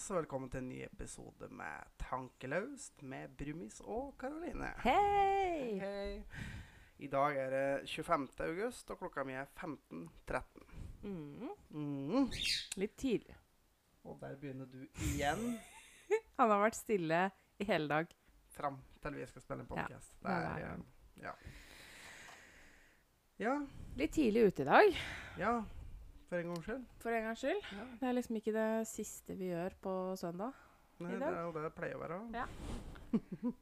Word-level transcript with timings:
folkens, 0.00 0.16
velkommen 0.16 0.50
til 0.50 0.60
en 0.62 0.68
ny 0.70 0.78
episode 0.86 1.48
med 1.52 1.88
Tankelaust 2.00 3.02
med 3.02 3.28
Brumis 3.36 3.80
og 3.84 4.14
Karoline. 4.20 4.70
Hei! 4.84 5.78
Hei. 5.80 6.22
I 7.00 7.08
dag 7.10 7.36
er 7.36 7.50
det 7.50 7.88
25. 7.90 8.28
august, 8.46 8.90
og 8.90 8.98
klokka 9.00 9.24
mi 9.24 9.32
er 9.36 9.46
15.13. 9.56 10.64
Mm, 11.02 11.50
Mm. 11.70 12.30
litt 12.76 12.96
tidlig. 12.96 13.36
Og 14.04 14.18
der 14.20 14.36
begynner 14.36 14.66
du 14.66 14.86
igjen 15.10 15.58
Han 16.38 16.50
har 16.50 16.58
vært 16.64 16.76
stille 16.76 17.30
i 17.60 17.64
hele 17.64 17.88
dag. 17.88 18.06
fram 18.50 18.80
til 19.02 19.14
vi 19.14 19.26
skal 19.26 19.42
spille 19.42 19.62
en 19.62 19.68
Ja, 19.70 19.82
podcast. 19.82 20.14
det 20.22 20.30
er 20.30 20.40
hver 20.40 20.64
eh, 20.64 20.78
ja. 21.22 21.32
ja. 23.38 23.54
Litt 23.96 24.12
tidlig 24.12 24.46
ute 24.48 24.62
i 24.62 24.66
dag, 24.66 24.96
Ja, 25.38 25.62
for 26.30 26.38
en 26.38 26.52
gangs 26.52 26.66
skyld. 26.68 26.84
for 27.02 27.10
en 27.16 27.24
gangs 27.26 27.42
skyld. 27.42 27.64
Ja. 27.74 27.84
Det 28.00 28.08
er 28.08 28.16
liksom 28.16 28.36
ikke 28.38 28.52
det 28.54 28.68
siste 28.86 29.34
vi 29.38 29.50
gjør 29.50 29.74
på 29.82 29.94
søndag. 30.20 30.54
Nei, 31.00 31.16
det 31.18 31.26
er 31.26 31.40
jo 31.42 31.52
det 31.56 31.64
det 31.64 31.72
pleier 31.74 31.96
å 31.98 32.02
være. 32.04 32.18
Ja. 32.36 32.46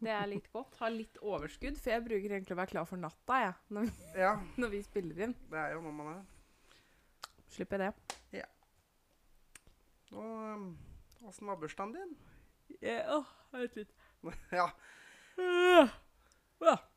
Det 0.05 0.11
er 0.13 0.27
litt 0.29 0.51
godt. 0.53 0.77
Ha 0.83 0.91
litt 0.93 1.17
overskudd, 1.25 1.79
for 1.81 1.95
jeg 1.95 2.05
bruker 2.05 2.35
egentlig 2.35 2.53
å 2.53 2.59
være 2.59 2.73
klar 2.75 2.89
for 2.91 3.01
natta 3.01 3.39
jeg, 3.47 3.55
når, 3.73 3.89
vi, 3.89 4.11
Ja, 4.21 4.35
når 4.61 4.75
vi 4.75 4.83
spiller 4.85 5.25
inn. 5.29 5.35
det 5.49 5.63
er 5.63 5.73
jo 5.77 5.81
når 5.87 5.97
man 6.03 6.13
er. 6.19 6.27
Slipper 7.49 7.87
jeg 7.87 7.95
det. 7.95 8.45
Og 10.09 10.25
um, 10.25 10.69
åssen 11.29 11.49
var 11.49 11.59
bursdagen 11.61 11.93
din? 11.93 12.15
Ja, 12.81 13.01
åh, 13.19 13.27
vent 13.53 13.75
litt. 13.77 13.91
ja, 14.57 14.69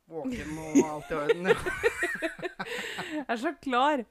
våken 0.08 0.58
og 0.58 0.78
alt 0.88 1.10
i 1.10 1.14
orden. 1.14 1.46
Ja. 1.46 1.56
Jeg 3.12 3.24
er 3.28 3.36
så 3.36 3.52
klar. 3.62 4.02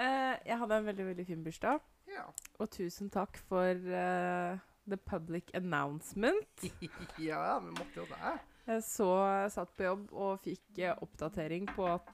Eh, 0.00 0.34
jeg 0.48 0.56
hadde 0.58 0.78
en 0.80 0.86
veldig, 0.88 1.06
veldig 1.10 1.26
fin 1.28 1.44
bursdag. 1.44 1.80
ja. 2.08 2.24
Og 2.60 2.68
tusen 2.72 3.10
takk 3.12 3.36
for 3.48 3.72
uh, 3.72 4.58
the 4.88 4.96
public 4.96 5.50
announcement. 5.54 6.64
ja, 7.28 7.58
vi 7.58 7.72
måtte 7.76 8.00
jo 8.00 8.06
det. 8.08 8.34
Jeg 8.66 8.84
så 8.86 9.08
jeg 9.26 9.52
satt 9.56 9.72
på 9.76 9.86
jobb 9.86 10.12
og 10.12 10.40
fikk 10.44 10.80
uh, 10.84 10.94
oppdatering 11.04 11.68
på 11.72 11.88
at 11.88 12.12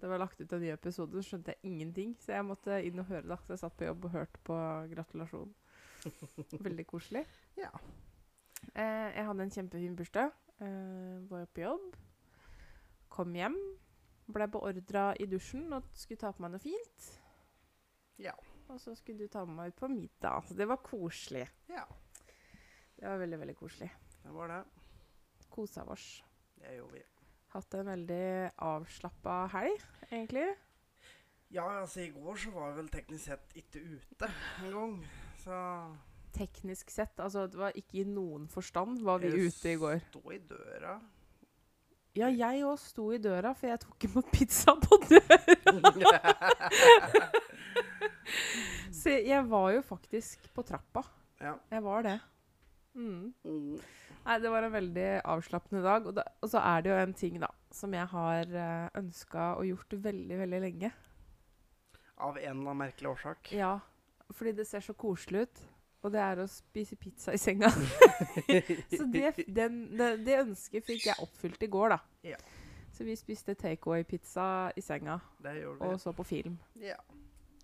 det 0.00 0.08
var 0.08 0.22
lagt 0.22 0.40
ut 0.40 0.52
en 0.52 0.62
ny 0.62 0.70
episode. 0.72 1.22
Så 1.22 1.34
skjønte 1.34 1.54
jeg 1.54 1.72
ingenting, 1.72 2.14
så 2.22 2.34
jeg 2.36 2.46
måtte 2.48 2.78
inn 2.86 3.02
og 3.02 3.10
høre 3.10 3.26
det. 3.26 3.40
Så 3.44 3.54
jeg 3.54 3.64
satt 3.64 3.76
på 3.78 3.88
jobb 3.88 4.06
og 4.06 4.14
hørte 4.16 4.44
på 4.46 4.60
gratulasjon. 4.94 5.52
Veldig 6.66 6.86
koselig. 6.88 7.26
Ja. 7.60 7.70
Jeg 8.74 9.26
hadde 9.26 9.44
en 9.44 9.52
kjempefin 9.52 9.96
bursdag. 9.98 10.32
Var 11.28 11.46
på 11.54 11.66
jobb. 11.66 11.94
Kom 13.12 13.36
hjem. 13.36 13.58
Ble 14.32 14.46
beordra 14.48 15.10
i 15.20 15.26
dusjen 15.30 15.72
og 15.76 15.88
skulle 15.96 16.20
ta 16.20 16.30
på 16.32 16.42
meg 16.44 16.54
noe 16.54 16.62
fint. 16.62 17.10
Ja. 18.20 18.34
Og 18.70 18.78
så 18.80 18.94
skulle 18.94 19.24
du 19.26 19.32
ta 19.32 19.44
med 19.44 19.56
meg 19.56 19.72
ut 19.72 19.78
på 19.80 19.88
middag. 19.90 20.44
Så 20.46 20.54
det 20.54 20.66
var 20.70 20.82
koselig. 20.84 21.46
Ja, 21.68 21.86
Det 23.00 23.08
var 23.08 23.18
veldig, 23.18 23.38
veldig 23.40 23.56
koselig. 23.56 23.90
det 24.22 24.32
var 24.34 24.48
det. 24.48 24.64
Kosa 25.50 25.82
oss. 25.84 26.22
Det 26.60 26.76
gjorde 26.76 26.92
vi. 26.98 27.02
Hatt 27.50 27.74
en 27.74 27.86
veldig 27.86 28.50
avslappa 28.62 29.46
helg, 29.50 29.80
egentlig. 30.12 30.44
Ja, 31.50 31.64
altså 31.80 32.00
i 32.04 32.10
går 32.14 32.36
så 32.38 32.50
var 32.54 32.68
jeg 32.68 32.76
vel 32.76 32.88
teknisk 32.92 33.24
sett 33.24 33.56
ikke 33.58 33.80
ute 33.96 34.28
en 34.62 34.70
gang. 34.76 34.92
Så 35.42 35.56
Teknisk 36.30 36.90
sett, 36.94 37.18
altså 37.18 37.48
det 37.50 37.58
var 37.58 37.72
ikke 37.74 38.04
i 38.04 38.04
noen 38.06 38.44
forstand 38.48 39.00
var 39.02 39.18
vi 39.18 39.32
jeg 39.32 39.48
ute 39.50 39.72
i 39.72 39.78
går. 39.80 39.96
Stå 40.12 40.30
i 40.30 40.38
døra. 40.46 40.92
Ja, 42.18 42.26
jeg 42.26 42.64
òg 42.66 42.78
sto 42.82 43.12
i 43.14 43.20
døra, 43.22 43.52
for 43.54 43.70
jeg 43.70 43.80
tok 43.84 44.06
imot 44.08 44.30
pizza 44.34 44.74
på 44.82 44.98
døra. 45.04 45.38
Så 49.00 49.14
jeg 49.14 49.44
var 49.48 49.70
jo 49.76 49.82
faktisk 49.86 50.48
på 50.54 50.64
trappa. 50.66 51.04
Ja. 51.40 51.54
Jeg 51.70 51.84
var 51.86 52.04
det. 52.04 52.18
Mm. 52.98 53.30
Mm. 53.46 53.78
Nei, 54.24 54.36
det 54.42 54.50
var 54.52 54.66
en 54.66 54.74
veldig 54.74 55.06
avslappende 55.22 55.82
dag. 55.84 56.08
Og, 56.10 56.16
da, 56.18 56.26
og 56.42 56.50
så 56.52 56.60
er 56.60 56.82
det 56.84 56.90
jo 56.90 56.98
en 57.00 57.14
ting, 57.16 57.38
da, 57.40 57.48
som 57.72 57.94
jeg 57.96 58.10
har 58.12 58.52
uh, 58.52 58.88
ønska 59.00 59.46
og 59.60 59.68
gjort 59.70 59.96
veldig, 60.10 60.40
veldig 60.42 60.60
lenge. 60.66 60.92
Av 62.20 62.36
en 62.36 62.42
eller 62.42 62.58
annen 62.58 62.82
merkelig 62.82 63.14
årsak. 63.14 63.52
Ja, 63.56 63.78
fordi 64.34 64.52
det 64.58 64.66
ser 64.68 64.84
så 64.84 64.92
koselig 64.98 65.46
ut. 65.46 65.62
Og 66.00 66.12
det 66.14 66.20
er 66.24 66.40
å 66.40 66.46
spise 66.48 66.96
pizza 66.96 67.34
i 67.36 67.40
senga. 67.40 67.68
så 68.96 69.04
det, 69.12 69.34
den, 69.46 69.82
det, 69.98 70.14
det 70.24 70.38
ønsket 70.46 70.86
fikk 70.86 71.10
jeg 71.10 71.20
oppfylt 71.20 71.66
i 71.66 71.68
går, 71.72 71.92
da. 71.92 71.98
Ja. 72.32 72.38
Så 72.90 73.04
vi 73.04 73.16
spiste 73.16 73.54
takeaway-pizza 73.54 74.72
i 74.76 74.82
senga 74.84 75.20
Det 75.40 75.54
gjorde 75.60 75.90
og 75.92 76.00
så 76.00 76.12
på 76.16 76.24
film. 76.26 76.56
Ja. 76.80 76.96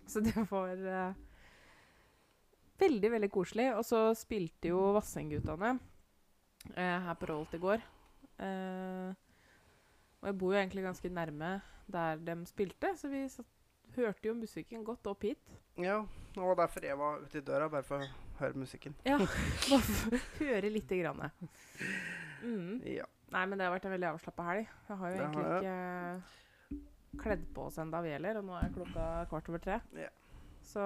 Så 0.07 0.21
det 0.23 0.37
var 0.49 0.77
uh, 0.77 1.17
veldig, 2.79 3.11
veldig 3.11 3.31
koselig. 3.33 3.67
Og 3.75 3.85
så 3.85 4.01
spilte 4.17 4.71
jo 4.71 4.79
Vassendgutane 4.95 5.73
uh, 5.75 6.97
her 7.09 7.17
på 7.19 7.31
Rolt 7.33 7.57
i 7.57 7.61
går. 7.61 7.83
Uh, 8.37 9.11
og 10.21 10.29
jeg 10.29 10.37
bor 10.37 10.53
jo 10.53 10.61
egentlig 10.61 10.85
ganske 10.85 11.09
nærme 11.13 11.51
der 11.87 12.21
de 12.21 12.37
spilte, 12.49 12.91
så 12.99 13.09
vi 13.09 13.23
satt, 13.31 13.47
hørte 13.95 14.27
jo 14.27 14.33
musikken 14.37 14.83
godt 14.85 15.07
opp 15.09 15.25
hit. 15.25 15.53
ja. 15.81 16.03
Var 16.37 16.55
derfor 16.55 16.85
jeg 16.85 16.97
var 16.97 17.21
ute 17.23 17.39
i 17.39 17.41
døra, 17.41 17.67
bare 17.67 17.83
for 17.83 18.03
å 18.37 18.45
høre 18.45 18.63
musikken. 18.63 18.95
Ja, 19.07 19.17
høre 20.39 20.71
lite 20.71 20.99
grann. 21.01 21.23
Mm. 22.43 22.81
Ja. 22.85 23.07
Nei, 23.33 23.43
men 23.43 23.59
det 23.59 23.67
har 23.67 23.73
vært 23.73 23.87
en 23.89 23.95
veldig 23.95 24.09
avslappa 24.13 24.45
helg. 24.47 24.69
Jeg 24.87 24.99
har 25.01 25.11
jo 25.11 25.17
Det 25.17 25.25
egentlig 25.25 25.47
har 25.47 26.21
ikke 26.21 27.23
kledd 27.23 27.43
på 27.55 27.65
oss 27.67 27.79
ennå, 27.81 28.01
vi 28.05 28.13
heller. 28.15 28.39
Og 28.39 28.47
nå 28.47 28.55
er 28.55 28.75
klokka 28.75 29.07
kvart 29.31 29.49
over 29.51 29.63
tre. 29.63 29.79
Ja. 29.97 30.11
Så 30.67 30.85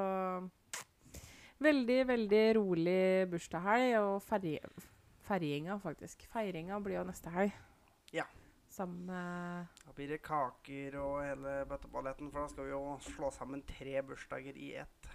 veldig, 1.61 1.99
veldig 2.09 2.43
rolig 2.57 3.01
bursdagshelg. 3.31 3.97
Og 4.01 4.15
ferje, 4.25 4.73
ferjinga, 5.27 5.77
faktisk. 5.83 6.25
Feiringa 6.33 6.79
blir 6.81 6.97
jo 6.99 7.05
neste 7.11 7.33
helg. 7.33 7.53
Ja. 8.15 8.25
Sammen 8.71 9.05
med 9.05 9.67
Da 9.85 9.93
blir 9.95 10.07
det 10.07 10.21
kaker 10.23 10.95
og 11.01 11.17
hele 11.25 11.57
bøtteballetten, 11.67 12.31
for 12.31 12.45
da 12.45 12.51
skal 12.53 12.69
vi 12.69 12.71
jo 12.71 12.83
slå 13.03 13.31
sammen 13.35 13.63
tre 13.67 13.99
bursdager 14.07 14.55
i 14.55 14.75
ett. 14.81 15.09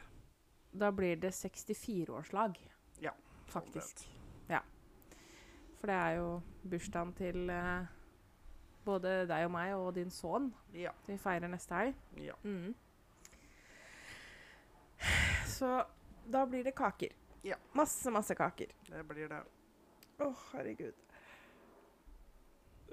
Da 0.73 0.91
blir 0.93 1.17
det 1.17 1.31
64-årslag. 1.31 2.59
Ja, 3.01 3.13
Faktisk. 3.47 4.09
Ja. 4.49 4.61
For 5.81 5.87
det 5.87 5.95
er 5.95 6.17
jo 6.19 6.41
bursdagen 6.71 7.13
til 7.17 7.51
eh, 7.51 7.87
både 8.85 9.27
deg 9.29 9.47
og 9.47 9.53
meg 9.55 9.75
og 9.77 9.95
din 9.95 10.11
sønn. 10.11 10.51
Ja. 10.75 10.93
vi 11.07 11.19
feirer 11.19 11.49
neste 11.49 11.75
helg. 11.75 11.95
ja. 12.21 12.35
Mm. 12.45 12.75
Så 15.47 15.85
da 16.27 16.45
blir 16.47 16.65
det 16.65 16.75
kaker. 16.77 17.13
Ja. 17.43 17.57
Masse, 17.73 18.11
masse 18.11 18.35
kaker. 18.35 18.73
Det 18.89 19.03
blir 19.09 19.29
det. 19.31 19.43
Å, 20.19 20.33
herregud. 20.53 20.97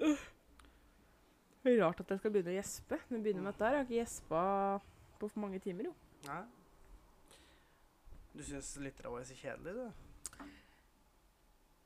Uh. 0.00 0.20
Det 1.64 1.72
er 1.72 1.80
rart 1.80 2.00
at 2.02 2.10
jeg 2.12 2.20
skal 2.20 2.32
begynne 2.34 2.52
å 2.52 2.58
gjespe. 2.58 2.98
Når 3.08 3.16
jeg 3.16 3.24
begynner 3.24 3.44
med 3.46 3.54
dette 3.54 3.68
Jeg 3.70 3.78
har 3.78 3.86
ikke 3.86 3.96
gjespa 3.96 4.40
på 5.18 5.28
for 5.30 5.40
mange 5.40 5.60
timer, 5.64 5.88
jo. 5.88 5.94
Nei. 6.28 6.42
Du 8.34 8.42
syns 8.42 8.72
lyttere 8.82 9.10
våre 9.12 9.22
er 9.22 9.28
så 9.28 9.36
kjedelige, 9.38 9.74
du? 9.78 9.86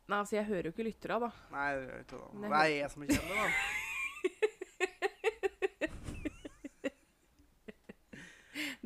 Nei, 0.08 0.16
altså, 0.22 0.38
jeg 0.38 0.46
hører 0.48 0.70
jo 0.70 0.72
ikke 0.72 0.86
lyttere, 0.86 1.18
da. 1.20 1.28
Nei, 1.52 1.66
det 1.76 1.82
gjør 1.84 1.98
ikke 2.00 2.16
det. 2.16 2.24
Det 2.40 2.60
er 2.60 2.70
jeg 2.72 2.88
som 2.94 3.02
er 3.04 3.06
kjedelig, 3.12 3.36
da. 3.36 3.48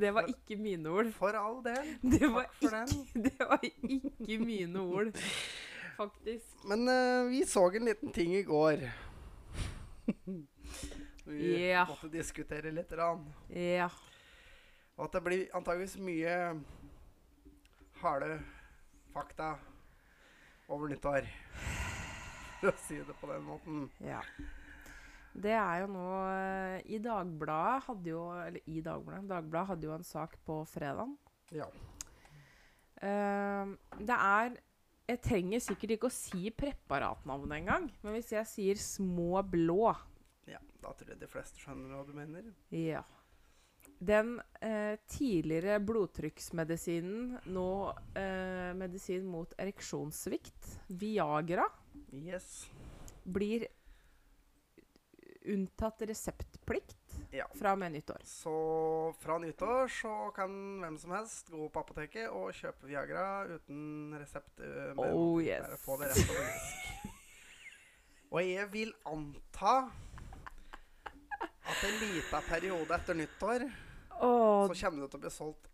Det 0.02 0.10
var 0.10 0.26
ikke 0.26 0.56
mine 0.58 0.90
ord. 0.90 1.12
For 1.14 1.36
all 1.38 1.60
del. 1.62 1.92
Det 2.02 2.26
var, 2.32 2.48
ikke, 2.50 3.22
det 3.28 3.38
var 3.38 3.60
ikke 3.62 4.38
mine 4.42 4.80
ord, 4.82 5.12
faktisk. 5.94 6.56
Men 6.66 6.88
uh, 6.90 7.30
vi 7.30 7.44
så 7.46 7.68
en 7.70 7.86
liten 7.86 8.10
ting 8.12 8.34
i 8.34 8.42
går. 8.42 8.82
vi 11.30 11.54
yeah. 11.54 11.86
måtte 11.86 12.10
diskutere 12.10 12.74
litt. 12.74 12.90
Ja. 13.54 13.88
Og 14.98 15.06
at 15.06 15.14
det 15.14 15.22
blir 15.28 15.46
antageligvis 15.54 16.00
mye 16.02 16.34
harde 18.02 18.40
fakta 19.12 19.54
over 20.72 20.90
nyttår. 20.90 21.28
For 22.60 22.70
å 22.70 22.74
si 22.78 22.98
det 23.02 23.14
på 23.18 23.28
den 23.30 23.46
måten. 23.46 23.86
Ja. 24.02 24.22
Det 25.32 25.54
er 25.56 25.78
jo 25.80 25.86
nå 25.94 26.08
eh, 26.28 26.82
I 26.92 26.98
Dagbladet 27.00 27.86
hadde 27.86 28.10
jo 28.10 28.24
Eller 28.36 28.68
i 28.68 28.82
Dagbladet. 28.84 29.30
Dagbladet 29.30 29.70
hadde 29.70 29.88
jo 29.88 29.94
en 29.94 30.04
sak 30.04 30.36
på 30.46 30.58
fredag. 30.68 31.14
Ja. 31.52 31.70
Uh, 33.02 33.72
det 33.98 34.14
er 34.14 34.52
Jeg 35.08 35.20
trenger 35.24 35.62
sikkert 35.64 35.96
ikke 35.96 36.10
å 36.10 36.14
si 36.14 36.52
preparatnavnet 36.54 37.56
engang. 37.62 37.88
Men 38.04 38.18
hvis 38.18 38.34
jeg 38.36 38.50
sier 38.50 38.82
små 38.82 39.42
blå 39.42 39.94
ja. 40.50 40.60
Da 40.82 40.92
tror 40.98 41.14
jeg 41.14 41.20
de 41.20 41.30
fleste 41.30 41.62
skjønner 41.62 41.94
hva 41.94 42.04
du 42.06 42.14
mener. 42.16 42.46
Ja. 42.74 43.02
Den 44.02 44.40
eh, 44.60 44.96
tidligere 45.06 45.76
blodtrykksmedisinen, 45.86 47.36
nå 47.54 47.66
eh, 48.18 48.72
medisin 48.74 49.28
mot 49.30 49.52
ereksjonssvikt, 49.62 50.72
Viagra, 50.98 51.68
Yes. 52.12 52.66
blir 53.24 53.66
unntatt 55.48 56.02
reseptplikt 56.06 56.98
Ja. 57.32 57.46
fra 57.54 57.72
og 57.72 57.78
med 57.78 57.92
nyttår. 57.94 58.20
Så 58.26 58.52
fra 59.22 59.38
nyttår 59.42 59.88
så 59.90 60.12
kan 60.36 60.50
hvem 60.82 60.98
som 61.00 61.14
helst 61.16 61.48
gå 61.50 61.68
på 61.72 61.80
apoteket 61.80 62.28
og 62.30 62.52
kjøpe 62.54 62.86
Viagra 62.90 63.46
uten 63.54 64.14
resept. 64.20 64.60
øh, 64.60 64.96
med- 64.96 65.14
Oh 65.14 65.38
Bare 65.38 65.44
yes. 65.70 65.80
få 65.84 65.96
det 65.98 66.08
rett 66.10 66.26
på 66.26 66.34
engelsk. 66.34 67.08
Og 68.32 68.40
jeg 68.42 68.72
vil 68.72 68.92
anta 69.06 69.90
at 71.64 71.84
en 71.84 71.98
liten 72.00 72.42
periode 72.48 72.90
etter 72.94 73.14
nyttår 73.14 73.72
Åh, 74.22 74.68
så 74.70 74.76
kommer 74.86 75.04
det 75.04 75.10
til 75.12 75.18
å 75.20 75.22
bli 75.26 75.32
solgt 75.34 75.68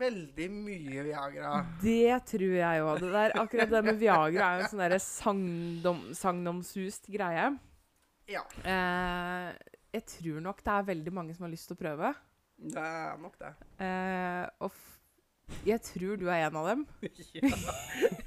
veldig 0.00 0.46
mye 0.50 1.02
Viagra. 1.04 1.50
det 1.82 2.16
tror 2.30 2.54
jeg 2.56 2.82
òg. 2.82 3.00
Det 3.02 3.10
der, 3.12 3.34
akkurat 3.42 3.70
det 3.70 3.82
med 3.84 3.98
Viagra 4.00 4.46
er 4.48 4.58
jo 4.58 4.64
en 4.64 4.70
sånn 4.72 4.82
derre 4.84 5.00
sagndom, 5.04 6.00
sagnomsust 6.16 7.10
greie. 7.12 7.50
Ja, 8.32 8.40
Eh, 8.64 9.50
jeg 9.94 10.06
tror 10.10 10.40
nok 10.40 10.62
det 10.64 10.72
er 10.72 10.86
veldig 10.88 11.12
mange 11.14 11.34
som 11.36 11.44
har 11.44 11.52
lyst 11.52 11.68
til 11.68 11.76
å 11.76 11.82
prøve. 11.82 12.14
det 12.56 12.80
er 12.80 13.18
nok 13.20 13.36
det. 13.38 13.52
Eh, 13.84 14.46
og 14.64 14.72
jeg 15.68 15.80
tror 15.84 16.16
du 16.16 16.24
er 16.32 16.46
en 16.46 16.56
av 16.56 16.66
dem. 16.70 16.86
ja. 17.36 17.50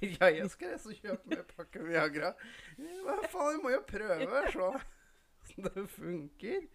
ja, 0.05 0.29
jeg 0.29 0.49
skal 0.53 0.75
reise 0.75 0.93
og 0.93 1.01
kjøpe 1.01 1.33
meg 1.33 1.43
pakke 1.57 1.83
Viagra. 1.83 2.31
Hva 2.77 3.17
faen, 3.25 3.57
jeg 3.57 3.63
må 3.65 3.73
jo 3.73 3.81
prøve, 3.89 4.43
se 5.49 5.65
det 5.65 5.87
funker. 5.97 6.69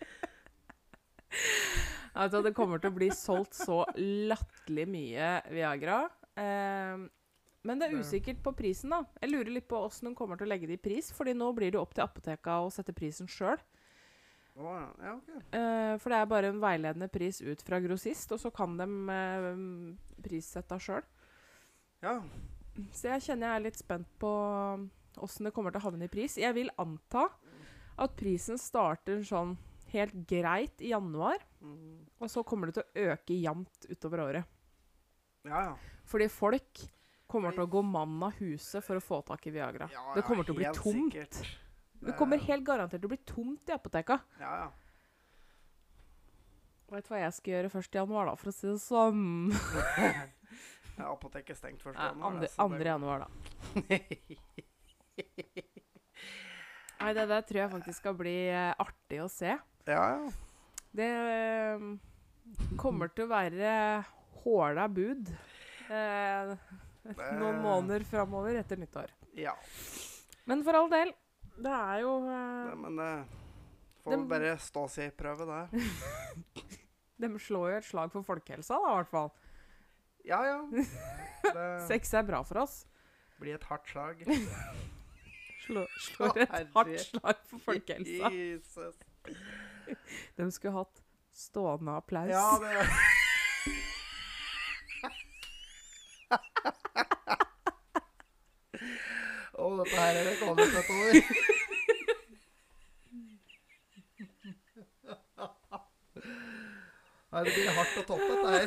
At 2.12 2.35
det 2.44 2.53
kommer 2.56 2.81
til 2.81 2.93
å 2.93 2.97
bli 2.97 3.09
solgt 3.17 3.56
så 3.56 3.82
latterlig 3.97 4.85
mye 4.91 5.32
Viagra. 5.49 6.05
Eh, 6.37 7.05
men 7.62 7.79
det 7.79 7.88
er 7.88 8.00
usikkert 8.03 8.43
på 8.43 8.53
prisen, 8.59 8.91
da. 8.93 9.05
Jeg 9.23 9.31
lurer 9.31 9.53
litt 9.55 9.69
på 9.70 9.79
åssen 9.87 10.11
de 10.11 10.17
kommer 10.19 10.38
til 10.38 10.49
å 10.49 10.50
legge 10.50 10.69
det 10.69 10.81
i 10.81 10.82
pris. 10.82 11.12
fordi 11.14 11.35
nå 11.38 11.53
blir 11.56 11.70
det 11.73 11.81
opp 11.81 11.94
til 11.94 12.05
apoteka 12.05 12.59
å 12.61 12.73
sette 12.75 12.94
prisen 12.97 13.31
sjøl. 13.31 13.61
Oh, 14.59 14.82
ja, 15.00 15.14
okay. 15.17 15.38
Eh, 15.56 15.94
for 16.03 16.12
det 16.12 16.19
er 16.19 16.29
bare 16.29 16.50
en 16.53 16.61
veiledende 16.61 17.09
pris 17.09 17.41
ut 17.41 17.62
fra 17.64 17.79
grossist, 17.81 18.35
og 18.35 18.41
så 18.43 18.50
kan 18.53 18.75
de 18.76 18.88
eh, 19.15 19.47
prissette 20.26 20.76
sjøl. 20.82 21.06
Ja, 22.03 22.19
Så 22.93 23.08
jeg 23.12 23.23
kjenner 23.23 23.49
jeg 23.49 23.56
er 23.56 23.65
litt 23.69 23.79
spent 23.79 24.08
på 24.20 24.32
åssen 25.23 25.47
det 25.47 25.53
kommer 25.55 25.73
til 25.73 25.81
å 25.81 25.87
havne 25.87 26.08
i 26.08 26.12
pris. 26.12 26.37
Jeg 26.41 26.56
vil 26.56 26.73
anta 26.81 27.29
at 28.00 28.17
prisen 28.19 28.58
starter 28.58 29.23
sånn 29.25 29.55
helt 29.93 30.15
greit 30.29 30.83
i 30.83 30.91
januar, 30.93 31.43
mm. 31.61 32.19
og 32.19 32.31
så 32.33 32.44
kommer 32.47 32.71
det 32.71 32.79
til 32.79 32.85
å 32.85 33.12
øke 33.12 33.37
jevnt 33.37 33.89
utover 33.91 34.27
året. 34.29 34.61
ja. 35.49 35.65
ja. 35.71 35.73
Fordi 36.12 36.27
folk 36.29 36.81
kommer 37.31 37.55
til 37.55 37.65
å 37.65 37.71
gå 37.71 37.81
mann 37.87 38.19
av 38.27 38.37
huset 38.43 38.85
for 38.85 38.99
å 38.99 39.03
få 39.03 39.23
tak 39.25 39.47
i 39.49 39.53
Viagra. 39.55 39.87
ja 39.93 40.03
det 40.17 40.25
kommer 40.27 40.44
til 40.44 40.53
å 40.53 40.59
bli 40.59 40.69
tomt. 40.77 41.15
sikkert. 41.15 41.59
Det 42.03 42.15
kommer 42.19 42.41
helt 42.43 42.65
garantert 42.67 43.00
til 43.00 43.09
å 43.09 43.12
bli 43.15 43.23
tomt 43.29 43.71
i 43.71 43.75
apoteka. 43.77 44.19
Ja, 44.43 44.53
ja. 44.65 44.71
Du 46.91 46.99
hva 47.09 47.23
jeg 47.23 47.33
skal 47.33 47.55
gjøre 47.55 47.71
først 47.73 47.94
i 47.94 48.00
januar, 48.03 48.29
da, 48.29 48.35
for 48.37 48.50
å 48.50 48.53
si 48.53 48.67
det 48.69 48.81
sånn? 48.83 49.23
ja 50.99 51.06
apoteket 51.09 51.55
er 51.55 51.61
stengt 51.62 51.81
først. 51.81 51.97
i 51.97 52.05
januar, 52.11 52.27
andre, 52.29 52.50
andre 52.67 52.89
januar, 52.91 53.19
da. 53.23 53.29
Nei, 57.03 57.15
det 57.17 57.25
der 57.31 57.47
tror 57.49 57.61
jeg 57.62 57.73
faktisk 57.73 57.99
skal 57.99 58.15
bli 58.19 58.37
eh, 58.50 58.75
artig 58.83 59.23
å 59.25 59.29
se. 59.33 59.56
Ja, 59.87 60.02
ja. 60.17 60.31
Det 60.93 61.08
eh, 61.08 61.84
kommer 62.81 63.08
til 63.17 63.25
å 63.26 63.31
være 63.32 63.73
håla 64.43 64.84
bud 64.93 65.31
eh, 65.88 66.52
noen 67.38 67.61
måneder 67.64 68.05
framover 68.08 68.58
etter 68.61 68.81
nyttår. 68.82 69.12
ja. 69.38 69.55
Men 70.44 70.64
for 70.67 70.75
all 70.75 70.88
del, 70.90 71.12
det 71.62 71.70
er 71.70 72.00
jo 72.02 72.17
eh, 72.26 72.64
Det, 72.67 72.76
men 72.82 72.96
det 72.99 73.11
får 74.02 74.11
Dem- 74.17 74.25
bare 74.32 74.56
stå 74.58 74.82
seg 74.90 75.12
i 75.12 75.14
prøve, 75.14 75.46
det. 75.46 75.84
De 77.23 77.29
slår 77.38 77.69
jo 77.70 77.76
et 77.79 77.87
slag 77.87 78.11
for 78.11 78.26
folkehelsa, 78.26 78.75
da, 78.82 78.90
i 78.90 78.96
hvert 78.99 79.12
fall. 79.12 79.31
Ja, 80.26 80.40
ja. 80.46 80.56
Det 80.73 81.69
Sex 81.90 82.11
er 82.19 82.26
bra 82.26 82.40
for 82.46 82.64
oss. 82.64 82.81
blir 83.38 83.55
et 83.55 83.64
hardt 83.70 83.87
slag. 83.90 84.25
Slå, 85.62 85.84
slår 86.02 86.40
et 86.43 86.73
hardt 86.75 86.96
slag 87.06 87.38
for 87.46 87.62
folkehelsa. 87.69 88.32
Jesus. 88.34 88.99
De 90.38 90.50
skulle 90.52 90.75
hatt 90.76 91.02
stående 91.32 91.96
applaus. 91.96 92.31
Ja, 92.32 92.58
det 92.62 92.87
Å, 99.52 99.67
dette 99.79 99.96
her 99.96 100.17
er 100.17 100.25
det 100.26 100.34
over. 100.49 100.64
Nei, 107.32 107.43
det 107.46 107.52
blir 107.55 107.76
hardt 107.76 107.96
å 107.96 108.02
toppe 108.08 108.29
dette 108.29 108.49
her. 108.52 108.67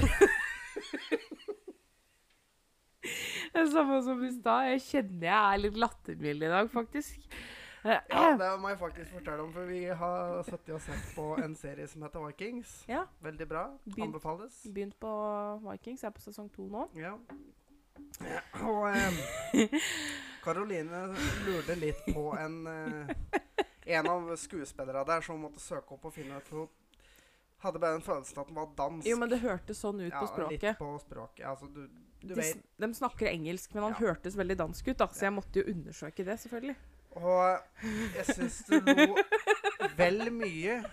Det 3.56 3.62
er 3.62 3.67
samme 3.71 3.97
som 4.03 4.23
i 4.25 4.31
stad. 4.33 4.69
Jeg 4.73 4.81
kjenner 4.83 5.27
jeg 5.29 5.35
er 5.38 5.62
litt 5.62 5.77
lattermild 5.79 6.44
i 6.44 6.50
dag, 6.51 6.71
faktisk. 6.73 7.38
Eh, 7.85 7.99
Ja, 8.09 8.35
det 8.37 8.47
må 8.59 8.69
jeg 8.71 8.79
faktisk 8.81 9.11
fortelle 9.13 9.43
om, 9.45 9.51
for 9.53 9.67
vi 9.69 9.83
har 9.85 10.39
sittet 10.47 10.71
og 10.73 10.81
sett 10.81 11.09
på 11.15 11.25
en 11.43 11.55
serie 11.55 11.85
som 11.87 12.01
heter 12.01 12.23
Vikings. 12.27 12.71
Ja. 12.89 13.03
Veldig 13.21 13.47
bra. 13.47 13.65
Begynt- 13.85 14.07
Anbefales. 14.07 14.63
Begynt 14.73 14.97
på 14.99 15.11
Vikings, 15.71 16.03
er 16.03 16.09
på 16.15 16.23
sesong 16.25 16.49
to 16.55 16.65
nå. 16.71 16.87
Ja. 16.97 17.13
ja 18.25 18.41
og 18.65 19.69
Karoline 20.43 21.03
lurte 21.47 21.75
litt 21.79 22.01
på 22.13 22.25
en 22.39 22.57
eh, 22.67 23.13
En 23.97 24.07
av 24.09 24.31
skuespillerne 24.41 25.05
der 25.05 25.21
som 25.21 25.38
måtte 25.45 25.61
søke 25.61 25.93
opp 25.93 26.07
og 26.09 26.13
finne 26.15 26.39
ut 26.41 26.47
For 26.49 26.65
hun 26.65 26.73
hadde 27.65 27.79
bare 27.81 27.95
den 27.99 28.03
følelsen 28.05 28.39
at 28.41 28.49
den 28.49 28.57
var 28.57 28.67
dansk. 28.77 29.07
Jo, 29.09 29.15
men 29.17 29.29
det 29.31 29.39
hørtes 29.41 29.79
sånn 29.81 30.01
ut 30.03 30.09
ja, 30.11 30.19
på 30.21 30.27
språket. 30.29 30.65
Litt 30.73 30.77
på 30.81 30.89
språket. 31.01 31.45
Altså, 31.49 31.69
du, 31.73 31.85
du 32.21 32.27
De, 32.33 32.35
vet 32.38 32.59
de 32.83 32.89
snakker 32.93 33.29
engelsk, 33.31 33.71
men 33.73 33.88
han 33.88 33.95
Ja. 33.95 34.01
hørtes 34.09 34.35
veldig 34.38 34.57
dansk 34.59 34.89
ut, 34.91 34.97
da, 34.99 35.07
så 35.13 35.25
jeg 35.29 35.33
måtte 35.33 35.61
jo 35.63 35.71
undersøke 35.71 36.25
det, 36.27 36.35
selvfølgelig. 36.43 36.75
Og 37.15 37.59
jeg 38.15 38.25
syns 38.35 38.57
du 38.67 38.74
lo 38.84 39.15
vel 39.95 40.31
mye 40.36 40.84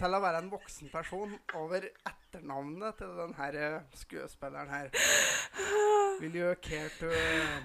til 0.00 0.14
å 0.16 0.20
være 0.22 0.38
en 0.40 0.52
voksen 0.52 0.88
person 0.92 1.34
over 1.60 1.84
etternavnet 1.84 2.96
til 2.96 3.10
den 3.18 3.34
her 3.36 3.52
eh, 3.60 3.82
skuespilleren 4.00 4.70
her. 4.72 4.88
Will 6.22 6.36
you 6.40 6.54
care 6.64 6.88
to 6.96 7.08
eh, 7.12 7.60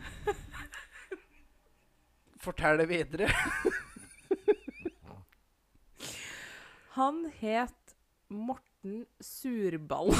fortelle 2.43 2.83
videre? 2.91 3.27
Han 7.00 7.31
het 7.39 7.95
Morten 8.29 9.05
Surball. 9.21 10.12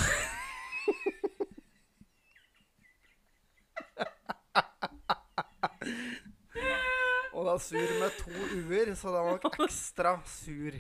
Og 7.36 7.44
da 7.50 7.58
sur 7.60 7.90
med 8.00 8.14
to 8.22 8.32
u-er, 8.56 8.94
så 8.96 9.12
det 9.12 9.22
var 9.26 9.42
nok 9.44 9.58
ekstra 9.68 10.14
sur. 10.30 10.78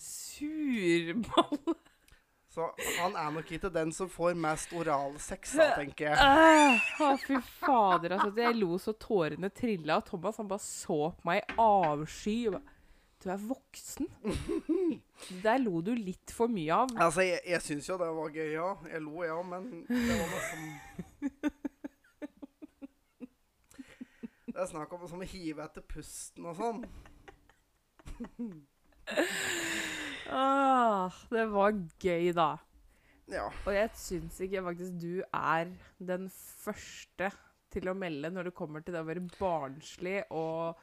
Surball? 0.00 1.58
Så 2.48 2.64
han 2.98 3.12
er 3.20 3.28
nok 3.34 3.50
ikke 3.54 3.68
den 3.70 3.92
som 3.94 4.08
får 4.10 4.34
mest 4.40 4.72
oralsex, 4.74 5.52
da, 5.60 5.66
tenker 5.76 6.08
jeg. 6.08 6.16
Øh, 6.16 6.88
Å, 7.04 7.10
fy 7.22 7.36
fader. 7.60 8.16
Altså, 8.16 8.32
jeg 8.40 8.56
lo 8.56 8.78
så 8.82 8.94
tårene 8.98 9.50
trilla, 9.54 10.00
og 10.00 10.08
Thomas 10.08 10.40
han 10.40 10.48
bare 10.50 10.64
så 10.64 10.98
på 11.20 11.28
meg 11.28 11.42
i 11.44 11.58
avsky. 11.62 12.38
og 12.48 12.56
bare, 12.56 12.74
Du 13.22 13.28
er 13.34 13.44
voksen. 13.50 14.08
Der 15.44 15.58
lo 15.58 15.80
du 15.82 15.92
litt 15.98 16.30
for 16.34 16.48
mye 16.50 16.72
av. 16.84 16.92
Altså, 16.96 17.24
jeg, 17.26 17.42
jeg 17.52 17.62
syns 17.66 17.88
jo 17.90 17.96
det 18.00 18.10
var 18.16 18.34
gøy, 18.34 18.50
ja. 18.56 18.68
Jeg 18.94 19.04
lo, 19.04 19.22
ja, 19.26 19.38
men 19.52 19.70
det 19.90 20.18
var 20.18 20.34
liksom 20.34 21.56
Det 24.58 24.64
er 24.64 24.70
snakk 24.72 24.90
om 24.96 25.04
som 25.06 25.20
å 25.22 25.26
hive 25.30 25.62
etter 25.62 25.84
pusten 25.86 26.48
og 26.50 26.56
sånn. 26.58 26.82
Ah, 30.28 31.14
det 31.32 31.46
var 31.48 31.70
gøy, 32.02 32.26
da. 32.36 32.58
Ja. 33.32 33.46
Og 33.62 33.70
jeg 33.72 33.88
syns 33.96 34.36
ikke 34.44 34.60
faktisk 34.66 34.98
du 35.00 35.22
er 35.24 35.70
den 36.10 36.26
første 36.34 37.30
til 37.72 37.88
å 37.88 37.94
melde 37.96 38.28
når 38.34 38.50
det 38.50 38.54
kommer 38.58 38.84
til 38.84 38.92
det 38.92 39.00
å 39.00 39.08
være 39.08 39.22
barnslig 39.38 40.18
og 40.28 40.76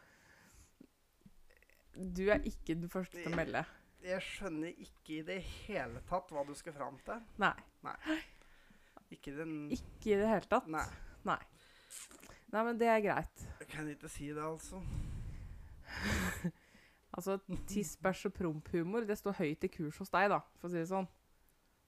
Du 1.94 2.24
er 2.34 2.41
ikke 2.48 2.74
den 2.79 2.89
første 2.89 3.20
til 3.20 3.29
å 3.29 3.38
melde. 3.38 3.62
Jeg 4.08 4.24
skjønner 4.32 4.72
ikke 4.88 5.20
i 5.20 5.24
det 5.29 5.41
hele 5.67 6.01
tatt 6.10 6.34
hva 6.34 6.48
du 6.48 6.55
skal 6.58 6.74
fram 6.79 6.98
til. 7.05 7.22
Nei. 7.44 7.53
Ikke 9.13 9.36
den 9.36 9.67
Ikke 9.75 10.15
i 10.15 10.22
det 10.24 10.32
hele 10.32 10.55
tatt. 10.55 10.72
Nei, 10.72 10.88
Nei. 11.27 11.41
Nei, 12.55 12.62
men 12.63 12.77
det 12.79 12.88
er 12.88 13.01
greit. 13.03 13.41
jeg 13.59 13.67
kan 13.74 13.88
ikke 13.91 14.09
si 14.12 14.29
det, 14.31 14.43
altså. 14.43 14.79
Altså, 17.15 17.38
tiss, 17.69 17.93
bæsj 18.03 18.25
og 18.27 18.33
promp-humor, 18.35 19.05
det 19.07 19.15
står 19.15 19.38
høyt 19.38 19.62
i 19.63 19.69
kurs 19.71 19.95
hos 20.01 20.09
deg, 20.12 20.25
da, 20.33 20.41
for 20.59 20.67
å 20.67 20.71
si 20.74 20.81
det 20.81 20.89
sånn. 20.89 21.05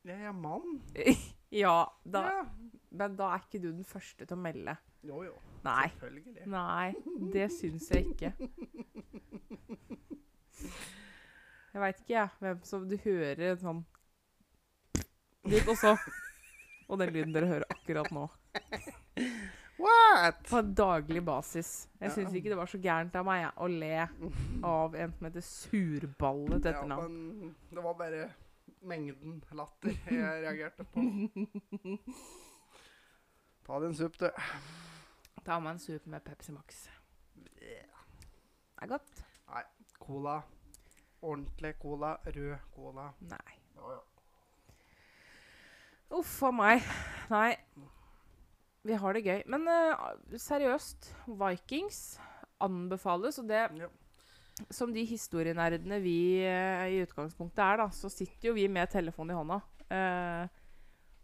Jeg 0.07 0.23
er 0.29 0.31
mann. 0.31 0.77
ja, 1.63 1.73
da, 2.07 2.21
Ja. 2.31 2.45
men 2.95 3.17
da 3.19 3.33
er 3.35 3.41
ikke 3.43 3.59
du 3.59 3.65
den 3.73 3.83
første 3.87 4.23
til 4.23 4.37
å 4.37 4.39
melde. 4.39 4.77
Jo, 5.03 5.19
jo. 5.27 5.33
Nei. 5.65 5.89
Selvfølgelig. 5.97 6.45
Nei, 6.53 6.93
det 7.35 7.49
syns 7.57 7.89
jeg 7.91 8.07
ikke. 8.13 8.31
Jeg 11.73 11.83
veit 11.83 11.99
ikke, 12.01 12.13
jeg, 12.15 12.29
hvem 12.41 12.63
som 12.65 12.87
du 12.89 12.95
hører 13.03 13.43
en 13.51 13.59
sånn 13.61 13.83
litt 15.51 15.67
også. 15.69 15.91
Og 16.87 17.01
den 17.03 17.11
lyden 17.13 17.35
dere 17.35 17.51
hører 17.51 17.67
akkurat 17.75 18.09
nå. 18.15 18.23
What? 19.77 20.39
På 20.49 20.61
daglig 20.61 21.21
basis. 21.25 21.87
Jeg 21.99 22.09
Ja. 22.09 22.13
syns 22.15 22.33
ikke 22.33 22.49
det 22.49 22.57
var 22.57 22.65
så 22.65 22.77
gærent 22.81 23.15
av 23.15 23.25
meg 23.25 23.41
ja, 23.43 23.51
å 23.57 23.67
le 23.69 24.09
av 24.63 24.95
en 24.95 25.13
som 25.13 25.25
heter 25.27 25.41
Surballet 25.45 26.63
til 26.63 26.73
Ja, 26.73 26.83
men 26.85 27.55
det 27.69 27.83
var 27.83 27.93
bare 27.93 28.31
mengden 28.81 29.43
latter 29.51 29.89
jeg 30.09 30.43
reagerte 30.43 30.83
på. 30.83 31.03
Ta 33.67 33.79
deg 33.79 33.89
en 33.89 33.95
supp, 33.99 34.17
du. 34.17 34.29
Ta 35.45 35.59
meg 35.59 35.71
en 35.75 35.79
sup 35.83 36.05
med 36.07 36.23
Pepsi 36.25 36.51
Max. 36.55 36.87
Det 37.59 37.83
er 38.81 38.87
godt. 38.87 39.23
Nei. 39.51 39.63
Cola. 39.99 40.41
Ordentlig 41.21 41.73
cola. 41.81 42.15
Rød 42.25 42.57
cola. 42.75 43.09
Nei. 43.21 43.57
Ja, 43.75 43.91
ja. 43.91 44.01
Uff 46.17 46.43
a 46.43 46.51
meg. 46.51 46.81
Nei. 47.29 47.57
Vi 48.87 48.95
har 48.95 49.17
det 49.17 49.23
gøy. 49.25 49.41
Men 49.51 49.67
uh, 49.67 50.35
seriøst, 50.39 51.09
Vikings 51.27 52.19
anbefales, 52.63 53.39
og 53.41 53.49
det 53.49 53.65
Ja. 53.77 53.89
som 54.73 54.93
de 54.93 55.03
historienerdene 55.05 55.99
vi 56.01 56.41
uh, 56.47 56.87
i 56.89 57.01
utgangspunktet 57.03 57.61
er, 57.61 57.77
da, 57.83 57.89
så 57.93 58.09
sitter 58.09 58.49
jo 58.49 58.55
vi 58.55 58.67
med 58.71 58.89
telefonen 58.89 59.35
i 59.35 59.37
hånda 59.37 59.59
uh, 59.91 60.47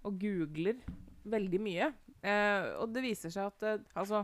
og 0.04 0.20
googler 0.20 0.84
veldig 1.24 1.62
mye. 1.64 1.94
Og 2.80 2.88
det 2.96 3.02
viser 3.04 3.32
seg 3.34 3.50
at 3.50 3.82
altså, 4.00 4.22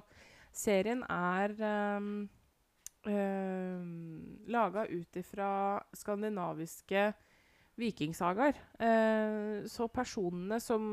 serien 0.56 1.02
er 1.04 1.52
um, 2.00 2.30
laga 4.48 4.86
ut 4.88 5.20
ifra 5.20 5.50
skandinaviske 5.96 7.10
vikingsagaer. 7.80 8.60
Uh, 8.80 9.68
så 9.68 9.88
personene 9.92 10.60
som 10.64 10.84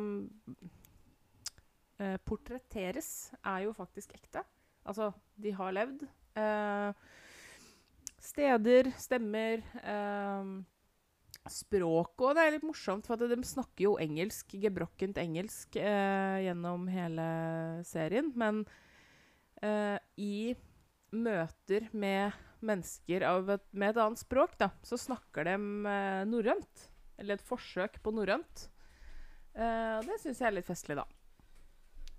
eh, 2.03 2.17
portretteres, 2.27 3.33
er 3.45 3.67
jo 3.67 3.75
faktisk 3.77 4.15
ekte. 4.17 4.45
Altså, 4.87 5.11
de 5.41 5.53
har 5.57 5.75
levd. 5.75 6.07
Eh, 6.37 6.93
steder, 8.23 8.91
stemmer, 9.01 9.63
eh, 9.83 10.57
språk 11.47 12.21
Og 12.21 12.35
det 12.35 12.43
er 12.43 12.55
litt 12.57 12.67
morsomt, 12.67 13.07
for 13.07 13.15
at 13.15 13.31
de 13.31 13.39
snakker 13.47 13.87
jo 13.87 13.97
engelsk, 14.03 14.57
gebrokkent 14.63 15.19
engelsk, 15.23 15.77
eh, 15.77 16.43
gjennom 16.47 16.89
hele 16.91 17.27
serien. 17.87 18.33
Men 18.35 18.65
eh, 19.63 19.99
i 20.19 20.57
møter 21.13 21.89
med 21.93 22.35
mennesker 22.67 23.23
et, 23.23 23.67
med 23.73 23.93
et 23.93 24.01
annet 24.03 24.19
språk, 24.19 24.57
da, 24.59 24.73
så 24.83 24.99
snakker 24.99 25.47
de 25.47 25.55
eh, 25.57 26.25
norrønt. 26.29 26.89
Eller 27.17 27.39
et 27.39 27.47
forsøk 27.47 28.03
på 28.03 28.13
norrønt. 28.13 28.67
Og 29.57 30.05
det 30.05 30.19
syns 30.21 30.43
jeg 30.43 30.51
er 30.51 30.53
litt 30.59 30.67
festlig, 30.69 30.99
da. 30.99 31.07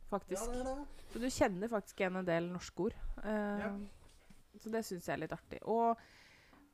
Faktisk. 0.09 0.39
Ja, 0.39 0.51
det 0.53 0.59
er 0.61 0.67
det. 0.69 1.05
Så 1.11 1.19
du 1.19 1.27
kjenner 1.33 1.71
faktisk 1.71 1.99
igjen 2.01 2.15
en 2.21 2.27
del 2.27 2.47
norske 2.53 2.85
ord. 2.87 2.95
Eh, 3.23 3.59
Ja. 3.65 3.71
Så 4.57 4.71
det 4.73 4.81
syns 4.87 5.05
jeg 5.05 5.13
er 5.13 5.19
litt 5.21 5.33
artig. 5.35 5.59
Og 5.69 5.99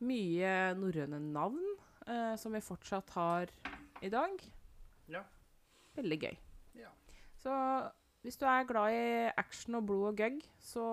mye 0.05 0.51
norrøne 0.79 1.19
navn 1.19 1.59
eh, 2.07 2.35
som 2.39 2.53
vi 2.55 2.61
fortsatt 2.63 3.09
har 3.17 3.49
i 4.01 4.09
dag. 4.13 4.45
Ja. 5.11 5.23
Veldig 5.97 6.19
gøy. 6.21 6.37
Ja. 6.79 6.89
Så 7.43 7.51
hvis 8.23 8.37
du 8.39 8.45
er 8.47 8.63
glad 8.69 8.95
i 8.95 9.31
action 9.37 9.75
og 9.75 9.85
blod 9.89 10.07
og 10.13 10.15
gøgg, 10.21 10.45
så 10.63 10.85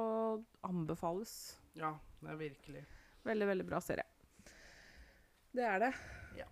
anbefales. 0.67 1.59
ja, 1.79 1.93
det 2.21 2.31
er 2.35 2.37
virkelig. 2.41 2.83
Veldig, 3.25 3.47
veldig 3.53 3.67
bra 3.69 3.79
serie. 3.81 4.05
Det 5.55 5.63
er 5.67 5.79
det. 5.79 5.93
Ja. 6.37 6.47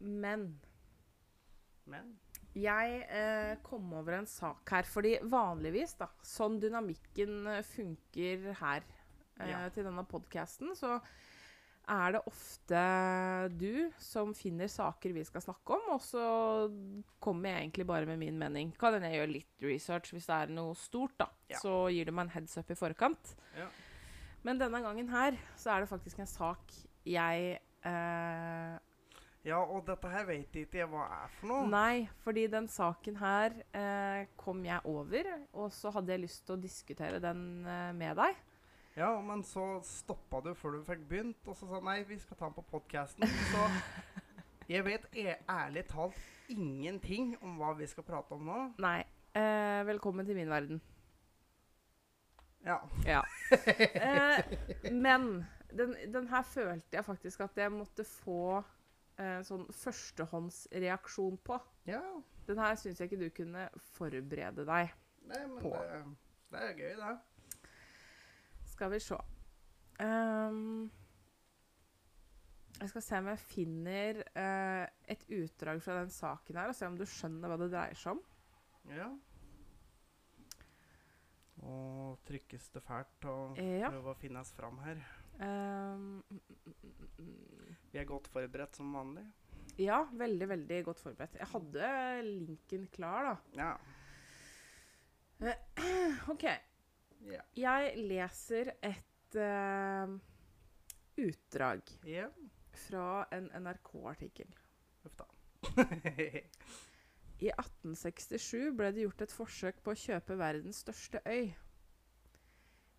Men 0.00 0.60
Men 1.86 2.18
jeg 2.58 3.02
eh, 3.08 3.56
kom 3.62 3.92
over 3.94 4.18
en 4.18 4.26
sak 4.26 4.70
her, 4.74 4.82
fordi 4.88 5.16
vanligvis, 5.30 5.94
da, 6.00 6.08
sånn 6.26 6.58
dynamikken 6.62 7.44
eh, 7.46 7.62
funker 7.62 8.48
her 8.60 8.82
eh, 9.38 9.50
Ja. 9.52 9.68
til 9.74 9.86
denne 9.86 10.02
podkasten, 10.08 10.74
så 10.76 10.96
er 11.90 12.12
det 12.14 12.20
ofte 12.28 12.80
du 13.58 13.90
som 13.98 14.34
finner 14.36 14.68
saker 14.70 15.14
vi 15.16 15.24
skal 15.26 15.42
snakke 15.42 15.74
om, 15.74 15.88
og 15.96 16.02
så 16.04 16.24
kommer 17.22 17.50
jeg 17.50 17.64
egentlig 17.64 17.86
bare 17.88 18.06
med 18.06 18.20
min 18.20 18.38
mening. 18.38 18.70
Kan 18.78 18.94
hende 18.94 19.10
jeg 19.10 19.18
gjør 19.22 19.32
litt 19.32 19.64
research 19.66 20.12
hvis 20.14 20.28
det 20.28 20.36
er 20.36 20.52
noe 20.54 20.76
stort, 20.78 21.16
da. 21.18 21.26
Ja. 21.50 21.58
Så 21.62 21.72
gir 21.90 22.06
du 22.06 22.12
meg 22.14 22.28
en 22.28 22.34
heads 22.36 22.54
up 22.60 22.70
i 22.70 22.78
forkant. 22.78 23.32
Ja. 23.58 23.66
Men 24.46 24.60
denne 24.60 24.80
gangen 24.84 25.10
her 25.12 25.34
så 25.58 25.74
er 25.74 25.82
det 25.82 25.90
faktisk 25.90 26.20
en 26.22 26.30
sak 26.30 26.76
jeg 27.08 27.58
eh, 27.82 28.76
Ja, 29.46 29.62
og 29.62 29.86
dette 29.88 30.08
her 30.12 30.26
vet 30.28 30.56
ikke 30.60 30.82
jeg 30.82 30.88
hva 30.90 31.06
er 31.22 31.30
for 31.38 31.48
noe. 31.48 31.68
Nei, 31.72 32.04
fordi 32.20 32.44
den 32.52 32.66
saken 32.68 33.16
her 33.22 33.54
eh, 33.72 34.26
kom 34.40 34.60
jeg 34.66 34.84
over, 34.84 35.30
og 35.56 35.70
så 35.72 35.92
hadde 35.94 36.12
jeg 36.12 36.24
lyst 36.26 36.42
til 36.44 36.58
å 36.58 36.60
diskutere 36.60 37.20
den 37.24 37.44
eh, 37.64 37.90
med 37.96 38.20
deg. 38.20 38.42
Ja, 38.98 39.14
men 39.24 39.40
så 39.46 39.78
stoppa 39.86 40.42
du 40.44 40.50
før 40.58 40.76
du 40.76 40.82
fikk 40.84 41.06
begynt, 41.08 41.40
og 41.48 41.56
så 41.56 41.70
sa 41.70 41.80
nei, 41.86 42.02
vi 42.04 42.18
skal 42.20 42.36
ta 42.36 42.50
den 42.50 42.58
på 42.58 42.66
podkasten. 42.68 43.24
Så 43.48 43.64
jeg 44.74 44.84
vet 44.84 45.06
e 45.16 45.38
ærlig 45.48 45.86
talt 45.88 46.50
ingenting 46.52 47.32
om 47.40 47.56
hva 47.62 47.72
vi 47.78 47.88
skal 47.88 48.04
prate 48.04 48.36
om 48.36 48.44
nå. 48.44 48.58
Nei. 48.82 48.98
Eh, 49.30 49.80
velkommen 49.86 50.26
til 50.26 50.36
min 50.36 50.50
verden. 50.52 50.82
Ja. 52.66 52.82
Ja. 53.06 53.22
Eh, 53.50 54.92
men 54.92 55.46
den, 55.74 55.94
den 56.12 56.28
her 56.28 56.42
følte 56.46 56.98
jeg 56.98 57.04
faktisk 57.04 57.40
at 57.40 57.56
jeg 57.58 57.72
måtte 57.72 58.04
få 58.04 58.60
eh, 59.20 59.40
sånn 59.46 59.66
førstehåndsreaksjon 59.82 61.38
på. 61.46 61.60
ja. 61.90 62.02
Den 62.50 62.58
her 62.58 62.74
syns 62.80 62.98
jeg 62.98 63.06
ikke 63.06 63.18
du 63.20 63.28
kunne 63.30 63.68
forberede 63.94 64.64
deg. 64.66 64.88
Nei, 65.28 65.42
men 65.46 65.58
På. 65.62 65.70
det, 65.76 66.00
det 66.50 66.62
er 66.66 66.72
gøy, 66.80 66.96
det. 66.98 67.68
Skal 68.72 68.90
vi 68.90 68.98
se. 69.04 69.18
Um, 70.00 70.88
jeg 72.80 72.88
skal 72.90 73.02
se 73.06 73.20
om 73.20 73.28
jeg 73.30 73.38
finner 73.44 74.22
eh, 74.34 74.86
et 75.14 75.22
utdrag 75.36 75.82
fra 75.84 76.00
den 76.00 76.10
saken 76.10 76.58
her, 76.58 76.72
og 76.72 76.74
se 76.74 76.88
om 76.88 76.96
du 76.98 77.04
skjønner 77.06 77.52
hva 77.52 77.60
det 77.60 77.70
dreier 77.70 78.00
seg 78.00 78.16
om. 78.16 78.22
Ja. 78.96 79.10
Og 81.60 82.18
trykkes 82.26 82.70
det 82.74 82.82
fælt 82.82 83.28
og 83.30 83.58
Ja. 83.60 83.90
prøve 83.92 84.14
å 84.14 84.18
finnes 84.18 84.50
fram 84.56 84.78
her. 84.82 84.98
Mm. 85.40 86.20
Vi 87.90 87.98
er 87.98 88.04
godt 88.08 88.28
forberedt 88.28 88.76
som 88.76 88.92
vanlig. 88.94 89.24
ja, 89.80 90.02
veldig, 90.12 90.48
veldig 90.48 90.84
godt 90.84 91.00
forberedt. 91.00 91.38
Jeg 91.40 91.48
hadde 91.54 91.92
linken 92.26 92.86
klar, 92.92 93.30
da. 93.30 93.36
Ja. 93.56 93.72
OK. 96.32 96.44
Yeah. 97.20 97.44
Jeg 97.56 97.94
leser 98.08 98.72
et 98.84 99.36
uh, 99.36 100.12
utdrag 101.20 101.82
ja. 102.08 102.28
fra 102.86 103.24
en 103.32 103.50
NRK-artikkel. 103.64 104.52
Uff 105.04 105.16
da. 105.20 105.28
I 107.40 107.48
1867 107.54 108.72
ble 108.76 108.90
det 108.92 109.04
gjort 109.06 109.24
et 109.24 109.32
forsøk 109.32 109.80
på 109.84 109.94
å 109.94 110.00
kjøpe 110.00 110.36
verdens 110.40 110.82
største 110.84 111.22
øy. 111.24 111.52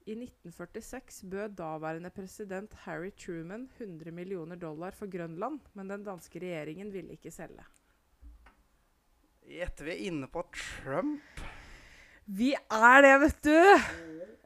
I 0.10 0.16
1946 0.18 1.22
bød 1.30 1.58
daværende 1.60 2.10
president 2.10 2.74
Harry 2.88 3.12
Truman 3.14 3.68
100 3.78 4.12
millioner 4.12 4.58
dollar 4.58 4.96
for 4.98 5.10
Grønland, 5.12 5.60
men 5.78 5.90
den 5.90 6.04
danske 6.04 6.42
regjeringen 6.42 6.90
ville 6.94 7.14
ikke 7.14 7.32
selge. 7.32 7.66
Gjetter 9.46 9.86
vi 9.86 9.94
er 9.94 10.06
inne 10.10 10.30
på 10.32 10.42
Trump? 10.56 11.44
Vi 12.26 12.54
er 12.56 13.02
det, 13.06 13.14
vet 13.26 13.44
du! 13.46 13.58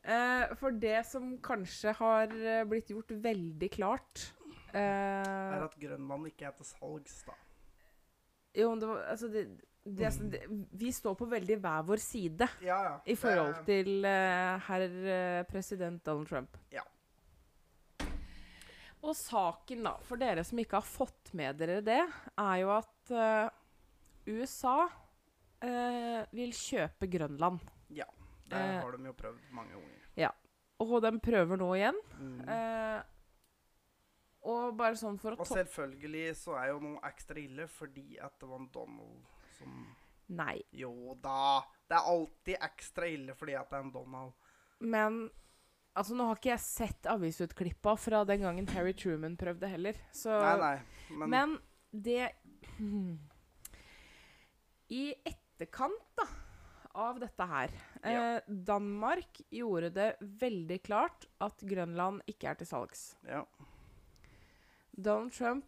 Eh, 0.05 0.55
for 0.59 0.75
det 0.75 0.99
som 1.07 1.31
kanskje 1.43 1.93
har 1.97 2.33
eh, 2.35 2.65
blitt 2.69 2.91
gjort 2.91 3.09
veldig 3.23 3.69
klart 3.73 4.27
eh, 4.69 5.23
Er 5.25 5.63
at 5.65 5.73
Grønland 5.81 6.27
ikke 6.29 6.45
er 6.45 6.53
til 6.59 6.67
salgs, 6.67 7.23
da. 7.25 7.33
Jo, 8.53 8.69
men 8.69 8.83
det 8.83 8.89
var 8.91 9.07
Altså, 9.15 9.31
det, 9.33 9.47
det, 9.85 10.09
det, 10.31 10.41
vi 10.71 10.91
står 10.93 11.13
på 11.15 11.27
veldig 11.29 11.57
hver 11.61 11.85
vår 11.85 12.01
side. 12.01 12.47
Ja, 12.65 12.77
ja. 12.87 12.93
I 13.05 13.15
forhold 13.19 13.59
til 13.67 14.01
uh, 14.01 14.57
herr 14.65 14.85
eh, 14.89 15.41
president 15.45 16.01
Donald 16.05 16.29
Trump. 16.29 16.57
Ja. 16.73 16.81
Og 19.05 19.13
saken, 19.13 19.83
da, 19.85 19.93
for 20.07 20.17
dere 20.17 20.43
som 20.47 20.57
ikke 20.61 20.79
har 20.79 20.87
fått 20.89 21.35
med 21.37 21.59
dere 21.61 21.83
det, 21.85 22.01
er 22.01 22.55
jo 22.63 22.71
at 22.73 23.13
uh, 23.13 23.53
USA 24.25 24.87
uh, 24.89 26.21
vil 26.33 26.55
kjøpe 26.57 27.11
Grønland. 27.13 27.61
Ja. 27.93 28.09
Det 28.49 28.57
har 28.57 28.97
de 28.97 29.05
jo 29.09 29.13
prøvd 29.17 29.53
mange 29.53 29.77
ganger. 29.77 30.01
Og 30.83 30.97
de 30.99 31.07
prøver 31.23 31.55
nå 31.55 31.69
igjen. 31.77 31.99
Mm. 32.19 32.41
Og 34.43 34.73
bare 34.75 34.97
sånn 34.99 35.15
for 35.21 35.31
å 35.31 35.39
Og 35.39 35.47
selvfølgelig 35.47 36.33
så 36.35 36.57
er 36.59 36.73
jo 36.73 36.81
noe 36.83 36.99
ekstra 37.07 37.39
ille 37.39 37.63
fordi 37.71 38.19
at 38.19 38.35
det 38.41 38.49
var 38.49 38.65
Donald 38.75 39.23
som 39.65 39.81
Nei. 40.37 40.55
Jo 40.73 41.13
da! 41.21 41.59
Det 41.85 41.93
er 41.99 42.07
alltid 42.09 42.55
ekstra 42.65 43.05
ille 43.13 43.35
fordi 43.37 43.53
at 43.59 43.69
det 43.69 43.77
er 43.77 43.83
en 43.85 43.91
Donald. 43.93 44.31
Men 44.81 45.25
Altså, 45.95 46.11
Nå 46.17 46.25
har 46.27 46.35
ikke 46.35 46.49
jeg 46.49 46.59
sett 46.59 47.05
avisutklippa 47.07 47.93
fra 47.95 48.23
den 48.27 48.41
gangen 48.43 48.65
Harry 48.73 48.91
Truman 48.99 49.37
prøvde 49.39 49.69
heller. 49.71 49.95
Så, 50.11 50.33
Nei, 50.43 50.57
nei. 50.59 51.19
Men, 51.21 51.29
Men 51.31 51.53
det 51.95 52.25
I 54.91 55.03
etterkant 55.25 56.01
da, 56.19 56.25
av 57.05 57.21
dette 57.23 57.47
her 57.47 57.71
Ja. 58.03 58.11
eh, 58.11 58.41
Danmark 58.67 59.39
gjorde 59.51 59.89
det 59.95 60.09
veldig 60.21 60.81
klart 60.83 61.25
at 61.41 61.63
Grønland 61.63 62.21
ikke 62.27 62.49
er 62.51 62.59
til 62.59 62.67
salgs. 62.67 63.15
ja. 63.27 63.45
Donald 64.97 65.31
Trump 65.35 65.65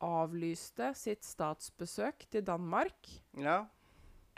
avlyste 0.00 0.92
sitt 0.96 1.24
statsbesøk 1.26 2.26
til 2.32 2.44
Danmark 2.46 3.10
ja. 3.38 3.62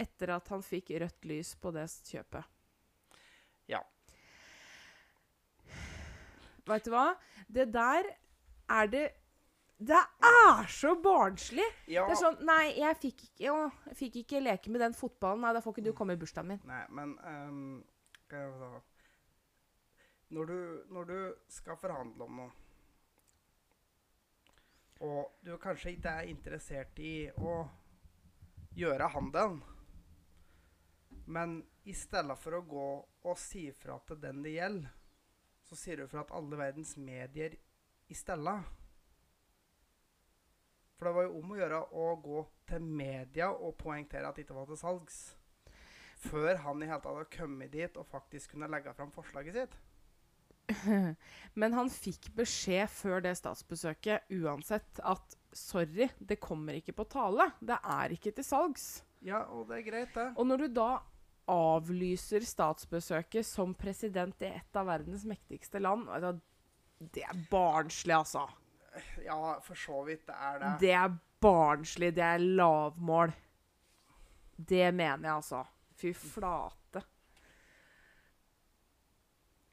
etter 0.00 0.34
at 0.36 0.50
han 0.52 0.64
fikk 0.64 0.92
rødt 1.02 1.28
lys 1.30 1.54
på 1.60 1.72
det 1.74 1.86
kjøpet. 2.10 2.48
Ja. 3.70 3.82
Vet 6.68 6.86
du 6.86 6.92
hva? 6.94 7.08
Det 7.48 7.68
der 7.74 8.08
er 8.70 8.86
det 8.90 9.08
Det 9.82 9.98
er 9.98 10.66
så 10.70 10.94
barnslig! 11.02 11.64
ja. 11.90 12.04
Det 12.06 12.14
er 12.14 12.20
sånn 12.20 12.36
Nei, 12.46 12.74
jeg 12.78 12.98
fikk 13.02 13.24
ikke, 13.26 13.50
å, 13.50 13.64
jeg 13.90 13.98
fikk 13.98 14.18
ikke 14.22 14.42
leke 14.44 14.70
med 14.70 14.84
den 14.84 14.94
fotballen. 14.94 15.42
Nei, 15.42 15.52
da 15.56 15.62
får 15.64 15.74
ikke 15.74 15.88
du 15.88 15.96
komme 15.98 16.14
i 16.14 16.20
bursdagen 16.20 16.52
min. 16.52 16.60
Nei, 16.68 16.84
men 16.94 17.16
um, 17.26 17.80
når, 20.30 20.44
du, 20.46 20.60
når 20.94 21.10
du 21.10 21.16
skal 21.50 21.80
forhandle 21.80 22.28
om 22.28 22.38
noe, 22.44 22.61
og 25.02 25.32
du 25.42 25.56
kanskje 25.58 25.96
ikke 25.96 26.14
er 26.20 26.30
interessert 26.30 26.98
i 27.02 27.26
å 27.42 27.62
gjøre 28.78 29.10
handelen, 29.12 29.60
men 31.26 31.58
i 31.84 31.94
stedet 31.96 32.36
for 32.38 32.58
å 32.58 32.66
gå 32.66 32.86
og 33.02 33.38
si 33.38 33.66
fra 33.74 33.98
til 34.06 34.20
den 34.22 34.42
det 34.44 34.54
gjelder, 34.56 34.94
så 35.66 35.78
sier 35.78 36.02
du 36.02 36.08
fra 36.10 36.22
at 36.22 36.32
alle 36.36 36.58
verdens 36.58 36.94
medier 37.00 37.54
i 38.10 38.16
stedet. 38.16 38.56
For 40.98 41.08
det 41.08 41.14
var 41.16 41.26
jo 41.26 41.38
om 41.38 41.54
å 41.54 41.58
gjøre 41.58 41.78
å 41.98 42.08
gå 42.22 42.42
til 42.70 42.84
media 42.86 43.48
og 43.50 43.78
poengtere 43.80 44.28
at 44.28 44.36
det 44.38 44.44
ikke 44.44 44.58
var 44.58 44.68
til 44.70 44.78
salgs. 44.78 45.22
Før 46.22 46.60
han 46.62 46.82
i 46.82 46.86
hele 46.86 47.00
tatt 47.02 47.16
hadde 47.16 47.32
kommet 47.34 47.72
dit 47.74 47.96
og 47.98 48.06
faktisk 48.10 48.54
kunne 48.54 48.70
legge 48.70 48.94
fram 48.94 49.10
forslaget 49.14 49.58
sitt. 49.58 49.74
Men 51.60 51.76
han 51.76 51.90
fikk 51.92 52.30
beskjed 52.36 52.90
før 52.92 53.22
det 53.24 53.34
statsbesøket 53.40 54.30
uansett 54.38 55.00
at 55.04 55.36
sorry, 55.52 56.08
det 56.18 56.40
kommer 56.40 56.78
ikke 56.78 56.94
på 56.96 57.06
tale. 57.12 57.50
Det 57.60 57.76
er 57.76 58.14
ikke 58.14 58.32
til 58.36 58.46
salgs. 58.46 58.86
Ja, 59.22 59.44
og 59.52 59.68
det 59.68 59.80
er 59.80 59.88
greit, 59.90 60.14
det. 60.14 60.30
Og 60.36 60.48
når 60.48 60.64
du 60.64 60.68
da 60.80 60.90
avlyser 61.52 62.44
statsbesøket 62.46 63.46
som 63.46 63.74
president 63.74 64.42
i 64.42 64.50
et 64.54 64.78
av 64.78 64.88
verdens 64.88 65.24
mektigste 65.28 65.82
land 65.82 66.06
vet 66.08 66.42
Det 67.12 67.24
er 67.26 67.38
barnslig, 67.50 68.14
altså. 68.14 68.46
Ja, 69.24 69.58
for 69.64 69.78
så 69.78 70.02
vidt 70.06 70.26
det 70.28 70.36
er 70.36 70.60
det. 70.60 70.72
Det 70.80 70.92
er 70.94 71.16
barnslig. 71.42 72.12
Det 72.14 72.22
er 72.22 72.44
lavmål. 72.60 73.32
Det 74.56 74.92
mener 74.94 75.28
jeg, 75.28 75.34
altså. 75.34 75.64
Fy 75.98 76.12
flate. 76.14 76.81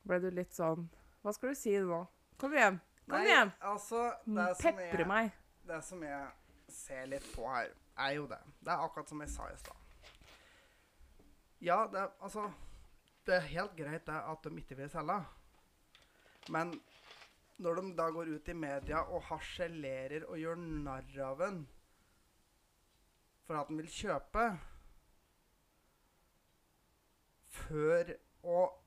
Ble 0.10 0.18
du 0.24 0.30
litt 0.34 0.56
sånn 0.58 0.88
Hva 1.22 1.34
skal 1.36 1.54
du 1.54 1.60
si 1.60 1.76
nå? 1.86 2.00
Kom 2.40 2.54
igjen. 2.56 2.80
Kom 3.06 3.18
Nei, 3.20 3.28
igjen. 3.28 3.52
altså, 3.68 4.04
det 4.26 4.46
Pepre 4.62 5.06
meg. 5.10 5.32
det 5.68 5.80
som 5.86 6.02
jeg 6.06 6.30
ser 6.72 7.06
litt 7.12 7.26
på 7.36 7.46
her, 7.50 7.72
er 8.00 8.14
jo 8.16 8.28
det. 8.30 8.38
Det 8.64 8.72
er 8.72 8.84
akkurat 8.86 9.10
som 9.12 9.22
jeg 9.22 9.30
sa 9.34 9.48
i 9.52 9.58
stad. 9.60 9.76
Ja, 11.66 11.82
det 11.92 12.00
er 12.00 12.12
altså 12.24 12.46
Det 13.28 13.36
er 13.36 13.50
helt 13.52 13.76
greit 13.78 14.06
det 14.08 14.16
at 14.16 14.44
de 14.48 14.62
ikke 14.62 14.78
vil 14.80 14.90
selge. 14.90 15.18
Men 16.50 16.72
når 17.60 17.82
de 17.82 17.92
da 17.98 18.08
går 18.16 18.32
ut 18.38 18.48
i 18.50 18.54
media 18.56 19.02
og 19.12 19.22
harselerer 19.28 20.24
og 20.30 20.40
gjør 20.40 20.56
narr 20.88 21.20
av 21.28 21.42
en 21.50 21.60
for 23.46 23.60
at 23.60 23.68
de 23.70 23.76
vil 23.82 23.90
kjøpe 23.92 24.46
Før 27.50 28.14
og 28.46 28.78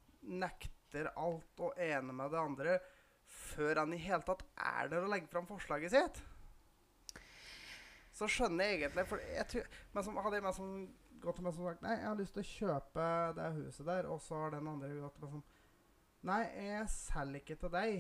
nekter 0.93 1.13
alt 1.17 1.61
og 1.61 1.79
ene 1.81 2.13
med 2.13 2.31
det 2.33 2.39
andre 2.39 2.79
før 3.33 3.81
han 3.81 3.93
i 3.95 4.01
hele 4.01 4.23
tatt 4.27 4.43
er 4.61 4.89
der 4.91 5.05
og 5.05 5.11
legger 5.13 5.31
fram 5.33 5.47
forslaget 5.49 5.93
sitt. 5.93 6.21
Så 8.13 8.29
skjønner 8.29 8.65
jeg 8.65 8.83
egentlig 8.83 9.07
for 9.09 9.23
jeg 9.25 9.47
tror, 9.49 9.69
men 9.95 10.05
som, 10.05 10.17
Hadde 10.21 10.37
jeg 10.37 10.45
meg 10.45 10.55
som 10.55 10.73
gått 11.23 11.39
til 11.39 11.45
meg 11.47 11.55
som 11.57 11.65
sagt 11.65 11.85
Nei, 11.85 11.95
jeg 11.97 12.09
har 12.11 12.19
lyst 12.19 12.35
til 12.37 12.43
å 12.43 12.51
kjøpe 12.51 13.07
det 13.39 13.47
huset 13.57 13.87
der, 13.89 14.09
og 14.13 14.19
så 14.21 14.41
har 14.43 14.53
den 14.53 14.69
andre 14.69 14.91
gått 14.99 15.15
til 15.17 15.25
meg 15.25 15.37
som 15.37 15.45
Nei, 16.29 16.43
jeg 16.55 16.91
selger 16.93 17.41
ikke 17.41 17.57
til 17.59 17.73
deg. 17.73 17.95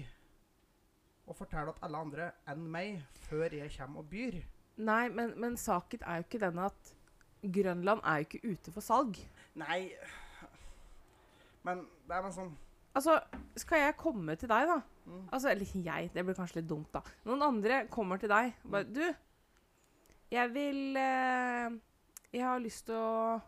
Og 1.26 1.34
forteller 1.38 1.72
at 1.72 1.80
alle 1.86 2.02
andre 2.04 2.26
enn 2.52 2.68
meg 2.70 3.00
før 3.24 3.56
jeg 3.56 3.72
kommer 3.74 4.04
og 4.04 4.10
byr. 4.12 4.36
Nei, 4.78 5.06
men, 5.10 5.32
men 5.40 5.56
saken 5.58 6.04
er 6.06 6.20
jo 6.20 6.26
ikke 6.28 6.42
den 6.44 6.60
at 6.62 6.92
Grønland 7.56 8.04
er 8.06 8.20
jo 8.20 8.28
ikke 8.28 8.52
ute 8.52 8.74
for 8.74 8.84
salg. 8.84 9.18
Nei 9.58 9.88
Men 11.66 11.82
det 12.06 12.14
er 12.14 12.22
meg 12.24 12.36
sånn 12.36 12.52
Altså, 12.94 13.20
skal 13.56 13.80
jeg 13.86 13.96
komme 13.96 14.34
til 14.36 14.48
deg, 14.50 14.66
da? 14.68 14.80
mm, 15.06 15.28
Altså, 15.32 15.48
eller 15.50 15.66
jeg, 15.84 16.10
det 16.14 16.24
blir 16.24 16.34
kanskje 16.36 16.60
litt 16.60 16.68
dumt, 16.70 16.90
da. 16.92 17.00
Noen 17.24 17.42
andre 17.46 17.86
kommer 17.90 18.20
til 18.20 18.28
deg 18.32 18.52
bare 18.68 18.84
Du, 18.84 19.14
jeg 20.32 20.52
vil 20.54 20.96
eh, 21.00 21.70
Jeg 22.32 22.44
har 22.44 22.58
lyst 22.60 22.86
til 22.90 22.94
å 23.00 23.40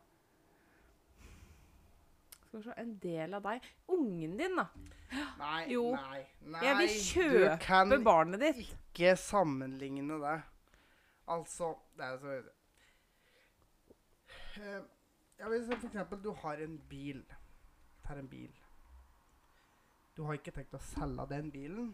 Skal 2.46 2.58
vi 2.58 2.64
se 2.68 2.74
En 2.80 2.96
del 3.02 3.34
av 3.34 3.42
deg. 3.44 3.68
Ungen 3.92 4.36
din, 4.38 4.56
da. 4.56 4.66
Nei, 5.38 5.60
Jo. 5.72 5.90
nei, 5.94 6.24
nei. 6.48 6.64
Jeg 6.64 6.76
vil 6.80 6.96
kjøpe 7.04 8.00
barnet 8.04 8.40
ditt. 8.42 8.56
Du 8.56 8.64
kan 8.64 8.80
ikke 8.94 9.16
sammenligne 9.20 10.18
det. 10.22 10.36
Altså 11.28 11.74
Det 11.96 12.04
er 12.04 12.18
så 12.22 12.34
jeg 12.34 12.44
Ja, 15.38 15.48
Hvis 15.50 15.66
for 15.66 15.86
eksempel 15.88 16.20
du 16.22 16.30
har 16.44 16.60
en 16.62 16.78
bil 16.88 17.24
Tar 18.04 18.20
en 18.20 18.28
bil. 18.28 18.50
Du 20.14 20.22
har 20.28 20.38
ikke 20.38 20.52
tenkt 20.54 20.74
å 20.76 20.82
selge 20.92 21.26
den 21.32 21.50
bilen, 21.50 21.88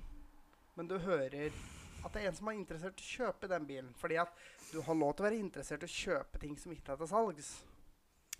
men 0.76 0.88
du 0.88 0.98
hører 1.00 1.52
at 2.00 2.12
det 2.14 2.22
er 2.22 2.30
en 2.30 2.36
som 2.36 2.48
er 2.50 2.56
interessert 2.58 3.00
i 3.00 3.04
å 3.04 3.12
kjøpe 3.14 3.48
den 3.48 3.66
bilen. 3.68 3.90
Fordi 4.00 4.18
at 4.20 4.32
du 4.70 4.80
har 4.84 4.96
lov 4.96 5.14
til 5.14 5.24
å 5.24 5.28
være 5.28 5.40
interessert 5.40 5.84
i 5.84 5.88
å 5.88 5.94
kjøpe 5.94 6.40
ting 6.40 6.56
som 6.60 6.72
ikke 6.72 6.94
er 6.94 7.00
til 7.00 7.10
salgs. 7.10 7.50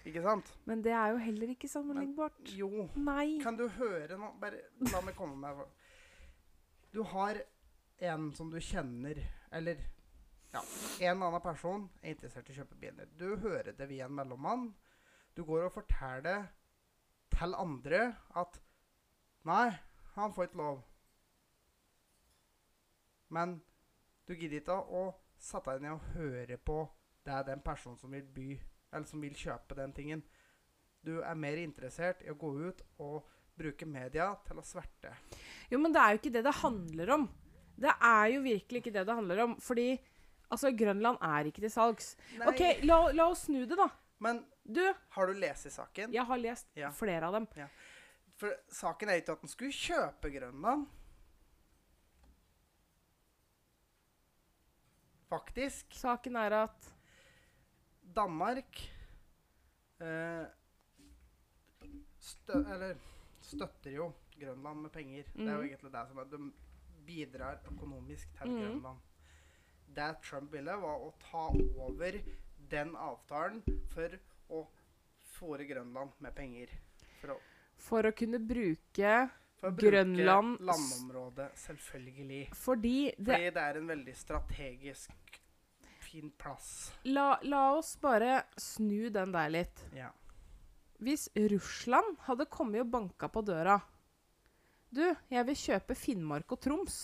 Ikke 0.08 0.22
sant? 0.24 0.52
Men 0.68 0.84
det 0.84 0.94
er 0.96 1.12
jo 1.12 1.20
heller 1.20 1.52
ikke 1.52 1.68
sammenlignbart. 1.68 2.40
Jo. 2.56 2.86
Nei. 2.96 3.38
Kan 3.44 3.58
du 3.60 3.66
høre 3.76 4.16
nå? 4.20 4.32
Bare 4.40 4.62
la 4.88 5.02
meg 5.04 5.16
komme 5.18 5.36
med 5.36 5.64
Du 6.92 7.02
har 7.12 7.40
en 8.00 8.30
som 8.36 8.48
du 8.52 8.56
kjenner, 8.64 9.20
eller 9.52 9.82
ja, 10.50 10.62
en 11.06 11.20
annen 11.22 11.44
person 11.44 11.84
er 12.00 12.14
interessert 12.14 12.48
i 12.48 12.54
å 12.54 12.62
kjøpe 12.62 12.80
biler. 12.80 13.12
Du 13.20 13.36
hører 13.44 13.76
det 13.76 13.86
via 13.90 14.08
en 14.08 14.16
mellommann. 14.16 14.70
Du 15.36 15.44
går 15.46 15.68
og 15.68 15.76
forteller 15.76 16.24
det 16.24 17.36
til 17.36 17.54
andre 17.54 18.00
at 18.40 18.58
Nei, 19.48 19.70
han 20.16 20.32
får 20.36 20.48
ikke 20.50 20.60
lov. 20.60 20.80
Men 23.32 23.60
du 24.26 24.34
gidder 24.36 24.60
ikke 24.60 24.76
å 24.76 25.04
sette 25.40 25.72
deg 25.76 25.84
ned 25.86 25.96
og 25.96 26.08
høre 26.16 26.58
på 26.60 26.80
det 27.24 27.32
er 27.36 27.44
den 27.50 27.60
personen 27.64 27.98
som 28.00 28.12
vil 28.14 28.24
by, 28.34 28.48
eller 28.92 29.06
som 29.08 29.20
vil 29.22 29.34
kjøpe 29.36 29.76
den 29.78 29.92
tingen. 29.96 30.22
Du 31.04 31.18
er 31.22 31.36
mer 31.38 31.60
interessert 31.60 32.22
i 32.24 32.30
å 32.32 32.36
gå 32.38 32.50
ut 32.66 32.80
og 33.00 33.28
bruke 33.60 33.86
media 33.88 34.30
til 34.46 34.60
å 34.60 34.64
sverte. 34.64 35.12
Jo, 35.70 35.78
men 35.80 35.92
det 35.92 36.00
er 36.00 36.14
jo 36.16 36.20
ikke 36.22 36.32
det 36.38 36.42
det 36.46 36.54
handler 36.62 37.12
om. 37.16 37.26
Det 37.80 37.92
er 37.92 38.30
jo 38.34 38.40
virkelig 38.44 38.80
ikke 38.82 38.92
det 38.96 39.04
det 39.08 39.16
handler 39.16 39.42
om. 39.44 39.54
Fordi 39.62 39.86
altså, 40.52 40.72
Grønland 40.76 41.20
er 41.24 41.48
ikke 41.50 41.62
til 41.64 41.72
salgs. 41.72 42.14
Nei, 42.40 42.48
OK, 42.50 42.62
la, 42.88 42.98
la 43.16 43.28
oss 43.32 43.46
snu 43.48 43.62
det, 43.68 43.76
da. 43.80 43.88
Men 44.20 44.42
Du, 44.70 44.82
har 45.16 45.26
du 45.26 45.32
lest 45.40 45.66
i 45.66 45.72
saken? 45.72 46.12
jeg 46.12 46.24
har 46.28 46.38
lest 46.38 46.68
Ja. 46.76 46.90
flere 46.94 47.26
av 47.26 47.32
dem. 47.34 47.46
For 48.40 48.54
saken 48.72 49.10
er 49.12 49.20
ikke 49.20 49.34
at 49.36 49.42
den 49.44 49.52
skulle 49.52 49.74
kjøpe 49.76 50.30
Grønland. 50.32 50.86
Faktisk. 55.30 55.92
Saken 55.94 56.36
er 56.40 56.56
at 56.64 56.88
Danmark 58.16 58.80
eh, 60.02 60.46
stø 62.18 62.58
eller, 62.64 62.96
støtter 63.44 63.94
jo 63.94 64.08
Grønland 64.40 64.80
med 64.86 64.90
penger. 64.90 65.22
Det 65.36 65.46
er 65.46 65.52
jo 65.52 65.60
Mhm. 65.60 65.68
egentlig 65.68 65.92
det 65.92 66.08
som 66.08 66.18
er 66.18 66.24
De 66.24 66.52
bidrar 67.06 67.60
økonomisk 67.70 68.28
til 68.40 68.50
mm. 68.50 68.56
Grønland. 68.58 68.98
Det 69.96 70.16
Trump 70.22 70.52
ville, 70.52 70.72
var 70.72 70.96
å 70.98 71.14
ta 71.20 71.46
over 71.78 72.20
den 72.70 72.96
avtalen 72.96 73.62
for 73.90 74.08
å 74.50 74.66
fòre 75.36 75.66
Grønland 75.68 76.10
med 76.18 76.34
penger. 76.34 76.68
For 77.20 77.28
å, 77.34 77.40
for 77.80 78.06
å 78.08 78.12
kunne 78.16 78.40
bruke 78.42 79.14
for 79.60 79.68
å 79.68 79.76
bruke 79.76 79.90
Grønland 79.92 80.60
landområdet, 80.64 81.50
selvfølgelig. 81.66 82.44
Fordi 82.56 82.96
det 83.18 83.34
Fordi 83.34 83.50
det 83.56 83.64
er 83.64 83.80
en 83.80 83.90
veldig 83.92 84.14
strategisk 84.16 85.40
fin 86.00 86.30
plass. 86.38 86.92
la, 87.04 87.38
la 87.42 87.66
oss 87.76 87.94
bare 88.00 88.42
snu 88.56 89.10
den 89.12 89.32
der 89.36 89.52
litt. 89.52 89.84
Ja. 89.94 90.10
Hvis 91.00 91.28
Russland 91.36 92.18
hadde 92.26 92.48
kommet 92.52 92.82
og 92.84 92.90
banka 92.92 93.28
på 93.32 93.40
døra 93.40 93.78
Du, 94.90 95.04
jeg 95.30 95.46
vil 95.46 95.56
kjøpe 95.56 95.94
Finnmark 95.94 96.50
og 96.52 96.60
Troms. 96.60 96.96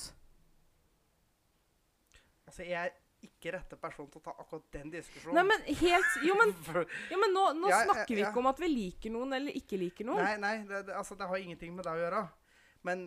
Altså, 2.47 2.65
jeg 2.67 2.93
ikke 3.27 3.53
rette 3.57 3.79
person 3.81 4.09
til 4.11 4.23
å 4.23 4.25
ta 4.25 4.35
akkurat 4.43 4.67
den 4.77 4.91
diskusjonen. 4.95 5.37
Nei, 5.39 5.45
men 5.51 5.67
helt 5.83 6.17
Jo, 6.27 6.37
men, 6.41 6.55
jo, 7.13 7.21
men 7.23 7.35
nå, 7.37 7.45
nå 7.61 7.71
Ja, 7.73 7.83
ja, 7.83 7.89
snakker 7.91 8.15
vi 8.15 8.23
ja. 8.23 8.31
ikke 8.31 8.43
om 8.43 8.51
at 8.53 8.63
vi 8.63 8.71
liker 8.73 9.15
noen 9.15 9.37
eller 9.39 9.59
ikke 9.61 9.79
liker 9.83 10.09
noen. 10.09 10.23
Nei, 10.25 10.37
nei, 10.43 10.55
det, 10.71 10.85
det, 10.89 10.97
altså, 10.97 11.19
det 11.21 11.29
har 11.31 11.43
ingenting 11.43 11.75
med 11.77 11.87
det 11.89 11.93
å 11.95 12.01
gjøre. 12.05 12.25
Men 12.89 13.07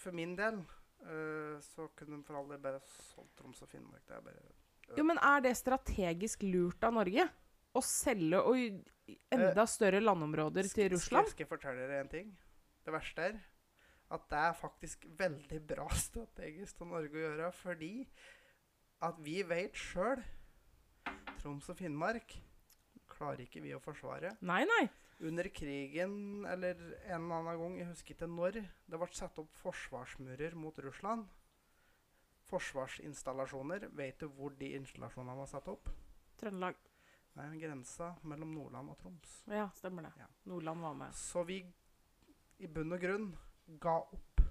for 0.00 0.16
min 0.16 0.36
del 0.38 0.60
øh, 0.60 1.58
så 1.72 1.88
kunne 1.98 2.20
de 2.20 2.24
for 2.28 2.40
all 2.40 2.48
del 2.52 2.62
bare 2.62 2.80
solgt 2.86 3.34
Troms 3.40 3.60
og 3.64 3.72
Finnmark. 3.72 4.06
Det 4.08 4.16
er 4.20 4.24
bare 4.30 4.96
Jo, 4.98 5.04
men 5.06 5.20
er 5.22 5.44
det 5.44 5.56
strategisk 5.58 6.46
lurt 6.48 6.84
av 6.86 6.96
Norge? 7.00 7.28
Å 7.70 7.80
selge 7.86 8.40
og 8.42 8.80
Eh, 9.10 9.16
enda 9.34 9.64
større 9.66 10.00
landområder 10.00 10.62
til 10.62 10.70
Skal- 10.70 10.90
Russland? 10.94 11.30
Skal 11.32 11.44
jeg 11.44 11.48
fortelle 11.50 11.86
dere 11.86 12.00
en 12.04 12.08
ting? 12.08 12.28
Det 12.84 12.92
verste 12.94 13.24
er 13.30 13.40
at 14.10 14.28
det 14.30 14.38
er 14.38 14.52
faktisk 14.58 15.06
veldig 15.18 15.60
bra 15.66 15.88
strategisk 16.06 16.80
av 16.82 16.92
Norge 16.92 17.14
å 17.18 17.24
gjøre, 17.24 17.48
fordi 17.54 17.92
at 19.04 19.20
vi 19.24 19.40
vet 19.48 19.76
sjøl 19.78 20.20
Troms 21.40 21.68
og 21.72 21.78
Finnmark 21.78 22.34
klarer 23.10 23.44
ikke 23.44 23.62
vi 23.64 23.72
å 23.76 23.80
forsvare. 23.82 24.34
Nei, 24.46 24.62
nei. 24.68 24.84
Under 25.28 25.48
krigen 25.52 26.46
eller 26.48 26.78
en 27.10 27.26
eller 27.26 27.40
annen 27.40 27.60
gang, 27.60 27.76
jeg 27.80 27.88
husker 27.90 28.14
ikke 28.14 28.28
når, 28.30 28.60
det 28.88 29.00
ble 29.00 29.08
satt 29.16 29.40
opp 29.42 29.56
forsvarsmurer 29.60 30.56
mot 30.56 30.76
Russland. 30.84 31.26
Forsvarsinstallasjoner. 32.48 33.88
Vet 33.96 34.22
du 34.22 34.30
hvor 34.36 34.56
de 34.58 34.72
installasjonene 34.78 35.36
var 35.38 35.50
satt 35.50 35.68
opp? 35.72 35.90
Trøndelag. 36.40 36.78
Nei, 37.38 37.46
grensa 37.60 38.14
mellom 38.26 38.52
Nordland 38.56 38.90
og 38.90 38.98
Troms. 39.00 39.36
Ja, 39.52 39.68
stemmer 39.76 40.08
det. 40.08 40.14
Ja. 40.18 40.26
Nordland 40.50 40.82
var 40.82 40.96
med. 40.98 41.14
Så 41.14 41.44
vi 41.46 41.60
i 42.60 42.68
bunn 42.68 42.96
og 42.96 43.00
grunn 43.00 43.30
ga 43.80 44.00
opp 44.02 44.44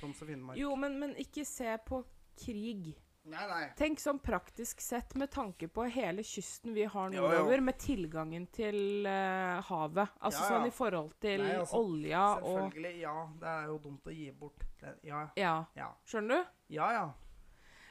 Troms 0.00 0.24
og 0.24 0.28
Finnmark. 0.32 0.58
Jo, 0.58 0.72
men, 0.80 0.98
men 1.00 1.14
ikke 1.20 1.44
se 1.48 1.70
på 1.86 2.02
krig. 2.40 2.94
Nei, 3.24 3.44
nei. 3.48 3.62
Tenk 3.78 4.02
sånn 4.02 4.18
praktisk 4.20 4.82
sett 4.84 5.14
med 5.16 5.30
tanke 5.32 5.64
på 5.72 5.86
hele 5.88 6.20
kysten 6.28 6.74
vi 6.76 6.84
har 6.84 7.08
nordover, 7.08 7.62
med 7.64 7.78
tilgangen 7.80 8.44
til 8.52 9.06
uh, 9.08 9.62
havet. 9.64 10.12
Altså 10.20 10.42
Ja, 10.42 10.44
ja. 10.44 10.50
sånn 10.52 10.68
i 10.68 10.72
forhold 10.76 11.14
til 11.24 11.40
Nei, 11.40 11.54
altså, 11.56 11.80
olja 11.80 12.24
og 12.36 12.58
Selvfølgelig. 12.58 12.94
Ja, 13.00 13.14
det 13.40 13.52
er 13.54 13.66
jo 13.70 13.78
dumt 13.86 14.10
å 14.10 14.14
gi 14.14 14.26
bort. 14.42 14.66
Det, 14.80 14.92
ja, 15.08 15.22
Ja, 15.40 15.54
ja. 15.78 15.88
skjønner 16.04 16.42
du? 16.42 16.50
Ja, 16.76 16.90
ja. 16.92 17.06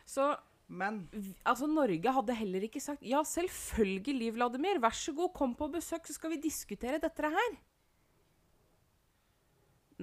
Så 0.06 0.28
Men 0.68 1.08
altså, 1.44 1.66
Norge 1.68 2.14
hadde 2.16 2.36
heller 2.38 2.64
ikke 2.68 2.82
sagt 2.82 3.02
Ja, 3.06 3.24
selvfølgelig, 3.28 4.34
Vladimir. 4.38 4.80
Vær 4.84 4.94
så 4.96 5.16
god, 5.18 5.34
kom 5.34 5.56
på 5.58 5.68
besøk, 5.74 6.06
så 6.08 6.14
skal 6.14 6.36
vi 6.36 6.44
diskutere 6.46 7.02
dette 7.02 7.34
her. 7.34 7.58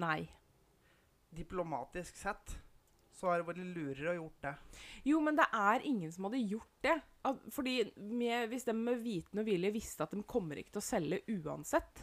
Nei. 0.00 0.26
diplomatisk 1.30 2.16
sett 2.18 2.56
så 3.20 3.28
har 3.30 3.40
det 3.42 3.48
vært 3.50 3.61
lurere 3.61 4.14
å 4.14 4.16
gjort 4.16 4.46
det. 4.46 4.54
Jo, 5.11 5.20
men 5.24 5.37
det 5.38 5.46
er 5.56 5.85
ingen 5.88 6.12
som 6.14 6.26
hadde 6.28 6.40
gjort 6.40 6.87
det. 6.87 6.96
Fordi 7.52 7.74
med, 7.96 8.48
Hvis 8.48 8.64
de 8.64 8.72
med 8.76 9.02
viten 9.04 9.42
og 9.42 9.46
vilje 9.46 9.74
visste 9.74 10.06
at 10.06 10.16
de 10.16 10.24
kommer 10.24 10.61
ikke 10.61 10.72
til 10.78 10.80
å 10.80 10.87
selge 10.87 11.18
uansett 11.28 12.00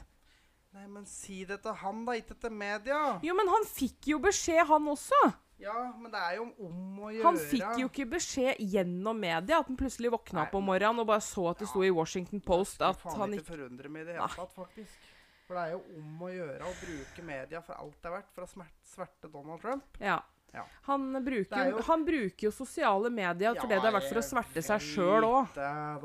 Nei, 0.78 0.84
men 0.94 1.08
si 1.10 1.40
det 1.48 1.58
til 1.64 1.74
han, 1.80 2.04
da, 2.06 2.14
ikke 2.20 2.36
til 2.38 2.54
media. 2.54 2.98
Jo, 3.26 3.34
men 3.34 3.50
han 3.50 3.64
fikk 3.66 4.12
jo 4.12 4.20
beskjed, 4.22 4.62
han 4.70 4.90
også! 4.92 5.22
Ja, 5.58 5.74
men 5.98 6.12
det 6.14 6.20
er 6.22 6.36
jo 6.38 6.44
om 6.68 7.00
å 7.02 7.10
gjøre. 7.10 7.24
Han 7.26 7.40
fikk 7.42 7.80
jo 7.82 7.88
ikke 7.90 8.06
beskjed 8.12 8.60
gjennom 8.62 9.18
media. 9.18 9.64
At 9.64 9.72
han 9.72 9.80
plutselig 9.80 10.12
våkna 10.14 10.44
Nei. 10.44 10.52
om 10.60 10.68
morgenen 10.70 11.02
og 11.02 11.10
bare 11.10 11.24
så 11.26 11.48
at 11.50 11.64
det 11.64 11.70
sto 11.72 11.82
i 11.82 11.90
Washington 11.94 12.44
Post 12.46 12.84
at 12.86 13.00
faen 13.02 13.24
han 13.24 13.34
ikke 13.34 13.42
ikke 13.42 13.54
forundre 13.56 13.90
meg 13.94 14.06
i 14.06 14.10
det 14.12 14.20
hele 14.20 14.30
tatt, 14.36 14.54
faktisk. 14.54 15.08
For 15.48 15.58
det 15.58 15.64
er 15.64 15.74
jo 15.74 15.82
om 15.98 16.24
å 16.28 16.30
gjøre 16.30 16.68
å 16.68 16.76
bruke 16.78 17.26
media 17.26 17.64
for 17.64 17.80
alt 17.80 17.98
det 18.04 18.10
er 18.10 18.16
verdt 18.20 18.34
for 18.36 18.46
å 18.46 18.52
smerte, 18.52 18.90
sverte 18.92 19.32
Donald 19.34 19.64
Trump. 19.64 19.98
Ja. 20.04 20.20
Ja. 20.54 20.64
Han, 20.88 21.24
bruker, 21.26 21.58
er 21.60 21.70
jo, 21.74 21.82
han 21.86 22.06
bruker 22.08 22.48
jo 22.48 22.52
sosiale 22.56 23.10
medier 23.14 23.54
for 23.60 23.68
det 23.70 23.78
det 23.78 23.84
har 23.90 23.96
vært 23.98 24.10
for 24.10 24.22
å 24.22 24.26
sverte 24.26 24.64
seg 24.66 24.84
sjøl 24.86 25.28
òg. 25.28 25.58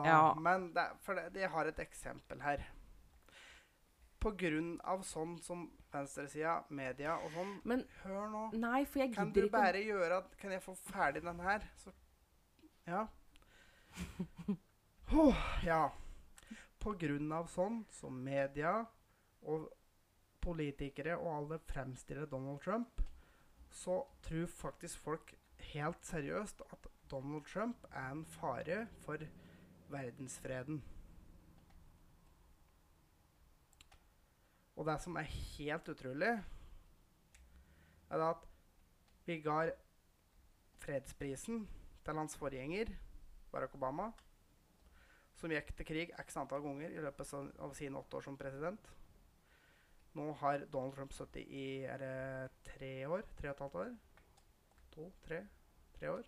Ja. 0.04 0.34
Men 0.36 0.66
det, 0.74 0.86
for 1.06 1.18
det, 1.18 1.30
jeg 1.40 1.50
har 1.54 1.70
et 1.70 1.78
eksempel 1.84 2.42
her. 2.44 2.64
På 4.22 4.30
grunn 4.38 4.74
av 4.86 5.00
sånn 5.06 5.38
som 5.42 5.64
venstresida, 5.92 6.60
media 6.70 7.16
og 7.18 7.32
sånn 7.34 7.56
Men 7.66 7.80
Hør 8.04 8.28
nå. 8.30 8.42
nei, 8.54 8.84
for 8.86 9.02
jeg 9.02 9.10
Kan 9.16 9.32
du 9.34 9.40
bare 9.50 9.80
ikke 9.80 9.96
gjøre 9.96 10.20
at 10.22 10.36
Kan 10.38 10.54
jeg 10.54 10.62
få 10.62 10.74
ferdig 10.78 11.24
den 11.26 11.40
her? 11.42 11.66
Så 11.82 11.90
Ja. 12.86 13.00
Åh, 15.12 15.42
ja. 15.66 15.82
På 16.78 16.94
grunn 16.98 17.34
av 17.34 17.50
sånn 17.50 17.82
som 17.92 18.14
media 18.24 18.76
og 19.42 19.66
politikere 20.42 21.18
og 21.18 21.28
alle 21.34 21.58
fremstiller 21.66 22.30
Donald 22.30 22.62
Trump, 22.62 23.02
så 23.72 24.02
tror 24.22 24.46
faktisk 24.46 25.00
folk 25.00 25.34
helt 25.72 26.06
seriøst 26.06 26.62
at 26.72 26.88
Donald 27.10 27.44
Trump 27.48 27.84
er 27.90 28.10
en 28.12 28.24
fare 28.26 28.86
for 29.04 29.16
verdensfreden. 29.92 30.82
Og 34.76 34.86
det 34.88 34.96
som 35.04 35.16
er 35.16 35.28
helt 35.28 35.88
utrolig, 35.88 36.32
er 38.10 38.24
at 38.30 38.48
vi 39.26 39.40
ga 39.40 39.70
fredsprisen 40.82 41.68
til 42.04 42.18
hans 42.18 42.36
forgjenger, 42.36 42.90
Barack 43.52 43.74
Obama, 43.76 44.10
som 45.36 45.52
gikk 45.52 45.70
til 45.76 45.86
krig 45.86 46.10
x 46.24 46.36
antall 46.40 46.64
ganger 46.64 46.90
i 46.92 47.04
løpet 47.04 47.34
av 47.36 47.76
sine 47.76 48.00
åtte 48.00 48.18
år 48.18 48.24
som 48.26 48.38
president. 48.40 48.88
Nå 50.18 50.32
har 50.42 50.66
Donald 50.72 50.92
Trump 50.96 51.12
sittet 51.16 51.48
i 51.48 51.84
er 51.88 52.02
det 52.02 52.16
tre 52.66 52.92
år? 53.08 53.24
Tre 53.38 53.48
og 53.48 53.54
et 53.54 53.62
halvt 53.64 53.78
år? 53.80 53.92
To? 54.92 55.06
Tre? 55.24 55.38
Tre 55.96 56.10
år? 56.18 56.26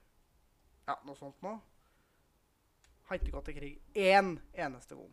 Ja, 0.88 0.96
noe 1.04 1.18
sånt 1.18 1.42
nå. 1.44 1.52
Har 3.08 3.20
ikke 3.20 3.34
gått 3.34 3.50
til 3.50 3.58
krig 3.58 4.00
én 4.00 4.38
eneste 4.56 4.96
gang. 4.96 5.12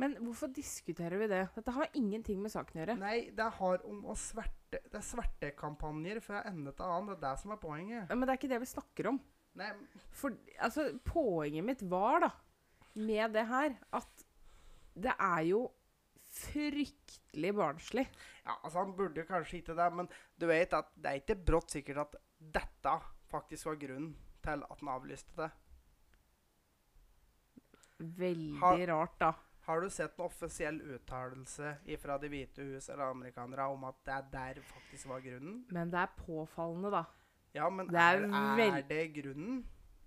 Men 0.00 0.14
hvorfor 0.24 0.48
diskuterer 0.56 1.20
vi 1.20 1.28
det? 1.28 1.42
Dette 1.52 1.74
har 1.76 1.90
ingenting 1.98 2.40
med 2.40 2.52
saken 2.54 2.78
å 2.78 2.80
gjøre. 2.80 2.96
Nei, 3.02 3.16
det 3.36 3.48
har 3.58 3.82
om 3.88 4.06
å 4.08 4.16
sverte 4.16 4.80
Det 4.86 5.00
er 5.00 5.02
svertekampanjer 5.02 6.20
fra 6.22 6.44
ende 6.46 6.70
til 6.78 6.86
annen. 6.86 7.10
Det 7.10 7.16
er 7.18 7.24
det 7.24 7.42
som 7.42 7.52
er 7.52 7.58
poenget. 7.60 8.12
Men 8.12 8.22
det 8.22 8.32
er 8.32 8.38
ikke 8.38 8.52
det 8.52 8.60
vi 8.62 8.68
snakker 8.70 9.08
om. 9.10 9.18
Nei, 9.58 9.68
For 10.14 10.36
altså, 10.62 10.86
poenget 11.04 11.66
mitt 11.66 11.82
var, 11.90 12.22
da, 12.22 12.30
med 12.94 13.34
det 13.34 13.44
her, 13.50 13.74
at 13.98 14.24
det 14.94 15.12
er 15.18 15.42
jo 15.48 15.64
fryktelig 16.40 17.52
barnslig. 17.56 18.06
ja, 18.44 18.56
altså 18.62 18.78
Han 18.84 18.96
burde 18.96 19.24
kanskje 19.28 19.60
ikke 19.60 19.76
det, 19.78 19.88
men 19.94 20.08
du 20.40 20.46
vet 20.50 20.72
at 20.76 20.88
det 20.96 21.10
er 21.12 21.20
ikke 21.22 21.38
brått 21.46 21.70
sikkert 21.76 21.98
at 22.06 22.16
dette 22.40 22.94
faktisk 23.30 23.66
var 23.66 23.76
grunnen 23.82 24.14
til 24.42 24.62
at 24.64 24.80
han 24.80 24.88
avlyste 24.94 25.36
det. 25.36 25.50
Veldig 28.00 28.58
Har- 28.60 28.86
rart, 28.86 29.18
da. 29.20 29.32
Har 29.66 29.80
du 29.80 29.90
sett 29.90 30.18
en 30.18 30.24
offisiell 30.24 30.80
uttalelse 30.96 31.74
fra 32.00 32.16
Det 32.18 32.30
hvite 32.32 32.64
hus 32.64 32.88
eller 32.88 33.10
amerikanere 33.12 33.66
om 33.70 33.84
at 33.84 33.98
det 34.04 34.32
der 34.32 34.60
faktisk 34.66 35.06
var 35.06 35.20
grunnen? 35.20 35.64
Men 35.70 35.90
det 35.92 35.98
er 36.00 36.14
påfallende, 36.16 36.90
da. 36.90 37.04
Ja, 37.54 37.68
men 37.70 37.86
Det 37.86 37.96
er 38.00 38.24
er, 38.24 38.76
er, 38.78 38.82
det 38.88 39.12
grunnen? 39.22 39.64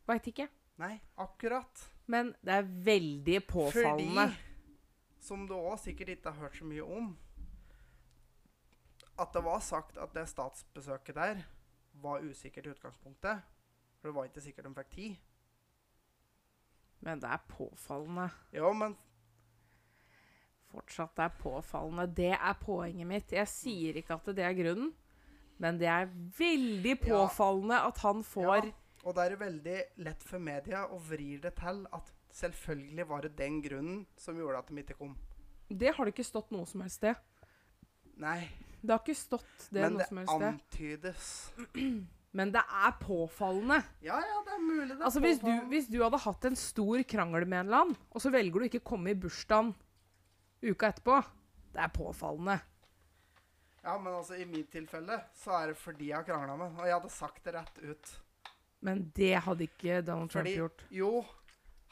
Veit 0.08 0.28
ikke. 0.28 0.48
Nei, 0.80 1.00
akkurat. 1.18 1.86
Men 2.08 2.34
det 2.44 2.54
er 2.58 2.64
veldig 2.64 3.48
påfallende. 3.48 4.28
Fordi, 4.34 4.53
som 5.24 5.48
du 5.48 5.56
òg 5.56 5.78
sikkert 5.82 6.14
ikke 6.14 6.34
har 6.34 6.46
hørt 6.46 6.58
så 6.60 6.68
mye 6.68 6.84
om, 6.84 7.14
at 9.20 9.34
det 9.34 9.44
var 9.46 9.62
sagt 9.64 9.98
at 10.02 10.14
det 10.16 10.26
statsbesøket 10.30 11.16
der 11.16 11.44
var 12.04 12.26
usikkert 12.26 12.68
i 12.68 12.74
utgangspunktet. 12.74 13.44
For 14.00 14.10
det 14.10 14.16
var 14.16 14.28
ikke 14.28 14.44
sikkert 14.44 14.68
de 14.68 14.76
fikk 14.80 14.90
tid. 14.92 15.16
Men 17.04 17.22
det 17.22 17.30
er 17.30 17.44
påfallende. 17.48 18.30
Jo, 18.56 18.74
men 18.74 18.98
Fortsatt 20.74 21.14
det 21.16 21.28
er 21.28 21.36
påfallende. 21.38 22.08
Det 22.18 22.32
er 22.34 22.54
poenget 22.58 23.08
mitt. 23.08 23.32
Jeg 23.32 23.48
sier 23.52 24.00
ikke 24.00 24.18
at 24.18 24.32
det 24.34 24.46
er 24.46 24.56
grunnen, 24.58 24.90
men 25.62 25.78
det 25.78 25.88
er 25.88 26.10
veldig 26.38 26.96
påfallende 27.04 27.78
at 27.88 28.02
han 28.02 28.24
får 28.26 28.66
ja, 28.66 28.72
Og 29.04 29.16
da 29.16 29.26
er 29.26 29.36
det 29.36 29.40
veldig 29.40 29.80
lett 30.08 30.24
for 30.24 30.42
media 30.42 30.86
å 30.88 30.98
vri 30.98 31.36
det 31.44 31.54
til 31.60 31.84
at 31.94 32.10
selvfølgelig 32.34 33.06
var 33.10 33.22
det 33.26 33.36
den 33.38 33.62
grunnen 33.64 34.02
som 34.20 34.38
gjorde 34.40 34.64
at 34.64 34.72
de 34.72 34.82
ikke 34.84 34.98
kom. 35.00 35.14
Det 35.70 35.94
har 35.96 36.06
det 36.06 36.14
ikke 36.16 36.26
stått 36.28 36.52
noe 36.54 36.66
som 36.70 36.82
helst 36.86 37.00
sted. 37.02 37.16
Nei, 38.22 38.42
Det 38.84 38.92
har 38.92 39.00
ikke 39.02 39.16
stått 39.16 39.70
det 39.72 39.82
men 39.82 39.94
noe 39.96 40.02
det 40.04 40.08
som 40.10 40.20
helst 40.22 40.36
sted. 40.36 40.50
antydes. 40.50 41.32
Men 42.34 42.50
det 42.50 42.64
er 42.66 42.94
påfallende. 42.98 43.76
Ja, 44.02 44.16
ja, 44.18 44.38
det 44.42 44.54
er 44.56 44.62
mulig 44.66 44.88
det 44.90 44.96
er 44.96 45.04
Altså 45.06 45.22
hvis 45.22 45.38
du, 45.38 45.52
hvis 45.70 45.86
du 45.86 46.00
hadde 46.02 46.18
hatt 46.24 46.46
en 46.50 46.56
stor 46.58 47.04
krangel 47.06 47.46
med 47.46 47.60
en 47.60 47.68
eller 47.68 47.84
annen, 47.84 47.98
og 48.10 48.24
så 48.24 48.32
velger 48.34 48.58
du 48.64 48.66
ikke 48.66 48.80
å 48.82 48.88
komme 48.90 49.12
i 49.14 49.18
bursdagen 49.22 49.70
uka 50.66 50.90
etterpå, 50.90 51.20
det 51.76 51.84
er 51.84 51.92
påfallende. 51.94 52.56
Ja, 53.84 54.00
men 54.00 54.16
altså 54.18 54.34
i 54.42 54.48
mitt 54.50 54.72
tilfelle 54.74 55.20
så 55.38 55.54
er 55.60 55.68
det 55.74 55.78
fordi 55.78 56.10
jeg 56.10 56.18
har 56.18 56.26
krangla 56.26 56.56
med 56.58 56.80
og 56.82 56.88
jeg 56.90 56.96
hadde 56.98 57.14
sagt 57.14 57.46
det 57.46 57.54
rett 57.54 57.78
ut. 57.84 58.14
Men 58.82 59.06
det 59.16 59.34
hadde 59.46 59.68
ikke 59.70 60.02
Donald 60.02 60.34
Trump 60.34 60.48
Fordi 60.50 60.58
gjort. 60.58 60.86
Jo, 60.90 61.12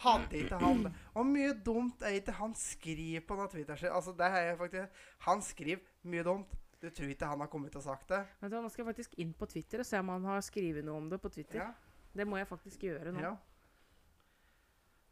hadde 0.03 0.39
ikke 0.41 0.57
han. 0.61 0.87
Og 1.17 1.27
mye 1.29 1.53
dumt 1.65 2.01
er 2.07 2.17
ikke 2.19 2.33
han 2.39 2.55
skriver 2.57 3.23
på 3.27 3.37
noe 3.39 3.49
Twitter 3.51 3.77
sitt. 3.79 3.91
Altså, 3.93 4.13
det 4.17 4.27
er 4.27 4.47
jeg 4.49 4.57
faktisk 4.59 5.05
Han 5.27 5.41
skriver 5.45 6.09
mye 6.09 6.25
dumt. 6.27 6.57
Du 6.81 6.87
tror 6.89 7.11
ikke 7.13 7.27
han 7.29 7.39
har 7.43 7.49
kommet 7.51 7.75
og 7.77 7.83
sagt 7.85 8.09
det? 8.09 8.23
Vet 8.41 8.51
du 8.51 8.57
Nå 8.57 8.69
skal 8.73 8.81
jeg 8.81 8.89
faktisk 8.89 9.17
inn 9.21 9.33
på 9.37 9.45
Twitter 9.45 9.83
og 9.83 9.85
se 9.85 9.99
om 10.01 10.09
han 10.09 10.23
har 10.31 10.41
skrevet 10.41 10.85
noe 10.87 10.97
om 10.97 11.09
det 11.11 11.19
på 11.21 11.29
Twitter. 11.29 11.61
Ja. 11.61 11.71
Det 12.17 12.25
må 12.27 12.39
jeg 12.39 12.47
faktisk 12.49 12.83
gjøre 12.89 13.13
nå. 13.13 13.21
ja. 13.21 13.35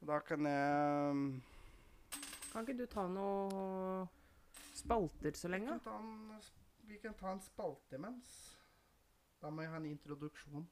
Da 0.10 0.20
kan 0.24 0.46
jeg 0.48 1.12
um, 1.12 1.42
Kan 2.54 2.64
ikke 2.64 2.78
du 2.80 2.86
ta 2.90 3.04
noe 3.12 4.08
spalter 4.80 5.36
så 5.36 5.48
vi 5.50 5.54
lenge? 5.58 5.76
kan, 5.76 5.82
ta 5.84 5.98
en, 6.00 6.40
vi 6.88 6.98
kan 7.04 7.14
ta 7.20 7.34
en 7.36 7.42
spalte 7.44 8.00
imens. 8.00 8.30
Da 9.42 9.52
må 9.52 9.62
jeg 9.62 9.72
ha 9.74 9.78
en 9.78 9.90
introduksjon. 9.92 10.66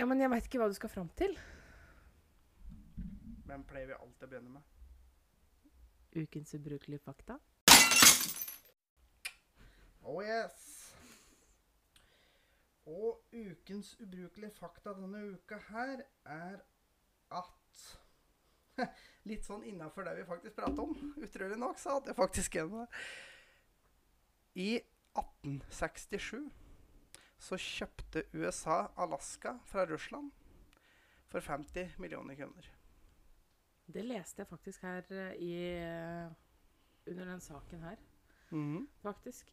Ja, 0.00 0.06
men 0.08 0.16
jeg 0.16 0.30
veit 0.32 0.46
ikke 0.48 0.56
hva 0.62 0.66
du 0.70 0.72
skal 0.72 0.88
fram 0.88 1.08
til. 1.12 1.34
Hvem 3.44 3.64
pleier 3.68 3.90
vi 3.90 3.96
alltid 3.98 4.22
å 4.24 4.28
begynne 4.30 4.52
med? 4.54 4.62
Ukens 6.16 6.54
ubrukelige 6.56 7.02
fakta. 7.04 7.36
Oh 10.08 10.22
yes. 10.24 10.62
Og 12.88 13.20
ukens 13.34 13.92
ubrukelige 14.00 14.54
fakta 14.56 14.96
denne 14.96 15.20
uka 15.34 15.60
her 15.68 16.06
er 16.24 16.56
at 17.42 17.84
Litt 19.28 19.44
sånn 19.44 19.68
innafor 19.68 20.08
det 20.08 20.16
vi 20.16 20.24
faktisk 20.24 20.56
prater 20.62 20.80
om. 20.86 20.96
Utrolig 21.20 21.60
nok 21.60 21.76
så 21.76 21.98
hadde 21.98 22.14
jeg 22.14 22.20
faktisk 22.22 22.56
en 22.62 22.78
I 24.56 24.70
1867 25.12 26.69
så 27.40 27.56
kjøpte 27.56 28.22
USA 28.36 28.82
Alaska 29.00 29.54
fra 29.70 29.86
Russland 29.88 30.30
for 31.30 31.40
50 31.40 31.96
millioner 32.02 32.36
kroner. 32.36 32.68
Det 33.90 34.04
leste 34.06 34.42
jeg 34.44 34.50
faktisk 34.50 34.82
her 34.86 35.02
eh, 35.10 35.34
i 35.42 35.52
eh, 35.80 36.30
Under 37.10 37.24
den 37.32 37.40
saken 37.40 37.80
her, 37.82 37.96
Mhm. 38.50 38.88
faktisk. 39.02 39.48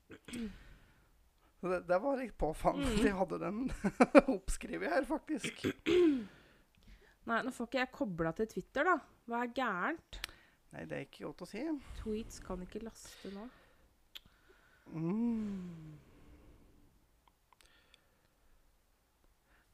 Det, 1.61 1.79
det 1.87 1.97
var 2.03 2.17
litt 2.19 2.35
påfallende 2.37 2.87
at 2.91 2.97
Mhm. 2.97 3.03
de 3.05 3.11
hadde 3.17 3.39
den 3.39 3.71
oppskrevet 4.37 4.89
her, 4.91 5.05
faktisk. 5.05 5.65
Nei, 7.27 7.41
nå 7.43 7.51
får 7.51 7.67
ikke 7.67 7.79
jeg 7.81 7.91
kobla 7.91 8.31
til 8.37 8.47
Twitter, 8.47 8.83
da. 8.87 8.97
Hva 9.27 9.41
er 9.43 9.53
gærent? 9.57 10.19
Nei, 10.71 10.83
det 10.85 10.97
er 10.97 11.05
ikke 11.07 11.25
godt 11.25 11.41
å 11.41 11.47
si. 11.49 11.63
Tweets 12.01 12.39
kan 12.45 12.61
ikke 12.63 12.83
laste 12.83 13.31
nå. 13.33 13.47
Mm. 14.93 15.97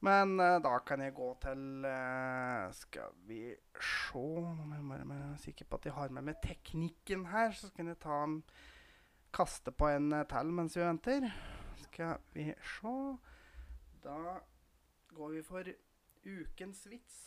Men 0.04 0.36
uh, 0.40 0.58
da 0.60 0.78
kan 0.84 1.00
jeg 1.00 1.14
gå 1.16 1.30
til 1.40 1.84
uh, 1.86 2.68
Skal 2.76 3.14
vi 3.28 3.40
se 3.80 4.20
Nå 4.20 4.66
må 4.66 4.76
jeg 4.76 4.88
bare 4.90 5.08
være 5.08 5.38
sikker 5.40 5.68
på 5.70 5.78
at 5.80 5.86
jeg 5.88 5.96
har 5.96 6.12
med 6.12 6.26
meg 6.28 6.40
teknikken 6.44 7.26
her. 7.30 7.54
Så 7.56 7.70
kan 7.76 7.88
jeg 7.88 8.00
ta 8.02 8.20
en 8.26 8.40
kaste 9.34 9.72
på 9.72 9.88
en 9.94 10.12
uh, 10.12 10.24
til 10.28 10.52
mens 10.52 10.76
vi 10.76 10.84
venter. 10.84 11.28
Skal 11.86 12.18
vi 12.34 12.50
se 12.52 12.96
Da 14.04 14.18
går 15.14 15.38
vi 15.38 15.42
for 15.46 15.72
ukens 16.24 16.84
vits. 16.90 17.22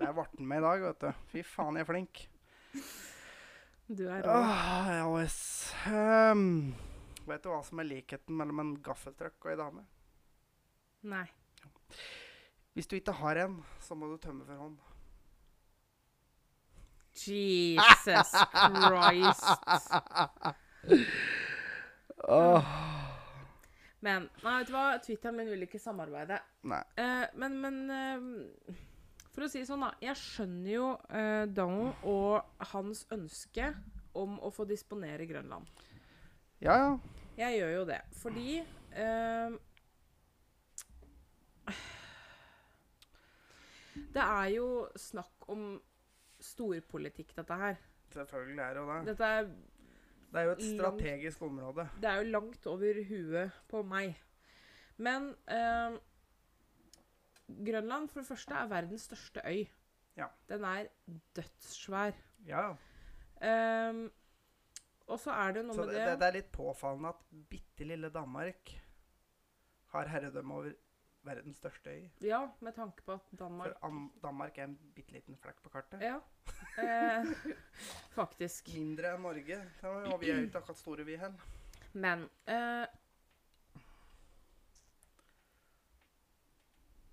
Der 0.00 0.12
ble 0.16 0.24
den 0.36 0.48
med 0.48 0.60
i 0.60 0.64
dag, 0.64 0.82
vet 0.82 1.00
du. 1.00 1.24
Fy 1.32 1.42
faen, 1.44 1.76
jeg 1.76 1.84
er 1.84 1.88
flink. 1.88 2.22
Du 3.90 4.04
er 4.08 4.24
rå. 4.24 4.36
Ah, 4.36 4.88
ja, 4.94 5.06
yes. 5.20 5.38
Ehm, 5.90 6.74
vet 7.26 7.44
du 7.44 7.50
hva 7.52 7.60
som 7.66 7.82
er 7.82 7.88
likheten 7.88 8.36
mellom 8.38 8.62
en 8.62 8.76
gaffeltruck 8.84 9.44
og 9.44 9.52
ei 9.52 9.58
dame? 9.60 9.84
Nei. 11.02 11.26
Hvis 12.76 12.86
du 12.86 12.96
ikke 12.98 13.12
har 13.16 13.36
en, 13.46 13.56
så 13.82 13.96
må 13.98 14.08
du 14.10 14.16
tømme 14.20 14.44
for 14.46 14.56
hånd. 14.60 14.78
Jesus 17.16 18.04
Christ. 18.04 19.44
Men 24.00 24.28
nei, 24.40 24.54
vet 24.60 24.68
du 24.70 24.72
hva? 24.72 24.84
Twitteren 25.04 25.36
min 25.36 25.50
vil 25.52 25.66
ikke 25.66 25.80
samarbeide. 25.82 26.38
Nei. 26.68 26.80
Uh, 26.96 27.26
men 27.40 27.58
men 27.60 27.76
uh, 27.90 28.78
for 29.34 29.44
å 29.44 29.50
si 29.50 29.60
det 29.60 29.68
sånn, 29.68 29.84
da. 29.84 29.92
Jeg 30.04 30.16
skjønner 30.20 30.72
jo 30.72 30.86
uh, 31.10 31.44
Donald 31.52 32.04
og 32.08 32.66
hans 32.72 33.04
ønske 33.12 33.72
om 34.16 34.38
å 34.40 34.50
få 34.54 34.64
disponere 34.68 35.28
Grønland. 35.28 35.68
Ja, 36.64 36.76
ja. 36.76 36.92
Jeg 37.40 37.60
gjør 37.60 37.70
jo 37.78 37.84
det. 37.88 38.00
Fordi 38.20 38.60
Det 44.14 44.22
er 44.22 44.50
jo 44.54 44.66
snakk 44.98 45.48
om 45.50 45.64
storpolitikk, 46.40 47.34
dette 47.36 47.56
her. 47.60 47.80
Selvfølgelig 48.14 48.62
er 48.64 48.74
det 48.74 48.82
jo 48.82 48.92
det. 48.92 49.00
Dette 49.10 49.24
er 49.38 49.50
Det 50.30 50.38
er 50.38 50.44
jo 50.46 50.50
et 50.52 50.60
Langt- 50.62 50.76
strategisk 50.78 51.42
område. 51.42 51.88
Det 52.00 52.08
er 52.10 52.20
jo 52.22 52.30
langt 52.30 52.66
over 52.70 53.00
huet 53.08 53.52
på 53.68 53.82
meg. 53.82 54.14
Men 54.96 55.34
eh, 55.48 55.96
Grønland 57.66 58.08
for 58.12 58.20
det 58.20 58.28
første 58.28 58.54
er 58.54 58.68
verdens 58.70 59.08
største 59.08 59.42
øy. 59.44 59.64
Ja. 60.16 60.26
Den 60.48 60.64
er 60.64 60.86
dødssvær. 61.36 62.12
Ja, 62.46 62.62
ja. 62.68 62.76
Eh, 63.42 64.08
og 65.10 65.18
så 65.18 65.30
er 65.34 65.52
det 65.56 65.64
noe 65.66 65.74
Så 65.74 65.82
med 65.84 65.94
det, 65.94 65.98
det, 65.98 66.06
det, 66.12 66.18
det 66.20 66.26
er 66.28 66.36
litt 66.38 66.52
påfallende 66.54 67.08
at 67.08 67.24
bitte 67.50 67.84
lille 67.84 68.10
Danmark 68.14 68.70
har 69.90 70.06
herredømme 70.12 70.54
over 70.54 70.72
verdens 71.26 71.60
største 71.60 71.90
øy. 71.90 72.04
Ja, 72.24 72.40
med 72.60 72.72
tanke 72.76 73.02
på 73.06 73.12
at 73.12 73.32
Danmark 73.38 73.72
For 73.72 73.86
Am 73.86 74.12
Danmark 74.22 74.58
er 74.58 74.64
en 74.64 74.78
bitte 74.94 75.12
liten 75.12 75.36
flekk 75.36 75.62
på 75.62 75.72
kartet. 75.72 76.02
Ja. 76.02 76.18
Eh, 76.80 77.26
faktisk. 78.18 78.72
Mindre 78.74 79.14
enn 79.14 79.22
Norge. 79.26 79.60
Og 79.84 80.20
vi 80.20 80.30
er 80.30 80.40
jo 80.40 80.48
ikke 80.48 80.62
akkurat 80.62 80.80
store, 80.80 81.04
vi 81.04 81.18
heller. 81.20 81.48
Men 81.92 82.28
eh, 82.48 82.86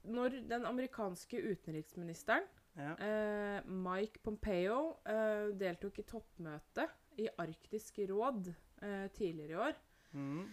Når 0.08 0.38
den 0.48 0.65
amerikanske 0.65 1.41
utenriksministeren 1.52 2.46
Ja. 2.78 2.93
Eh, 3.02 3.65
Mike 3.65 4.20
Pompeo 4.24 5.00
eh, 5.10 5.50
deltok 5.58 5.98
i 6.00 6.04
toppmøte 6.06 6.84
i 7.17 7.26
Arktisk 7.41 7.98
råd 8.10 8.52
eh, 8.86 9.08
tidligere 9.17 9.50
i 9.50 9.56
år. 9.56 9.80
Mm. 10.12 10.43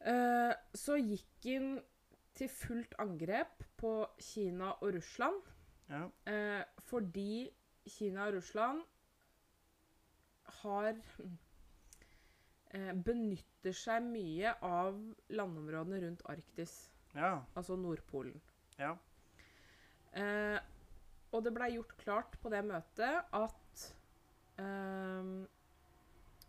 Eh, 0.00 0.54
så 0.74 0.96
gikk 0.98 1.46
han 1.46 1.68
til 2.36 2.48
fullt 2.52 2.94
angrep 3.02 3.64
på 3.80 3.92
Kina 4.20 4.72
og 4.80 4.94
Russland 4.96 5.40
ja. 5.90 6.02
eh, 6.30 6.62
fordi 6.88 7.48
Kina 7.88 8.26
og 8.28 8.34
Russland 8.38 8.82
har 10.62 10.92
eh, 12.74 12.92
Benytter 13.06 13.74
seg 13.76 14.04
mye 14.06 14.52
av 14.66 14.98
landområdene 15.32 16.00
rundt 16.04 16.22
Arktis, 16.30 16.76
Ja. 17.16 17.38
altså 17.56 17.76
Nordpolen. 17.80 18.40
Ja. 18.78 18.92
Eh, 20.16 20.58
og 21.32 21.42
det 21.44 21.52
blei 21.56 21.72
gjort 21.74 21.96
klart 22.00 22.36
på 22.42 22.50
det 22.52 22.62
møtet 22.64 23.24
at 23.36 23.86
ehm, 24.62 25.46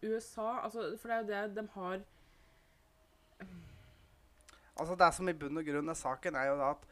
USA 0.04 0.60
altså, 0.64 0.92
For 1.02 1.10
det 1.10 1.16
er 1.18 1.22
jo 1.24 1.28
det 1.32 1.56
de 1.58 1.68
har 1.74 2.04
Altså 4.80 4.96
Det 5.00 5.10
som 5.16 5.30
i 5.30 5.36
bunn 5.38 5.62
og 5.62 5.66
grunn 5.68 5.90
er 5.94 5.98
saken, 5.98 6.36
er 6.36 6.52
jo 6.52 6.58
da 6.60 6.70
at 6.76 6.86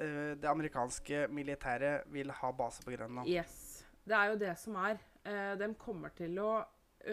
uh, 0.00 0.32
det 0.40 0.50
amerikanske 0.50 1.26
militæret 1.28 2.06
vil 2.12 2.30
ha 2.30 2.52
base 2.52 2.84
på 2.86 2.94
Grønland. 2.94 3.28
Yes. 3.28 3.84
Det 4.06 4.16
er 4.16 4.32
jo 4.32 4.38
det 4.40 4.54
som 4.58 4.78
er. 4.80 5.02
Uh, 5.26 5.52
de 5.60 5.74
kommer 5.78 6.14
til 6.16 6.38
å 6.42 6.52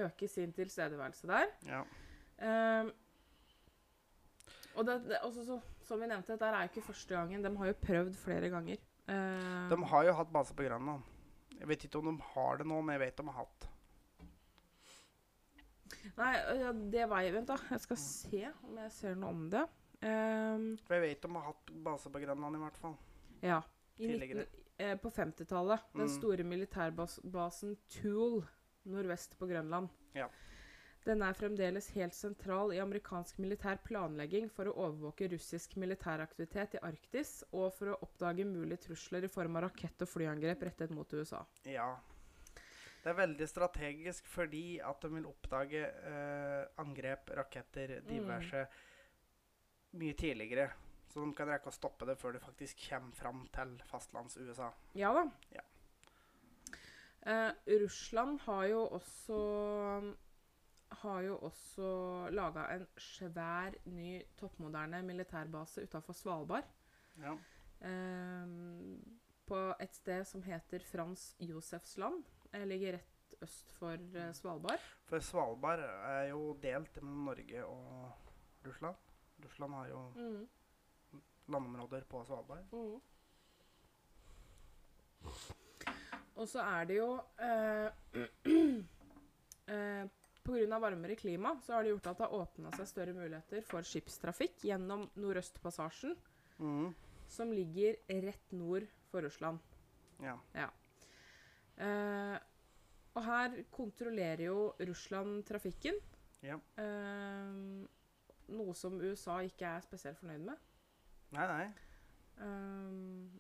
øke 0.06 0.28
sin 0.28 0.54
tilstedeværelse 0.56 1.28
der. 1.28 1.52
Ja. 1.68 1.84
Uh, 2.38 2.94
og 4.78 4.86
det, 4.86 4.98
det, 5.10 5.18
også, 5.26 5.44
så, 5.46 5.58
som 5.88 6.02
vi 6.02 6.08
nevnte, 6.10 6.36
dette 6.36 6.50
er 6.54 6.68
jo 6.68 6.72
ikke 6.72 6.90
første 6.92 7.16
gangen. 7.16 7.44
De 7.44 7.52
har 7.58 7.72
jo 7.72 7.78
prøvd 7.82 8.18
flere 8.22 8.50
ganger. 8.54 8.84
Eh, 9.10 9.70
De 9.72 9.78
har 9.92 10.04
jo 10.06 10.14
hatt 10.20 10.34
base 10.34 10.54
på 10.54 10.68
Grønland. 10.68 11.06
Jeg 11.58 11.70
vet 11.72 11.88
ikke 11.88 12.02
om 12.04 12.12
de 12.12 12.30
har 12.36 12.60
det 12.60 12.68
nå, 12.70 12.78
men 12.86 12.94
jeg 12.94 13.02
vet 13.08 13.18
de 13.18 13.26
har 13.32 13.40
hatt. 13.40 13.68
Nei, 16.18 16.32
ja, 16.60 16.72
det 16.94 17.08
var 17.10 17.24
jeg 17.26 17.34
Vent, 17.34 17.50
da. 17.50 17.58
Jeg 17.72 17.84
skal 17.88 18.00
se 18.04 18.44
om 18.68 18.78
jeg 18.84 18.94
ser 18.94 19.18
noe 19.18 19.34
om 19.34 19.48
det. 19.50 19.64
Ehm, 20.02 20.78
For 20.86 20.96
jeg 20.96 21.02
vet 21.08 21.22
de 21.26 21.32
har 21.34 21.48
hatt 21.50 21.72
base 21.84 22.10
på 22.14 22.20
Grønland 22.22 22.56
i 22.56 22.60
hvert 22.60 22.78
fall. 22.78 22.98
ja. 23.42 23.62
I 24.00 24.06
Tidligere. 24.12 24.44
19, 24.46 24.64
eh, 24.78 24.96
på 25.02 25.10
50-tallet. 25.10 25.80
Den 25.96 26.06
Mm. 26.06 26.20
store 26.20 26.44
militærbasen 26.44 27.78
Tool 27.90 28.44
nordvest 28.86 29.36
på 29.40 29.48
Grønland. 29.50 29.90
Ja. 30.14 30.28
Den 31.04 31.22
er 31.24 31.34
fremdeles 31.34 31.90
helt 31.96 32.14
sentral 32.14 32.72
i 32.74 32.78
amerikansk 32.78 33.40
militær 33.40 33.78
planlegging 33.84 34.52
for 34.52 34.66
å 34.66 34.76
overvåke 34.76 35.32
russisk 35.32 35.76
militæraktivitet 35.78 36.76
i 36.76 36.78
Arktis 36.84 37.44
og 37.54 37.74
for 37.74 37.88
å 37.88 38.00
oppdage 38.04 38.46
mulige 38.46 38.78
trusler 38.88 39.24
i 39.24 39.28
form 39.28 39.56
av 39.56 39.64
rakett- 39.64 40.02
og 40.02 40.08
flyangrep 40.10 40.62
rettet 40.62 40.92
mot 40.92 41.12
USA. 41.12 41.44
Ja. 41.66 41.98
Det 43.04 43.10
er 43.16 43.26
veldig 43.26 43.48
strategisk 43.48 44.26
fordi 44.28 44.80
at 44.80 45.02
de 45.02 45.10
vil 45.10 45.26
oppdage 45.26 45.86
eh, 46.06 46.66
angrep, 46.78 47.30
raketter, 47.36 48.02
diverse 48.06 48.68
mye 50.00 50.18
tidligere. 50.18 50.70
Så 51.08 51.24
de 51.24 51.32
kan 51.34 51.50
rekke 51.50 51.72
å 51.72 51.76
stoppe 51.76 52.06
det 52.06 52.18
før 52.20 52.36
det 52.36 52.44
faktisk 52.44 52.82
kommer 52.90 53.16
fram 53.16 53.44
til 53.56 53.74
fastlands-USA. 53.90 54.70
Ja 55.00 55.14
da. 55.16 55.24
Ja. 55.56 55.64
Eh, 57.28 57.52
Russland 57.82 58.42
har 58.46 58.66
jo 58.72 58.84
også 59.00 59.38
har 61.02 61.22
jo 61.26 61.36
også 61.44 61.88
laga 62.32 62.68
en 62.72 62.86
svær, 63.02 63.76
ny, 63.92 64.22
toppmoderne 64.40 65.02
militærbase 65.04 65.84
utafor 65.84 66.16
Svalbard. 66.16 66.70
Ja. 67.20 67.34
Eh, 67.82 68.54
på 69.48 69.60
et 69.80 69.96
sted 69.96 70.26
som 70.28 70.44
heter 70.44 70.84
Frans 70.84 71.34
Josefs 71.40 71.98
land. 71.98 72.24
Jeg 72.54 72.68
ligger 72.68 72.98
rett 73.00 73.36
øst 73.44 73.72
for 73.80 73.96
eh, 73.96 74.32
Svalbard. 74.36 74.84
For 75.10 75.24
Svalbard 75.24 75.84
er 75.84 76.30
jo 76.32 76.54
delt 76.64 77.02
mellom 77.02 77.28
Norge 77.32 77.66
og 77.66 78.68
Russland. 78.68 78.96
Russland 79.48 79.74
har 79.80 79.90
jo 79.90 80.02
landområder 81.48 82.04
på 82.12 82.24
Svalbard. 82.28 82.68
Mm. 82.72 83.00
Og 86.38 86.46
så 86.50 86.62
er 86.62 86.88
det 86.90 87.00
jo 87.00 87.10
eh, 87.42 87.88
eh, 89.74 90.04
Pga. 90.48 90.80
varmere 90.80 91.16
klima 91.20 91.56
så 91.66 91.74
har 91.74 91.84
det 91.84 91.92
gjort 91.96 92.12
at 92.12 92.20
det 92.20 92.28
har 92.28 92.36
åpna 92.38 92.72
seg 92.78 92.88
større 92.88 93.16
muligheter 93.16 93.66
for 93.68 93.88
skipstrafikk 93.88 94.62
gjennom 94.70 95.08
Nordøstpassasjen, 95.20 96.14
mm. 96.60 96.94
som 97.32 97.52
ligger 97.52 97.98
rett 98.24 98.54
nord 98.56 98.86
for 99.12 99.26
Russland. 99.28 99.60
Ja. 100.24 100.38
Eh, 101.78 102.38
og 103.18 103.26
her 103.26 103.60
kontrollerer 103.74 104.46
jo 104.48 104.60
Russland 104.88 105.44
trafikken. 105.50 106.00
Ja. 106.46 106.60
Eh, 106.80 107.88
noe 108.54 108.74
som 108.78 109.00
USA 109.02 109.40
ikke 109.46 109.68
er 109.78 109.84
spesielt 109.86 110.20
fornøyd 110.22 110.46
med. 110.48 110.58
Nei, 111.36 111.48
nei. 111.50 111.66
Um, 112.38 113.40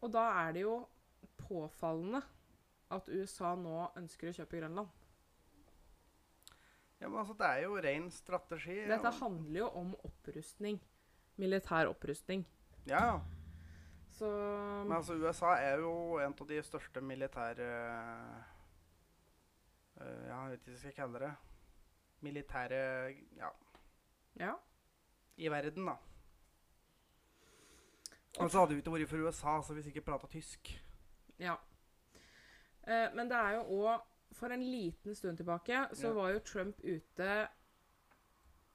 og 0.00 0.12
da 0.14 0.22
er 0.46 0.54
det 0.56 0.62
jo 0.64 0.76
påfallende 1.40 2.22
at 2.90 3.08
USA 3.10 3.54
nå 3.58 3.90
ønsker 3.98 4.30
å 4.30 4.36
kjøpe 4.40 4.60
Grønland. 4.60 4.88
Ja, 7.00 7.08
men 7.08 7.18
altså, 7.22 7.34
det 7.38 7.48
er 7.48 7.62
jo 7.64 7.76
ren 7.80 8.10
strategi. 8.12 8.76
Dette 8.88 9.12
handler 9.20 9.62
jo 9.62 9.68
om 9.80 9.92
opprustning. 10.04 10.80
Militær 11.40 11.88
opprustning. 11.88 12.44
Ja, 12.88 13.20
Så 14.10 14.26
men 14.84 14.92
altså, 14.96 15.14
USA 15.14 15.54
er 15.62 15.78
jo 15.80 16.18
en 16.18 16.34
av 16.34 16.46
de 16.48 16.58
største 16.66 17.00
militære 17.00 17.68
eh, 20.00 20.26
Ja, 20.26 20.40
jeg 20.42 20.50
vet 20.50 20.58
ikke 20.58 20.66
hva 20.66 20.72
jeg 20.74 20.80
skal 20.80 20.96
kalle 20.96 21.22
det. 21.22 21.30
Militære 22.26 22.80
Ja, 23.38 23.50
ja. 24.38 24.54
i 25.36 25.48
verden, 25.48 25.86
da. 25.86 25.96
Og 28.38 28.50
så 28.50 28.60
hadde 28.62 28.74
vi 28.76 28.80
ikke 28.82 28.92
vært 28.94 29.08
for 29.10 29.24
USA, 29.26 29.56
så 29.62 29.74
vi 29.74 29.82
ikke 29.90 30.04
prata 30.06 30.26
tysk. 30.30 30.70
ja. 31.38 31.56
Eh, 32.86 33.10
men 33.14 33.28
det 33.28 33.36
er 33.36 33.58
jo 33.58 33.82
òg 33.84 34.00
For 34.32 34.48
en 34.54 34.62
liten 34.62 35.14
stund 35.14 35.36
tilbake 35.36 35.88
så 35.92 36.06
Ja. 36.06 36.12
var 36.14 36.30
jo 36.30 36.38
Trump 36.38 36.78
ute 36.84 37.48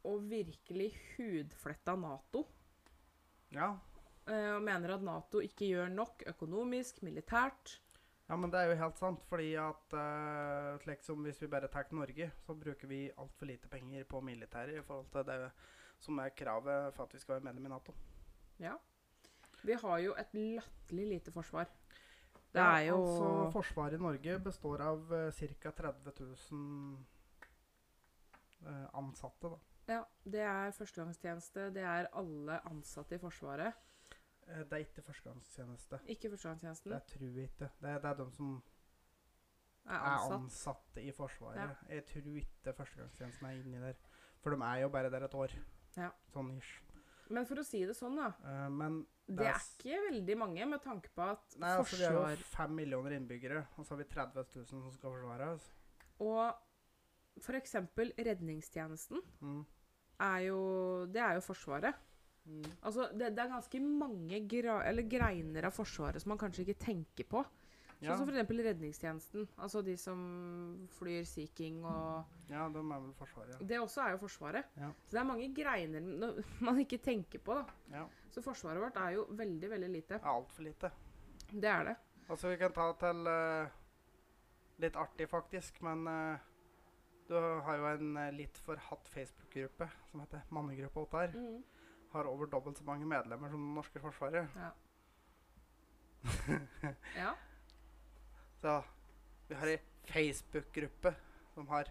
og 0.03 0.29
virkelig 0.29 0.91
hudfletta 1.15 1.95
Nato. 1.95 2.45
Ja. 3.51 3.77
eh, 4.27 4.51
og 4.55 4.61
mener 4.61 4.93
at 4.95 5.01
Nato 5.01 5.39
ikke 5.39 5.65
gjør 5.71 5.87
nok 5.89 6.23
økonomisk, 6.27 7.01
militært. 7.03 7.79
Ja, 8.29 8.35
men 8.35 8.49
det 8.51 8.59
er 8.59 8.71
jo 8.71 8.77
helt 8.79 8.97
sant, 8.97 9.21
fordi 9.29 9.51
at 9.61 9.93
uh, 9.93 10.81
liksom 10.89 11.21
hvis 11.27 11.41
vi 11.43 11.47
bare 11.51 11.67
tar 11.69 11.91
Norge, 11.93 12.31
så 12.45 12.55
bruker 12.57 12.87
vi 12.89 13.11
altfor 13.17 13.45
lite 13.45 13.69
penger 13.69 14.03
på 14.09 14.21
militæret 14.21 14.79
i 14.79 14.83
forhold 14.85 15.11
til 15.13 15.27
det 15.29 15.51
som 16.01 16.17
er 16.19 16.33
kravet 16.35 16.93
for 16.95 17.05
at 17.05 17.13
vi 17.13 17.19
skal 17.21 17.35
være 17.37 17.45
medlem 17.47 17.65
i 17.65 17.69
Nato. 17.69 17.93
Ja. 18.59 18.73
Vi 19.65 19.73
har 19.81 19.97
jo 19.99 20.15
et 20.17 20.33
latterlig 20.33 21.07
lite 21.13 21.31
forsvar. 21.31 21.69
Det 22.55 22.61
Ja, 22.61 22.71
er 22.79 22.87
jo 22.87 22.97
altså 22.97 23.51
Forsvaret 23.51 23.93
i 23.93 24.01
Norge 24.01 24.39
består 24.39 24.81
av 24.81 25.11
uh, 25.11 25.31
ca. 25.31 25.71
30 25.71 26.11
000 26.51 26.97
uh, 28.65 28.85
ansatte. 28.93 29.49
da. 29.49 29.57
Ja, 29.87 30.01
det 30.23 30.41
er 30.41 30.71
førstegangstjeneste. 30.73 31.69
Det 31.75 31.83
er 31.83 32.07
alle 32.13 32.59
ansatte 32.69 33.15
i 33.15 33.21
Forsvaret. 33.21 33.73
Eh, 34.47 34.61
det 34.63 34.73
er 34.73 34.83
ikke 34.85 35.01
førstegangstjeneste. 35.01 35.99
Ikke 36.13 36.29
førstegangstjenesten. 36.29 36.91
Det 36.91 37.01
tror 37.11 37.29
jeg 37.39 37.49
ikke. 37.49 37.69
Det 37.81 38.01
det 38.01 38.09
er 38.11 38.13
de 38.19 38.31
som 38.31 38.63
er 39.85 39.95
er 39.95 40.33
ansatt. 40.35 40.97
i 40.97 41.11
Forsvaret. 41.11 41.57
Ja. 41.57 41.95
Jeg 41.95 42.05
tror 42.05 42.35
ikke 42.41 42.73
førstegangstjenesten 42.77 43.45
er 43.47 43.51
inni 43.61 43.79
der. 43.81 43.93
For 44.41 44.49
de 44.55 44.61
er 44.63 44.81
jo 44.81 44.89
bare 44.89 45.09
der 45.09 45.25
et 45.25 45.33
år. 45.33 45.51
Ja. 45.97 46.09
Sånn 46.33 46.51
ish. 46.57 46.81
Men 47.29 47.45
for 47.49 47.55
å 47.57 47.63
si 47.65 47.79
det 47.85 47.95
sånn, 47.97 48.15
da. 48.19 48.27
Uh, 48.43 48.69
men 48.69 48.99
Det 49.27 49.37
Det 49.37 49.47
er 49.47 49.61
ikke 49.81 50.01
veldig 50.11 50.37
mange 50.37 50.65
med 50.69 50.81
tanke 50.83 51.09
på 51.15 51.21
at 51.31 51.55
nei, 51.57 51.69
altså, 51.79 51.97
vi 51.97 52.03
har 52.05 52.13
jo 52.13 52.19
forsvar 52.19 52.43
fem 52.57 52.75
millioner 52.75 53.15
innbyggere, 53.17 53.63
og 53.77 53.85
så 53.85 53.95
har 53.95 53.97
vi 54.03 54.09
30 54.11 54.43
000 54.55 54.65
som 54.67 54.91
skal 54.91 55.11
forsvare 55.15 55.47
oss. 55.55 55.71
Og 56.19 56.53
f.eks. 57.41 57.73
redningstjenesten 58.19 59.21
Mm. 59.41 59.65
er 60.19 60.37
jo 60.45 61.05
Det 61.07 61.21
er 61.21 61.33
jo 61.33 61.41
Forsvaret. 61.41 61.95
Altså, 62.81 63.09
det, 63.13 63.31
det 63.35 63.43
er 63.43 63.53
ganske 63.55 63.79
mange 63.81 64.41
eller 64.61 65.07
greiner 65.09 65.69
av 65.69 65.73
Forsvaret 65.75 66.21
som 66.21 66.33
man 66.33 66.41
kanskje 66.41 66.65
ikke 66.65 66.83
tenker 66.85 67.29
på. 67.29 67.45
Ja, 68.03 68.11
Sånn 68.11 68.27
som 68.27 68.31
f.eks. 68.35 68.51
redningstjenesten. 68.67 69.45
Altså 69.63 69.81
de 69.85 69.95
som 69.97 70.19
flyr 70.97 71.23
Sea 71.27 71.47
King 71.55 71.79
og 71.87 72.49
ja, 72.51 72.67
de 72.69 72.81
er 72.81 72.89
vel 72.91 73.13
Forsvaret. 73.17 73.61
Det 73.65 73.79
også 73.79 74.03
er 74.03 74.15
jo 74.15 74.19
Forsvaret. 74.25 74.73
Ja. 74.77 74.91
Så 75.07 75.15
det 75.15 75.21
er 75.21 75.29
mange 75.29 75.47
greiner 75.55 76.09
man 76.67 76.81
ikke 76.83 76.99
tenker 77.01 77.41
på. 77.41 77.55
da. 77.57 77.99
Ja. 78.01 78.03
Så 78.35 78.43
forsvaret 78.43 78.83
vårt 78.83 78.97
er 78.99 79.15
jo 79.15 79.29
veldig, 79.31 79.69
veldig 79.71 79.89
lite. 79.93 80.19
ja 80.19 80.33
Altfor 80.35 80.67
lite. 80.67 80.91
Det 81.51 81.69
er 81.71 81.87
det. 81.91 81.95
Altså, 82.27 82.49
vi 82.51 82.57
kan 82.59 82.73
ta 82.75 82.89
til 82.99 83.29
uh, 83.29 83.81
Litt 84.83 84.97
artig, 84.99 85.29
faktisk, 85.31 85.77
men 85.87 86.01
uh, 86.03 86.41
du 87.29 87.35
har 87.37 87.77
jo 87.79 87.85
en 87.93 88.17
uh, 88.17 88.31
litt 88.35 88.57
forhatt 88.65 89.07
Facebook-gruppe 89.07 89.87
som 90.09 90.19
heter 90.19 90.43
Mannegruppa 90.51 91.05
Ottar. 91.05 91.31
Mm. 91.31 91.61
Har 92.15 92.27
over 92.31 92.47
dobbelt 92.47 92.77
så 92.79 92.85
mange 92.87 93.05
medlemmer 93.09 93.49
som 93.51 93.59
det 93.65 93.75
norske 93.75 93.99
forsvaret. 93.99 94.47
Ja. 94.55 94.71
ja. 97.17 97.33
Så 98.61 98.75
vi 99.49 99.55
har 99.59 99.67
ei 99.75 99.77
Facebook-gruppe 100.09 101.11
som 101.53 101.67
har 101.67 101.89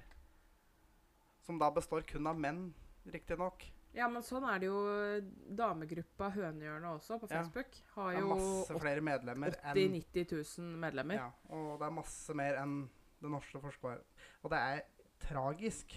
Som 1.45 1.59
da 1.61 1.69
består 1.71 2.01
kun 2.09 2.27
av 2.27 2.39
menn, 2.41 2.71
riktignok. 3.05 3.67
Ja, 3.95 4.07
men 4.09 4.25
sånn 4.25 4.47
er 4.49 4.63
det 4.63 4.67
jo 4.71 4.79
damegruppa 5.59 6.31
Hønehjørnet 6.33 6.89
også 6.97 7.19
på 7.21 7.29
Ja. 7.29 7.43
Facebook. 7.43 7.77
Har 7.95 8.11
Det 8.15 8.17
er 8.17 8.23
jo 8.25 8.31
masse 8.33 8.79
flere 8.81 9.01
medlemmer 9.05 9.59
80 9.61 9.93
000-90 9.93 10.59
000 10.59 10.79
medlemmer. 10.87 11.15
ja, 11.21 11.29
Og 11.53 11.79
det 11.79 11.87
er 11.87 11.95
masse 12.01 12.35
mer 12.35 12.57
enn 12.63 12.89
det 13.21 13.31
norske 13.31 13.61
forsvaret. 13.61 14.03
Og 14.43 14.51
det 14.51 14.59
er 14.59 14.81
tragisk. 15.21 15.95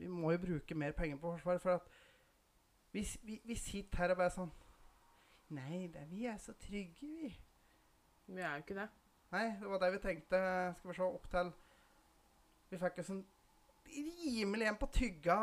Vi 0.00 0.08
må 0.08 0.32
jo 0.32 0.38
bruke 0.38 0.74
mer 0.74 0.92
penger 0.96 1.20
på 1.20 1.36
Forsvaret. 1.36 1.60
for 1.62 1.70
at 1.76 1.91
vi, 2.92 3.02
vi, 3.22 3.40
vi 3.44 3.56
sitter 3.56 4.02
her 4.02 4.14
og 4.14 4.20
bare 4.20 4.34
sånn 4.34 4.52
Nei, 5.52 5.86
det, 5.92 6.06
vi 6.08 6.24
er 6.24 6.38
så 6.40 6.54
trygge, 6.56 7.04
vi. 7.04 7.28
Vi 8.32 8.40
er 8.40 8.54
jo 8.54 8.62
ikke 8.62 8.76
det. 8.78 8.86
Nei, 9.34 9.44
det 9.60 9.68
var 9.68 9.82
det 9.82 9.90
vi 9.92 9.98
tenkte. 10.00 10.38
Skal 10.78 10.88
vi 10.90 10.96
se 10.96 11.04
opp 11.04 11.26
til 11.34 11.50
Vi 12.70 12.78
fikk 12.80 13.00
jo 13.02 13.04
sånn 13.10 13.22
rimelig 13.92 14.70
en 14.70 14.78
på 14.80 14.88
tygga 14.96 15.36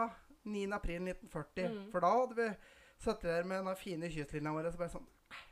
9. 0.50 0.64
april 0.74 1.04
1940. 1.12 1.70
Mm. 1.76 1.84
For 1.94 2.02
da 2.06 2.12
hadde 2.16 2.38
vi 2.40 2.48
sittet 3.00 3.28
der 3.30 3.46
med 3.52 3.62
den 3.68 3.78
fine 3.78 4.10
kystlinja 4.10 4.56
vår 4.56 4.70
og 4.72 4.74
så 4.74 4.82
bare 4.82 4.94
sånn 4.96 5.06
«Eh, 5.30 5.46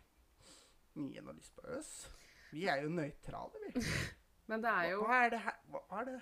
Ingen 1.04 1.30
har 1.30 1.38
lyst 1.38 1.54
på 1.54 1.68
oss. 1.78 1.92
Vi 2.50 2.66
er 2.72 2.82
jo 2.82 2.90
nøytrale, 2.90 3.62
vi. 3.68 3.86
Men 4.50 4.64
det 4.64 4.74
er 4.74 4.90
jo 4.96 5.06
hva 5.06 5.22
er 5.28 5.36
det 5.36 5.44
her? 5.44 5.62
Hva, 5.70 5.84
hva 5.92 6.02
er 6.02 6.10
det? 6.10 6.20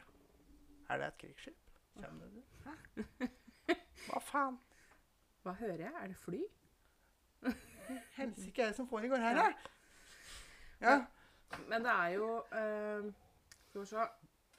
Er 0.89 1.01
det 1.01 1.07
et 1.07 1.19
krigsskip? 1.23 1.75
Kommer 1.95 2.35
det? 2.35 2.43
Hæ? 2.65 3.29
Hva 4.09 4.19
faen? 4.21 4.57
Hva 5.45 5.53
hører 5.59 5.83
jeg? 5.85 5.93
Er 6.01 6.07
det 6.09 6.17
fly? 6.17 6.39
Helsike 8.17 8.61
er 8.63 8.71
det 8.71 8.77
som 8.79 8.87
foregår 8.89 9.21
her, 9.21 9.35
da? 9.37 9.49
Ja. 10.81 10.95
Men 11.69 11.85
det 11.85 11.91
er 11.91 12.07
jo 12.15 12.29
eh, 12.49 13.11
Skal 13.67 13.81
vi 13.81 13.85
se 13.85 14.05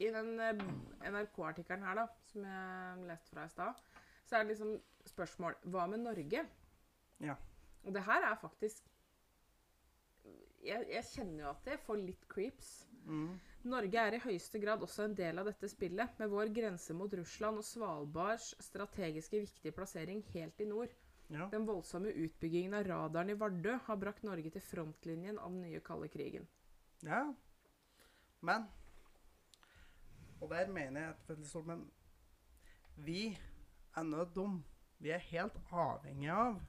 I 0.06 0.10
den 0.14 0.40
eh, 0.40 0.62
NRK-artikkelen 1.10 1.82
her, 1.82 1.98
da, 1.98 2.06
som 2.30 2.44
jeg 2.46 3.08
leste 3.08 3.34
fra 3.34 3.44
i 3.44 3.50
stad, 3.50 3.82
så 4.26 4.36
er 4.36 4.44
det 4.44 4.54
liksom 4.54 4.76
spørsmål 5.10 5.58
Hva 5.64 5.86
med 5.90 6.04
Norge? 6.04 6.44
Ja. 7.20 7.34
Og 7.82 7.94
det 7.94 8.04
her 8.06 8.30
er 8.30 8.38
faktisk 8.40 8.86
jeg, 10.62 10.86
jeg 10.90 11.04
kjenner 11.14 11.44
jo 11.44 11.50
at 11.50 11.68
jeg 11.70 11.78
får 11.86 11.98
litt 12.02 12.24
creeps. 12.30 12.70
Mm. 13.06 13.36
Norge 13.66 14.02
er 14.02 14.14
i 14.16 14.20
høyeste 14.22 14.60
grad 14.62 14.82
også 14.84 15.06
en 15.06 15.16
del 15.18 15.40
av 15.40 15.48
dette 15.48 15.68
spillet, 15.70 16.14
med 16.20 16.30
vår 16.32 16.52
grense 16.54 16.94
mot 16.94 17.12
Russland 17.18 17.60
og 17.60 17.66
Svalbards 17.66 18.52
strategiske 18.62 19.40
viktige 19.42 19.74
plassering 19.74 20.22
helt 20.34 20.60
i 20.60 20.68
nord. 20.68 20.94
ja. 21.30 21.48
Den 21.50 21.66
voldsomme 21.66 22.12
utbyggingen 22.12 22.74
av 22.78 22.86
radaren 22.86 23.30
i 23.30 23.38
Vardø 23.38 23.78
har 23.88 23.98
brakt 23.98 24.22
Norge 24.22 24.50
til 24.54 24.62
frontlinjen 24.62 25.38
av 25.38 25.50
den 25.50 25.66
nye 25.66 25.80
kalde 25.80 26.08
krigen. 26.08 26.46
Ja. 27.02 27.24
Men 28.40 28.68
Og 30.40 30.50
der 30.50 30.68
mener 30.68 31.00
jeg 31.00 31.10
at 31.10 31.66
men 31.66 31.90
Vi 32.96 33.38
er 33.96 34.02
nødt 34.02 34.34
dum. 34.34 34.64
Vi 34.98 35.10
er 35.10 35.18
helt 35.18 35.56
avhengige 35.72 36.32
av 36.32 36.60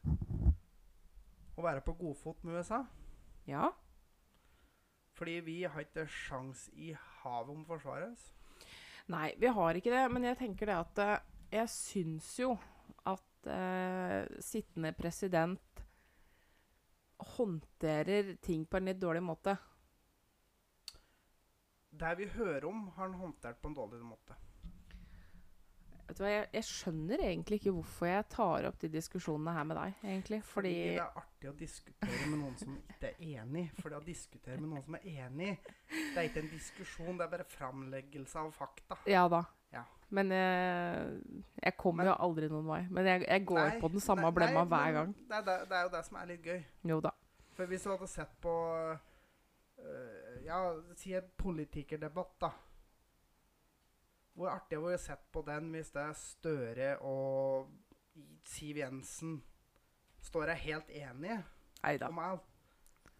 å 1.58 1.64
være 1.64 1.82
på 1.82 1.94
godfot 1.94 2.44
med 2.44 2.60
USA. 2.60 2.86
Ja. 3.48 3.72
Fordi 5.18 5.40
vi 5.46 5.62
har 5.66 5.82
ikke 5.82 6.06
sjans 6.12 6.68
i 6.78 6.92
havet 7.24 7.54
om 7.56 7.64
forsvaret. 7.66 8.28
Nei, 9.10 9.32
vi 9.40 9.50
har 9.50 9.78
ikke 9.80 9.94
det. 9.94 10.04
Men 10.14 10.28
jeg 10.30 10.40
tenker 10.42 10.70
det 10.70 10.78
at 10.78 11.04
eh, 11.04 11.18
Jeg 11.58 11.72
syns 11.72 12.28
jo 12.42 12.52
at 13.08 13.50
eh, 13.54 14.28
sittende 14.44 14.92
president 14.94 15.84
håndterer 17.38 18.36
ting 18.44 18.66
på 18.68 18.78
en 18.78 18.92
litt 18.92 19.00
dårlig 19.02 19.24
måte. 19.26 19.56
Det 21.98 22.12
vi 22.20 22.28
hører 22.36 22.68
om, 22.70 22.90
har 22.94 23.08
han 23.08 23.18
håndtert 23.18 23.62
på 23.62 23.72
en 23.72 23.78
dårlig 23.80 24.04
måte. 24.06 24.36
Vet 26.08 26.18
du 26.18 26.24
hva, 26.24 26.30
jeg, 26.32 26.48
jeg 26.56 26.64
skjønner 26.64 27.22
egentlig 27.26 27.58
ikke 27.60 27.72
hvorfor 27.76 28.08
jeg 28.08 28.26
tar 28.32 28.68
opp 28.70 28.78
de 28.80 28.88
diskusjonene 28.94 29.54
her 29.58 29.66
med 29.68 29.76
deg. 29.82 29.98
egentlig. 30.08 30.40
Fordi 30.48 30.72
det 30.74 30.94
er 31.04 31.20
artig 31.20 31.50
å 31.52 31.56
diskutere 31.60 32.30
med 32.32 32.40
noen 32.40 32.56
som 32.62 32.78
ikke 32.78 33.10
er 33.12 33.42
enig. 33.42 33.66
For 33.82 33.92
det 33.92 33.98
å 34.00 34.06
diskutere 34.06 34.58
med 34.62 34.70
noen 34.72 34.86
som 34.86 34.96
er 34.96 35.10
enig, 35.26 35.50
det 35.92 36.16
er 36.22 36.30
ikke 36.30 36.44
en 36.46 36.50
diskusjon, 36.54 37.18
det 37.20 37.28
er 37.28 37.34
bare 37.36 37.48
framleggelse 37.52 38.40
av 38.40 38.52
fakta. 38.56 38.98
Ja 39.12 39.26
da. 39.32 39.44
Ja. 39.76 39.82
Men 40.16 40.32
jeg, 40.32 41.18
jeg 41.66 41.76
kommer 41.78 42.06
Men- 42.06 42.14
jo 42.14 42.16
aldri 42.24 42.48
noen 42.54 42.70
vei. 42.72 42.80
Men 42.90 43.06
jeg, 43.12 43.26
jeg 43.28 43.46
går 43.52 43.66
Nei, 43.66 43.80
på 43.84 43.92
den 43.92 44.00
samme 44.00 44.24
nei, 44.30 44.32
blemma 44.40 44.64
nei, 44.64 44.70
hver 44.72 44.94
gang. 45.02 45.12
Det 45.28 45.36
er, 45.42 45.44
det, 45.50 45.58
det 45.68 45.78
er 45.78 45.84
jo 45.84 45.92
det 45.98 46.06
som 46.08 46.18
er 46.22 46.30
litt 46.32 46.48
gøy. 46.48 46.62
Jo 46.94 47.02
da. 47.04 47.12
For 47.58 47.66
hvis 47.68 47.84
du 47.84 47.90
hadde 47.92 48.08
sett 48.08 48.32
på 48.42 48.54
øh, 49.84 50.46
Ja, 50.46 50.62
si 50.96 51.12
en 51.18 51.28
politikerdebatt, 51.38 52.36
da. 52.42 52.52
Hvor 54.38 54.52
artig 54.54 54.78
hadde 54.78 54.92
vi 54.94 54.98
sett 55.02 55.24
på 55.34 55.42
den 55.42 55.72
hvis 55.74 55.90
det 55.96 56.02
er 56.04 56.18
Støre 56.18 56.90
og 57.02 57.72
Siv 58.46 58.78
Jensen 58.78 59.40
står 60.22 60.52
her 60.52 60.62
helt 60.62 60.92
enige 60.94 61.40
om 62.06 62.20
alt? 62.22 62.46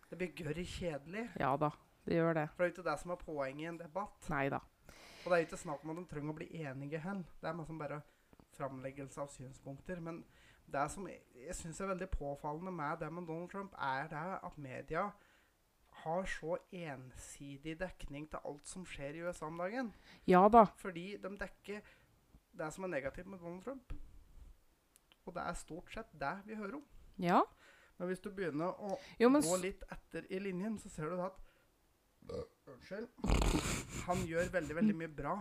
Det 0.10 0.20
blir 0.20 0.36
gørr 0.38 0.62
kjedelig. 0.62 1.24
Ja 1.40 1.56
da. 1.58 1.72
Det 2.06 2.16
gjør 2.16 2.38
det. 2.38 2.44
For 2.54 2.64
det 2.64 2.68
er 2.68 2.70
jo 2.70 2.76
ikke 2.76 2.90
det 2.90 3.00
som 3.02 3.12
er 3.12 3.24
poenget 3.24 3.64
i 3.64 3.70
en 3.72 3.80
debatt. 3.80 4.30
Neida. 4.30 4.60
Og 4.88 5.26
det 5.26 5.34
er 5.34 5.42
jo 5.42 5.48
ikke 5.50 5.60
snakk 5.60 5.84
om 5.84 5.90
at 5.92 5.98
de 5.98 6.06
trenger 6.12 6.32
å 6.32 6.38
bli 6.38 6.48
enige 6.62 7.02
hen. 7.04 7.26
Det 7.42 7.50
er 7.50 7.58
liksom 7.58 7.82
bare 7.82 7.98
framleggelse 8.56 9.22
av 9.26 9.34
synspunkter. 9.34 10.00
Men 10.00 10.22
det 10.70 10.86
som 10.94 11.10
jeg 11.10 11.58
syns 11.58 11.82
er 11.82 11.92
veldig 11.96 12.12
påfallende 12.14 12.72
med 12.72 13.02
det 13.02 13.10
med 13.12 13.28
Donald 13.28 13.50
Trump, 13.52 13.74
er 13.74 14.08
det 14.14 14.24
at 14.38 14.62
media 14.62 15.10
har 16.08 16.28
så 16.32 16.58
ensidig 16.72 17.78
dekning 17.80 18.28
til 18.32 18.44
alt 18.48 18.68
som 18.70 18.86
skjer 18.88 19.18
i 19.18 19.24
USA 19.28 19.50
om 19.52 19.60
dagen. 19.62 19.94
Ja 20.28 20.48
da. 20.52 20.66
Fordi 20.82 21.10
de 21.22 21.34
dekker 21.40 21.82
det 22.58 22.70
som 22.74 22.88
er 22.88 22.94
negativt 22.96 23.30
med 23.30 23.40
Donald 23.44 23.64
Trump. 23.64 23.94
Og 25.28 25.36
det 25.36 25.44
er 25.44 25.60
stort 25.60 25.92
sett 25.94 26.14
det 26.20 26.34
vi 26.48 26.56
hører 26.56 26.80
om. 26.80 26.86
Ja. 27.20 27.42
Men 27.98 28.12
hvis 28.12 28.22
du 28.24 28.30
begynner 28.32 28.78
å 28.78 28.96
Jo, 29.20 29.30
gå 29.34 29.58
litt 29.62 29.84
etter 29.92 30.26
i 30.30 30.40
linjen, 30.40 30.78
så 30.80 30.90
ser 30.94 31.12
du 31.12 31.22
at 31.26 31.44
Unnskyld. 32.68 33.08
Han 34.06 34.24
gjør 34.28 34.50
veldig, 34.52 34.76
veldig 34.76 34.96
mye 35.00 35.12
bra. 35.16 35.36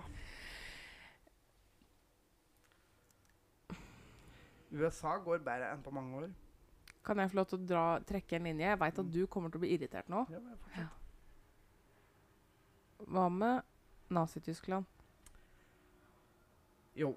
USA 4.71 5.17
går 5.25 5.43
bedre 5.43 5.73
enn 5.73 5.83
på 5.83 5.95
mange 5.95 6.21
år. 6.21 6.29
Kan 7.07 7.23
jeg 7.23 7.31
få 7.33 7.39
lov 7.39 7.49
til 7.51 7.61
å 7.61 7.69
dra, 7.71 7.85
trekke 8.07 8.39
en 8.39 8.49
linje? 8.51 8.67
Jeg 8.67 8.81
veit 8.83 9.01
at 9.03 9.13
du 9.15 9.23
kommer 9.31 9.53
til 9.53 9.61
å 9.61 9.65
bli 9.65 9.73
irritert 9.77 10.11
nå. 10.13 10.25
Ja. 10.77 10.87
Hva 13.07 13.27
med 13.31 13.63
Nazi-Tyskland? 14.17 14.87
Jo, 16.97 17.13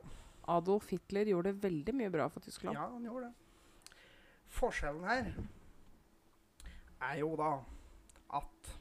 Adolf 0.49 0.89
Hitler 0.91 1.29
gjorde 1.31 1.55
veldig 1.63 1.93
mye 1.95 2.11
bra 2.11 2.27
for 2.29 2.43
Tyskland. 2.43 2.75
ja, 2.75 2.89
han 2.89 3.05
gjorde 3.05 3.29
det. 3.29 3.95
Forskjellen 4.49 5.05
her 5.05 5.29
er 7.09 7.19
jo 7.21 7.35
da 7.39 7.51
at 8.39 8.71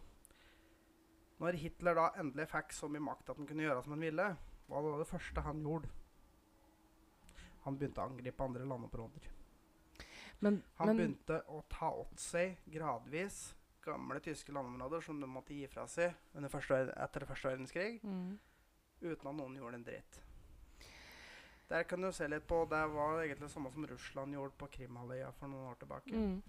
når 1.39 1.59
Hitler 1.61 1.95
da 1.95 2.09
endelig 2.19 2.49
fikk 2.51 2.73
så 2.75 2.89
mye 2.91 3.05
makt 3.05 3.31
at 3.31 3.39
han 3.39 3.47
kunne 3.47 3.63
gjøre 3.63 3.85
som 3.85 3.95
han 3.95 4.03
ville, 4.03 4.29
hva 4.69 4.81
var 4.85 4.99
det 4.99 5.09
første 5.09 5.45
han 5.45 5.61
gjorde? 5.63 5.91
Han 7.67 7.77
begynte 7.79 8.03
å 8.03 8.09
angripe 8.09 8.45
andre 8.45 8.67
landområder. 8.67 9.29
Men, 10.39 10.63
Han 10.79 10.87
men 10.87 10.97
begynte 10.97 11.41
å 11.51 11.63
ta 11.71 11.91
åt 11.99 12.21
seg 12.23 12.61
gradvis 12.71 13.55
gamle 13.89 14.21
tyske 14.21 14.53
landområder 14.53 15.01
som 15.01 15.21
de 15.21 15.27
måtte 15.31 15.55
gi 15.57 15.67
fra 15.71 15.87
seg 15.91 16.15
under 16.37 16.53
første, 16.53 16.79
etter 16.95 17.27
første 17.27 17.51
verdenskrig, 17.51 18.01
mm, 18.05 18.39
uten 19.01 19.31
at 19.31 19.39
noen 19.39 19.57
gjorde 19.59 19.81
en 19.81 19.87
dritt. 19.87 20.21
Der 21.69 21.85
kan 21.85 22.01
du 22.01 22.09
se 22.13 22.25
litt 22.29 22.47
på 22.49 22.63
Det 22.65 22.81
var 22.95 23.19
egentlig 23.21 23.45
det 23.45 23.53
samme 23.53 23.71
som 23.73 23.87
Russland 23.87 24.35
gjorde 24.35 24.57
på 24.57 24.71
Krimhalvøya 24.73 25.33
for 25.37 25.53
noen 25.53 25.69
år 25.69 25.81
tilbake. 25.83 26.13
mm, 26.13 26.43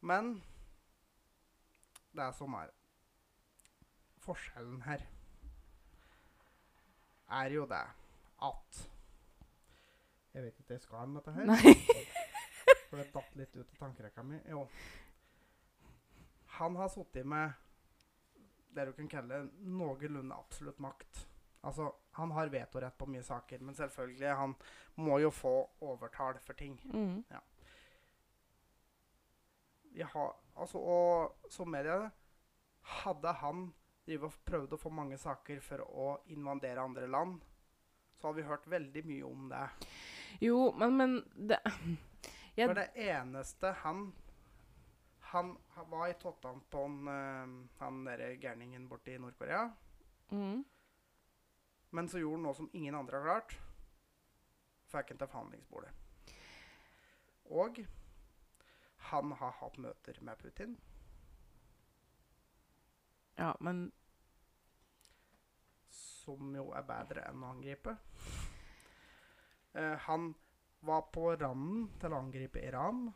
Men 0.00 0.42
det 2.14 2.22
er 2.22 2.32
som 2.32 2.54
er 2.54 2.70
forskjellen 4.22 4.82
her, 4.82 5.02
er 7.28 7.50
jo 7.50 7.66
det 7.66 7.84
at 8.42 8.88
Jeg 10.38 10.44
vet 10.44 10.58
ikke 10.62 10.76
jeg 10.76 10.82
skal 10.84 11.08
med 11.10 11.18
dette 11.18 11.32
her. 11.34 11.48
Nei. 11.50 11.72
For 12.88 13.00
det 13.00 13.08
datt 13.10 13.32
litt 13.40 13.56
ut 13.56 13.64
av 13.64 13.80
tankerekka 13.80 14.22
mi. 14.22 14.36
Jo. 14.46 14.60
Han 16.60 16.76
har 16.78 16.92
sittet 16.92 17.26
med 17.26 17.56
det 18.76 18.84
du 18.86 18.92
kan 18.94 19.08
kalle 19.10 19.40
noenlunde 19.66 20.36
absolutt 20.38 20.78
makt. 20.78 21.24
Altså, 21.66 21.88
han 22.20 22.30
har 22.36 22.52
vetorett 22.54 22.94
på 22.98 23.08
mye 23.10 23.24
saker, 23.26 23.64
men 23.66 23.74
selvfølgelig, 23.74 24.28
han 24.38 24.54
må 25.02 25.18
jo 25.18 25.32
få 25.34 25.54
overtall 25.82 26.38
for 26.44 26.54
ting. 26.54 26.78
Mm, 26.94 27.24
Vi 29.98 30.06
har, 30.06 30.36
altså, 30.54 30.78
og 30.78 31.50
som 31.50 31.70
media 31.70 32.10
Hadde 33.02 33.32
han 33.42 33.72
prøvd 34.46 34.72
å 34.72 34.78
få 34.80 34.90
mange 34.94 35.18
saker 35.18 35.58
for 35.60 35.82
å 35.82 36.04
invadere 36.32 36.80
andre 36.80 37.06
land, 37.10 37.42
så 38.16 38.28
har 38.30 38.36
vi 38.38 38.46
hørt 38.46 38.66
veldig 38.70 39.02
mye 39.04 39.24
om 39.26 39.50
det. 39.50 39.66
Jo, 40.40 40.72
men, 40.78 40.96
men 40.96 41.14
det 41.48 41.58
jeg, 42.58 42.68
For 42.68 42.74
det 42.74 42.88
eneste 42.96 43.72
han 43.84 44.12
Han 45.32 45.54
ha- 45.76 45.84
var 45.90 46.08
i 46.08 46.14
tottene 46.20 46.60
på 46.72 46.82
han, 46.86 47.08
eh, 47.12 47.54
han 47.82 48.04
derre 48.06 48.30
gærningen 48.40 48.88
borte 48.88 49.12
i 49.14 49.18
Nord-Korea. 49.20 49.66
mm, 50.30 50.64
Men 51.90 52.08
så 52.08 52.18
gjorde 52.18 52.36
han 52.38 52.42
noe 52.48 52.54
som 52.56 52.70
ingen 52.72 52.94
andre 52.94 53.16
har 53.20 53.24
klart. 53.26 53.56
Fikk 54.88 55.10
han 55.12 55.18
til 55.20 55.28
forhandlingsbordet. 55.28 55.90
Og 57.50 57.82
han 59.10 59.32
har 59.32 59.52
hatt 59.60 59.76
møter 59.78 60.16
med 60.24 60.38
Putin. 60.40 60.78
Ja, 63.38 63.52
men 63.60 63.92
som 65.88 66.54
jo 66.56 66.70
er 66.76 66.82
bedre 66.88 67.22
enn 67.28 67.44
å 67.44 67.52
angripe. 67.54 67.94
Eh, 69.74 69.96
han 70.08 70.34
var 70.80 71.02
på 71.12 71.32
randen 71.36 71.88
til 72.00 72.12
å 72.14 72.20
angripe 72.22 72.62
Iran. 72.62 73.08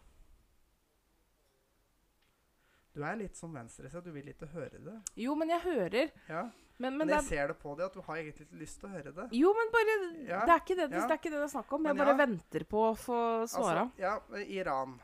Du 2.92 3.00
er 3.08 3.16
litt 3.16 3.38
som 3.38 3.54
venstresida, 3.56 4.02
du 4.04 4.10
vil 4.12 4.26
ikke 4.34 4.50
høre 4.52 4.80
det. 4.84 4.98
Jo, 5.16 5.32
men 5.38 5.48
jeg 5.54 5.64
hører. 5.64 6.10
Ja, 6.28 6.42
Men, 6.82 6.96
Men 6.98 7.06
men 7.06 7.12
jeg 7.14 7.18
er 7.20 7.26
ser 7.28 7.48
det 7.52 7.56
på 7.60 7.72
deg 7.78 7.86
at 7.86 7.94
du 7.94 8.00
har 8.02 8.16
egentlig 8.18 8.46
ikke 8.48 8.58
lyst 8.58 8.80
til 8.80 8.88
å 8.88 8.92
høre 8.92 9.12
det. 9.14 9.26
Jo, 9.38 9.52
men 9.54 9.68
bare 9.72 9.92
Ja, 10.26 10.40
det, 10.48 10.54
er 10.54 10.62
ikke 10.64 10.76
det, 10.76 10.86
det, 10.90 10.98
ja. 10.98 11.06
det 11.06 11.14
er 11.14 11.20
ikke 11.20 11.30
det 11.30 11.38
det 11.38 11.46
er 11.46 11.52
snakk 11.52 11.72
om. 11.76 11.86
Jeg 11.86 11.96
Men 11.96 12.02
bare 12.04 12.16
venter 12.18 12.64
på 12.68 12.80
å 12.88 12.94
få 12.98 13.18
svara. 13.52 13.84
Altså, 13.86 14.02
ja, 14.02 14.42
Iran 14.56 14.96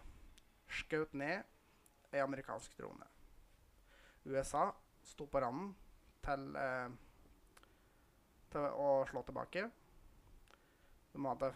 skjøt 0.69 1.15
ned 1.15 1.45
ei 2.13 2.21
amerikansk 2.25 2.75
drone. 2.81 3.07
USA 4.29 4.65
sto 5.07 5.29
på 5.31 5.41
randen 5.45 5.71
til, 6.25 6.49
eh, 6.57 6.89
til 8.53 8.67
å 8.69 8.91
slå 9.09 9.23
tilbake. 9.29 9.69
De 11.13 11.25
hadde 11.27 11.55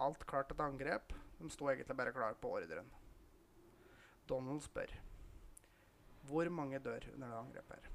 alt 0.00 0.26
klart 0.26 0.48
til 0.50 0.58
et 0.58 0.64
angrep. 0.66 1.12
De 1.38 1.50
sto 1.52 1.68
egentlig 1.70 1.96
bare 1.96 2.14
klar 2.16 2.38
på 2.40 2.54
ordren. 2.58 2.88
Donald 4.28 4.62
spør 4.64 4.94
hvor 6.26 6.48
mange 6.50 6.78
dør 6.82 7.04
under 7.14 7.28
det 7.28 7.36
angrepet. 7.38 7.76
her? 7.76 7.90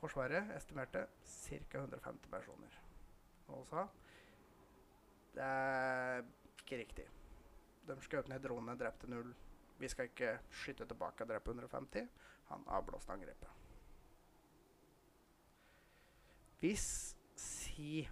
Forsvaret 0.00 0.56
estimerte 0.56 1.06
ca. 1.24 1.78
150 1.78 2.30
personer. 2.30 2.80
Og 3.48 3.66
sa 3.70 3.86
det 5.36 5.44
er 5.44 6.22
ikke 6.58 6.78
riktig. 6.80 7.04
De 7.86 7.96
skjøt 8.00 8.28
ned 8.28 8.40
dronene, 8.42 8.74
drepte 8.78 9.10
null. 9.10 9.34
Vi 9.78 9.88
skal 9.88 10.08
ikke 10.08 10.38
skyte 10.50 10.86
tilbake 10.88 11.22
og 11.22 11.28
drepe 11.28 11.52
150. 11.52 12.08
Han 12.48 12.64
avblåste 12.66 13.12
angrepet. 13.12 13.48
Hvis 16.60 17.16
si 17.36 18.08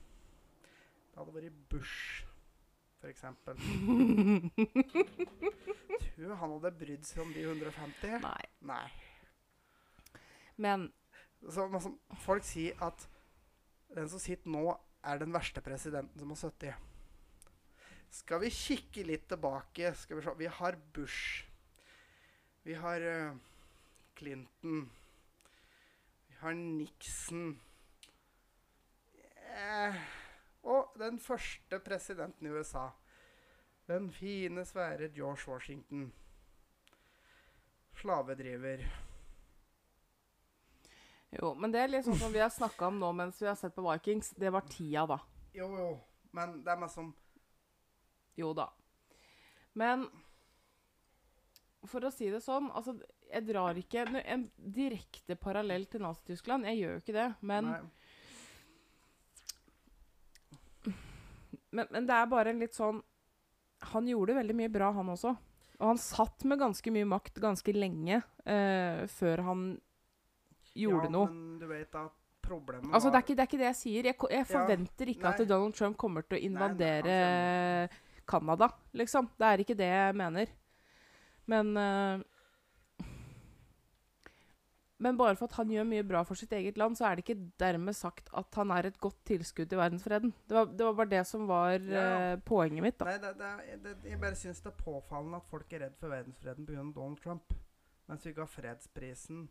det 1.14 1.22
hadde 1.22 1.34
vært 1.36 1.58
Bush, 1.70 2.24
eksempel 3.04 3.58
Tror 6.14 6.32
han 6.40 6.54
hadde 6.56 6.70
brydd 6.80 7.04
seg 7.06 7.20
om 7.22 7.32
de 7.34 7.42
150? 7.44 8.16
Nei. 8.24 8.44
Nei. 8.64 8.86
Men 10.56 10.88
Så, 11.44 11.66
altså, 11.68 11.92
folk 12.24 12.46
sier 12.48 12.80
at 12.82 13.06
den 13.94 14.08
som 14.10 14.22
sitter 14.22 14.50
nå, 14.50 14.64
er 15.04 15.20
den 15.20 15.34
verste 15.34 15.60
presidenten 15.62 16.18
som 16.18 16.32
har 16.32 16.40
sittet. 16.40 16.74
Skal 18.14 18.40
vi 18.40 18.50
kikke 18.54 19.04
litt 19.04 19.28
tilbake 19.28 19.92
skal 19.98 20.18
Vi 20.18 20.24
se. 20.24 20.34
Vi 20.38 20.48
har 20.58 20.78
Bush. 20.96 21.44
Vi 22.64 22.74
har 22.80 23.04
uh, 23.04 23.36
Clinton. 24.16 24.90
Vi 26.28 26.38
har 26.40 26.54
Nixon. 26.56 27.60
Eh, 29.54 29.94
og 30.64 30.94
den 30.98 31.18
første 31.20 31.78
presidenten 31.84 32.48
i 32.48 32.52
USA. 32.54 32.88
Den 33.88 34.10
fine, 34.12 34.64
svære 34.64 35.10
George 35.12 35.44
Washington. 35.50 36.06
Slavedriver. 38.00 38.84
Jo, 41.34 41.54
men 41.58 41.72
det 41.74 41.82
er 41.82 41.90
litt 41.90 42.06
sånn 42.06 42.18
som 42.18 42.32
vi 42.32 42.42
har 42.42 42.52
snakka 42.52 42.88
om 42.88 43.00
nå 43.02 43.10
mens 43.16 43.40
vi 43.42 43.48
har 43.48 43.58
sett 43.58 43.74
på 43.74 43.84
Vikings. 43.84 44.32
Det 44.38 44.52
var 44.54 44.66
tida, 44.70 45.04
da. 45.10 45.18
Jo, 45.54 45.68
jo, 45.78 45.88
men 46.34 46.60
det 46.64 46.72
er 46.74 46.80
meg 46.80 46.92
som 46.92 47.12
Jo 48.38 48.50
da. 48.56 48.68
Men 49.78 50.08
for 51.86 52.06
å 52.06 52.10
si 52.14 52.30
det 52.32 52.40
sånn, 52.42 52.70
altså 52.74 52.96
Jeg 53.30 53.46
drar 53.48 53.76
ikke 53.78 54.04
en 54.20 54.44
direkte 54.56 55.34
parallell 55.40 55.86
til 55.90 56.04
Nazi-Tyskland. 56.04 56.68
Jeg 56.70 56.78
gjør 56.78 56.92
jo 56.92 57.02
ikke 57.02 57.16
det. 57.16 57.28
Men, 57.42 57.70
Nei. 57.72 58.03
Men, 61.74 61.90
men 61.90 62.06
det 62.08 62.16
er 62.16 62.30
bare 62.30 62.54
en 62.54 62.62
litt 62.62 62.76
sånn 62.76 63.00
Han 63.92 64.06
gjorde 64.08 64.38
veldig 64.38 64.54
mye 64.56 64.72
bra, 64.72 64.92
han 64.96 65.10
også. 65.12 65.34
Og 65.80 65.88
han 65.90 65.98
satt 66.00 66.44
med 66.48 66.60
ganske 66.62 66.92
mye 66.94 67.08
makt 67.08 67.40
ganske 67.42 67.74
lenge 67.74 68.20
eh, 68.48 69.02
før 69.10 69.42
han 69.48 69.64
gjorde 70.74 71.10
ja, 71.10 71.12
noe. 71.12 71.32
Men 71.32 71.58
du 71.60 71.66
vet 71.68 71.98
at 71.98 72.14
problemet 72.44 72.94
Altså, 72.94 73.10
det 73.10 73.18
er, 73.18 73.26
ikke, 73.26 73.36
det 73.36 73.44
er 73.44 73.50
ikke 73.50 73.60
det 73.60 73.68
jeg 73.68 73.80
sier. 73.80 74.08
Jeg, 74.10 74.18
jeg 74.38 74.48
forventer 74.48 75.10
Ja, 75.10 75.14
ikke 75.16 75.26
nei. 75.28 75.34
at 75.34 75.50
Donald 75.50 75.76
Trump 75.78 75.98
kommer 76.00 76.26
til 76.26 76.38
å 76.38 76.42
invadere 76.48 77.16
Canada, 78.28 78.70
liksom. 78.96 79.28
Det 79.36 79.50
er 79.50 79.64
ikke 79.64 79.76
det 79.78 79.90
jeg 79.90 80.16
mener. 80.16 80.54
Men 81.50 81.74
eh, 81.76 82.24
Men 85.02 85.16
bare 85.18 85.34
for 85.36 85.50
at 85.50 85.56
han 85.58 85.70
gjør 85.72 85.86
mye 85.88 86.04
bra 86.06 86.20
for 86.22 86.38
sitt 86.38 86.52
eget 86.54 86.76
land, 86.78 86.94
så 86.96 87.08
er 87.08 87.16
det 87.18 87.24
ikke 87.24 87.50
dermed 87.58 87.96
sagt 87.98 88.28
at 88.32 88.54
han 88.54 88.70
er 88.70 88.86
et 88.86 88.98
godt 89.02 89.16
tilskudd 89.26 89.66
til 89.68 89.78
verdensfreden. 89.80 90.30
Det 90.48 90.54
var, 90.54 90.68
det 90.70 90.86
var 90.86 90.92
bare 91.00 91.10
det 91.10 91.22
som 91.26 91.48
var 91.50 91.72
Ja. 91.82 92.04
uh, 92.36 92.40
poenget 92.46 92.82
mitt, 92.86 92.98
da. 93.00 93.08
Nei, 93.10 93.18
det, 93.18 93.32
det, 93.40 93.82
det, 93.82 93.94
jeg 94.12 94.20
bare 94.22 94.38
syns 94.38 94.62
det 94.62 94.70
er 94.70 94.78
påfallende 94.84 95.40
at 95.42 95.48
folk 95.50 95.72
er 95.72 95.82
redd 95.88 95.96
for 95.98 96.14
verdensfreden 96.14 96.66
pga. 96.68 96.84
Donald 96.94 97.18
Trump. 97.24 97.52
Mens 98.06 98.26
vi 98.26 98.32
ga 98.36 98.44
fredsprisen 98.46 99.48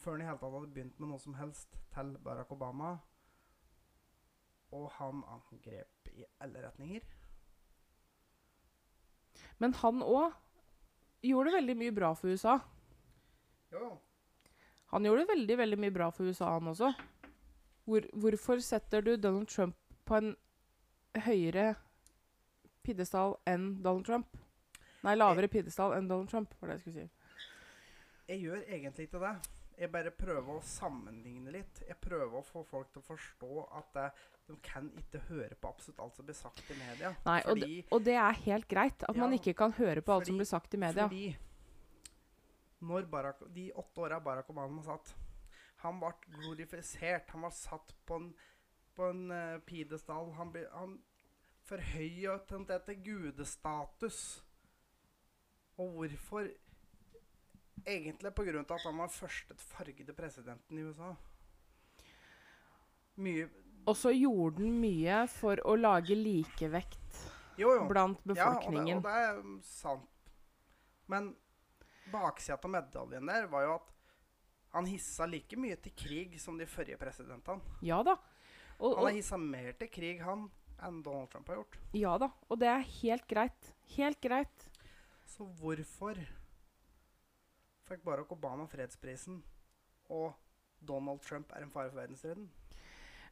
før 0.00 0.12
han 0.16 0.20
i 0.24 0.26
hele 0.28 0.38
tatt 0.40 0.52
hadde 0.56 0.72
begynt 0.72 0.98
med 1.00 1.08
noe 1.12 1.18
som 1.20 1.34
helst, 1.34 1.76
til 1.94 2.16
Barack 2.24 2.50
Obama. 2.52 2.94
Og 4.72 4.88
han 4.96 5.22
angrep 5.36 6.10
i 6.16 6.24
alle 6.40 6.64
retninger. 6.64 7.04
Men 9.58 9.74
han 9.82 10.02
òg 10.04 10.32
gjorde 11.24 11.54
veldig 11.56 11.76
mye 11.80 11.94
bra 11.96 12.12
for 12.16 12.28
USA. 12.32 12.58
Jo, 13.72 13.96
Han 14.92 15.04
gjorde 15.08 15.26
veldig 15.32 15.56
veldig 15.58 15.78
mye 15.82 15.94
bra 15.94 16.10
for 16.14 16.28
USA, 16.28 16.52
han 16.56 16.70
også. 16.70 16.92
Hvor, 17.86 18.06
hvorfor 18.18 18.62
setter 18.62 19.02
du 19.02 19.16
Donald 19.16 19.48
Trump 19.50 19.76
på 20.06 20.18
en 20.20 20.32
høyere 21.26 21.74
pidestall 22.86 23.36
enn 23.50 23.76
Donald 23.82 24.06
Trump? 24.06 24.38
Nei, 25.06 25.14
lavere 25.18 25.50
pidestall 25.50 25.94
enn 25.96 26.08
Donald 26.10 26.30
Trump, 26.30 26.54
var 26.60 26.70
det 26.70 26.78
jeg 26.78 26.84
skulle 26.86 27.04
si. 27.04 27.52
Jeg 28.26 28.42
gjør 28.42 28.62
egentlig 28.64 29.06
ikke 29.06 29.22
det. 29.22 29.34
Jeg 29.76 29.90
bare 29.92 30.10
prøver 30.16 30.54
å 30.56 30.62
sammenligne 30.64 31.52
litt. 31.52 31.82
Jeg 31.84 31.98
prøver 32.00 32.38
å 32.38 32.44
få 32.46 32.62
folk 32.66 32.88
til 32.94 33.02
å 33.02 33.06
forstå 33.10 33.64
at 33.76 33.98
uh, 34.00 34.22
de 34.48 34.56
kan 34.64 34.86
ikke 34.96 35.20
høre 35.28 35.58
på 35.60 35.68
absolutt 35.68 36.00
alt 36.00 36.16
som 36.16 36.26
blir 36.26 36.38
sagt 36.38 36.70
i 36.72 36.78
media. 36.78 37.12
Nei, 37.26 37.40
og, 37.44 37.60
det, 37.60 37.68
og 37.92 38.06
det 38.06 38.14
er 38.22 38.38
helt 38.46 38.68
greit 38.70 39.04
at 39.04 39.18
man 39.20 39.34
ikke 39.36 39.52
kan 39.58 39.74
høre 39.76 40.00
på 40.00 40.14
alt 40.16 40.24
fordi- 40.24 40.32
som 40.32 40.40
blir 40.40 40.48
sagt 40.48 40.74
i 40.74 40.80
media. 40.80 41.06
Fordi 41.10 41.26
når 42.80 43.06
Barack, 43.10 43.40
de 43.54 43.70
åtte 43.72 44.00
åra 44.04 44.20
Barack 44.20 44.50
Obama 44.52 44.82
satt 44.84 45.14
Han 45.84 46.00
ble 46.00 46.10
glorifisert. 46.28 47.30
Han 47.30 47.42
var 47.46 47.50
satt 47.54 47.94
på 48.06 48.16
en, 48.20 48.30
på 48.96 49.10
en 49.10 49.30
uh, 49.30 49.58
pidestall. 49.68 50.32
Han, 50.38 50.52
ble- 50.52 50.68
han 50.72 50.98
forhøya 51.68 52.38
til 52.48 53.02
gudestatus. 53.04 54.20
Og 55.78 55.90
hvorfor? 55.98 56.48
Egentlig 57.86 58.32
på 58.34 58.44
grunn 58.48 58.64
av 58.64 58.72
at 58.78 58.86
han 58.88 58.98
var 58.98 59.12
første 59.12 59.54
fargede 59.60 60.14
presidenten 60.16 60.78
i 60.80 60.82
USA. 60.88 61.12
Mye 63.20 63.46
Og 63.86 63.94
så 63.96 64.10
gjorde 64.12 64.60
han 64.64 64.80
mye 64.80 65.22
for 65.30 65.60
å 65.64 65.76
lage 65.78 66.16
likevekt 66.18 67.20
Jo, 67.60 67.70
jo. 67.76 67.84
blant 67.88 68.18
Ja, 68.34 68.50
og 68.58 68.72
det, 68.74 68.96
og 68.96 69.04
det 69.06 69.12
er 69.20 69.38
sant. 69.64 70.32
Men 71.08 71.30
baksida 72.12 72.58
av 72.62 72.70
medaljen 72.70 73.26
der 73.26 73.46
var 73.50 73.64
jo 73.66 73.74
at 73.80 73.92
han 74.76 74.86
hissa 74.90 75.24
like 75.26 75.56
mye 75.56 75.76
til 75.80 75.92
krig 75.96 76.34
som 76.40 76.58
de 76.58 76.66
forrige 76.68 76.98
presidentene. 77.00 77.62
Ja 77.82 78.02
da. 78.04 78.16
Og, 78.78 78.96
Han 78.98 79.06
har 79.08 79.14
hissa 79.16 79.38
mer 79.40 79.72
til 79.80 79.88
krig, 79.88 80.20
han, 80.20 80.50
enn 80.84 80.98
Donald 81.02 81.30
Trump 81.32 81.48
har 81.48 81.62
gjort. 81.62 81.78
ja 81.96 82.18
da. 82.20 82.28
Og 82.50 82.58
det 82.60 82.68
er 82.68 82.84
helt 83.00 83.26
greit. 83.30 83.70
Helt 83.96 84.20
greit. 84.20 84.66
Så 85.24 85.46
hvorfor 85.58 86.18
fikk 87.88 88.02
Barack 88.04 88.32
Obama 88.34 88.66
fredsprisen, 88.68 89.40
og 90.10 90.34
Donald 90.86 91.22
Trump 91.24 91.50
er 91.56 91.64
en 91.64 91.70
fare 91.72 91.88
for 91.90 92.02
verdensfreden? 92.02 92.50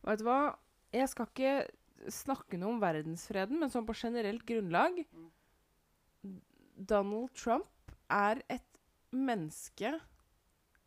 Vet 0.04 0.18
du 0.22 0.24
hva? 0.24 0.56
Jeg 0.94 1.08
skal 1.12 1.28
ikke 1.28 2.10
snakke 2.14 2.58
noe 2.60 2.72
om 2.74 2.80
verdensfreden, 2.82 3.58
men 3.60 3.70
sånn 3.72 3.86
på 3.86 3.94
generelt 3.98 4.46
grunnlag 4.48 5.04
Mm. 5.12 6.40
Donald 6.88 7.30
Trump 7.36 7.83
er 8.10 8.42
et 8.52 8.66
menneske 9.14 9.94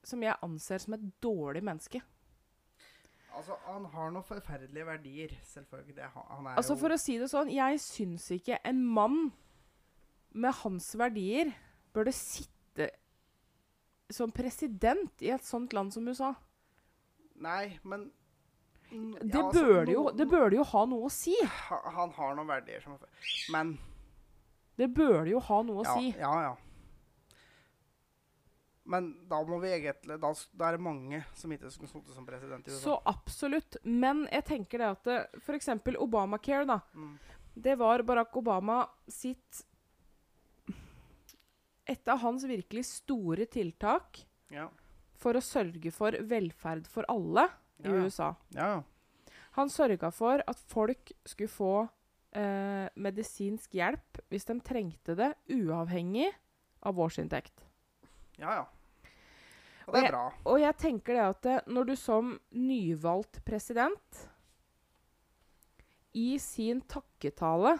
som 0.07 0.24
jeg 0.24 0.39
anser 0.43 0.84
som 0.84 0.95
et 0.95 1.07
dårlig 1.24 1.63
menneske. 1.65 2.01
Altså, 3.38 3.57
han 3.68 3.86
har 3.93 4.11
noen 4.13 4.26
forferdelige 4.26 4.86
verdier, 4.88 5.34
selvfølgelig. 5.45 6.07
Altså 6.55 6.78
For 6.80 6.95
å 6.95 6.97
si 7.01 7.20
det 7.22 7.30
sånn, 7.30 7.51
jeg 7.53 7.82
syns 7.84 8.32
ikke 8.34 8.57
en 8.65 8.80
mann 8.82 9.20
med 10.38 10.55
hans 10.63 10.89
verdier 10.97 11.51
burde 11.93 12.13
sitte 12.15 12.89
som 14.13 14.32
president 14.32 15.22
i 15.22 15.30
et 15.36 15.45
sånt 15.45 15.76
land 15.76 15.93
som 15.93 16.07
USA. 16.07 16.32
Nei, 17.43 17.78
men 17.84 18.07
ja, 18.89 19.20
Det, 19.22 19.41
bør 19.53 19.82
altså, 19.82 19.91
jo, 19.91 20.03
det 20.15 20.30
bør 20.32 20.53
jo 20.55 20.65
ha 20.72 20.86
noe 20.88 21.09
å 21.09 21.11
si. 21.11 21.36
Han 21.68 22.13
har 22.15 22.38
noen 22.38 22.47
verdier 22.47 22.82
som 22.82 22.95
Men 23.53 23.76
Det 24.80 24.88
bør 24.95 25.26
det 25.26 25.36
jo 25.36 25.41
ha 25.43 25.59
noe 25.68 25.84
å 25.84 25.97
si. 25.97 26.13
ja, 26.15 26.32
ja. 26.47 26.55
Men 28.88 29.09
da 29.27 29.41
må 29.43 29.57
vi 29.59 29.67
egentlig 29.75 30.15
Da, 30.23 30.29
da 30.55 30.67
er 30.69 30.77
det 30.77 30.83
mange 30.85 31.17
som 31.35 31.51
ikke 31.51 31.69
skulle 31.73 31.89
sittet 31.91 32.15
som 32.15 32.25
president 32.25 32.67
i 32.67 32.71
USA. 32.71 32.83
Så 32.85 32.93
absolutt. 33.11 33.75
Men 33.83 34.25
jeg 34.31 34.45
tenker 34.47 34.79
det 34.79 34.91
at 34.95 35.41
f.eks. 35.43 35.67
Obamacare, 35.99 36.65
da. 36.69 36.79
Mm. 36.95 37.17
Det 37.57 37.75
var 37.81 38.03
Barack 38.07 38.35
Obama 38.39 38.85
sitt 39.11 39.63
Et 41.88 42.07
av 42.11 42.19
hans 42.19 42.43
virkelig 42.47 42.83
store 42.85 43.45
tiltak 43.47 44.25
Ja. 44.51 44.69
for 45.15 45.33
å 45.33 45.41
sørge 45.43 45.91
for 45.95 46.11
velferd 46.11 46.88
for 46.88 47.05
alle 47.09 47.47
i 47.79 47.88
Ja. 47.88 47.91
USA. 48.03 48.35
ja. 48.53 48.83
Han 49.57 49.69
sørga 49.69 50.11
for 50.13 50.41
at 50.47 50.59
folk 50.59 51.11
skulle 51.25 51.49
få 51.49 51.89
eh, 52.33 52.89
medisinsk 52.95 53.71
hjelp 53.73 54.19
hvis 54.29 54.45
de 54.45 54.59
trengte 54.59 55.15
det, 55.15 55.33
uavhengig 55.49 56.27
av 56.83 56.95
årsinntekt. 56.99 57.63
ja, 58.38 58.51
ja. 58.53 58.65
Og 59.88 59.93
det 59.93 59.99
er 60.01 60.05
jeg- 60.07 60.11
bra. 60.11 60.33
Og 60.45 60.59
jeg 60.59 60.77
tenker 60.77 61.13
det 61.13 61.23
at 61.23 61.45
eh, 61.45 61.59
når 61.71 61.85
du 61.88 61.95
som 61.95 62.39
nyvalgt 62.51 63.43
president 63.45 64.27
i 66.17 66.38
sin 66.41 66.81
takketale 66.81 67.77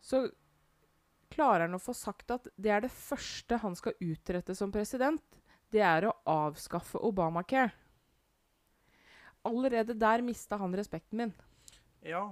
så 0.00 0.22
klarer 1.30 1.66
han 1.66 1.76
å 1.76 1.82
få 1.82 1.94
sagt 1.94 2.30
at 2.34 2.48
det 2.56 2.70
er 2.72 2.80
det 2.86 2.90
første 2.94 3.58
han 3.60 3.74
skal 3.76 3.92
utrette 4.00 4.54
som 4.56 4.72
president. 4.72 5.20
Det 5.70 5.82
er 5.84 6.06
å 6.08 6.14
avskaffe 6.26 6.98
Obamacare. 7.04 7.70
Allerede 9.44 9.94
der 9.98 10.22
mista 10.24 10.56
han 10.58 10.72
respekten 10.74 11.18
min. 11.20 11.34
Ja. 12.02 12.24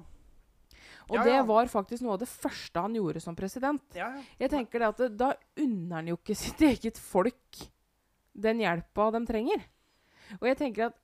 Og 1.08 1.16
Ja, 1.20 1.22
det 1.24 1.46
var 1.46 1.66
faktisk 1.70 2.02
noe 2.02 2.14
av 2.16 2.22
det 2.24 2.28
første 2.28 2.80
han 2.82 2.94
gjorde 2.96 3.20
som 3.22 3.36
president. 3.36 3.82
Ja, 3.94 4.08
ja. 4.16 4.22
Jeg 4.40 4.50
tenker 4.50 4.78
det 4.80 4.88
at 4.88 4.96
det, 4.96 5.16
Da 5.16 5.32
unner 5.56 5.96
han 6.00 6.06
jo 6.10 6.16
ikke 6.16 6.34
sitt 6.36 6.58
eget 6.66 6.98
folk 6.98 7.60
den 8.36 8.60
hjelpa 8.60 9.10
de 9.14 9.20
trenger. 9.28 9.64
Og 10.40 10.48
jeg 10.50 10.58
tenker 10.60 10.86
at 10.90 10.96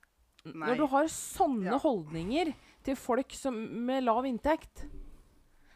Nei. 0.45 0.67
når 0.69 0.77
du 0.77 0.85
har 0.91 1.05
sånne 1.11 1.71
Ja. 1.71 1.79
holdninger 1.79 2.53
til 2.83 2.95
folk 2.99 3.31
som, 3.31 3.55
med 3.85 4.03
lav 4.03 4.25
inntekt, 4.25 4.85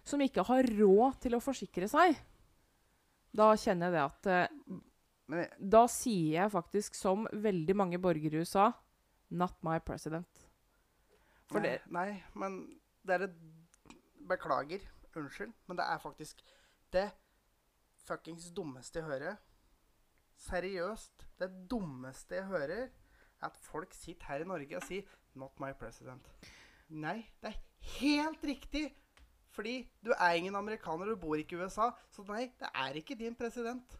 som 0.03 0.19
ikke 0.23 0.43
har 0.45 0.63
råd 0.63 1.19
til 1.23 1.35
å 1.37 1.41
forsikre 1.43 1.87
seg, 1.89 2.17
da 3.35 3.51
kjenner 3.55 3.91
jeg 3.91 3.93
det 3.93 4.05
at 4.33 4.51
Men 5.29 5.39
jeg- 5.39 5.69
Da 5.69 5.85
sier 5.87 6.31
jeg 6.43 6.51
faktisk 6.51 6.95
som 6.95 7.27
veldig 7.33 7.75
mange 7.75 7.97
borgere 7.99 8.33
i 8.33 8.39
USA 8.39 8.71
Not 9.29 9.61
my 9.61 9.77
president. 9.79 10.27
For 11.49 11.59
nei, 11.59 11.69
det 11.77 11.81
nei, 11.91 12.23
men 12.33 12.79
det 13.05 13.21
er 13.21 13.23
et 13.25 13.35
Beklager. 14.25 14.79
Unnskyld. 15.15 15.53
Men 15.67 15.77
det 15.77 15.85
er 15.85 15.97
faktisk 15.99 16.35
det 16.91 17.11
fuckings 18.05 18.49
dummeste 18.51 18.93
jeg 19.01 19.03
hører. 19.03 19.37
Seriøst, 20.37 21.25
det 21.39 21.49
dummeste 21.69 22.35
jeg 22.35 22.45
hører, 22.45 22.87
er 22.87 23.45
at 23.47 23.57
folk 23.57 23.93
sitter 23.93 24.25
her 24.31 24.43
i 24.45 24.47
Norge 24.49 24.75
og 24.77 24.83
sier 24.83 25.01
'Not 25.35 25.59
my 25.59 25.71
president'. 25.73 26.29
Nei, 26.89 27.25
det 27.41 27.49
er 27.53 27.59
helt 27.99 28.43
riktig. 28.43 28.95
Fordi 29.49 29.89
du 30.05 30.11
er 30.11 30.33
ingen 30.37 30.55
amerikaner, 30.55 31.05
du 31.05 31.15
bor 31.15 31.35
ikke 31.35 31.55
i 31.57 31.63
USA. 31.63 31.89
Så 32.11 32.23
nei, 32.27 32.51
det 32.59 32.67
er 32.75 32.93
ikke 32.93 33.15
din 33.15 33.35
president. 33.35 33.97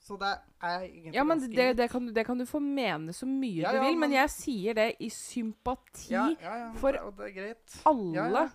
Så 0.00 0.16
det 0.16 0.30
er 0.62 0.80
egentlig 0.80 1.14
Ja, 1.14 1.24
men 1.24 1.40
det, 1.40 1.76
det, 1.76 1.90
kan, 1.90 2.06
du- 2.06 2.12
det 2.12 2.24
kan 2.26 2.38
du 2.38 2.44
få 2.48 2.58
mene 2.58 3.12
så 3.12 3.26
mye 3.26 3.60
Ja, 3.62 3.70
du 3.70 3.76
ja, 3.76 3.82
vil, 3.84 3.98
men 3.98 4.10
men- 4.10 4.12
jeg 4.12 4.30
sier 4.30 4.74
det 4.74 4.94
i 5.00 5.08
sympati 5.08 6.10
ja, 6.10 6.28
ja, 6.40 6.54
ja, 6.56 6.72
for 6.72 6.88
alle 6.96 8.14
Ja, 8.14 8.26
ja. 8.28 8.48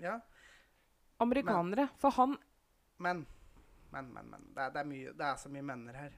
Ja, 0.00 0.18
amerikanere. 1.20 1.88
For 1.96 2.10
han 2.10 2.36
men 2.98 3.26
Men, 3.90 4.12
men, 4.14 4.30
men. 4.30 4.48
Det 4.54 4.62
er, 4.62 4.72
det 4.74 4.80
er, 4.80 4.88
mye, 4.88 5.12
det 5.16 5.26
er 5.26 5.36
så 5.40 5.50
mye 5.52 5.64
menner 5.64 5.96
her. 5.96 6.16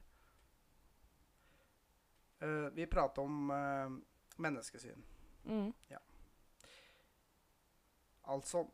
Uh, 2.40 2.68
vi 2.74 2.86
prater 2.90 3.22
om 3.22 3.50
uh, 3.52 3.98
menneskesyn. 4.40 5.02
mm, 5.44 5.72
Altså 8.30 8.66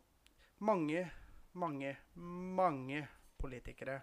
Mange, 0.59 1.11
mange, 1.53 1.97
mange 2.14 3.09
politikere 3.38 4.01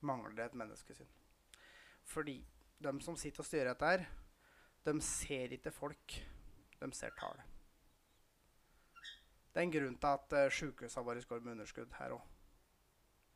mangler 0.00 0.44
et 0.44 0.54
menneskesyn. 0.54 1.08
Fordi 2.04 2.46
de 2.78 3.00
som 3.02 3.16
sitter 3.16 3.42
og 3.42 3.46
styrer 3.46 3.72
dette 3.72 3.86
her, 3.86 4.04
de 4.86 5.00
ser 5.00 5.52
ikke 5.56 5.70
folk. 5.74 6.14
De 6.80 6.92
ser 6.92 7.10
tall. 7.18 7.42
Det 9.50 9.58
er 9.58 9.66
en 9.66 9.72
grunn 9.74 9.96
til 9.98 10.06
at 10.14 10.36
uh, 10.38 10.52
sykehusene 10.52 11.04
våre 11.04 11.24
går 11.26 11.40
med 11.42 11.56
underskudd 11.56 11.96
her 11.98 12.14
òg. 12.14 12.22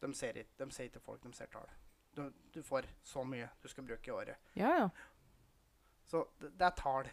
De, 0.05 0.13
ser 0.15 0.37
de 0.59 0.71
ser 0.71 0.91
ikke 0.91 1.01
folk, 1.01 1.23
de 1.25 1.33
ser 1.33 1.49
tall. 1.53 1.69
Du, 2.15 2.29
du 2.55 2.61
får 2.63 2.87
så 3.03 3.25
mye 3.27 3.49
du 3.63 3.69
skal 3.73 3.87
bruke 3.89 4.11
i 4.11 4.15
året. 4.15 4.51
Ja, 4.55 4.75
ja. 4.83 4.89
Så 6.05 6.27
det, 6.41 6.53
det 6.59 6.67
er 6.69 6.77
tall. 6.79 7.09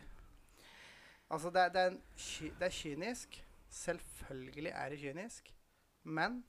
Altså, 1.31 1.49
det, 1.49 1.69
det, 1.73 1.81
er 1.81 1.93
en 1.93 2.01
det 2.59 2.67
er 2.67 2.75
kynisk. 2.75 3.39
Selvfølgelig 3.71 4.73
er 4.75 4.89
det 4.91 4.99
kynisk. 4.99 5.53
Men 6.03 6.41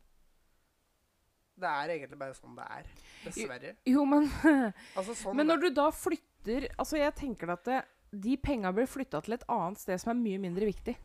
det 1.55 1.69
er 1.71 1.95
egentlig 1.95 2.19
bare 2.19 2.35
sånn 2.35 2.59
det 2.59 2.67
er. 2.67 2.91
Dessverre. 3.23 3.73
Jo, 3.87 4.05
men 4.09 4.27
Altså, 4.99 5.15
sånn 5.15 5.37
Men 5.39 5.47
når 5.53 5.63
du 5.63 5.69
da 5.77 5.87
flytter 5.95 6.67
Altså, 6.75 6.99
jeg 6.99 7.15
tenker 7.15 7.53
at 7.55 7.63
det, 7.69 7.79
de 8.25 8.35
penga 8.41 8.73
blir 8.75 8.89
flytta 8.91 9.21
til 9.23 9.37
et 9.37 9.45
annet 9.53 9.79
sted 9.79 10.01
som 10.03 10.11
er 10.11 10.19
mye 10.19 10.41
mindre 10.43 10.67
viktig. 10.67 10.97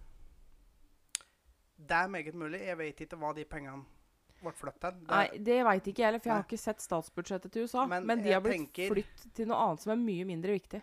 Det 1.77 1.99
er 1.99 2.09
meget 2.09 2.33
mulig. 2.35 2.63
Jeg 2.65 2.79
vet 2.79 3.05
ikke 3.05 3.19
hva 3.21 3.35
de 3.37 3.45
pengene 3.45 3.85
ble 4.41 4.51
flyttet 4.51 4.83
hen? 4.83 4.99
Det- 4.99 5.09
Nei, 5.09 5.37
det 5.37 5.63
veit 5.65 5.83
ikke 5.87 5.97
jeg 6.03 6.05
heller, 6.07 6.19
for 6.19 6.29
jeg 6.29 6.35
har 6.37 6.43
ikke 6.43 6.59
sett 6.59 6.79
statsbudsjettet 6.81 7.51
til 7.51 7.63
USA. 7.63 7.85
Men 7.87 8.05
Men, 8.05 8.21
de 8.23 8.31
har 8.31 8.41
blitt 8.41 8.57
tenker- 8.73 8.89
flyttet 8.93 9.33
til 9.33 9.47
noe 9.47 9.57
annet 9.57 9.79
som 9.81 9.91
er 9.91 9.95
mye 10.03 10.25
mindre 10.25 10.51
viktig. 10.59 10.81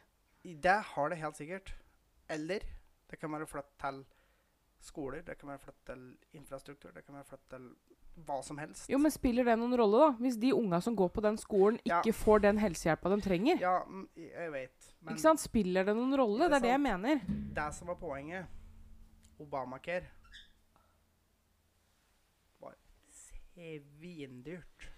Det 0.60 0.82
har 0.82 1.08
det 1.08 1.18
helt 1.18 1.36
sikkert. 1.36 1.72
Eller 2.28 2.60
det 3.08 3.20
kan 3.20 3.30
være 3.30 3.46
flyttet 3.46 3.78
til 3.80 4.04
skoler, 4.80 5.22
det 5.24 5.38
kan 5.38 5.48
være 5.48 5.58
flyttet 5.58 5.84
til 5.86 6.16
infrastruktur, 6.34 6.92
det 6.92 7.06
kan 7.06 7.14
være 7.14 7.24
flyttet 7.24 7.48
til 7.50 7.70
hva 8.26 8.42
som 8.44 8.58
helst. 8.58 8.88
Jo, 8.88 8.98
men 8.98 9.10
spiller 9.10 9.44
det 9.44 9.58
noen 9.58 9.76
rolle, 9.76 9.98
da? 9.98 10.10
Hvis 10.20 10.36
de 10.38 10.52
unga 10.54 10.80
som 10.80 10.94
går 10.94 11.08
på 11.10 11.20
den 11.22 11.36
skolen, 11.36 11.80
Ja. 11.84 12.00
ikke 12.00 12.12
får 12.14 12.40
den 12.42 12.58
helsehjelpa 12.58 13.08
de 13.14 13.20
trenger? 13.20 13.58
Ja, 13.60 13.82
mm, 13.84 14.08
jeg 14.16 14.52
vet. 14.52 14.94
Men 15.02 15.14
ikke 15.14 15.20
sant? 15.22 15.40
Spiller 15.40 15.84
det 15.84 15.96
noen 15.96 16.14
rolle? 16.16 16.38
Det 16.48 16.50
Det 16.50 16.52
er 16.52 16.56
er 16.56 16.60
det 16.60 16.70
jeg 16.70 16.80
mener. 16.80 17.20
det 17.54 17.74
som 17.74 17.88
var 17.88 17.94
poenget 17.96 18.46
Obamacare 19.40 20.04
var 22.60 22.74
svindyrt. 23.54 24.88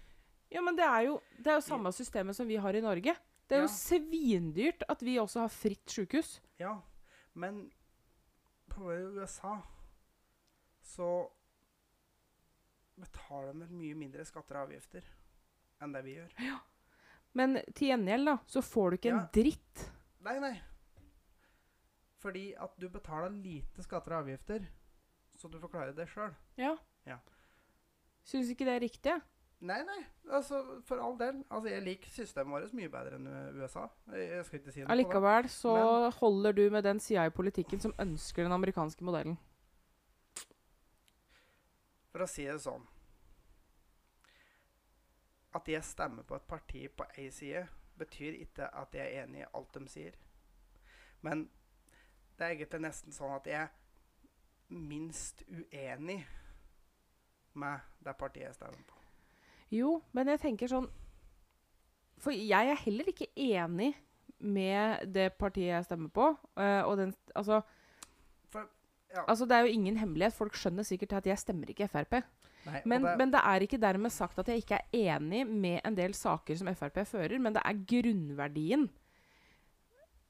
Ja, 0.49 0.61
men 0.63 0.75
det 0.77 0.85
er 0.87 1.01
jo 1.09 1.17
det 1.37 1.47
er 1.51 1.57
jo 1.59 1.65
samme 1.65 1.91
systemet 1.93 2.35
som 2.37 2.47
vi 2.47 2.55
har 2.57 2.73
i 2.75 2.81
Norge. 2.81 3.15
Det 3.47 3.55
er 3.55 3.61
Ja. 3.63 3.67
jo 3.67 3.73
svindyrt 3.73 4.83
at 4.89 5.01
vi 5.03 5.17
også 5.19 5.39
har 5.45 5.49
fritt 5.49 5.85
sjukehus. 5.87 6.39
Ja, 6.59 6.81
men 7.33 7.71
på 8.69 8.91
USA 9.15 9.61
så 10.81 11.29
betaler 12.97 13.53
de 13.53 13.67
mye 13.77 13.95
mindre 13.95 14.25
skatter 14.25 14.57
og 14.57 14.67
avgifter 14.71 15.05
enn 15.81 15.93
det 15.93 16.03
vi 16.07 16.15
gjør. 16.17 16.31
Ja. 16.41 16.57
Men 17.37 17.59
til 17.75 17.91
gjengjeld, 17.91 18.25
da, 18.25 18.37
så 18.49 18.63
får 18.65 18.89
du 18.89 18.97
ikke 18.97 19.11
en 19.13 19.27
dritt. 19.35 19.83
Nei, 20.25 20.39
nei. 20.41 20.55
Fordi 22.17 22.47
at 22.57 22.73
du 22.81 22.87
betaler 22.89 23.29
lite 23.29 23.83
skatter 23.85 24.15
og 24.15 24.23
avgifter, 24.25 24.65
så 25.37 25.51
du 25.51 25.59
får 25.61 25.69
klare 25.69 25.93
det 25.93 26.07
sjøl. 26.09 26.33
Ja. 26.57 26.71
Ja. 27.05 27.19
Syns 28.27 28.51
ikke 28.51 28.67
det 28.67 28.75
er 28.75 28.83
riktig? 28.83 29.15
Nei, 29.59 29.79
nei. 29.87 30.01
Altså, 30.29 30.59
for 30.85 31.01
all 31.01 31.15
del. 31.17 31.39
Altså, 31.49 31.69
jeg 31.71 31.81
liker 31.85 32.11
systemet 32.13 32.53
vårt 32.53 32.73
mye 32.77 32.91
bedre 32.93 33.17
enn 33.17 33.29
USA. 33.57 33.87
Jeg, 34.13 34.43
skal 34.45 34.59
ikke 34.59 34.73
si 34.73 34.83
noe. 34.83 34.91
Allikevel 34.93 35.49
så 35.49 35.73
holder 36.19 36.57
du 36.59 36.67
med 36.73 36.85
den 36.85 36.99
sida 37.01 37.25
i 37.25 37.33
politikken 37.33 37.81
som 37.81 37.95
ønsker 37.99 38.45
den 38.45 38.53
amerikanske 38.53 39.07
modellen. 39.07 39.39
For 42.11 42.25
å 42.25 42.29
si 42.29 42.45
det 42.47 42.59
sånn 42.63 42.85
At 45.57 45.67
jeg 45.69 45.85
stemmer 45.85 46.25
på 46.27 46.37
et 46.37 46.45
parti 46.49 46.83
på 46.93 47.05
ei 47.17 47.27
side, 47.33 47.63
betyr 47.97 48.35
ikke 48.43 48.67
at 48.77 48.93
jeg 48.93 49.07
er 49.07 49.23
enig 49.23 49.41
i 49.41 49.51
alt 49.57 49.73
de 49.73 49.89
sier. 49.89 50.17
Men 51.25 51.47
det 52.37 52.45
er 52.45 52.53
egentlig 52.53 52.83
nesten 52.83 53.15
sånn 53.15 53.33
at 53.33 53.47
jeg 53.49 53.63
er 53.63 53.71
minst 54.69 55.41
uenig 55.49 56.19
med 57.59 57.83
det 58.05 58.15
partiet 58.19 58.47
jeg 58.47 58.57
stemmer 58.57 58.83
på. 58.87 58.97
Jo, 59.73 59.97
men 60.15 60.31
jeg 60.31 60.39
tenker 60.39 60.69
sånn 60.71 60.87
For 62.23 62.31
jeg 62.33 62.71
er 62.71 62.79
heller 62.85 63.09
ikke 63.11 63.27
enig 63.35 63.91
med 64.39 65.09
det 65.13 65.31
partiet 65.37 65.73
jeg 65.73 65.87
stemmer 65.87 66.13
på. 66.13 66.29
Uh, 66.57 66.83
og 66.87 66.97
den 67.01 67.13
Altså, 67.35 67.61
For, 68.53 68.69
ja, 69.13 69.25
altså 69.27 69.45
det 69.45 69.57
er 69.57 69.67
jo 69.67 69.73
ingen 69.75 69.97
hemmelighet. 69.97 70.35
Folk 70.37 70.57
skjønner 70.57 70.87
sikkert 70.87 71.17
at 71.19 71.27
jeg 71.29 71.41
stemmer 71.41 71.69
ikke 71.73 71.89
Frp. 71.91 72.21
nei, 72.67 72.81
Men, 72.85 73.03
det, 73.03 73.17
men 73.17 73.33
det 73.33 73.41
er 73.43 73.65
ikke 73.65 73.81
dermed 73.81 74.13
sagt 74.13 74.39
at 74.39 74.47
jeg 74.47 74.63
ikke 74.63 74.79
er 74.79 75.17
enig 75.17 75.43
med 75.47 75.81
en 75.85 75.97
del 75.97 76.15
saker 76.17 76.57
som 76.57 76.71
Frp 76.75 77.03
fører, 77.05 77.37
men 77.39 77.53
det 77.53 77.65
er 77.65 77.83
grunnverdien. 77.93 78.87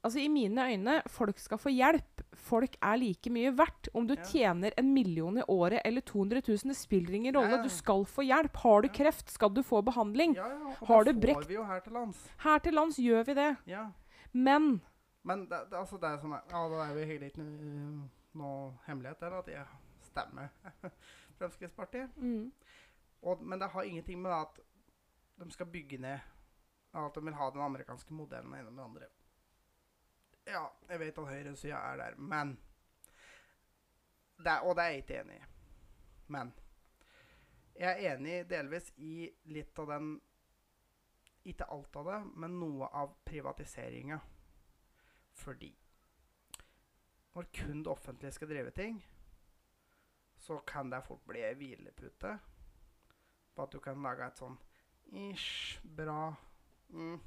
Altså 0.07 0.19
I 0.23 0.27
mine 0.31 0.63
øyne, 0.71 1.01
folk 1.11 1.39
skal 1.43 1.59
få 1.59 1.69
hjelp. 1.73 2.21
Folk 2.47 2.75
er 2.81 2.95
like 3.01 3.29
mye 3.33 3.51
verdt. 3.57 3.89
Om 3.93 4.07
du 4.07 4.13
Ja. 4.15 4.23
tjener 4.23 4.71
en 4.77 4.93
million 4.93 5.37
i 5.37 5.43
året 5.47 5.81
eller 5.85 6.01
200 6.01 6.41
000, 6.47 6.57
det 6.71 6.75
spiller 6.79 7.13
ingen 7.19 7.35
rolle. 7.35 7.57
Ja. 7.57 7.63
Du 7.63 7.69
skal 7.69 8.05
få 8.05 8.23
hjelp. 8.23 8.55
Har 8.63 8.81
du 8.81 8.87
kreft, 8.87 9.29
skal 9.31 9.49
du 9.53 9.61
få 9.63 9.81
behandling. 9.83 10.35
ja, 10.35 10.47
ja, 10.47 10.73
og 10.81 10.87
har 10.87 11.03
det 11.03 11.15
får 11.15 11.21
brekt- 11.21 11.47
vi 11.49 11.53
jo 11.59 11.63
her 11.63 11.79
til 11.79 11.93
lands. 11.93 12.23
Her 12.39 12.57
til 12.59 12.73
lands 12.73 12.97
gjør 12.99 13.25
vi 13.25 13.33
det. 13.33 13.57
Ja. 13.67 13.87
Men 14.33 14.81
Men 15.23 15.39
det, 15.49 15.59
det, 15.69 15.75
altså, 15.77 15.97
det 15.99 16.03
er 16.07 16.17
sånn 16.17 16.31
Ja, 16.51 16.67
det 16.69 16.77
er 16.79 16.93
jo 16.93 16.99
egentlig 17.05 17.31
ikke 17.33 18.07
noe, 18.33 18.73
hemmelighet 18.87 19.19
der 19.19 19.31
at 19.39 19.47
jeg 19.47 19.65
stemmer 20.01 20.47
Fremskrittspartiet. 21.39 22.09
mm, 22.17 22.51
Og, 23.23 23.41
men 23.43 23.59
det 23.59 23.69
har 23.69 23.81
ingenting 23.83 24.21
med 24.21 24.31
at 24.31 24.59
de 25.43 25.51
skal 25.51 25.65
bygge 25.65 25.97
ned 25.97 26.19
At 26.93 27.13
de 27.15 27.21
vil 27.21 27.33
ha 27.33 27.49
den 27.49 27.61
amerikanske 27.61 28.13
modellen 28.13 28.49
med 28.49 28.63
det 28.65 28.79
andre. 28.83 29.05
Ja, 30.47 30.63
jeg 30.89 30.99
vet 31.01 31.17
at 31.19 31.27
høyresida 31.27 31.79
er 31.91 31.99
der, 31.99 32.15
men 32.15 32.55
det 34.37 34.53
Og 34.63 34.75
det 34.77 34.83
er 34.83 34.89
jeg 34.89 34.97
ikke 34.97 35.19
enig 35.19 35.35
i. 35.35 35.45
Men 36.27 36.53
jeg 37.75 37.89
er 37.91 38.15
enig 38.15 38.49
delvis 38.49 38.91
i 38.97 39.29
litt 39.45 39.79
av 39.79 39.89
den 39.91 40.13
Ikke 41.47 41.67
alt 41.71 41.95
av 41.95 42.07
det, 42.11 42.21
men 42.35 42.59
noe 42.59 42.87
av 42.91 43.13
privatiseringa. 43.25 44.19
Fordi 45.33 45.71
når 47.37 47.47
kun 47.53 47.83
det 47.83 47.91
offentlige 47.91 48.31
skal 48.31 48.49
drive 48.49 48.71
ting, 48.71 48.97
så 50.37 50.57
kan 50.67 50.89
det 50.89 51.03
fort 51.05 51.21
bli 51.27 51.43
ei 51.45 51.53
hvilepute 51.55 52.31
på 53.55 53.63
at 53.63 53.71
du 53.71 53.79
kan 53.79 54.01
lage 54.01 54.25
et 54.25 54.41
sånn 54.41 54.57
ish, 55.29 55.77
bra 55.83 56.33
mm, 56.89 57.19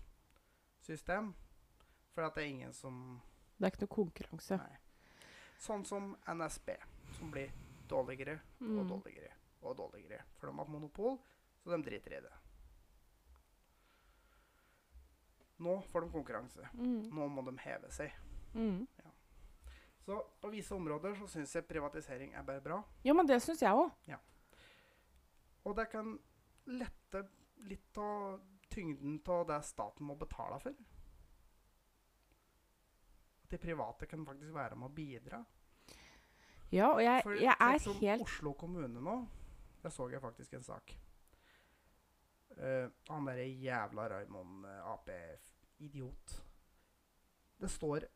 system. 0.83 1.31
For 2.15 2.23
at 2.27 2.35
det 2.35 2.45
er 2.45 2.49
ingen 2.51 2.73
som 2.73 3.21
det 3.61 3.67
er 3.67 3.71
ikke 3.75 3.85
noe 3.85 3.95
konkurranse. 3.95 4.57
Nei. 4.57 4.77
Sånn 5.61 5.85
som 5.85 6.17
NSB, 6.27 6.71
som 7.19 7.31
blir 7.31 7.51
dårligere 7.89 8.39
og 8.61 8.67
Mm. 8.69 8.89
dårligere 8.89 9.33
og 9.63 9.77
dårligere. 9.77 10.23
For 10.39 10.47
de 10.47 10.57
har 10.57 10.65
hatt 10.65 10.73
monopol, 10.73 11.19
så 11.63 11.71
de 11.77 11.83
driter 11.83 12.13
i 12.17 12.21
det. 12.21 12.33
Nå 15.61 15.81
får 15.93 16.01
de 16.01 16.11
konkurranse. 16.11 16.69
Mm. 16.73 17.11
Nå 17.13 17.27
må 17.29 17.43
de 17.45 17.57
heve 17.59 17.91
seg. 17.93 18.13
Mm. 18.55 18.87
Så 20.07 20.17
på 20.41 20.51
visse 20.51 20.73
områder 20.75 21.15
så 21.19 21.29
syns 21.29 21.53
jeg 21.55 21.67
privatisering 21.69 22.33
er 22.35 22.43
bare 22.43 22.61
bra. 22.65 22.79
Ja, 23.05 23.13
men 23.13 23.27
det 23.29 23.43
syns 23.45 23.61
jeg 23.61 23.71
òg. 23.77 23.91
Og 25.69 25.77
det 25.77 25.91
kan 25.93 26.15
lette 26.67 27.27
litt 27.69 27.99
av 28.01 28.41
tyngden 28.73 29.21
av 29.29 29.47
det 29.51 29.61
staten 29.69 30.07
må 30.07 30.17
betale 30.19 30.59
for. 30.61 30.73
De 33.51 33.59
private 33.59 34.07
kan 34.07 34.27
faktisk 34.27 34.55
være 34.55 34.79
med 34.79 34.91
å 34.91 34.95
bidra. 34.95 35.41
Ja, 36.71 36.93
og 36.93 37.03
jeg, 37.03 37.23
For 37.27 37.35
jeg 37.35 37.55
er 37.57 37.79
slik 37.79 37.87
som 37.89 38.03
helt 38.05 38.23
Oslo 38.23 38.53
kommune 38.59 39.03
nå, 39.03 39.17
der 39.83 39.95
så 39.95 40.07
jeg 40.13 40.23
faktisk 40.23 40.55
en 40.55 40.67
sak. 40.67 40.95
Uh, 42.55 42.87
han 43.09 43.27
derre 43.27 43.49
jævla 43.49 44.07
Raymond 44.13 44.67
uh, 44.69 44.93
Ap-idiot. 44.93 46.37
Det 47.61 47.71
står 47.71 48.07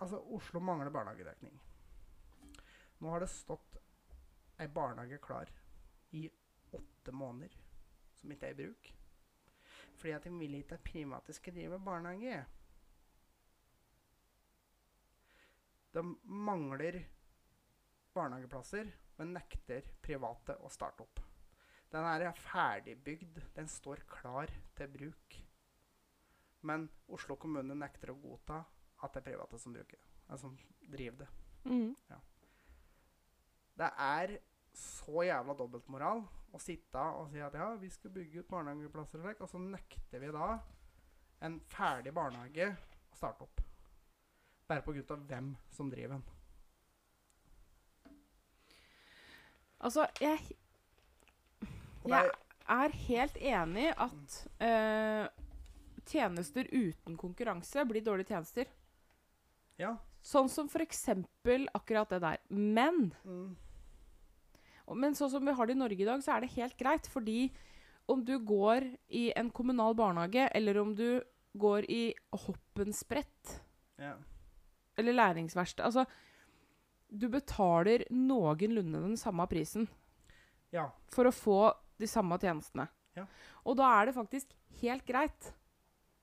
Altså, 0.00 0.16
Oslo 0.32 0.60
mangler 0.64 0.88
barnehagedekning. 0.90 1.58
Nå 3.00 3.10
har 3.12 3.20
det 3.20 3.28
stått 3.28 3.76
ei 4.60 4.68
barnehage 4.68 5.18
klar 5.20 5.50
i 6.16 6.22
åtte 6.72 7.12
måneder 7.12 7.52
som 8.16 8.32
ikke 8.32 8.48
er 8.48 8.54
i 8.54 8.58
bruk. 8.62 8.88
Fordi 10.00 10.14
at 10.16 10.24
de 10.24 10.32
vil 10.38 10.56
ikke 10.56 10.78
at 10.78 10.84
private 10.84 11.36
skal 11.36 11.56
drive 11.56 11.80
barnehage. 11.84 12.38
De 15.94 16.04
mangler 16.22 17.00
barnehageplasser, 18.14 18.90
men 19.18 19.34
nekter 19.34 19.86
private 20.02 20.56
å 20.64 20.70
starte 20.72 21.04
opp. 21.04 21.22
Den 21.90 22.06
er 22.06 22.30
ferdigbygd. 22.38 23.40
Den 23.56 23.68
står 23.68 24.04
klar 24.10 24.50
til 24.78 24.90
bruk. 24.92 25.38
Men 26.66 26.86
Oslo 27.10 27.36
kommune 27.40 27.74
nekter 27.74 28.12
å 28.12 28.18
godta 28.20 28.60
at 29.00 29.14
det 29.14 29.22
er 29.22 29.28
private 29.32 29.58
som 29.58 29.74
bruker 29.74 29.98
det. 29.98 30.10
Altså, 30.30 30.50
som 30.50 30.90
driver 30.92 31.24
det. 31.24 31.30
Mm. 31.64 31.94
Det 33.80 33.88
er 34.06 34.36
så 34.76 35.24
jævla 35.26 35.56
dobbeltmoral 35.58 36.22
å 36.54 36.60
sitte 36.62 37.02
og 37.18 37.32
si 37.32 37.40
at 37.42 37.56
ja, 37.58 37.72
vi 37.80 37.90
skal 37.90 38.12
bygge 38.14 38.44
ut 38.44 38.50
barnehageplasser, 38.50 39.24
og 39.40 39.48
så 39.50 39.58
nekter 39.62 40.22
vi 40.22 40.30
da 40.34 40.52
en 41.46 41.58
ferdig 41.72 42.12
barnehage 42.14 42.70
å 43.10 43.18
starte 43.18 43.46
opp. 43.46 43.62
Bare 44.70 44.84
av 45.10 45.24
hvem 45.26 45.54
som 45.74 45.88
driver 45.90 46.14
den. 46.14 46.26
Altså, 49.80 50.04
jeg, 50.20 50.38
jeg 52.06 52.28
er, 52.28 52.34
er 52.68 52.94
helt 53.08 53.38
enig 53.40 53.88
at 53.96 54.36
øh, 54.68 55.24
tjenester 56.06 56.68
uten 56.70 57.16
konkurranse 57.18 57.84
blir 57.88 58.04
dårlige 58.04 58.34
tjenester. 58.34 58.70
ja. 59.80 59.96
Sånn 60.20 60.50
som 60.52 60.66
for 60.68 60.84
eksempel 60.84 61.62
akkurat 61.72 62.10
det 62.12 62.18
der. 62.20 62.40
Men, 62.52 63.14
Mm, 63.24 63.54
men 65.00 65.14
sånn 65.16 65.30
som 65.32 65.46
vi 65.46 65.54
har 65.56 65.66
det 65.66 65.72
i 65.72 65.80
Norge 65.80 66.02
i 66.02 66.04
dag, 66.04 66.20
så 66.20 66.34
er 66.34 66.44
det 66.44 66.50
helt 66.58 66.76
greit. 66.76 67.08
Fordi 67.08 67.46
om 68.04 68.20
du 68.24 68.34
går 68.38 68.84
i 69.08 69.30
en 69.32 69.48
kommunal 69.48 69.96
barnehage, 69.96 70.44
eller 70.52 70.76
om 70.82 70.92
du 70.94 71.22
går 71.56 71.88
i 71.88 72.02
hoppensprett 72.44 73.54
ja. 73.96 74.12
Eller 75.00 75.16
læringsverksted 75.18 75.84
Altså, 75.84 76.04
du 77.10 77.26
betaler 77.32 78.04
noenlunde 78.14 79.00
den 79.02 79.16
samme 79.18 79.46
prisen 79.50 79.88
ja. 80.72 80.84
for 81.10 81.26
å 81.26 81.32
få 81.34 81.56
de 81.98 82.06
samme 82.06 82.38
tjenestene. 82.38 82.86
Ja. 83.18 83.24
Og 83.66 83.76
da 83.80 83.88
er 84.00 84.06
det 84.06 84.14
faktisk 84.14 84.52
helt 84.80 85.04
greit. 85.08 85.50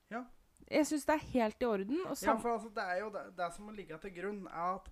Ja. 0.10 0.24
Jeg 0.72 0.88
syns 0.88 1.04
det 1.06 1.14
er 1.18 1.26
helt 1.34 1.62
i 1.62 1.68
orden. 1.68 2.00
Ja, 2.08 2.38
for 2.40 2.54
altså, 2.56 2.70
det 2.76 2.84
er 2.84 3.02
jo 3.04 3.10
det, 3.14 3.26
det 3.38 3.50
som 3.56 3.68
må 3.68 3.76
ligge 3.76 3.98
til 4.04 4.16
grunn, 4.16 4.46
er 4.48 4.78
at 4.80 4.88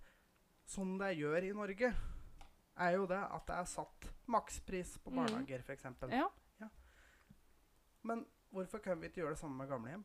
sånn 0.67 0.97
det 0.99 1.13
gjør 1.17 1.47
i 1.47 1.53
Norge, 1.55 1.93
er 2.75 2.91
jo 2.97 3.05
det 3.07 3.21
at 3.23 3.45
det 3.47 3.55
er 3.55 3.67
satt 3.71 4.09
makspris 4.27 4.97
på 4.99 5.09
Mhm. 5.11 5.15
barnehager, 5.21 5.61
for 5.63 5.73
f.eks. 5.73 6.11
ja. 6.11 6.27
Men 8.03 8.25
hvorfor 8.53 8.77
kan 8.83 8.99
vi 9.01 9.07
ikke 9.09 9.21
gjøre 9.23 9.33
det 9.33 9.39
samme 9.39 9.57
med 9.57 9.67
gamlehjem? 9.71 10.03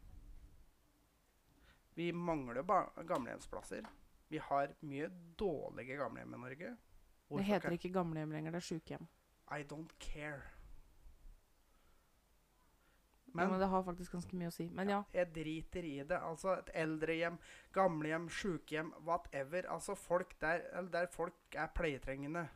Vi 1.95 2.12
mangler 2.12 2.62
gamlehjemsplasser. 3.07 3.86
Vi 4.30 4.38
har 4.38 4.74
mye 4.86 5.11
dårlige 5.38 5.97
gamlehjem 5.99 6.34
i 6.34 6.38
Norge. 6.38 6.76
Det 7.30 7.45
heter 7.47 7.74
ikke 7.74 7.93
gamlehjem 7.95 8.32
lenger, 8.34 8.55
det 8.55 8.62
er 8.62 8.68
sykehjem. 8.68 9.07
I 9.51 9.62
don't 9.62 9.93
care. 9.99 10.43
Men, 13.32 13.45
Men 13.45 13.51
men 13.51 13.61
det 13.61 13.68
har 13.68 13.82
faktisk 13.86 14.12
ganske 14.12 14.36
mye 14.36 14.51
å 14.51 14.55
si. 14.55 14.66
Men 14.74 14.91
ja. 14.91 15.03
jeg 15.14 15.30
driter 15.34 15.86
i 15.86 15.97
det. 16.03 16.18
Altså 16.18 16.57
et 16.57 16.70
eldrehjem, 16.82 17.38
gamlehjem, 17.74 18.26
sjukehjem, 18.30 18.91
whatever. 19.07 19.68
Altså 19.70 19.95
folk 19.95 20.34
der, 20.41 20.64
eller 20.72 20.91
der 20.91 21.07
folk 21.14 21.55
er 21.55 21.70
pleietrengende, 21.74 22.49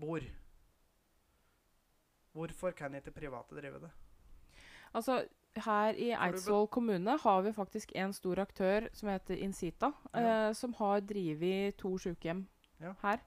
bor. 0.00 0.24
Hvorfor 2.32 2.72
kan 2.76 2.96
ikke 2.96 3.12
private 3.14 3.60
drive 3.60 3.82
det? 3.84 3.90
Altså, 4.94 5.20
her 5.56 5.94
i 5.94 6.10
Eidsvoll 6.12 6.66
kommune 6.68 7.16
har 7.22 7.42
vi 7.42 7.52
faktisk 7.52 7.92
en 7.94 8.12
stor 8.12 8.40
aktør 8.42 8.88
som 8.92 9.08
heter 9.08 9.36
Incita, 9.38 9.92
Ja. 10.14 10.48
eh, 10.48 10.52
som 10.52 10.72
har 10.74 11.00
drevet 11.00 11.76
to 11.78 11.96
sykehjem 11.98 12.46
Ja. 12.80 12.94
her. 13.02 13.20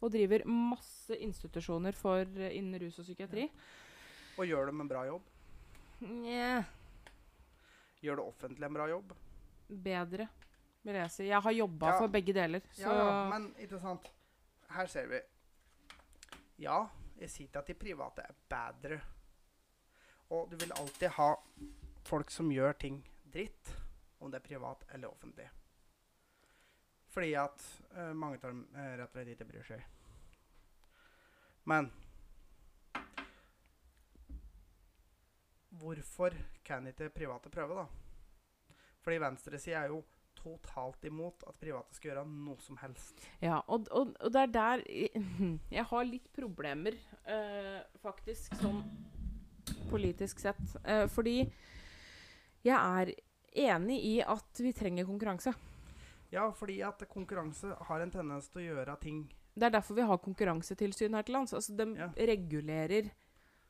Og 0.00 0.12
driver 0.12 0.44
masse 0.46 1.10
institusjoner 1.16 1.92
for 1.92 2.20
uh, 2.22 2.56
innen 2.56 2.80
rus 2.80 2.98
og 3.00 3.04
psykiatri. 3.04 3.50
Og 4.38 4.46
gjør 4.46 4.66
de 4.70 4.80
en 4.80 4.88
bra 4.88 5.04
jobb? 5.06 5.22
Nja 6.00 6.64
Gjør 8.00 8.16
det 8.16 8.24
offentlige 8.24 8.66
en 8.68 8.74
bra 8.74 8.86
jobb? 8.88 9.12
Bedre, 9.68 10.28
vil 10.84 10.94
jeg 10.94 11.10
si. 11.10 11.24
Jeg 11.26 11.42
har 11.42 11.50
jobba 11.52 11.86
Ja. 11.86 11.98
for 11.98 12.06
begge 12.06 12.32
deler. 12.32 12.60
Så 12.72 12.82
Ja, 12.86 12.94
ja, 12.94 13.28
men 13.38 13.54
ikke 13.58 13.80
sant. 13.80 14.08
Her 14.70 14.86
ser 14.86 15.06
vi. 15.08 15.20
Ja, 16.60 16.86
at 17.20 17.66
de 17.66 17.74
private 17.74 18.22
er 18.22 18.34
bedre. 18.48 19.00
Og 20.30 20.50
du 20.50 20.56
vil 20.60 20.72
alltid 20.76 21.08
ha 21.16 21.30
folk 22.08 22.30
som 22.30 22.50
gjør 22.52 22.72
ting 22.80 22.98
dritt, 23.32 23.70
om 24.20 24.30
det 24.32 24.40
er 24.42 24.46
privat 24.48 24.84
eller 24.94 25.08
offentlig. 25.12 25.46
Fordi 27.08 27.32
at 27.40 27.62
uh, 27.96 28.12
mange 28.16 28.36
av 28.42 28.50
dem 28.50 28.64
uh, 28.74 28.82
rett 28.98 29.08
og 29.08 29.16
slett 29.16 29.32
ikke 29.34 29.48
bryr 29.48 29.64
seg. 29.68 29.86
Men 31.68 31.90
Hvorfor 35.78 36.34
kan 36.64 36.86
ikke 36.90 37.10
private 37.14 37.50
prøve, 37.52 37.76
da? 37.76 38.76
Fordi 39.04 39.18
venstresida 39.22 39.82
er 39.84 39.92
jo 39.92 40.00
totalt 40.38 41.04
imot 41.06 41.42
at 41.46 41.58
private 41.60 41.94
skal 41.94 42.10
gjøre 42.12 42.24
noe 42.30 42.58
som 42.62 42.78
helst. 42.80 43.20
Ja, 43.42 43.60
og, 43.70 43.86
og, 43.94 44.14
og 44.22 44.32
det 44.34 44.42
er 44.46 44.52
der 44.54 44.82
jeg- 45.76 45.86
har 45.90 46.08
litt 46.08 46.28
problemer, 46.34 46.96
uh, 47.28 47.80
faktisk, 48.02 48.54
sånn 48.62 48.80
politisk 49.90 50.40
sett. 50.42 50.60
Eh, 50.84 51.06
fordi 51.12 51.38
jeg 52.64 52.76
er 52.76 53.12
enig 53.76 53.98
i 54.04 54.14
at 54.22 54.60
vi 54.62 54.72
trenger 54.76 55.06
konkurranse. 55.08 55.54
Ja, 56.32 56.50
fordi 56.52 56.80
at 56.84 57.00
konkurranse 57.08 57.72
har 57.88 58.00
en 58.04 58.10
tendens 58.12 58.50
til 58.52 58.60
å 58.60 58.66
gjøre 58.74 58.98
ting 59.00 59.22
Det 59.58 59.66
er 59.66 59.70
derfor 59.80 59.96
vi 59.96 60.04
har 60.06 60.18
konkurransetilsyn 60.22 61.14
her 61.16 61.22
til 61.26 61.34
lands. 61.34 61.54
Altså, 61.56 61.74
de 61.74 61.86
Ja. 61.96 62.08
regulerer 62.14 63.10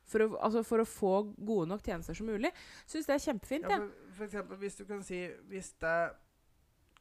for 0.05 0.19
å, 0.19 0.37
altså, 0.41 0.63
for 0.65 0.79
å 0.79 0.85
få 0.85 1.13
gode 1.45 1.67
nok 1.69 1.81
tjenester 1.81 2.13
som 2.13 2.27
mulig. 2.27 2.51
Syns 2.85 3.05
det 3.07 3.15
er 3.15 3.23
kjempefint. 3.33 3.63
ja, 3.69 3.77
for, 3.77 3.91
for 4.11 4.25
eksempel, 4.25 4.57
hvis 4.57 4.75
du 4.77 4.85
kan 4.85 5.01
si 5.03 5.27
Hvis 5.47 5.73
det 5.79 6.11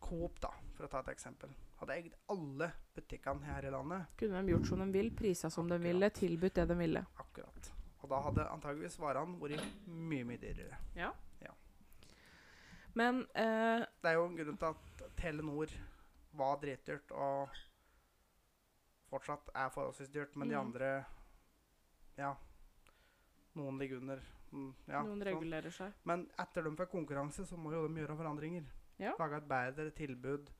Coop, 0.01 0.39
da, 0.41 0.49
for 0.77 0.87
å 0.87 0.89
ta 0.89 1.01
et 1.01 1.09
eksempel, 1.09 1.51
hadde 1.81 1.91
eid 1.97 2.13
alle 2.31 2.71
butikkene 2.95 3.43
her 3.45 3.65
i 3.67 3.71
landet 3.71 4.07
Kunne 4.17 4.43
de 4.47 4.53
gjort 4.53 4.67
som 4.69 4.79
de 4.79 4.93
vil, 4.93 5.11
prisa 5.11 5.51
som 5.51 5.67
de 5.69 5.77
ville, 5.83 6.09
tilbudt 6.11 6.55
det 6.55 6.69
de 6.69 6.75
ville. 6.79 7.05
Akkurat. 7.19 7.71
Og 8.09 8.15
da 8.15 8.21
hadde 8.25 8.45
antageligvis 8.49 8.97
varene 9.03 9.37
vært 9.43 9.61
mye, 9.87 10.25
mye 10.25 10.41
dyrere. 10.41 10.79
Men 12.97 13.21
eh, 13.37 13.85
Det 14.03 14.09
er 14.11 14.15
jo 14.17 14.25
en 14.27 14.37
grunn 14.39 14.57
til 14.59 14.67
at 14.73 15.03
Telenor 15.21 15.71
var 16.39 16.57
dritdyrt 16.63 17.13
og 17.15 17.53
fortsatt 19.13 19.53
er 19.55 19.69
forholdsvis 19.71 20.11
dyrt, 20.13 20.35
men 20.37 20.49
de 20.49 20.57
Mm. 20.57 20.61
andre 20.67 21.05
Ja. 22.19 22.33
Noen 23.55 23.79
ligger 23.79 23.99
under. 24.01 24.21
Mm, 24.53 24.75
ja, 24.89 25.03
noen 25.03 25.19
sånn. 25.21 25.25
regulerer 25.29 25.71
seg. 25.71 25.93
Men 26.05 26.27
etter 26.39 26.63
de 26.65 26.75
får 26.77 26.87
konkurranse, 26.91 27.45
så 27.47 27.57
må 27.57 27.71
jo 27.73 27.87
de 27.89 28.01
gjøre 28.01 28.17
forandringer. 28.17 28.65
Ja. 28.99 29.13
Lage 29.19 29.37
et 29.37 29.49
bedre 29.49 29.91
tilbud. 29.91 30.51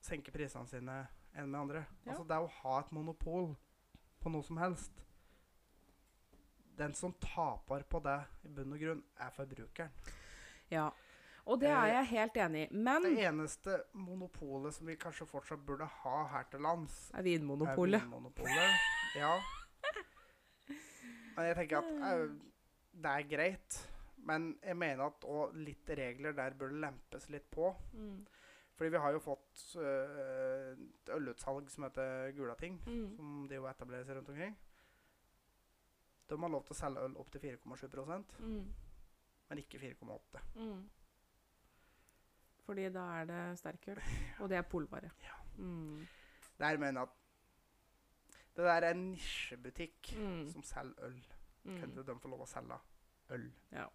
Senke 0.00 0.32
prisene 0.32 0.66
sine 0.66 1.06
enn 1.34 1.48
med 1.50 1.60
andre. 1.60 1.86
Ja. 2.06 2.12
Altså 2.12 2.26
det 2.26 2.36
å 2.40 2.48
ha 2.48 2.80
et 2.80 2.90
monopol 2.92 3.56
på 4.20 4.30
noe 4.32 4.42
som 4.42 4.56
helst 4.56 5.05
Den 6.76 6.94
som 6.94 7.12
taper 7.22 7.82
på 7.88 8.00
det, 8.04 8.18
i 8.44 8.48
bunn 8.48 8.72
og 8.76 8.80
grunn, 8.80 9.02
er 9.20 9.30
forbrukeren. 9.32 9.90
Ja. 10.70 10.90
Og 11.46 11.60
det 11.60 11.68
er 11.70 11.84
Eh, 11.86 11.92
jeg 11.94 12.06
helt 12.10 12.36
enig 12.42 12.62
i. 12.66 12.74
Men 12.74 13.02
Det 13.02 13.24
eneste 13.24 13.76
monopolet 13.94 14.74
som 14.74 14.86
vi 14.86 14.96
kanskje 14.96 15.26
fortsatt 15.30 15.64
burde 15.66 15.86
ha 15.86 16.24
her 16.26 16.42
til 16.50 16.60
lands, 16.60 17.10
er 17.14 17.18
er 17.18 17.22
Vinmonopolet. 17.22 18.02
Vinmonopolet. 18.02 18.80
Ja. 19.16 19.36
Men 21.36 21.46
jeg 21.50 21.56
tenker 21.56 21.78
at 21.78 21.90
eh, 22.12 22.28
det 22.96 23.12
er 23.12 23.28
greit. 23.30 23.76
Men 24.26 24.58
jeg 24.64 24.76
mener 24.76 25.04
at 25.06 25.24
òg 25.28 25.54
litt 25.54 25.88
regler 25.98 26.32
der 26.34 26.56
burde 26.58 26.80
lempes 26.82 27.28
litt 27.30 27.46
på. 27.52 27.70
Mm. 27.92 28.24
Fordi 28.76 28.90
vi 28.92 29.00
har 29.00 29.12
jo 29.14 29.20
fått 29.24 29.76
øh, 29.80 30.72
et 30.76 31.12
ølutsalg 31.14 31.70
som 31.72 31.84
heter 31.86 32.32
Gulating, 32.36 32.80
Mm. 32.86 33.16
som 33.16 33.46
de 33.48 33.54
jo 33.54 33.68
etableres 33.70 34.08
rundt 34.08 34.28
omkring. 34.28 34.56
De 36.28 36.38
har 36.42 36.48
lov 36.50 36.64
til 36.66 36.74
å 36.74 36.78
selge 36.78 37.04
øl 37.06 37.16
opp 37.16 37.30
til 37.30 37.40
4,7 37.40 38.24
Mm. 38.40 38.74
men 39.48 39.58
ikke 39.58 39.78
4,8 39.78 40.40
Mm. 40.56 40.88
Fordi 42.66 42.88
da 42.92 43.04
er 43.20 43.24
det 43.24 43.58
sterkøl, 43.58 44.00
og 44.40 44.48
det 44.50 44.56
er 44.58 44.62
polvare. 44.62 45.10
Ja. 45.22 45.36
Mm. 45.58 46.06
Der 46.58 46.76
mener 46.78 47.00
jeg 47.00 47.08
at 47.08 47.08
det 48.56 48.64
der 48.64 48.82
er 48.86 48.90
en 48.90 49.10
nisjebutikk 49.12 50.12
Mm. 50.16 50.48
som 50.52 50.62
selger 50.62 51.04
øl. 51.04 51.22
Mm. 51.64 51.76
ikke 51.80 52.06
de 52.06 52.18
få 52.20 52.28
lov 52.28 52.40
å 52.42 52.46
selge 52.46 52.78
øl? 53.30 53.52
Ja. 53.72 53.86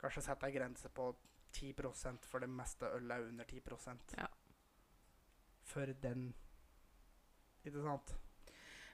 Kanskje 0.00 0.22
sette 0.22 0.46
ei 0.46 0.52
grense 0.52 0.88
på 0.88 1.14
10% 1.52 2.24
for 2.26 2.38
det 2.40 2.48
meste 2.50 2.86
øl 2.86 3.10
er 3.10 3.22
under 3.28 3.44
10% 3.44 4.14
Ja. 4.18 4.26
For 5.62 5.86
den 5.86 6.34
Ikke 7.64 7.82
sant? 7.82 8.14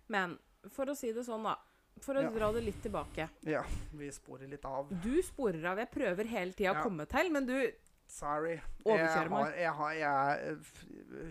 Men 0.09 0.38
for 0.68 0.84
å 0.86 0.94
si 0.94 1.12
det 1.12 1.24
sånn, 1.26 1.42
da. 1.42 1.57
For 2.01 2.14
å 2.16 2.22
Ja. 2.22 2.30
dra 2.30 2.53
det 2.53 2.62
litt 2.64 2.82
tilbake. 2.82 3.28
Ja, 3.42 3.62
vi 3.92 4.11
sporer 4.11 4.48
litt 4.48 4.64
av. 4.64 4.88
Du 5.03 5.22
sporer 5.22 5.64
av. 5.72 5.78
Jeg 5.78 5.90
prøver 5.90 6.24
hele 6.26 6.53
tida 6.53 6.72
å 6.74 6.82
komme 6.82 7.07
til, 7.07 7.30
men 7.32 7.46
du 7.46 7.72
Sorry. 8.11 8.57
Overkjører 8.84 9.22
jeg 9.22 9.30
meg. 9.30 9.44
har, 9.44 9.53
jeg 9.55 9.72
har, 9.72 9.92
jeg, 9.94 10.57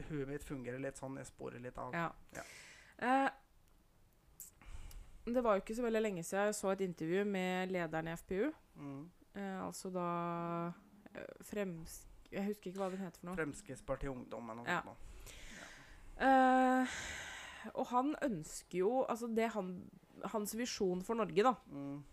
Huet 0.10 0.28
mitt 0.30 0.44
fungerer 0.48 0.80
litt 0.80 0.96
sånn. 0.96 1.18
Jeg 1.18 1.26
sporer 1.28 1.60
litt 1.60 1.78
av. 1.78 1.92
Ja. 1.94 2.12
Ja. 2.38 2.44
Eh, 3.00 3.30
det 5.26 5.44
var 5.44 5.58
jo 5.58 5.62
ikke 5.64 5.76
så 5.76 5.84
veldig 5.86 6.02
lenge 6.02 6.24
siden 6.24 6.46
jeg 6.50 6.56
så 6.58 6.72
et 6.72 6.82
intervju 6.86 7.26
med 7.28 7.72
lederen 7.74 8.08
i 8.08 8.16
FPU. 8.16 8.54
Mm. 8.80 9.10
Eh, 9.36 9.58
altså 9.66 9.92
da 9.94 10.06
Fremsk... 11.14 11.50
frems... 11.50 12.06
Jeg 12.32 12.46
husker 12.46 12.70
ikke 12.70 12.80
hva 12.84 12.90
den 12.94 13.02
heter 13.04 13.20
for 13.20 13.28
noe. 13.32 13.36
Fremskrittspartiet 13.40 14.12
Ungdom 14.14 14.50
eller 14.50 14.62
noe 14.62 14.70
Ja. 14.70 14.82
sånt. 14.82 14.96
nå. 14.96 14.96
Eh, 16.26 16.88
og 17.74 17.86
han 17.88 18.16
ønsker 18.22 18.78
jo 18.82 19.06
Altså 19.08 19.28
det 19.36 19.48
han 19.54 19.70
Hans 20.34 20.54
visjon 20.56 21.02
for 21.06 21.16
Norge, 21.16 21.44
da. 21.44 21.56
Mm. 21.72 22.04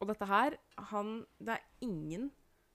Og 0.00 0.08
dette 0.08 0.26
her 0.26 0.56
han, 0.90 1.26
Det 1.38 1.54
er 1.54 1.62
ingen 1.80 2.30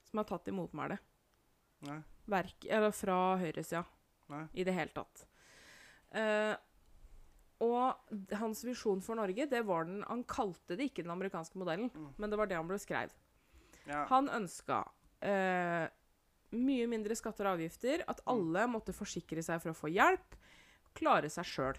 som 0.05 0.17
har 0.17 0.25
tatt 0.25 0.47
imot. 0.47 0.73
Nei. 0.73 1.99
Verk, 2.29 2.65
eller 2.69 2.91
fra 2.91 3.37
høyresida 3.37 3.83
Nei. 4.29 4.47
i 4.53 4.63
det 4.63 4.73
hele 4.73 4.89
tatt. 4.93 5.25
Uh, 6.15 6.55
og 7.61 8.33
hans 8.39 8.63
visjon 8.65 9.01
for 9.01 9.15
Norge, 9.19 9.45
det 9.49 9.61
var 9.67 9.83
den 9.85 10.01
Han 10.07 10.23
kalte 10.23 10.75
det 10.77 10.89
ikke 10.89 11.03
den 11.03 11.11
amerikanske 11.11 11.57
modellen, 11.59 11.91
Mm. 11.93 12.13
men 12.17 12.29
det 12.29 12.37
var 12.37 12.47
det 12.47 12.55
han 12.55 12.67
beskrev. 12.67 13.11
Ja. 13.85 14.05
Han 14.09 14.29
ønska 14.29 14.79
uh, 15.23 15.87
mye 16.51 16.87
mindre 16.87 17.15
skatter 17.15 17.45
og 17.45 17.59
avgifter, 17.59 18.03
at 18.07 18.21
Mm. 18.25 18.27
alle 18.33 18.67
måtte 18.67 18.93
forsikre 18.93 19.43
seg 19.43 19.61
for 19.61 19.71
å 19.71 19.75
få 19.77 19.91
hjelp, 19.93 20.35
klare 20.95 21.29
seg 21.29 21.45
sjøl, 21.45 21.77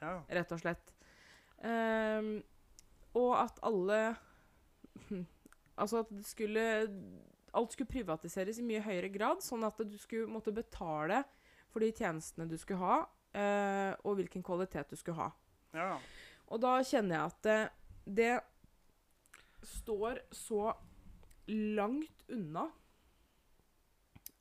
ja. 0.00 0.22
rett 0.28 0.52
og 0.52 0.60
slett. 0.60 0.93
Ehm, 1.64 2.42
og 3.16 3.30
at 3.40 3.60
alle 3.64 4.00
Altså 5.80 6.02
at 6.04 6.10
det 6.12 6.26
skulle 6.28 6.64
Alt 7.54 7.72
skulle 7.72 7.90
privatiseres 7.90 8.58
i 8.60 8.66
mye 8.66 8.82
høyere 8.84 9.08
grad, 9.14 9.40
sånn 9.42 9.64
at 9.66 9.78
du 9.86 9.94
skulle 9.98 10.26
måtte 10.30 10.52
betale 10.54 11.22
for 11.70 11.82
de 11.82 11.90
tjenestene 11.94 12.48
du 12.50 12.56
skulle 12.58 12.80
ha, 12.82 12.96
uh, 13.06 13.92
og 14.06 14.16
hvilken 14.18 14.42
kvalitet 14.46 14.90
du 14.90 14.98
skulle 14.98 15.18
ha. 15.22 15.28
ja. 15.78 15.96
Og 16.50 16.60
da 16.60 16.72
kjenner 16.86 17.14
jeg 17.16 17.30
at 17.30 17.46
det, 17.46 17.60
det 18.18 18.32
står 19.66 20.18
så 20.34 20.74
langt 21.78 22.26
unna 22.34 22.66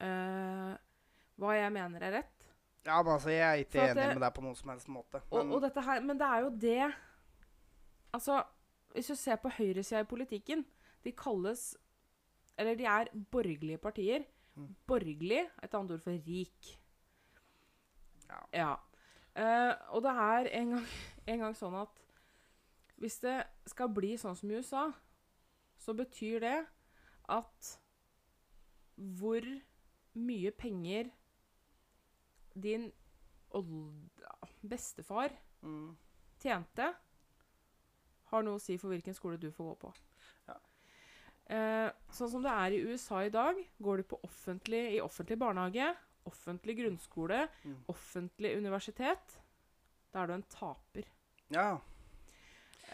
uh, 0.02 0.74
hva 1.40 1.56
jeg 1.58 1.74
mener 1.78 2.06
er 2.10 2.18
rett. 2.20 2.50
Ja, 2.84 2.98
men 3.00 3.14
altså, 3.14 3.32
jeg 3.32 3.46
er 3.46 3.62
ikke 3.64 3.80
enig 3.86 3.96
det- 3.96 4.10
med 4.18 4.26
deg 4.26 4.34
på 4.36 4.44
noen 4.44 4.58
som 4.60 4.74
helst 4.74 4.90
måte. 4.92 5.22
Og, 5.30 5.46
Men, 5.46 5.54
og 5.56 5.62
dette 5.64 5.82
her, 5.86 6.02
men 6.02 6.20
det 6.20 6.28
er 6.28 6.40
jo 6.44 6.50
det 6.66 6.94
Altså, 8.14 8.44
hvis 8.94 9.10
du 9.10 9.16
ser 9.18 9.40
på 9.42 9.50
høyresida 9.50 10.04
i 10.04 10.10
politikken 10.10 10.66
De 11.04 11.12
kalles 11.12 11.74
Eller 12.58 12.78
de 12.78 12.86
er 12.86 13.10
borgerlige 13.32 13.78
partier. 13.82 14.24
Mm. 14.56 14.76
Borgerlig 14.88 15.40
er 15.40 15.64
et 15.66 15.74
annet 15.74 15.92
ord 15.96 16.04
for 16.04 16.12
rik. 16.28 16.68
Ja. 18.30 18.42
Ja. 18.54 18.74
Uh, 19.34 19.96
og 19.96 20.04
det 20.06 20.12
er 20.12 20.50
en 20.62 20.76
gang, 20.76 20.86
en 21.34 21.40
gang 21.40 21.56
sånn 21.58 21.78
at 21.82 22.04
hvis 23.02 23.18
det 23.24 23.40
skal 23.68 23.90
bli 23.92 24.14
sånn 24.22 24.38
som 24.38 24.52
i 24.52 24.60
USA, 24.62 24.84
så 25.82 25.96
betyr 25.98 26.44
det 26.44 26.60
at 27.34 27.72
hvor 29.18 29.48
mye 30.14 30.52
penger 30.56 31.10
din 32.54 32.92
old, 33.58 34.22
bestefar 34.62 35.34
mm, 35.66 35.96
tjente, 36.40 36.94
har 38.34 38.44
noe 38.46 38.58
å 38.60 38.62
si 38.64 38.76
for 38.82 38.90
hvilken 38.94 39.16
skole 39.18 39.38
du 39.42 39.50
får 39.54 39.70
gå 39.72 39.76
på. 39.86 39.94
Ja. 40.50 40.58
Eh, 41.54 41.90
sånn 42.16 42.32
som 42.32 42.44
det 42.46 42.52
er 42.52 42.76
i 42.76 42.82
USA 42.90 43.22
i 43.28 43.32
dag, 43.34 43.60
går 43.84 43.98
du 44.02 44.04
på 44.14 44.20
offentlig, 44.24 44.84
i 44.98 45.02
offentlig 45.04 45.38
barnehage, 45.42 45.94
offentlig 46.30 46.78
grunnskole, 46.80 47.48
Mm. 47.66 47.80
offentlig 47.92 48.54
universitet, 48.58 49.40
da 50.14 50.24
er 50.24 50.28
du 50.28 50.34
en 50.34 50.44
taper. 50.50 51.04
ja. 51.52 51.80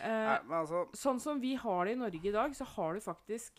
Eh, 0.02 0.08
Nei, 0.48 0.56
altså 0.62 0.86
sånn 0.96 1.20
som 1.20 1.40
vi 1.42 1.56
har 1.60 1.86
det 1.86 1.92
i 1.92 2.00
Norge 2.00 2.30
i 2.30 2.32
dag, 2.32 2.54
så 2.56 2.64
har 2.66 2.94
du 2.94 3.02
faktisk 3.02 3.52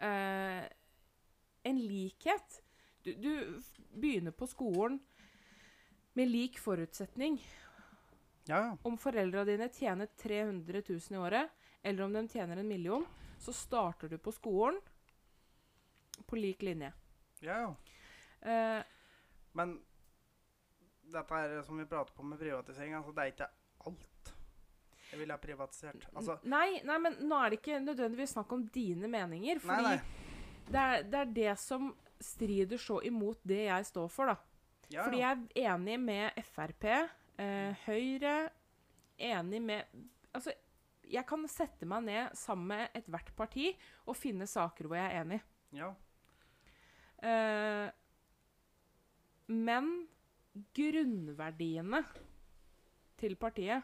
eh, 0.00 0.64
en 1.64 1.78
likhet. 1.78 2.60
Du, 3.02 3.14
du 3.14 3.62
begynner 3.96 4.30
på 4.36 4.46
skolen 4.50 4.98
med 6.14 6.28
lik 6.28 6.58
forutsetning. 6.60 7.38
Ja. 8.48 8.76
Om 8.82 8.96
foreldra 8.98 9.44
dine 9.44 9.68
tjener 9.72 10.06
300 10.18 10.82
000 10.88 11.00
i 11.10 11.16
året, 11.20 11.50
eller 11.82 12.04
om 12.04 12.12
de 12.12 12.28
tjener 12.28 12.56
en 12.60 12.68
million, 12.68 13.04
så 13.38 13.52
starter 13.52 14.08
du 14.08 14.18
på 14.18 14.32
skolen 14.32 14.80
på 16.26 16.36
lik 16.36 16.62
linje. 16.62 16.92
ja. 17.40 17.74
Eh, 18.40 18.82
Men 19.52 19.80
dette 21.12 21.34
er 21.34 21.62
som 21.66 21.78
vi 21.78 21.84
prater 21.84 22.14
på 22.14 22.22
med 22.22 22.38
privatisering, 22.38 22.94
altså 22.94 23.12
det 23.12 23.22
er 23.24 23.32
ikke 23.34 23.48
alt 23.90 24.32
jeg 25.10 25.18
ville 25.18 25.34
ha 25.34 25.40
privatisert. 25.42 26.04
Altså, 26.14 26.36
nei, 26.46 26.78
nei, 26.86 26.98
men 27.02 27.16
nå 27.26 27.34
er 27.42 27.50
det 27.50 27.58
ikke 27.58 27.80
nødvendigvis 27.82 28.30
snakk 28.36 28.52
om 28.54 28.62
dine 28.70 29.08
meninger. 29.10 29.58
nei, 29.58 29.64
Fordi 29.64 29.82
nei. 29.88 29.96
Det, 30.70 30.78
er, 30.84 31.02
det 31.02 31.18
er 31.18 31.32
det 31.34 31.54
som 31.58 31.88
strider 32.22 32.78
så 32.78 33.00
imot 33.02 33.40
det 33.42 33.64
jeg 33.64 33.88
står 33.88 34.06
for, 34.14 34.30
da. 34.30 34.36
Ja, 34.90 35.02
Fordi 35.08 35.18
jeg 35.18 35.40
er 35.64 35.74
enig 35.74 35.96
med 36.02 36.38
Frp, 36.52 36.86
Høyre 37.86 38.34
Enig 39.20 39.60
med 39.64 39.94
Altså, 40.34 40.52
jeg 41.10 41.26
kan 41.26 41.42
sette 41.50 41.88
meg 41.88 42.04
ned 42.06 42.36
sammen 42.38 42.70
med 42.70 42.98
ethvert 42.98 43.32
parti 43.36 43.72
og 44.06 44.18
finne 44.18 44.46
saker 44.46 44.86
hvor 44.86 44.98
jeg 44.98 45.10
er 45.10 45.24
enig. 45.24 45.40
ja. 45.74 45.90
Eh, 47.20 47.90
men 49.50 49.88
grunnverdiene 50.76 52.00
til 53.20 53.34
partiet, 53.36 53.82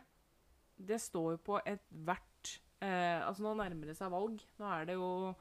det 0.77 1.01
står 1.03 1.35
jo 1.35 1.41
på 1.51 1.59
ethvert 1.67 2.53
eh, 2.81 3.21
Altså, 3.27 3.43
nå 3.43 3.57
nærmer 3.59 3.91
det 3.91 3.97
seg 3.99 4.13
valg. 4.13 4.41
Nå 4.61 4.71
er 4.71 4.89
det 4.89 4.97
jo 4.97 5.35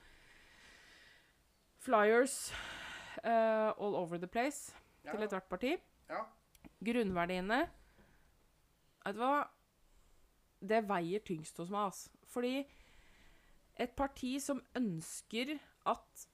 flyers 1.86 2.50
eh, 3.22 3.70
all 3.70 3.96
over 4.02 4.18
the 4.18 4.28
place 4.28 4.74
ja. 5.06 5.14
til 5.14 5.28
ethvert 5.28 5.48
parti. 5.52 5.76
Ja. 6.10 6.26
Grunnverdiene 6.84 7.62
Vet 9.06 9.18
du 9.18 9.22
hva? 9.22 9.46
Det 10.66 10.82
veier 10.90 11.22
tyngst 11.26 11.60
hos 11.62 11.70
meg, 11.74 11.92
altså. 11.92 12.10
Fordi 12.32 12.56
et 13.76 13.92
parti 13.98 14.38
som 14.42 14.62
ønsker 14.78 15.58
at 15.92 16.26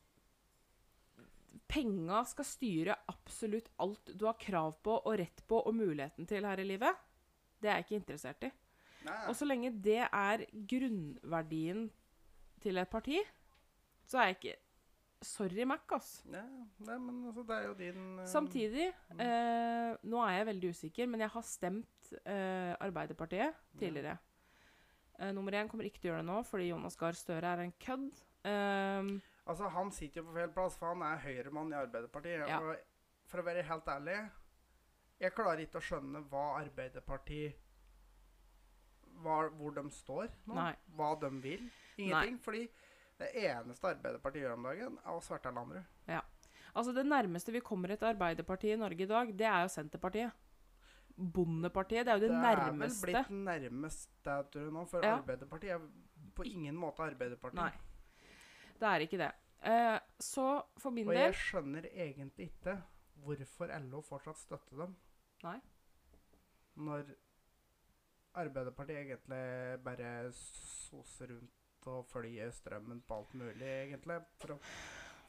penga 1.71 2.21
skal 2.27 2.47
styre 2.47 2.97
absolutt 3.11 3.69
alt 3.81 4.11
du 4.15 4.25
har 4.27 4.39
krav 4.39 4.75
på 4.83 4.97
og 4.99 5.15
rett 5.19 5.43
på 5.47 5.61
og 5.61 5.75
muligheten 5.75 6.27
til 6.29 6.47
her 6.47 6.59
i 6.61 6.67
livet, 6.67 6.97
det 7.61 7.69
er 7.69 7.79
jeg 7.79 7.87
ikke 7.87 7.99
interessert 8.01 8.47
i. 8.47 8.51
Nei, 9.05 9.19
Og 9.31 9.35
så 9.37 9.47
lenge 9.47 9.71
det 9.81 10.01
er 10.05 10.43
grunnverdien 10.51 11.87
til 12.61 12.77
et 12.77 12.91
parti, 12.91 13.21
så 14.05 14.21
er 14.21 14.31
jeg 14.31 14.41
ikke 14.41 14.59
Sorry, 15.21 15.67
Mac, 15.69 15.83
ass. 15.93 16.23
ja, 16.25 16.41
nei, 16.81 16.95
men 16.97 17.27
altså, 17.29 17.43
det 17.45 17.53
er 17.53 17.65
jo 17.67 17.73
din 17.77 18.05
uh... 18.17 18.25
Samtidig, 18.25 18.87
eh, 19.21 19.91
nå 20.09 20.21
er 20.25 20.31
jeg 20.33 20.47
veldig 20.47 20.71
usikker, 20.73 21.09
men 21.11 21.21
jeg 21.21 21.29
har 21.29 21.45
stemt 21.45 22.00
eh, 22.25 22.75
Arbeiderpartiet 22.79 23.57
tidligere. 23.79 24.17
Eh, 25.19 25.31
nummer 25.33 25.53
én 25.53 25.69
kommer 25.69 25.87
ikke 25.87 26.01
til 26.01 26.11
å 26.11 26.13
gjøre 26.13 26.23
det 26.25 26.31
nå, 26.31 26.39
fordi 26.47 26.69
Jonas 26.71 26.97
Gahr 26.97 27.17
Støre 27.17 27.55
er 27.55 27.65
en 27.65 27.75
kødd. 27.81 28.23
Um, 28.41 29.11
Altså, 29.51 29.67
han 29.73 29.89
sitter 29.91 30.21
jo 30.21 30.27
på 30.29 30.35
feil 30.37 30.51
plass, 30.53 30.77
for 30.79 30.93
han 30.93 31.01
er 31.05 31.21
høyremann 31.23 31.73
i 31.73 31.79
Arbeiderpartiet. 31.79 32.45
Ja. 32.47 32.59
Og 32.61 32.77
for 33.29 33.41
å 33.41 33.45
være 33.47 33.65
helt 33.67 33.89
ærlig, 33.89 34.17
jeg 35.21 35.35
klarer 35.37 35.63
ikke 35.65 35.81
å 35.81 35.85
skjønne 35.85 36.23
hva 36.31 36.45
Arbeiderpartiet 36.61 37.67
hva, 39.21 39.49
Hvor 39.53 39.73
de 39.75 39.83
står 39.93 40.31
nå. 40.49 40.55
Nei. 40.57 40.71
Hva 40.97 41.11
de 41.21 41.29
vil. 41.43 41.67
Ingenting. 42.01 42.39
Fordi 42.41 42.63
det 43.19 43.27
eneste 43.43 43.91
Arbeiderpartiet 43.91 44.47
gjør 44.47 44.55
om 44.55 44.69
dagen, 44.69 44.95
er 45.03 45.11
å 45.17 45.21
sverte 45.21 45.51
Landrud. 45.53 45.83
altså 46.73 46.93
Det 46.95 47.05
nærmeste 47.05 47.53
vi 47.53 47.61
kommer 47.61 47.91
et 47.93 48.01
Arbeiderparti 48.01 48.71
i 48.73 48.79
Norge 48.81 49.03
i 49.03 49.09
dag, 49.09 49.33
det 49.37 49.45
er 49.45 49.61
jo 49.61 49.73
Senterpartiet. 49.75 50.31
Bondepartiet. 51.17 52.05
Det 52.05 52.13
er 52.13 52.19
jo 52.19 52.27
det, 52.27 52.31
er 52.31 52.61
vel 52.61 52.75
nærmeste. 52.75 53.05
blitt 53.05 53.29
nærmest 53.29 54.09
det, 54.25 54.37
tror 54.51 54.63
jeg 54.63 54.73
nå, 54.73 54.85
for 54.89 55.05
Ja. 55.05 55.17
Arbeiderpartiet 55.17 55.71
er 55.75 55.79
på 56.35 56.43
ingen 56.47 56.75
måte 56.75 57.03
Arbeiderpartiet. 57.03 57.61
Nei. 57.61 57.71
Det 58.79 58.87
er 58.89 59.05
ikke 59.05 59.17
det. 59.17 59.31
Eh, 59.63 59.99
så 60.19 60.63
for 60.77 60.89
min 60.89 61.07
Og 61.07 61.13
jeg 61.13 61.33
skjønner 61.37 61.85
egentlig 61.91 62.49
ikke 62.49 62.79
hvorfor 63.21 63.69
LO 63.89 64.01
fortsatt 64.01 64.37
støtter 64.37 64.77
dem. 64.85 64.95
Nei. 65.43 65.59
Når 66.75 67.03
Arbeiderpartiet 68.41 68.97
egentlig 69.03 69.83
bare 69.83 70.31
soser 70.33 71.27
rundt 71.35 71.87
og 71.91 72.05
følger 72.05 72.51
strømmen 72.51 73.01
på 73.07 73.17
alt 73.17 73.33
mulig, 73.33 73.67
egentlig. 73.67 74.19
For 74.39 74.55
å, 74.55 74.57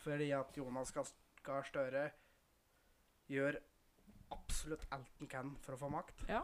fordi 0.04 0.30
at 0.36 0.56
Jonas 0.56 0.92
Gahr 0.92 1.62
Støre 1.68 2.10
gjør 3.32 3.58
absolutt 4.32 4.84
alt 4.94 5.20
han 5.20 5.30
kan 5.30 5.54
for 5.64 5.76
å 5.76 5.80
få 5.84 5.92
makt. 5.92 6.24
Ja. 6.30 6.42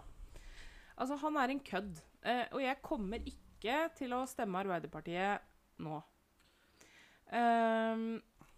Altså, 0.99 1.19
han 1.23 1.39
er 1.41 1.55
en 1.55 1.65
kødd. 1.65 2.01
Eh, 2.27 2.45
og 2.53 2.63
jeg 2.63 2.83
kommer 2.85 3.23
ikke 3.23 3.79
til 3.99 4.15
å 4.17 4.25
stemme 4.29 4.61
Arbeiderpartiet 4.63 5.45
nå. 5.85 6.01
Eh, 7.31 8.07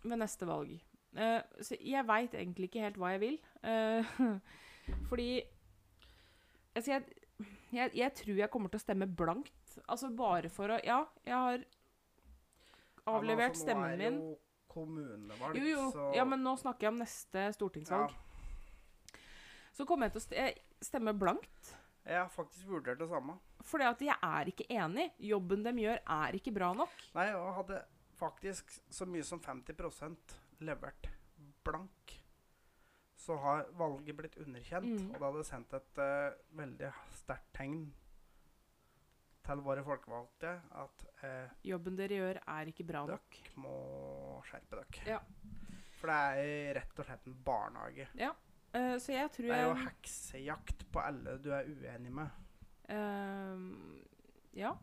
ved 0.03 0.21
neste 0.23 0.49
valg. 0.49 0.77
Eh, 1.19 1.41
så 1.65 1.77
jeg 1.83 2.07
veit 2.07 2.37
egentlig 2.39 2.71
ikke 2.71 2.85
helt 2.85 3.01
hva 3.01 3.15
jeg 3.15 3.25
vil. 3.25 3.41
Eh, 3.67 4.21
fordi 5.11 5.31
Altså, 6.71 6.93
jeg, 6.93 7.03
jeg, 7.75 7.91
jeg 7.99 8.13
tror 8.15 8.37
jeg 8.39 8.51
kommer 8.53 8.71
til 8.71 8.79
å 8.79 8.83
stemme 8.85 9.09
blankt. 9.11 9.73
Altså 9.91 10.11
bare 10.15 10.49
for 10.53 10.71
å 10.71 10.79
Ja, 10.87 11.01
jeg 11.27 11.35
har 11.35 11.65
avlevert 13.11 13.57
altså, 13.57 13.65
stemmen 13.67 13.99
min. 13.99 14.21
Nå 14.21 14.31
er 14.31 14.31
det 14.31 14.31
jo 14.31 14.39
kommunevalg, 14.71 15.59
så 15.97 16.05
Ja, 16.15 16.25
men 16.31 16.45
nå 16.47 16.55
snakker 16.61 16.87
jeg 16.87 16.95
om 16.95 17.01
neste 17.03 17.49
stortingsvalg. 17.57 18.15
Så 19.81 19.87
kommer 19.89 20.11
jeg 20.11 20.19
til 20.19 20.37
å 20.37 20.49
stemme 20.85 21.15
blankt. 21.17 21.71
Jeg 22.05 22.19
har 22.19 22.29
faktisk 22.33 22.69
vurdert 22.69 23.01
det 23.01 23.07
samme. 23.09 23.39
Fordi 23.65 23.87
at 23.89 24.03
jeg 24.05 24.17
er 24.27 24.51
ikke 24.53 24.67
enig. 24.77 25.07
Jobben 25.25 25.63
de 25.65 25.73
gjør, 25.81 26.03
er 26.21 26.37
ikke 26.37 26.53
bra 26.53 26.69
nok. 26.77 26.93
Nei, 27.15 27.31
og 27.33 27.55
hadde 27.63 27.79
faktisk 28.19 28.75
så 28.93 29.07
mye 29.09 29.25
som 29.25 29.41
50% 29.41 30.35
levert 30.69 31.09
blank, 31.65 32.13
så 33.17 33.39
har 33.41 33.65
valget 33.81 34.19
blitt 34.19 34.37
underkjent. 34.43 34.91
Mm. 34.91 35.09
Og 35.15 35.17
det 35.17 35.25
hadde 35.31 35.47
sendt 35.49 35.73
et 35.81 36.03
uh, 36.05 36.37
veldig 36.61 36.93
sterkt 37.23 37.49
tegn 37.57 37.81
til 39.49 39.65
våre 39.65 39.87
folkevalgte 39.87 40.53
at 40.83 41.09
uh, 41.25 41.57
Jobben 41.65 41.97
dere 41.97 42.21
gjør, 42.21 42.43
er 42.53 42.69
ikke 42.69 42.89
bra 42.93 43.07
nok. 43.09 43.41
dere 43.41 43.65
må 43.65 43.75
skjerpe 44.51 44.85
dere. 44.85 45.09
Ja. 45.17 45.25
For 45.97 46.13
det 46.13 46.21
er 46.45 46.79
rett 46.83 47.01
og 47.01 47.09
slett 47.09 47.33
en 47.33 47.41
barnehage. 47.49 48.13
Eh, 48.73 48.97
så 49.03 49.13
jeg 49.13 49.31
tror 49.35 49.49
Det 49.51 49.57
er 49.57 49.67
jo 49.67 49.75
heksejakt 49.81 50.85
på 50.93 51.03
alle 51.03 51.39
du 51.43 51.51
er 51.55 51.67
uenig 51.67 52.13
med. 52.13 52.39
Uh, 52.91 53.99
Ja. 54.55 54.75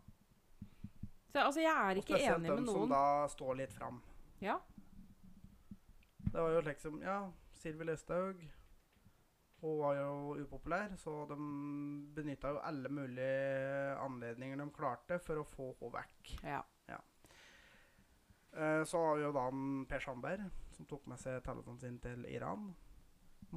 Så 1.31 1.39
altså, 1.39 1.61
jeg 1.61 1.71
er 1.75 1.99
ikke 1.99 2.17
enig 2.17 2.41
med 2.41 2.49
noen. 2.49 2.61
Spesielt 2.63 2.67
dem 2.67 2.67
som 2.67 2.89
da 2.89 3.27
står 3.31 3.57
litt 3.59 3.73
fram. 3.73 4.01
Ja. 4.41 4.57
Det 6.27 6.43
var 6.43 6.53
jo 6.53 6.61
liksom 6.61 7.01
Ja, 7.01 7.17
Sylvi 7.55 7.85
Listhaug 7.87 8.41
Hun 9.61 9.79
var 9.79 9.95
jo 9.97 10.35
upopulær, 10.37 10.95
så 10.95 11.25
de 11.29 11.37
benytta 12.13 12.51
jo 12.53 12.59
alle 12.61 12.89
mulige 12.89 13.95
anledninger 14.03 14.57
de 14.57 14.67
klarte 14.71 15.17
for 15.19 15.41
å 15.41 15.47
få 15.47 15.71
henne 15.79 15.93
vekk. 15.97 16.33
ja. 16.43 16.99
Eh, 18.53 18.83
så 18.83 19.01
har 19.05 19.15
vi 19.15 19.23
jo 19.23 19.31
da 19.33 19.47
Per 19.89 19.99
Sandberg, 19.99 20.45
som 20.71 20.85
tok 20.85 21.07
med 21.09 21.19
seg 21.21 21.41
telefonen 21.45 21.79
sin 21.79 21.97
til 21.99 22.25
Iran. 22.29 22.69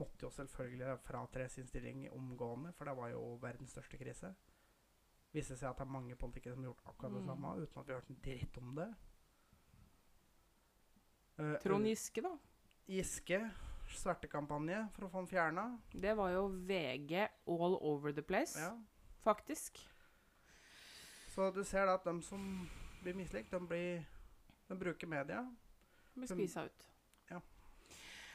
Måtte 0.00 0.24
jo 0.26 0.30
selvfølgelig 0.32 0.94
fratre 1.04 1.48
sin 1.52 1.66
stilling 1.68 2.06
omgående, 2.16 2.72
for 2.78 2.88
det 2.88 2.96
var 2.96 3.10
jo 3.12 3.22
verdens 3.42 3.74
største 3.74 3.98
krise. 4.00 4.32
Viste 5.34 5.56
seg 5.56 5.68
at 5.70 5.78
det 5.78 5.84
er 5.86 5.92
mange 5.92 6.16
politikere 6.18 6.54
som 6.56 6.64
har 6.64 6.72
gjort 6.72 6.86
akkurat 6.92 7.12
det 7.14 7.20
Mm. 7.22 7.26
samme, 7.30 7.52
uten 7.62 7.80
at 7.80 7.86
vi 7.86 7.92
har 7.92 8.00
hørt 8.00 8.10
en 8.10 8.20
dritt 8.24 8.58
om 8.58 8.74
det. 8.78 8.88
Uh, 11.40 11.54
Trond 11.62 11.86
Giske, 11.86 12.22
da. 12.24 12.34
Giske 12.90 13.38
svertekampanje 13.90 14.80
for 14.94 15.06
å 15.06 15.10
få 15.10 15.22
den 15.24 15.30
fjerna. 15.30 15.64
Det 15.92 16.12
var 16.18 16.30
jo 16.34 16.44
VG 16.68 17.14
all 17.48 17.76
over 17.80 18.12
the 18.12 18.22
place, 18.22 18.58
Ja. 18.60 18.74
faktisk. 19.24 19.78
Så 21.34 21.50
du 21.54 21.62
ser 21.64 21.86
da 21.86 21.94
at 21.94 22.04
de 22.04 22.22
som 22.22 22.68
blir 23.02 23.14
mislikt, 23.14 23.50
de, 23.50 23.60
blir, 23.66 24.06
de 24.68 24.76
bruker 24.76 25.06
media. 25.06 25.44
Blir 26.14 26.26
spisa 26.26 26.64
ut. 26.66 26.86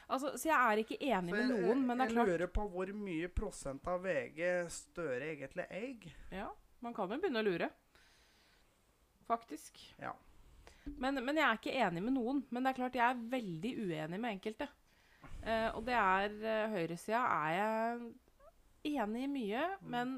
Altså, 0.06 0.30
så 0.38 0.48
jeg 0.48 0.56
er 0.56 0.80
ikke 0.84 0.98
enig 1.02 1.34
jeg, 1.34 1.40
med 1.40 1.48
noen, 1.50 1.80
men 1.86 1.98
det 1.98 2.04
er 2.04 2.12
klart 2.12 2.28
jeg 2.30 2.38
lurer 2.38 2.50
på 2.54 2.66
hvor 2.70 2.92
mye 2.94 3.28
prosent 3.34 3.88
av 3.90 4.04
VG 4.04 4.38
Støre 4.70 5.32
egentlig 5.32 5.66
eier. 5.74 6.12
Ja, 6.30 6.46
man 6.84 6.94
kan 6.94 7.10
jo 7.10 7.18
begynne 7.18 7.42
å 7.42 7.46
lure. 7.46 7.70
Faktisk. 9.26 9.80
Ja. 9.98 10.12
Men, 10.86 11.18
men 11.24 11.36
jeg 11.40 11.46
er 11.48 11.58
ikke 11.58 11.74
enig 11.74 12.02
med 12.06 12.14
noen. 12.14 12.44
Men 12.54 12.62
det 12.62 12.70
er 12.70 12.78
klart 12.78 12.98
jeg 12.98 13.06
er 13.08 13.24
veldig 13.32 13.72
uenig 13.82 14.20
med 14.22 14.36
enkelte. 14.36 14.68
Eh, 15.42 15.68
og 15.74 15.82
det 15.86 15.96
er 15.98 16.36
uh, 16.38 16.70
Høyresida 16.74 17.24
er 17.26 17.56
jeg 17.56 18.96
enig 19.02 19.24
i 19.26 19.30
mye, 19.30 19.66
Mm. 19.82 19.90
men 19.90 20.16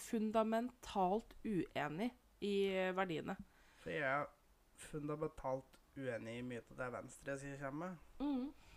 fundamentalt 0.00 1.34
uenig 1.44 2.10
i 2.44 2.54
eh, 2.72 2.92
verdiene. 2.96 3.36
For 3.80 3.92
jeg 3.92 4.04
er 4.04 4.28
fundamentalt 4.80 5.78
uenig 5.96 6.38
i 6.38 6.44
mye 6.44 6.62
av 6.62 6.76
det 6.78 6.88
Venstre 6.94 7.36
sier 7.40 7.56
kommer 7.60 7.88
med. 7.88 7.96
Mm. 8.20 8.69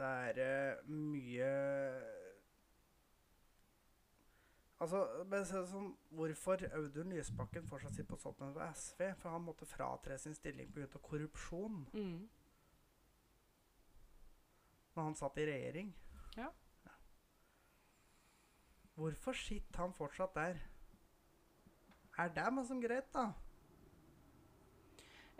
Det 0.00 0.08
er 0.08 0.38
eh, 0.40 0.86
mye 0.88 1.48
Altså, 4.80 5.00
men 5.28 5.44
sånn, 5.44 5.90
Hvorfor 6.16 6.62
Audun 6.72 7.12
Lysbakken 7.12 7.66
fortsatt 7.68 7.92
sitter 7.98 8.08
på 8.14 8.20
toppen 8.22 8.54
ved 8.56 8.64
SV? 8.80 9.10
For 9.20 9.34
han 9.34 9.44
måtte 9.44 9.68
fratre 9.68 10.16
sin 10.18 10.34
stilling 10.34 10.70
pga. 10.72 10.86
korrupsjon 11.04 11.82
Mm. 11.92 12.28
når 14.94 15.02
han 15.04 15.14
satt 15.14 15.36
i 15.38 15.44
regjering. 15.46 15.92
Ja. 16.36 16.48
Hvorfor 18.96 19.32
sitter 19.32 19.78
han 19.84 19.92
fortsatt 19.94 20.34
der? 20.34 20.58
Er 22.18 22.28
det 22.28 22.52
meg 22.52 22.66
som 22.66 22.80
greit, 22.82 23.12
da? 23.14 23.32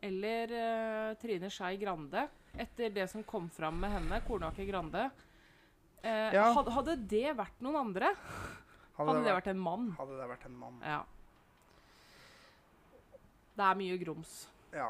Eller 0.02 0.52
uh, 0.56 1.14
Trine 1.20 1.50
Skei 1.52 1.76
Grande, 1.76 2.28
etter 2.56 2.90
det 2.90 3.04
som 3.10 3.22
kom 3.28 3.50
fram 3.52 3.78
med 3.80 3.90
henne, 3.92 4.20
Kornake 4.26 4.64
Grande. 4.68 5.10
Uh, 6.02 6.30
Ja. 6.32 6.46
hadde, 6.56 6.70
hadde 6.72 6.96
det 7.10 7.34
vært 7.36 7.60
noen 7.60 7.76
andre, 7.76 8.14
hadde 8.96 9.18
det 9.24 9.34
vært 9.36 9.50
en 9.52 9.58
mann. 9.60 9.90
hadde 9.98 10.16
det 10.16 10.28
vært 10.30 10.46
en 10.48 10.56
mann. 10.56 10.78
Ja. 10.82 11.02
Det 13.56 13.66
er 13.66 13.76
mye 13.76 13.98
grums. 14.00 14.34
Ja. 14.72 14.88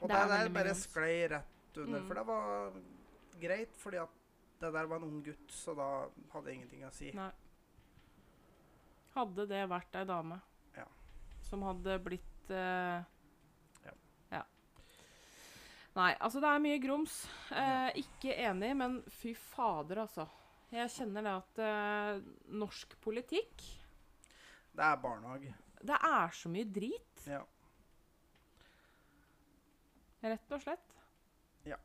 Og 0.00 0.08
Det 0.08 0.16
det, 0.16 0.22
er 0.22 0.28
der 0.32 0.48
bare 0.56 0.74
sklei 0.74 1.28
rett 1.30 1.76
under, 1.76 2.00
Mm. 2.00 2.06
for 2.08 2.14
det 2.14 2.26
var 2.26 2.72
greit, 3.40 3.76
fordi 3.76 3.96
at 4.02 4.08
det 4.60 4.72
der 4.72 4.86
var 4.86 4.96
en 4.96 5.04
ung 5.04 5.22
gutt, 5.24 5.48
så 5.50 5.74
da 5.76 6.06
hadde 6.32 6.46
jeg 6.48 6.54
ingenting 6.60 6.84
å 6.86 6.92
si. 6.92 7.10
Nei. 7.14 7.30
Hadde 9.14 9.46
det 9.48 9.68
vært 9.68 9.94
ei 10.00 10.04
dame 10.04 10.40
Ja. 10.76 10.84
som 11.42 11.62
hadde 11.62 11.98
blitt 12.02 12.50
eh. 12.50 13.02
Nei, 15.94 16.12
altså 16.24 16.40
det 16.40 16.48
er 16.48 16.62
mye 16.64 16.78
grums. 16.80 17.16
Eh, 17.52 17.90
ikke 18.00 18.32
enig, 18.46 18.70
men 18.80 18.94
fy 19.12 19.34
fader, 19.36 19.98
altså. 20.06 20.24
Jeg 20.72 20.88
kjenner 20.94 21.26
det 21.26 21.32
at 21.36 21.58
eh, 21.60 22.22
norsk 22.56 22.94
politikk 23.04 23.60
Det 24.72 24.84
er 24.86 24.96
barnehage. 25.02 25.50
Det 25.84 25.98
er 26.08 26.32
så 26.38 26.48
mye 26.48 26.64
drit, 26.72 27.26
Ja. 27.28 27.42
rett 30.22 30.54
og 30.54 30.62
slett. 30.62 30.94
Ja. 31.66 31.76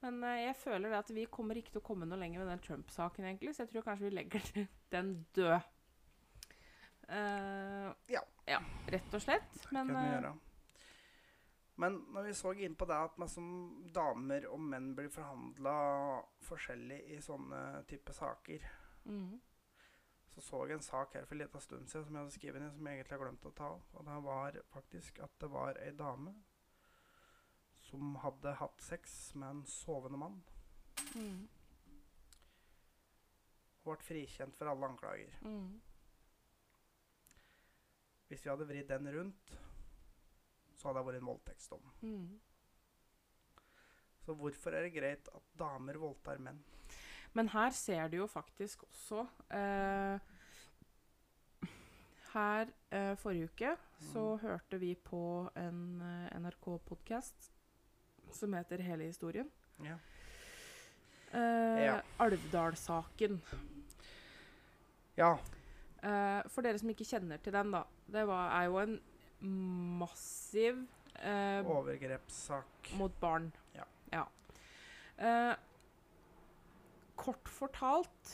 Men 0.00 0.22
eh, 0.24 0.44
jeg 0.46 0.56
føler 0.62 0.88
det 0.94 1.00
at 1.02 1.12
vi 1.12 1.26
kommer 1.26 1.58
ikke 1.60 1.74
til 1.74 1.82
å 1.82 1.86
komme 1.90 2.06
noe 2.08 2.20
lenger 2.20 2.40
med 2.44 2.52
den 2.54 2.64
Trump-saken, 2.64 3.26
egentlig, 3.28 3.52
så 3.56 3.64
jeg 3.66 3.74
tror 3.74 3.84
kanskje 3.90 4.08
vi 4.08 4.14
legger 4.22 4.50
den 4.94 5.12
død. 5.36 5.60
Eh, 7.10 7.92
Ja. 8.14 8.24
ja. 8.48 8.60
Rett 8.88 9.14
og 9.18 9.20
slett. 9.26 9.52
Men 9.74 9.90
kan 9.92 9.96
vi 9.98 10.06
eh, 10.06 10.12
gjøre. 10.14 10.34
Men 11.82 11.96
når 12.14 12.28
vi 12.28 12.34
så 12.38 12.52
inn 12.54 12.76
på 12.78 12.86
det 12.86 12.96
at 13.08 13.16
man 13.18 13.30
som 13.30 13.46
damer 13.94 14.46
og 14.46 14.60
menn 14.62 14.92
blir 14.94 15.10
forhandla 15.10 15.74
forskjellig 16.46 17.00
i 17.16 17.18
sånne 17.22 17.82
type 17.90 18.14
saker, 18.14 18.66
mm. 19.10 19.32
så 20.34 20.44
så 20.48 20.60
jeg 20.68 20.78
en 20.78 20.86
sak 20.86 21.16
her 21.18 21.26
for 21.26 21.34
en 21.34 21.42
liten 21.42 21.64
stund 21.64 21.90
siden 21.90 22.06
som 22.06 22.14
jeg 22.14 22.22
hadde 22.22 22.36
skrevet 22.36 22.62
ned, 22.62 22.70
som 22.76 22.86
jeg 22.86 23.00
egentlig 23.00 23.16
har 23.16 23.24
glemt 23.24 23.48
å 23.50 23.54
ta 23.58 23.72
opp. 23.74 23.96
Og 23.98 24.06
det 24.06 24.20
var 24.28 24.60
faktisk 24.76 25.18
at 25.26 25.34
det 25.42 25.50
var 25.50 25.82
ei 25.82 25.90
dame 25.98 26.36
som 27.88 28.14
hadde 28.22 28.54
hatt 28.62 28.80
sex 28.82 29.34
med 29.34 29.50
en 29.50 29.66
sovende 29.68 30.20
mann. 30.20 30.38
Mm. 31.18 31.42
Og 33.82 33.90
ble 33.90 33.98
frikjent 34.06 34.56
for 34.56 34.70
alle 34.70 34.94
anklager. 34.94 35.34
Mm. 35.42 35.74
Hvis 38.30 38.46
vi 38.46 38.50
hadde 38.50 38.70
vridd 38.70 38.88
den 38.88 39.10
rundt, 39.18 39.58
så 40.84 40.90
hadde 40.90 41.00
det 41.00 41.06
vært 41.08 41.20
en 41.22 41.28
voldtektsdom. 41.30 41.84
Mm. 42.04 42.40
Så 44.24 44.34
hvorfor 44.36 44.74
er 44.76 44.84
det 44.84 44.92
greit 44.92 45.28
at 45.32 45.46
damer 45.56 45.96
voldtar 46.00 46.36
menn? 46.44 46.58
Men 47.32 47.48
her 47.54 47.72
ser 47.72 48.08
du 48.12 48.18
jo 48.18 48.26
faktisk 48.30 48.84
også 48.84 49.22
eh, 49.56 50.20
Her 52.34 52.68
eh, 52.92 53.14
forrige 53.16 53.48
uke 53.48 53.72
så 54.12 54.36
hørte 54.42 54.78
vi 54.82 54.92
på 54.94 55.20
en 55.56 55.80
eh, 56.04 56.36
NRK-podkast 56.40 57.48
som 58.34 58.52
heter 58.58 58.82
Hele 58.84 59.08
historien. 59.08 59.48
Ja. 59.80 59.96
Eh, 61.32 61.84
Ja. 61.86 61.96
Alvdal-saken. 62.20 63.40
Ja. 65.16 65.32
Eh, 66.02 66.42
for 66.50 66.62
dere 66.66 66.78
som 66.78 66.90
ikke 66.92 67.06
kjenner 67.08 67.38
til 67.42 67.54
den, 67.54 67.70
da. 67.72 67.84
Det 68.06 68.26
var, 68.28 68.50
er 68.60 68.68
jo 68.68 68.78
en 68.82 68.98
massiv 69.44 70.84
eh, 71.20 71.60
Overgrepssak. 71.66 72.92
mot 72.98 73.14
barn. 73.20 73.50
Ja. 74.12 74.26
Eh, 75.16 75.54
kort 77.14 77.46
fortalt 77.48 78.32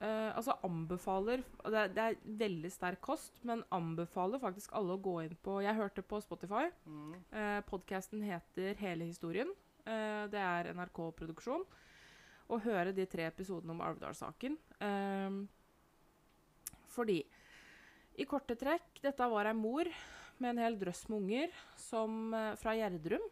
eh, 0.00 0.30
Altså 0.36 0.54
anbefaler 0.64 1.42
det, 1.68 1.74
er- 1.82 1.90
det 1.92 2.04
er 2.04 2.16
veldig 2.40 2.70
sterk 2.72 3.00
kost, 3.04 3.36
men 3.44 3.60
anbefaler 3.76 4.40
faktisk 4.40 4.72
alle 4.72 4.96
å 4.96 5.02
gå 5.04 5.18
inn 5.26 5.36
på 5.44 5.58
Jeg 5.62 5.76
hørte 5.76 6.02
på 6.02 6.20
Spotify. 6.24 6.70
Mm. 6.88 7.14
Eh, 7.30 7.60
Podkasten 7.68 8.22
heter 8.24 8.74
Hele 8.80 9.04
historien. 9.10 9.52
Eh, 9.84 10.24
det 10.32 10.40
er 10.40 10.72
NRK-produksjon. 10.72 11.66
Å 12.48 12.58
høre 12.64 12.92
de 12.96 13.04
tre 13.08 13.24
episodene 13.28 13.72
om 13.76 13.80
Alvdal-saken. 13.84 14.56
Eh, 14.80 15.44
fordi 16.94 17.20
i 18.16 18.24
korte 18.30 18.54
trekk 18.56 19.00
Dette 19.02 19.26
var 19.28 19.48
ei 19.50 19.54
mor 19.58 19.88
med 20.42 20.54
en 20.54 20.62
hel 20.64 20.76
drøss 20.80 21.06
med 21.08 21.22
unger 21.22 21.56
som, 21.80 22.34
eh, 22.34 22.54
fra 22.60 22.74
Gjerdrum 22.78 23.24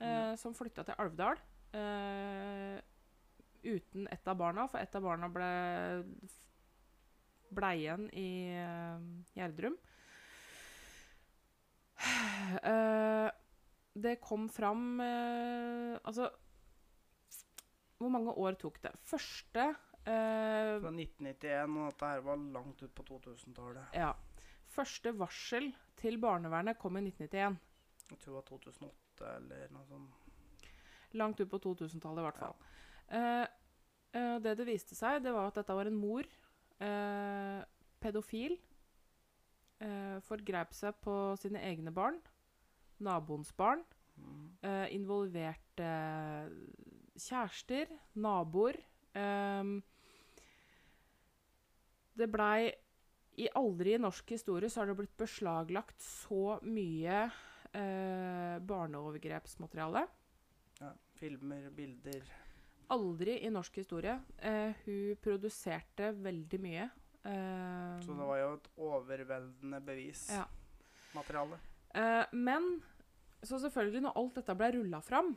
eh, 0.00 0.34
som 0.40 0.54
flytta 0.56 0.84
til 0.86 0.98
Alvdal. 0.98 1.40
Eh, 1.76 2.78
uten 3.68 4.08
ett 4.08 4.28
av 4.28 4.36
barna, 4.38 4.68
for 4.68 4.78
ett 4.80 4.94
av 4.94 5.02
barna 5.04 5.28
ble, 5.32 5.50
ble 7.50 7.72
igjen 7.80 8.08
i 8.16 8.30
eh, 8.56 9.08
Gjerdrum. 9.38 9.78
Eh, 12.62 13.30
det 13.98 14.14
kom 14.22 14.44
fram 14.48 15.00
eh, 15.02 15.98
Altså 16.06 16.28
Hvor 17.98 18.12
mange 18.14 18.30
år 18.30 18.54
tok 18.60 18.78
det? 18.84 18.92
Første 19.02 19.64
eh, 19.66 20.78
Fra 20.78 20.92
1991, 20.94 21.74
og 21.74 21.90
dette 21.90 22.12
her 22.12 22.22
var 22.24 22.38
langt 22.54 22.82
ut 22.82 22.94
på 22.94 23.04
2000-tallet. 23.10 23.98
Ja. 23.98 24.12
Første 24.78 25.10
varsel 25.18 25.72
til 25.98 26.18
barnevernet 26.22 26.78
kom 26.78 26.96
i 27.00 27.02
1991. 27.02 27.58
Jeg 28.12 28.18
tror 28.22 28.30
det 28.30 28.36
var 28.38 28.46
2008 28.48 29.30
eller 29.36 29.72
noe 29.74 29.86
sånt. 29.88 30.28
Langt 31.18 31.40
ut 31.40 31.50
på 31.50 31.58
2000-tallet, 31.64 32.20
i 32.22 32.26
hvert 32.28 32.38
fall. 32.38 32.54
Eh, 33.08 33.46
eh, 34.14 34.36
det 34.44 34.52
det 34.60 34.66
viste 34.68 34.94
seg, 34.94 35.22
det 35.24 35.32
var 35.34 35.48
at 35.50 35.58
dette 35.58 35.74
var 35.76 35.88
en 35.90 35.96
mor, 35.98 36.26
eh, 36.84 37.60
pedofil, 38.00 38.54
eh, 39.80 40.18
forgrep 40.28 40.74
seg 40.76 40.94
på 41.02 41.16
sine 41.40 41.62
egne 41.64 41.90
barn, 41.94 42.20
naboens 43.00 43.52
barn, 43.56 43.84
Mm. 44.18 44.46
eh, 44.66 44.86
involverte 44.96 45.88
kjærester, 47.16 47.86
naboer. 48.16 48.74
ehm. 49.14 49.80
det 52.18 52.26
blei 52.32 52.72
i 53.38 53.48
Aldri 53.58 53.94
i 53.94 54.00
norsk 54.02 54.30
historie 54.34 54.70
så 54.70 54.80
har 54.82 54.90
det 54.90 54.96
blitt 54.98 55.16
beslaglagt 55.20 56.00
så 56.02 56.58
mye 56.66 57.20
eh, 57.72 58.58
barneovergrepsmateriale. 58.66 60.02
Ja. 60.80 60.92
Filmer, 61.18 61.68
bilder. 61.74 62.22
Aldri 62.94 63.36
i 63.44 63.50
norsk 63.52 63.80
historie. 63.82 64.16
Eh, 64.38 64.72
hun 64.86 65.16
produserte 65.22 66.12
veldig 66.16 66.60
mye. 66.62 66.88
Eh, 67.28 67.98
Så 68.04 68.14
det 68.16 68.26
var 68.30 68.38
jo 68.40 68.52
et 68.56 68.68
overveldende 68.78 69.80
bevismateriale. 69.84 71.58
Ja. 71.58 72.00
Eh, 72.00 72.26
men 72.32 72.70
så 73.42 73.58
selvfølgelig, 73.62 74.02
når 74.06 74.16
alt 74.18 74.34
dette 74.40 74.54
ble 74.58 74.72
rulla 74.78 75.00
fram, 75.04 75.34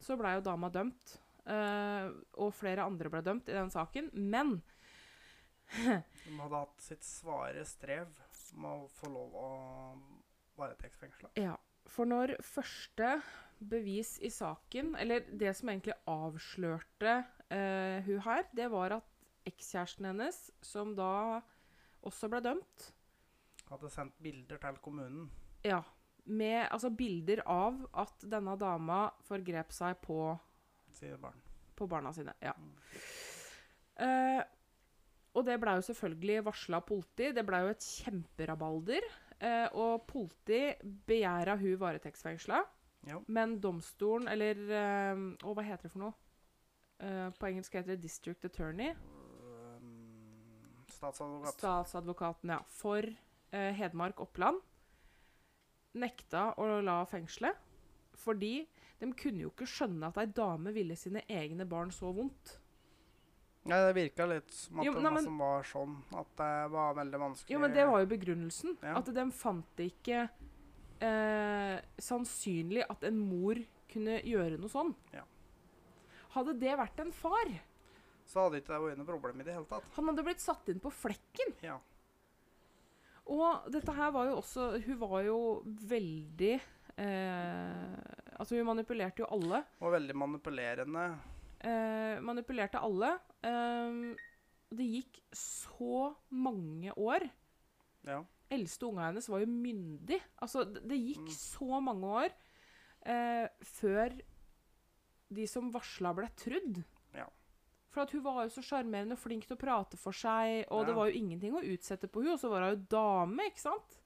så 0.00 0.16
blei 0.20 0.34
jo 0.36 0.44
dama 0.46 0.68
dømt. 0.70 1.16
Eh, 1.48 2.10
og 2.42 2.52
flere 2.52 2.84
andre 2.84 3.08
ble 3.12 3.22
dømt 3.24 3.48
i 3.48 3.56
den 3.56 3.70
saken. 3.72 4.10
Men 4.12 4.58
De 6.24 6.36
hadde 6.38 6.62
hatt 6.62 6.84
sitt 6.84 7.04
svare 7.06 7.64
strev 7.68 8.12
med 8.58 8.70
å 8.70 8.88
få 8.98 9.10
lov 9.12 9.34
å 9.36 9.48
varetektsfengsle. 10.58 11.32
Ja. 11.38 11.56
For 11.88 12.08
når 12.08 12.34
første 12.44 13.18
bevis 13.58 14.16
i 14.22 14.30
saken, 14.32 14.94
eller 15.00 15.24
det 15.40 15.54
som 15.56 15.70
egentlig 15.72 15.96
avslørte 16.08 17.14
eh, 17.50 18.04
hun 18.06 18.20
her, 18.26 18.44
det 18.56 18.68
var 18.72 18.98
at 18.98 19.48
ekskjæresten 19.48 20.10
hennes, 20.10 20.42
som 20.62 20.92
da 20.98 21.40
også 22.06 22.28
ble 22.30 22.42
dømt 22.44 22.90
Hadde 23.68 23.90
sendt 23.92 24.14
bilder 24.24 24.56
til 24.62 24.76
kommunen. 24.80 25.26
Ja. 25.66 25.82
Med 26.24 26.70
altså, 26.72 26.88
bilder 26.92 27.42
av 27.48 27.82
at 28.00 28.22
denne 28.24 28.54
dama 28.60 29.10
forgrep 29.28 29.74
seg 29.76 29.98
på, 30.00 30.32
Sine 30.96 31.18
barn. 31.20 31.36
på 31.76 31.88
barna 31.88 32.12
sine. 32.16 32.32
Ja. 32.40 32.54
Mm. 32.56 32.70
Eh, 34.06 34.40
og 35.34 35.44
det 35.46 35.58
blei 35.60 35.74
jo 35.78 35.84
selvfølgelig 35.88 36.44
varsla 36.46 36.80
politi. 36.84 37.32
Det 37.36 37.44
blei 37.46 37.60
jo 37.66 37.72
et 37.74 37.84
kjemperabalder. 37.84 39.04
Eh, 39.38 39.68
og 39.78 40.06
politi 40.08 40.60
begjæra 41.06 41.54
hun 41.60 41.76
varetektsfengsla, 41.78 42.62
Ja. 43.06 43.20
men 43.28 43.60
domstolen, 43.62 44.26
eller 44.28 44.58
eh, 44.74 45.20
Å, 45.46 45.52
hva 45.54 45.62
heter 45.62 45.86
det 45.86 45.92
for 45.92 46.02
noe? 46.02 46.14
Eh, 46.98 47.28
på 47.38 47.46
engelsk 47.46 47.76
heter 47.78 47.94
det 47.94 48.02
district 48.02 48.44
attorney. 48.48 48.90
Um, 49.78 50.82
statsadvokat. 50.90 51.54
Statsadvokaten, 51.60 52.50
ja. 52.56 52.58
For 52.66 53.06
eh, 53.06 53.70
Hedmark 53.78 54.18
Oppland 54.24 54.58
nekta 55.98 56.52
å 56.58 56.66
la 56.82 57.04
fengsle. 57.08 57.52
Fordi 58.18 58.66
de 58.98 59.12
kunne 59.14 59.44
jo 59.44 59.52
ikke 59.52 59.68
skjønne 59.70 60.08
at 60.10 60.18
ei 60.18 60.26
dame 60.34 60.72
ville 60.74 60.96
sine 60.98 61.22
egne 61.30 61.64
barn 61.70 61.92
så 61.94 62.10
vondt. 62.16 62.56
Nei, 63.68 63.78
det 63.84 63.94
virka 63.98 64.26
litt 64.26 64.50
som 64.54 64.80
at 64.80 64.86
Jo, 64.88 64.94
det 64.94 65.02
nei, 65.04 65.12
men- 65.14 65.24
som 65.24 65.38
var 65.38 65.62
sånn. 65.68 65.96
At 66.16 66.30
det 66.40 66.70
var 66.72 66.94
veldig 66.94 67.20
vanskelig. 67.20 67.50
Jo, 67.54 67.58
men 67.60 67.72
det 67.74 67.86
var 67.86 68.00
jo 68.00 68.06
begrunnelsen. 68.06 68.76
Ja. 68.82 68.96
At 68.98 69.04
de 69.12 69.24
fant 69.30 69.66
det 69.76 69.92
ikke 69.92 70.28
eh, 71.00 71.80
sannsynlig 72.00 72.84
at 72.90 73.04
en 73.04 73.18
mor 73.18 73.54
kunne 73.92 74.18
gjøre 74.22 74.58
noe 74.58 74.68
sånn. 74.72 74.94
Ja. 75.14 75.22
Hadde 76.34 76.58
det 76.60 76.74
vært 76.76 76.98
en 77.00 77.12
far, 77.12 77.46
Så 78.28 78.42
hadde 78.44 78.58
ikke 78.60 78.74
det 78.74 78.80
vært 78.82 78.98
noe 78.98 79.06
problem 79.06 79.40
i 79.40 79.44
det 79.44 79.54
hele 79.54 79.64
tatt. 79.64 79.84
han 79.96 80.04
hadde 80.10 80.24
blitt 80.24 80.40
satt 80.40 80.68
inn 80.68 80.80
på 80.80 80.90
flekken. 80.92 81.54
Ja. 81.62 81.78
Og 83.28 83.70
dette 83.70 83.92
her 83.92 84.10
var 84.10 84.24
jo 84.26 84.36
også 84.40 84.82
Hun 84.86 84.98
var 84.98 85.22
jo 85.22 85.62
veldig 85.64 86.60
eh, 86.96 87.96
Altså, 88.38 88.56
hun 88.56 88.66
manipulerte 88.66 89.18
jo 89.20 89.26
alle. 89.30 89.64
Og 89.80 89.92
veldig 89.92 90.14
manipulerende. 90.14 91.18
Eh, 91.60 92.20
manipulerte 92.22 92.78
alle. 92.78 93.14
Eh, 93.42 94.14
det 94.70 94.86
gikk 94.86 95.20
så 95.34 96.14
mange 96.30 96.92
år. 96.96 97.24
Ja. 98.06 98.20
Eldste 98.50 98.86
unga 98.88 99.08
hennes 99.08 99.28
var 99.28 99.40
jo 99.42 99.46
myndig. 99.50 100.20
Altså, 100.40 100.64
det, 100.64 100.84
det 100.88 100.98
gikk 101.00 101.26
Mm. 101.26 101.34
så 101.36 101.80
mange 101.84 102.06
år 102.06 102.30
uh, 103.08 103.48
før 103.64 104.14
de 105.30 105.46
som 105.46 105.70
varsla, 105.72 106.14
ble 106.16 106.28
trudd. 106.36 106.78
Ja. 107.14 107.26
For 107.92 108.06
hun 108.12 108.22
var 108.24 108.42
jo 108.46 108.52
så 108.54 108.62
sjarmerende 108.64 109.12
og 109.16 109.20
flink 109.20 109.46
til 109.46 109.56
å 109.56 109.60
prate 109.60 109.96
for 110.00 110.12
seg, 110.16 110.64
og 110.70 110.80
Ja. 110.82 110.86
det 110.88 110.94
var 110.96 111.08
jo 111.10 111.18
ingenting 111.20 111.52
å 111.56 111.64
utsette 111.64 112.08
på 112.08 112.22
hun, 112.22 112.32
og 112.32 112.40
så 112.40 112.48
var 112.52 112.64
hun 112.64 112.76
jo 112.76 112.86
dame, 112.88 113.48
ikke 113.50 113.60
sant? 113.60 113.98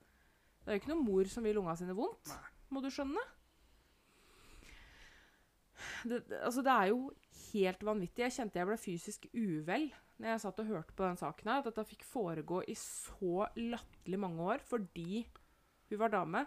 Det 0.64 0.68
er 0.70 0.74
jo 0.78 0.80
ikke 0.82 0.92
noen 0.94 1.04
mor 1.06 1.24
som 1.30 1.42
vil 1.44 1.58
unga 1.58 1.76
sine 1.76 1.94
vondt, 1.94 2.28
Nei. 2.28 2.50
må 2.70 2.82
du 2.82 2.90
skjønne. 2.90 3.22
Det, 6.04 6.20
det, 6.28 6.38
altså, 6.42 6.62
det 6.62 6.70
er 6.72 6.90
jo 6.92 7.10
helt 7.52 7.84
vanvittig. 7.84 8.24
Jeg 8.24 8.34
kjente 8.38 8.60
jeg 8.60 8.68
ble 8.68 8.78
fysisk 8.80 9.28
uvel 9.34 9.90
når 10.22 10.28
jeg 10.34 10.42
satt 10.44 10.60
og 10.62 10.68
hørte 10.70 10.94
på 10.94 11.04
den 11.04 11.16
saken 11.18 11.48
her, 11.50 11.62
at 11.62 11.68
dette 11.70 11.84
fikk 11.88 12.04
foregå 12.06 12.60
i 12.70 12.74
så 12.78 13.46
latterlig 13.58 14.20
mange 14.22 14.44
år 14.54 14.62
fordi 14.68 15.24
hun 15.90 15.98
var 15.98 16.12
dame. 16.12 16.44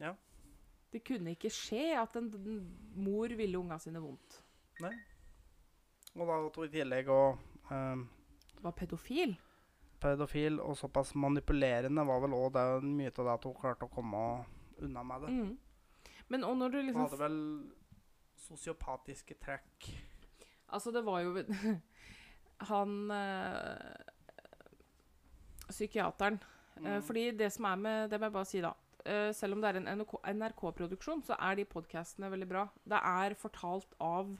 Ja. 0.00 0.14
Det 0.92 1.02
kunne 1.04 1.34
ikke 1.34 1.50
skje 1.52 1.98
at 2.00 2.16
en 2.16 2.30
mor 2.96 3.34
ville 3.36 3.58
unga 3.58 3.76
sine 3.82 4.00
vondt. 4.00 4.38
Nei. 4.82 4.94
Og 6.14 6.24
da 6.30 6.38
tok 6.54 6.68
i 6.68 6.72
tillegg 6.78 7.10
å... 7.10 7.20
um, 7.70 8.06
Var 8.64 8.76
pedofil. 8.78 9.34
pedofil 10.00 10.60
og 10.62 10.76
såpass 10.78 11.12
manipulerende 11.18 12.04
var 12.06 12.22
vel 12.24 12.36
òg 12.38 12.58
mye 12.86 13.12
av 13.12 13.24
det 13.26 13.34
at 13.34 13.46
hun 13.48 13.56
klarte 13.58 13.88
å 13.88 13.92
komme 13.92 14.24
unna 14.80 15.02
med 15.04 15.26
det. 15.26 15.32
Mm. 15.34 16.10
Men 16.32 16.44
og 16.48 16.56
når 16.56 16.72
du 16.72 16.78
liksom 16.80 17.00
Hun 17.02 17.08
hadde 17.10 17.22
vel 17.24 17.40
sosiopatiske 18.46 19.36
trekk. 19.42 19.90
Altså, 20.74 20.90
det 20.94 21.04
var 21.06 21.20
jo 21.22 21.34
Han 22.70 23.10
øh, 23.10 24.10
Psykiateren. 25.70 26.40
Eh, 26.76 26.82
Mm. 26.82 27.02
fordi 27.06 27.30
det 27.38 27.52
som 27.52 27.64
er 27.70 27.76
med 27.76 28.10
Det 28.10 28.18
må 28.20 28.26
jeg 28.26 28.32
bare 28.32 28.44
si, 28.50 28.60
da. 28.60 28.72
Eh, 29.06 29.32
selv 29.32 29.52
om 29.54 29.60
det 29.62 29.68
er 29.70 29.76
en 29.78 29.98
NRK 29.98 30.16
NRK-produksjon, 30.26 31.22
så 31.22 31.36
er 31.38 31.54
de 31.60 31.64
podkastene 31.64 32.30
veldig 32.32 32.48
bra. 32.48 32.64
Det 32.84 32.98
er 32.98 33.34
fortalt 33.38 33.94
av 34.00 34.32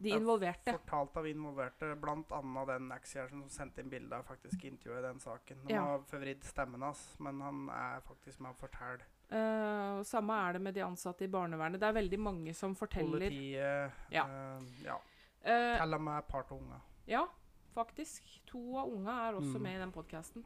de 0.00 0.08
involverte. 0.14 0.72
Fortalt 0.72 1.16
av 1.18 1.26
involverte, 1.26 1.90
bl.a. 2.00 2.64
den 2.70 2.88
ekskjæresten 2.94 3.42
som 3.42 3.50
sendte 3.50 3.82
inn 3.82 3.90
bilde 3.90 4.14
av 4.16 4.24
faktisk 4.24 4.64
intervjuet 4.64 5.00
i 5.02 5.06
den 5.08 5.18
saken. 5.20 5.58
Han 5.64 5.70
Ja. 5.74 5.82
har 5.82 5.98
forvridd 6.06 6.44
stemmen 6.44 6.82
hans, 6.82 7.16
men 7.20 7.40
han 7.40 7.68
er 7.68 8.00
faktisk 8.00 8.40
med 8.40 8.52
å 8.52 8.56
fortelle. 8.56 9.02
Uh, 9.30 10.02
samme 10.04 10.32
er 10.48 10.52
det 10.52 10.62
med 10.62 10.74
de 10.74 10.80
ansatte 10.86 11.24
i 11.24 11.28
barnevernet. 11.28 11.80
Det 11.80 11.88
er 11.88 11.92
veldig 12.00 12.18
mange 12.18 12.54
som 12.54 12.74
forteller 12.74 13.18
Politiet 13.28 13.92
Ja. 14.10 14.24
Uh, 14.24 14.62
ja. 14.84 14.96
Eh, 15.44 15.78
Til 15.80 15.94
og 15.94 16.00
med 16.02 16.18
et 16.18 16.24
par 16.28 16.44
av 16.50 16.56
unger. 16.58 16.80
Ja. 17.06 17.26
faktisk. 17.74 18.22
To 18.46 18.76
av 18.78 18.88
unga 18.90 19.12
er 19.28 19.34
også 19.38 19.54
Mm. 19.58 19.62
med 19.62 19.76
i 19.76 19.78
den 19.78 19.92
podkasten. 19.92 20.44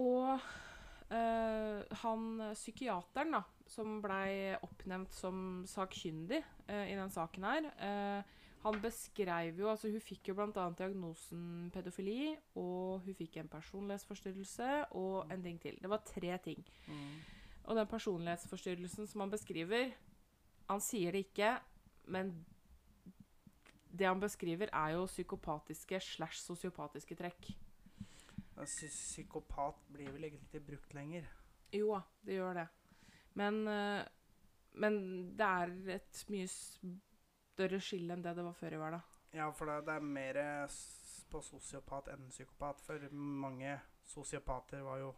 og 0.00 0.40
eh, 1.12 1.96
han 2.02 2.26
eh, 2.40 2.52
psykiateren 2.56 3.32
da, 3.36 3.42
som 3.70 4.00
blei 4.02 4.54
oppnevnt 4.62 5.12
som 5.14 5.62
sakkyndig 5.70 6.42
eh, 6.68 6.90
i 6.92 6.96
den 6.98 7.10
saken 7.12 7.44
her, 7.46 7.68
eh, 7.78 8.36
han 8.60 8.76
beskrev 8.82 9.56
jo 9.56 9.70
altså 9.72 9.88
Hun 9.88 10.02
fikk 10.04 10.28
jo 10.28 10.34
bl.a. 10.36 10.66
diagnosen 10.76 11.70
pedofili, 11.72 12.34
og 12.60 13.00
hun 13.06 13.14
fikk 13.16 13.38
en 13.40 13.48
personlighetsforstyrrelse 13.48 14.68
og 15.00 15.32
en 15.32 15.42
ting 15.46 15.56
til. 15.62 15.78
Det 15.80 15.88
var 15.88 16.02
tre 16.04 16.34
ting. 16.44 16.60
Mm. 16.86 17.14
Og 17.64 17.76
den 17.76 17.86
personlighetsforstyrrelsen 17.88 19.06
som 19.08 19.20
han 19.24 19.30
beskriver 19.32 19.92
Han 20.68 20.80
sier 20.80 21.10
det 21.12 21.24
ikke, 21.32 21.54
men 22.10 22.32
det 23.90 24.06
han 24.06 24.20
beskriver, 24.22 24.70
er 24.72 24.94
jo 24.94 25.06
psykopatiske 25.10 25.98
slash 26.04 26.38
sosiopatiske 26.44 27.16
trekk. 27.18 27.50
Psy- 28.60 28.90
Psykopat 28.92 29.80
blir 29.90 30.12
vel 30.14 30.28
egentlig 30.28 30.46
ikke 30.50 30.66
brukt 30.72 30.94
lenger. 30.94 31.26
Jo 31.74 31.94
da, 31.96 32.02
det 32.26 32.36
gjør 32.36 32.58
det. 32.60 32.66
Men, 33.40 33.60
eh, 33.68 34.02
men 34.82 35.00
det 35.38 35.46
er 35.46 35.72
et 35.96 36.24
mye 36.30 36.46
større 36.50 37.80
skille 37.82 38.14
enn 38.14 38.22
det 38.24 38.34
det 38.36 38.44
var 38.46 38.54
før 38.58 38.76
i 38.76 38.80
hverdag. 38.82 39.08
Ja, 39.34 39.50
for 39.54 39.70
det, 39.70 39.80
det 39.86 39.94
er 39.94 40.06
mer 40.06 40.38
på 41.30 41.40
sosiopat 41.46 42.08
enn 42.14 42.28
psykopat. 42.30 42.80
For 42.82 43.08
mange 43.14 43.76
sosiopater 44.10 44.82
var 44.86 44.98
jo 45.02 45.12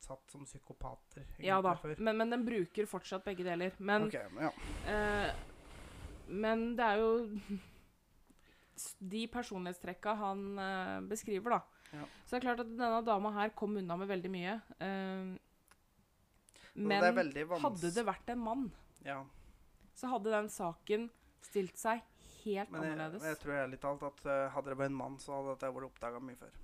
satt 0.00 0.30
som 0.30 0.44
psykopater 0.44 1.24
Ja 1.40 1.56
da, 1.64 1.72
men, 1.98 2.16
men 2.20 2.30
den 2.30 2.44
bruker 2.46 2.86
fortsatt 2.88 3.24
begge 3.24 3.44
deler. 3.46 3.72
Men, 3.78 4.08
okay, 4.08 4.28
ja. 4.40 4.50
eh, 4.92 5.30
men 6.28 6.76
det 6.78 6.84
er 6.84 7.00
jo 7.02 7.10
de 9.14 9.22
personlighetstrekka 9.32 10.14
han 10.20 10.44
eh, 10.60 11.00
beskriver, 11.10 11.56
da. 11.56 11.60
Ja. 11.96 12.04
Så 12.26 12.34
det 12.34 12.40
er 12.40 12.46
klart 12.48 12.60
at 12.64 12.72
denne 12.72 13.02
dama 13.06 13.30
her 13.38 13.52
kom 13.56 13.76
unna 13.80 13.96
med 13.96 14.10
veldig 14.10 14.30
mye. 14.34 14.56
eh, 14.82 15.36
Men 16.76 17.06
veldig 17.16 17.46
hadde 17.62 17.92
det 17.94 18.04
vært 18.04 18.34
en 18.34 18.42
mann, 18.42 18.66
Ja, 19.06 19.22
så 19.96 20.10
hadde 20.12 20.28
den 20.34 20.50
saken 20.52 21.06
stilt 21.40 21.78
seg 21.80 22.02
helt 22.42 22.70
men 22.70 22.82
jeg, 22.82 22.92
annerledes. 22.92 23.22
men 23.22 23.30
jeg 23.32 23.38
tror 23.40 23.54
ærlig 23.62 23.78
talt 23.80 24.02
at 24.04 24.18
uh, 24.26 24.50
hadde 24.52 24.68
det 24.68 24.76
vært 24.76 24.90
en 24.92 24.98
mann, 24.98 25.16
så 25.18 25.32
hadde 25.38 25.54
dette 25.54 25.70
vært 25.72 25.86
oppdaga 25.88 26.20
mye 26.20 26.36
før. 26.36 26.58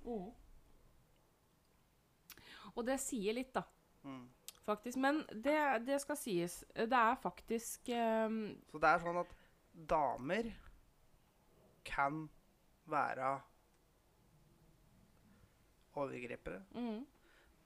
Og 2.75 2.85
det 2.85 2.99
sier 3.01 3.33
litt, 3.33 3.49
da. 3.55 3.63
Mm. 4.03 4.27
Faktisk. 4.63 4.97
Men 5.01 5.23
det, 5.33 5.57
det 5.87 5.97
skal 6.01 6.17
sies. 6.17 6.59
Det 6.75 6.99
er 6.99 7.17
faktisk 7.19 7.89
um, 8.29 8.37
Så 8.71 8.79
det 8.79 8.91
er 8.93 9.01
sånn 9.03 9.19
at 9.23 9.33
damer 9.73 10.51
kan 11.85 12.29
være 12.85 13.41
overgripere. 15.95 16.63
mm, 16.75 17.05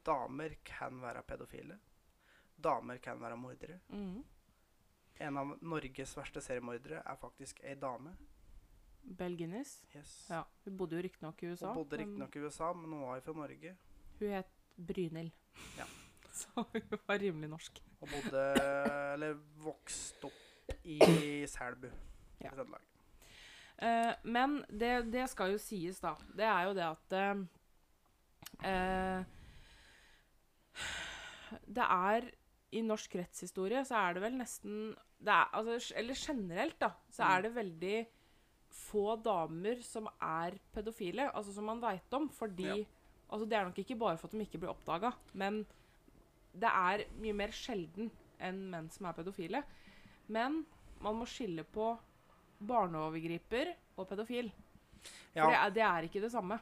Damer 0.06 0.54
kan 0.66 1.02
være 1.02 1.22
pedofile. 1.28 1.78
Damer 2.64 2.98
kan 2.98 3.22
være 3.22 3.38
mordere. 3.38 3.80
mm. 3.90 4.24
En 5.20 5.38
av 5.38 5.56
Norges 5.62 6.12
verste 6.18 6.42
seriemordere 6.46 7.00
er 7.06 7.16
faktisk 7.18 7.60
ei 7.64 7.74
dame. 7.76 8.12
Bell 9.18 9.38
Guinness. 9.38 9.86
Yes. 9.96 10.28
Ja, 10.30 10.44
hun 10.66 10.78
bodde 10.78 10.96
jo 10.96 11.02
riktignok 11.02 11.42
i 11.44 11.48
USA. 11.52 11.72
Hun 11.72 11.76
bodde 11.80 11.98
riktignok 11.98 12.36
i 12.36 12.40
USA, 12.46 12.74
men 12.74 12.92
hun 12.94 13.02
var 13.02 13.20
fra 13.26 13.34
Norge. 13.34 13.72
Hun 14.20 14.30
het 14.36 14.52
Brynhild. 14.78 15.32
Ja. 15.78 15.86
Så 16.38 16.48
hun 16.74 17.00
var 17.08 17.18
rimelig 17.20 17.50
norsk. 17.50 17.82
Og 18.00 18.08
bodde 18.14 18.44
Eller 19.14 19.34
vokste 19.64 20.28
opp 20.30 20.44
i 20.84 21.00
Selbu. 21.48 21.88
i 21.88 22.44
Ja. 22.44 22.50
Trøndelag. 22.52 22.82
Eh, 23.80 24.14
men 24.24 24.66
det, 24.70 25.12
det 25.14 25.30
skal 25.30 25.52
jo 25.54 25.58
sies, 25.62 26.00
da. 26.02 26.16
Det 26.36 26.46
er 26.46 26.64
jo 26.68 26.74
det 26.74 26.86
at 26.88 27.14
eh, 28.66 29.24
Det 31.68 31.86
er 31.86 32.28
I 32.76 32.82
norsk 32.84 33.16
rettshistorie 33.16 33.84
så 33.88 33.96
er 34.02 34.14
det 34.18 34.24
vel 34.26 34.36
nesten 34.42 34.96
det 35.24 35.34
er, 35.34 35.48
altså, 35.58 35.94
Eller 35.98 36.14
generelt, 36.20 36.78
da, 36.82 36.90
så 37.10 37.24
Mm. 37.24 37.32
er 37.32 37.42
det 37.42 37.56
veldig 37.56 38.08
få 38.70 39.16
damer 39.24 39.82
som 39.82 40.08
er 40.22 40.58
pedofile, 40.74 41.32
altså 41.34 41.54
som 41.56 41.64
man 41.66 41.80
veit 41.82 42.14
om, 42.14 42.30
fordi 42.30 42.68
Ja. 42.68 42.84
Altså, 43.30 43.46
det 43.50 43.54
er 43.58 43.64
nok 43.66 43.78
ikke 43.80 43.96
bare 44.00 44.18
for 44.18 44.28
at 44.28 44.32
de 44.32 44.40
ikke 44.46 44.58
blir 44.60 44.70
oppdaga, 44.70 45.12
men 45.34 45.66
det 46.54 46.70
er 46.70 47.04
mye 47.20 47.34
mer 47.34 47.48
sjelden 47.52 48.10
enn 48.40 48.70
menn 48.70 48.90
som 48.90 49.06
er 49.06 49.14
pedofile. 49.14 49.64
Men 50.28 50.66
man 51.04 51.16
må 51.16 51.28
skille 51.30 51.64
på 51.64 51.92
barneovergriper 52.68 53.74
og 53.98 54.08
pedofil. 54.10 54.50
For 54.52 55.40
Ja, 55.40 55.48
det, 55.48 55.58
er, 55.58 55.70
det 55.76 55.84
er 55.86 56.08
ikke 56.08 56.22
det 56.24 56.32
samme. 56.34 56.60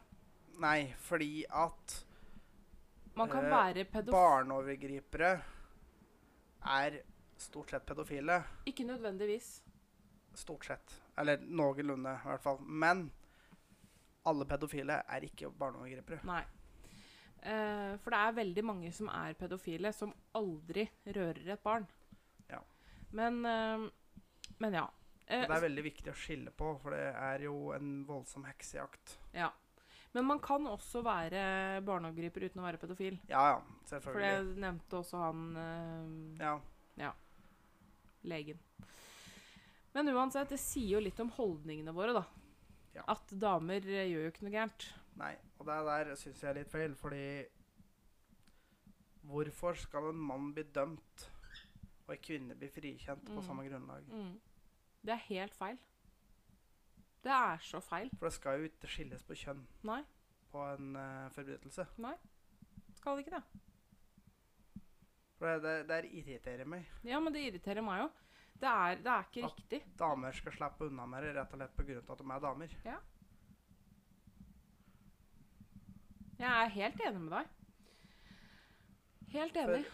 nei, 0.60 0.94
fordi 1.00 1.46
at 1.50 2.06
Man 3.16 3.30
kan 3.30 3.46
øh, 3.46 3.52
være 3.52 3.86
pedofil 3.86 4.12
barneovergripere 4.14 5.42
er 6.66 7.00
stort 7.38 7.70
sett 7.72 7.86
pedofile. 7.86 8.44
Ikke 8.66 8.84
nødvendigvis. 8.84 9.62
Stort 10.36 10.66
sett. 10.66 11.02
Eller 11.18 11.38
noenlunde, 11.40 12.12
i 12.12 12.28
hvert 12.28 12.44
fall. 12.44 12.60
Men 12.62 13.12
alle 14.26 14.46
pedofile 14.46 15.02
er 15.08 15.28
ikke 15.28 15.50
barneovergripere. 15.52 16.20
Nei. 16.28 16.44
Uh, 17.46 17.94
for 18.02 18.10
det 18.10 18.20
er 18.20 18.38
veldig 18.40 18.64
mange 18.66 18.92
som 18.92 19.08
er 19.14 19.36
pedofile, 19.38 19.92
som 19.94 20.14
aldri 20.34 20.88
rører 21.06 21.54
et 21.54 21.62
barn. 21.64 21.86
Ja. 23.12 23.16
Men 23.22 23.46
eh, 23.46 23.90
Men 24.60 24.74
ja. 24.74 24.86
Eh, 25.28 25.42
det 25.48 25.56
er 25.58 25.62
veldig 25.66 25.84
viktig 25.84 26.12
å 26.12 26.16
skille 26.18 26.52
på, 26.54 26.76
for 26.82 26.94
det 26.94 27.08
er 27.18 27.40
jo 27.48 27.72
en 27.74 28.04
voldsom 28.06 28.46
heksejakt. 28.46 29.20
ja. 29.34 29.52
Men 30.16 30.24
man 30.30 30.40
kan 30.40 30.64
også 30.64 31.02
være 31.04 31.82
barneovergriper 31.84 32.46
uten 32.46 32.62
å 32.62 32.64
være 32.64 32.78
pedofil. 32.80 33.18
Ja, 33.28 33.42
ja, 33.58 33.98
For 34.00 34.16
det 34.16 34.46
nevnte 34.64 35.02
også 35.02 35.18
han 35.20 35.42
eh, 36.40 36.46
Ja. 37.02 37.12
legen. 38.24 38.60
Men 39.94 40.08
uansett, 40.14 40.50
det 40.50 40.60
sier 40.60 40.94
jo 40.96 41.02
litt 41.04 41.20
om 41.20 41.30
holdningene 41.36 41.92
våre, 41.94 42.14
da. 42.16 42.24
Ja. 42.96 43.04
At 43.12 43.28
damer 43.36 43.84
gjør 43.84 44.08
jo 44.14 44.24
ikke 44.32 44.46
noe 44.48 44.56
gærent. 44.56 44.88
Nei, 45.20 45.34
og 45.60 45.68
det 45.68 45.76
der 45.90 46.16
syns 46.16 46.40
jeg 46.42 46.50
er 46.54 46.58
litt 46.62 46.72
feil, 46.72 46.96
fordi 46.96 47.26
Hvorfor 49.26 49.76
skal 49.76 50.12
en 50.14 50.20
mann 50.22 50.52
bli 50.54 50.64
dømt 50.72 51.28
og 52.08 52.14
en 52.16 52.22
kvinne 52.22 52.56
blir 52.56 52.70
frikjent 52.70 53.26
på 53.26 53.34
Mm. 53.40 53.44
samme 53.48 53.64
grunnlag? 53.70 54.04
Mm. 54.12 54.40
Det 55.06 55.14
er 55.14 55.24
helt 55.30 55.56
feil. 55.56 55.78
Det 57.24 57.32
er 57.32 57.58
så 57.58 57.80
feil. 57.82 58.10
For 58.20 58.26
det 58.28 58.34
skal 58.34 58.60
jo 58.60 58.64
ikke 58.70 58.88
skilles 58.88 59.24
på 59.24 59.34
kjønn 59.36 59.66
Nei, 59.84 60.04
på 60.52 60.62
en 60.76 60.96
uh, 60.96 61.30
forbrytelse. 61.30 61.88
skal 62.96 63.16
det 63.18 63.26
ikke 63.26 63.36
det. 63.40 63.44
For 65.38 65.58
det, 65.60 65.64
det, 65.64 65.88
det 65.90 66.12
irriterer 66.14 66.66
meg. 66.66 66.86
Ja, 67.04 67.20
men 67.20 67.34
det 67.34 67.42
irriterer 67.48 67.82
meg 67.84 68.02
jo. 68.04 68.10
Det 68.56 68.70
det 69.04 69.12
er 69.12 69.24
ikke 69.26 69.44
At- 69.46 69.58
riktig. 69.58 69.82
Damer 70.00 70.32
skal 70.32 70.52
slippe 70.54 70.86
unna 70.86 71.22
det 71.22 71.36
rett 71.36 71.54
og 71.54 71.60
slett 71.60 71.76
pga. 71.76 71.98
at 72.14 72.18
de 72.18 72.32
er 72.32 72.40
damer. 72.40 72.70
Ja. 72.86 72.98
Jeg 76.40 76.66
er 76.66 76.68
helt 76.76 77.02
enig 77.08 77.22
med 77.22 77.32
deg. 77.32 77.48
Helt 79.36 79.58
enig. 79.58 79.86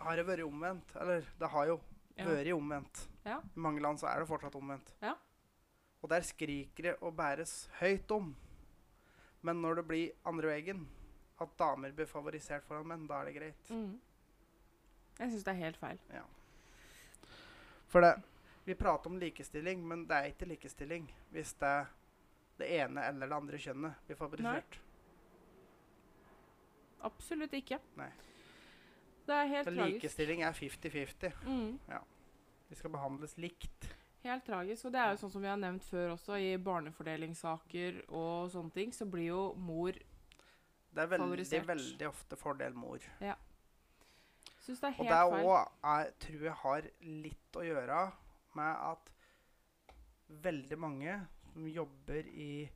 Har 0.00 0.16
det 0.16 0.26
vært 0.28 0.44
omvendt? 0.46 0.92
Eller 1.00 1.24
det 1.40 1.48
har 1.50 1.66
jo 1.66 1.80
Ja. 2.18 2.24
vært 2.26 2.52
omvendt. 2.54 3.08
Ja. 3.24 3.38
I 3.40 3.58
mange 3.60 3.80
land 3.80 3.98
så 3.98 4.06
er 4.08 4.20
det 4.20 4.28
fortsatt 4.28 4.54
omvendt. 4.54 4.92
Ja. 5.02 5.14
Og 6.02 6.08
der 6.10 6.20
skriker 6.22 6.82
det 6.82 6.96
og 7.02 7.16
bæres 7.16 7.68
høyt 7.80 8.10
om. 8.10 8.34
Men 9.42 9.62
når 9.62 9.76
det 9.76 9.86
blir 9.88 10.12
andre 10.26 10.48
veien, 10.48 10.88
at 11.40 11.56
damer 11.58 11.92
blir 11.92 12.06
favorisert 12.06 12.64
foran 12.66 12.86
menn, 12.86 13.06
da 13.06 13.20
er 13.20 13.24
det 13.26 13.34
greit. 13.34 13.70
Mm. 13.70 14.00
Jeg 15.18 15.30
syns 15.30 15.44
det 15.44 15.52
er 15.54 15.64
helt 15.64 15.76
feil. 15.76 15.98
For 17.88 18.00
det, 18.00 18.22
vi 18.66 18.74
prater 18.74 19.06
om 19.10 19.18
likestilling, 19.18 19.82
men 19.88 20.06
det 20.06 20.16
er 20.16 20.30
ikke 20.32 20.48
likestilling 20.48 21.08
hvis 21.32 21.54
det, 21.58 21.86
det 22.58 22.68
ene 22.80 23.00
eller 23.08 23.26
det 23.26 23.36
andre 23.36 23.58
kjønnet 23.58 23.94
blir 24.06 24.16
favorisert. 24.16 24.78
Absolutt 27.06 27.52
ikke. 27.54 27.78
Nei. 27.96 28.10
Det 29.28 29.36
er 29.36 29.48
helt 29.50 29.68
For 29.68 29.76
tragisk. 29.76 29.94
likestilling 30.02 30.42
er 30.46 30.52
50-50. 30.56 31.32
Mm. 31.44 31.78
Vi 32.68 32.76
skal 32.78 32.92
behandles 32.94 33.34
likt. 33.40 33.88
Helt 34.24 34.44
tragisk. 34.46 34.86
Og 34.88 34.92
det 34.94 35.00
er 35.02 35.10
jo 35.14 35.20
sånn 35.22 35.32
som 35.34 35.42
vi 35.44 35.50
har 35.50 35.60
nevnt 35.60 35.84
før 35.84 36.14
også, 36.16 36.38
i 36.40 36.54
barnefordelingssaker 36.60 38.00
og 38.08 38.48
sånne 38.52 38.72
ting, 38.74 38.92
så 38.96 39.06
blir 39.08 39.28
jo 39.30 39.42
mor 39.56 39.92
Det 39.92 41.04
er 41.04 41.10
veldig, 41.12 41.26
Favorisert. 41.28 41.66
veldig 41.68 42.08
ofte 42.08 42.36
fordel 42.40 42.74
mor. 42.74 42.98
Syns 44.64 44.80
det 44.80 44.88
er 44.88 44.96
Og 44.98 45.04
det 45.04 45.18
feil. 45.20 45.44
òg 45.44 46.18
tror 46.24 46.42
jeg 46.48 46.56
har 46.62 46.88
litt 47.02 47.52
å 47.60 47.62
gjøre 47.68 48.00
med 48.58 48.76
at 48.88 49.12
veldig 50.28 50.78
mange 50.78 51.14
som 51.52 51.66
jobber 51.68 52.26
i 52.32 52.68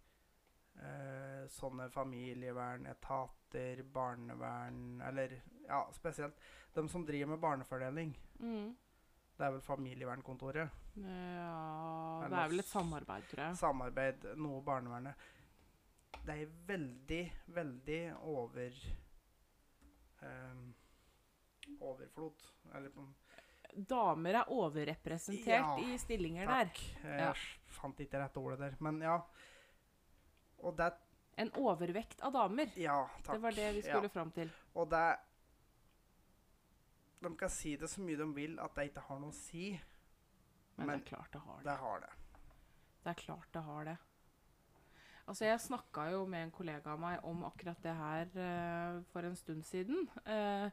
eh, 0.81 1.47
sånne 1.49 1.90
familievernetater, 1.90 3.82
barnevern 3.93 5.01
Eller 5.09 5.40
ja, 5.69 5.82
spesielt 5.93 6.39
de 6.74 6.89
som 6.89 7.05
driver 7.07 7.27
med 7.35 7.40
barnefordeling, 7.40 8.15
Mm. 8.40 8.77
Det 9.36 9.47
er 9.47 9.51
vel 9.53 9.61
familievernkontoret. 9.65 10.70
Ja, 10.97 12.27
det 12.28 12.39
er 12.39 12.49
vel 12.53 12.61
et 12.61 12.66
samarbeid, 12.69 13.23
tror 13.31 13.40
jeg. 13.47 13.57
Samarbeid, 13.57 14.27
noe 14.36 14.61
barnevernet. 14.62 15.15
Det 16.27 16.35
er 16.43 16.51
veldig, 16.69 17.23
veldig 17.57 18.01
over 18.28 18.77
ehm, 20.23 20.74
Overflod. 21.81 22.44
Eller 22.74 22.90
på 22.94 23.07
Damer 23.89 24.35
er 24.43 24.51
overrepresentert 24.53 25.49
Ja, 25.49 25.78
i 25.81 25.97
stillinger 25.99 26.47
der. 26.47 26.66
Takk. 26.69 26.82
Jeg 27.03 27.20
Ja. 27.20 27.32
fant 27.81 27.99
ikke 28.05 28.20
rette 28.20 28.36
ordet 28.39 28.59
der. 28.59 28.77
Men 28.81 29.01
ja. 29.01 29.16
Og 30.62 30.76
det 30.78 30.93
En 31.40 31.48
overvekt 31.56 32.20
av 32.20 32.32
damer. 32.34 32.68
Ja, 32.76 33.06
takk. 33.24 33.34
Det 33.34 33.43
var 33.43 33.55
det 33.56 33.68
vi 33.72 33.80
Ja. 33.80 33.94
skulle 33.94 34.09
fram 34.12 34.30
til. 34.30 34.51
Og 34.74 34.90
det 34.90 35.16
De 37.22 37.36
kan 37.36 37.48
si 37.51 37.76
det 37.76 37.89
så 37.89 38.01
mye 38.02 38.16
de 38.18 38.26
vil 38.34 38.59
at 38.60 38.74
det 38.74 38.89
ikke 38.90 39.01
har 39.06 39.18
noe 39.22 39.30
å 39.30 39.36
si. 39.36 39.70
Men, 40.76 40.86
Men 40.86 40.98
det 40.98 41.05
er 41.06 41.16
klart 41.16 41.32
det 41.32 41.40
har 41.40 41.56
det. 41.59 41.64
Det 41.64 41.76
har 41.78 42.01
det. 42.01 42.10
Det 43.05 43.10
er 43.10 43.14
klart 43.14 43.52
det 43.52 43.62
har 43.62 43.84
det. 43.84 43.97
Altså, 45.28 45.44
jeg 45.44 45.60
snakka 45.60 46.10
jo 46.10 46.24
med 46.26 46.43
en 46.43 46.51
kollega 46.51 46.93
av 46.93 46.98
meg 47.01 47.20
om 47.24 47.44
akkurat 47.44 47.78
det 47.84 47.94
her 47.94 48.26
uh, 48.34 49.02
for 49.12 49.22
en 49.22 49.36
stund 49.36 49.62
siden. 49.64 50.09
Uh, 50.26 50.68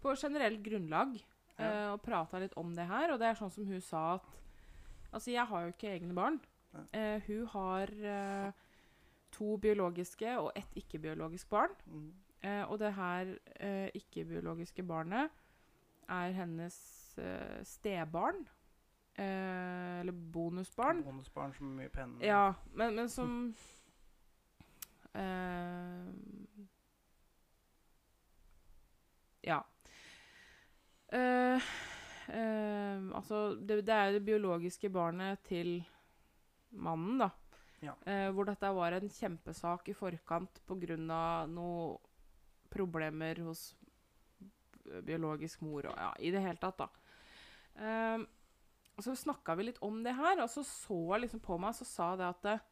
på 0.00 0.14
generelt 0.16 0.62
grunnlag. 0.64 1.20
Ja. 1.56 1.64
eh, 1.64 1.92
og 1.92 2.00
prata 2.02 2.40
litt 2.42 2.56
om 2.58 2.72
det 2.74 2.84
her. 2.88 3.12
Og 3.12 3.20
det 3.20 3.28
er 3.28 3.36
sånn 3.38 3.52
som 3.54 3.64
hun 3.68 3.80
sa 3.80 4.14
at 4.16 4.40
Altså, 5.14 5.30
jeg 5.30 5.46
har 5.46 5.60
jo 5.62 5.68
ikke 5.70 5.92
egne 5.94 6.14
barn. 6.16 6.40
Hun 6.92 7.46
har 7.52 7.90
to 9.34 9.56
biologiske 9.60 10.38
og 10.38 10.52
ett 10.56 10.78
ikke-biologisk 10.78 11.50
barn. 11.50 11.74
Mm. 11.86 12.12
Eh, 12.44 12.62
og 12.70 12.78
det 12.78 12.92
her 12.94 13.34
eh, 13.60 13.88
ikke-biologiske 13.94 14.84
barnet 14.86 15.30
er 16.08 16.34
hennes 16.36 16.76
eh, 17.18 17.62
stebarn. 17.64 18.44
Eh, 19.18 20.00
eller 20.00 20.12
bonusbarn. 20.12 21.02
Bonusbarn 21.06 21.54
som 21.54 21.70
er 21.70 21.76
mye 21.82 21.92
penere. 21.94 22.26
Ja, 22.26 22.52
men, 22.74 22.96
men 22.98 23.08
som 23.08 23.54
eh, 25.14 26.10
Ja. 29.44 29.60
Eh, 31.12 31.62
eh, 32.28 33.02
altså, 33.14 33.54
det, 33.54 33.86
det 33.86 33.94
er 33.94 34.12
det 34.12 34.24
biologiske 34.24 34.90
barnet 34.90 35.38
til 35.46 35.76
mannen, 36.70 37.18
da. 37.20 37.28
Ja. 37.84 37.94
Eh, 38.08 38.28
hvor 38.32 38.48
dette 38.48 38.70
var 38.76 38.96
en 38.96 39.10
kjempesak 39.12 39.90
i 39.92 39.96
forkant 39.96 40.60
pga. 40.66 40.96
noen 41.46 41.98
problemer 42.74 43.38
hos 43.46 43.74
biologisk 45.06 45.62
mor 45.64 45.86
og 45.88 45.96
ja, 45.96 46.10
i 46.18 46.32
det 46.34 46.42
hele 46.42 46.60
tatt, 46.60 46.80
da. 46.80 46.88
Eh, 47.74 48.24
så 49.02 49.14
snakka 49.18 49.56
vi 49.58 49.68
litt 49.68 49.82
om 49.82 50.02
det 50.04 50.14
her, 50.14 50.42
og 50.42 50.50
så 50.50 50.62
så 50.66 50.96
hun 50.96 51.24
liksom 51.24 51.42
på 51.42 51.58
meg 51.58 51.74
og 51.74 51.88
sa 51.88 52.14
det 52.18 52.26
at 52.28 52.48
eh, 52.52 52.64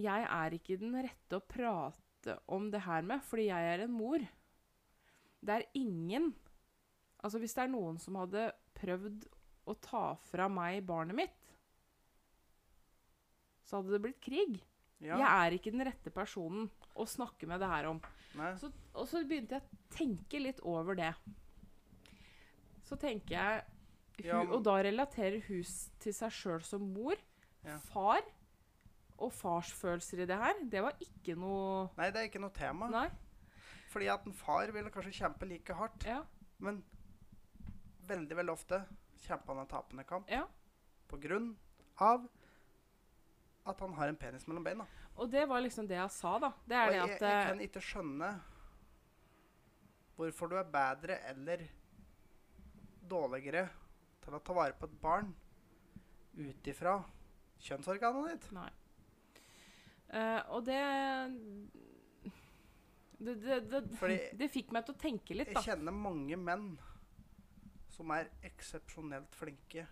jeg 0.00 0.26
er 0.26 0.54
ikke 0.54 0.78
den 0.80 0.94
rette 1.02 1.38
å 1.38 1.46
prate 1.46 2.36
om 2.52 2.68
det 2.70 2.84
her 2.84 3.02
med, 3.06 3.22
fordi 3.26 3.48
jeg 3.48 3.74
er 3.74 3.84
en 3.84 3.94
mor. 3.94 4.24
Det 5.40 5.56
er 5.56 5.68
ingen 5.74 6.34
Altså, 7.20 7.36
hvis 7.36 7.52
det 7.52 7.66
er 7.66 7.68
noen 7.68 7.98
som 8.00 8.14
hadde 8.16 8.46
prøvd 8.78 9.26
å 9.68 9.74
ta 9.84 10.04
fra 10.30 10.46
meg 10.48 10.86
barnet 10.88 11.18
mitt, 11.18 11.39
så 13.70 13.78
hadde 13.78 13.94
det 13.94 14.02
blitt 14.02 14.20
krig. 14.24 14.56
Ja. 15.00 15.14
Jeg 15.16 15.28
er 15.30 15.54
ikke 15.56 15.70
den 15.72 15.84
rette 15.86 16.10
personen 16.12 16.66
å 16.98 17.06
snakke 17.08 17.46
med 17.48 17.62
det 17.62 17.68
her 17.70 17.86
om. 17.92 18.00
Så, 18.58 18.68
og 18.92 19.06
så 19.08 19.22
begynte 19.26 19.56
jeg 19.56 19.62
å 19.64 19.78
tenke 19.94 20.40
litt 20.42 20.58
over 20.66 20.98
det. 20.98 21.12
Så 22.86 22.98
tenker 23.00 23.36
jeg 23.36 23.62
hun, 23.62 24.26
Ja, 24.26 24.42
Og 24.42 24.60
da 24.66 24.74
relaterer 24.84 25.40
hun 25.46 25.64
til 26.02 26.12
seg 26.12 26.34
sjøl 26.34 26.64
som 26.66 26.82
mor. 26.92 27.16
Ja. 27.64 27.78
Far 27.92 28.20
og 29.20 29.32
farsfølelser 29.36 30.22
i 30.24 30.26
det 30.28 30.36
her, 30.40 30.60
det 30.72 30.80
var 30.84 30.96
ikke 31.04 31.34
noe 31.36 31.90
Nei, 31.98 32.08
det 32.12 32.20
er 32.22 32.28
ikke 32.30 32.42
noe 32.42 32.54
tema. 32.56 32.88
Nei. 32.92 33.06
Fordi 33.92 34.08
at 34.12 34.26
en 34.28 34.36
far 34.36 34.70
ville 34.72 34.92
kanskje 34.92 35.16
kjempe 35.22 35.48
like 35.48 35.76
hardt, 35.76 36.04
Ja. 36.08 36.22
men 36.58 36.82
veldig, 38.08 38.36
veldig 38.36 38.52
ofte 38.52 38.82
kjempa 39.26 39.52
han 39.52 39.62
en 39.64 39.70
tapende 39.70 40.04
kamp 40.08 40.30
ja. 40.30 40.44
på 41.08 41.18
grunn 41.20 41.52
av 42.00 42.24
at 43.70 43.82
han 43.84 43.94
har 43.98 44.10
en 44.10 44.18
penis 44.20 44.46
mellom 44.48 44.64
beina. 44.66 44.86
Og 45.20 45.30
det 45.30 45.44
var 45.48 45.62
liksom 45.64 45.88
det 45.88 45.98
jeg 45.98 46.14
sa, 46.14 46.38
da. 46.42 46.52
Det 46.66 46.76
er 46.76 46.86
Og 46.86 46.94
det 46.94 47.00
at 47.02 47.10
jeg 47.10 47.20
jeg 47.34 47.50
kan 47.50 47.62
ikke 47.66 47.84
skjønne 47.84 48.30
hvorfor 50.20 50.50
du 50.52 50.56
er 50.60 50.72
bedre 50.72 51.16
eller 51.30 51.62
dårligere 53.10 53.68
til 54.20 54.36
å 54.36 54.42
ta 54.44 54.56
vare 54.56 54.76
på 54.76 54.88
et 54.88 54.98
barn 55.00 55.30
ut 56.36 56.68
ifra 56.72 56.98
kjønnsorganet 57.60 58.28
ditt. 58.34 58.50
Nei. 58.56 58.68
Uh, 60.10 60.40
og 60.56 60.64
det 60.66 60.80
det, 63.20 63.34
det, 63.44 63.60
det, 63.70 64.18
det 64.40 64.48
fikk 64.48 64.72
meg 64.72 64.86
til 64.86 64.96
å 64.96 65.00
tenke 65.00 65.36
litt, 65.36 65.50
da. 65.52 65.60
Jeg 65.60 65.74
kjenner 65.74 65.94
mange 65.94 66.38
menn 66.40 66.70
som 67.92 68.12
er 68.16 68.30
eksepsjonelt 68.48 69.34
flinke 69.36 69.84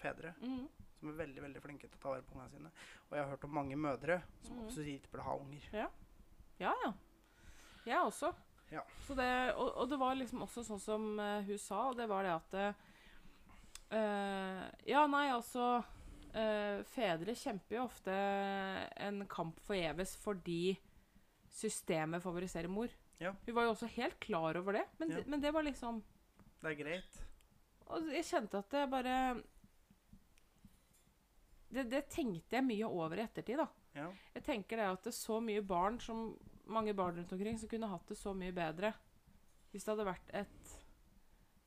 fedre. 0.00 0.34
Mhm. 0.42 0.66
Som 1.04 1.12
er 1.12 1.18
veldig 1.18 1.42
veldig 1.44 1.60
flinke 1.60 1.84
til 1.84 1.98
å 1.98 2.00
ta 2.00 2.12
vare 2.14 2.24
på 2.24 2.32
ungene 2.32 2.48
sine. 2.48 2.70
Og 3.10 3.16
jeg 3.18 3.20
har 3.20 3.32
hørt 3.34 3.42
om 3.44 3.50
mange 3.52 3.76
mødre 3.76 4.22
som 4.40 4.56
også 4.62 4.70
absolutt 4.70 4.92
ikke 4.94 5.10
burde 5.12 5.26
ha 5.26 5.34
unger. 5.36 5.66
Ja, 5.76 5.88
ja. 6.64 6.92
Jeg 7.84 7.98
også. 8.00 8.30
Ja. 8.72 8.80
Så 9.04 9.16
det, 9.18 9.28
og, 9.52 9.68
og 9.82 9.90
det 9.90 9.98
var 10.00 10.16
liksom 10.16 10.46
også 10.46 10.64
sånn 10.64 10.80
som 10.80 11.04
uh, 11.20 11.44
hun 11.44 11.60
sa, 11.60 11.82
og 11.90 11.98
det 11.98 12.06
var 12.08 12.24
det 12.24 12.32
at 12.38 12.56
uh, 13.92 14.64
Ja, 14.88 15.04
nei, 15.12 15.26
altså 15.34 15.66
uh, 15.84 16.78
Fedre 16.94 17.36
kjemper 17.36 17.76
jo 17.76 17.84
ofte 17.84 18.16
en 19.04 19.26
kamp 19.28 19.60
forgjeves 19.68 20.16
fordi 20.24 20.78
systemet 21.54 22.24
favoriserer 22.24 22.72
mor. 22.72 22.88
Ja. 23.20 23.36
Hun 23.44 23.54
var 23.60 23.68
jo 23.68 23.76
også 23.76 23.92
helt 23.94 24.16
klar 24.24 24.56
over 24.58 24.80
det, 24.80 24.88
men, 24.98 25.12
Ja. 25.12 25.28
men 25.28 25.44
det 25.44 25.52
var 25.54 25.68
liksom 25.68 26.00
Det 26.62 26.72
er 26.72 26.80
greit. 26.80 27.20
Og 27.92 28.08
jeg 28.08 28.24
kjente 28.24 28.64
at 28.64 28.72
det 28.72 28.88
bare 28.90 29.16
det, 31.74 31.86
det 31.92 32.04
tenkte 32.12 32.58
jeg 32.58 32.66
mye 32.66 32.88
over 32.88 33.20
i 33.20 33.24
ettertid, 33.24 33.60
da. 33.60 33.68
Ja. 33.94 34.08
Jeg 34.34 34.46
tenker 34.46 34.80
det 34.80 34.90
at 34.90 35.06
det 35.06 35.12
er 35.12 35.18
så 35.18 35.38
mye 35.42 35.62
barn 35.66 36.00
som 36.02 36.28
mange 36.70 36.94
barn 36.96 37.18
rundt 37.18 37.32
omkring 37.36 37.58
som 37.60 37.70
kunne 37.70 37.90
hatt 37.90 38.08
det 38.08 38.16
så 38.16 38.32
mye 38.36 38.54
bedre 38.56 38.94
hvis 39.70 39.84
det 39.84 39.90
hadde 39.90 40.06
vært 40.06 40.30
et 40.38 40.72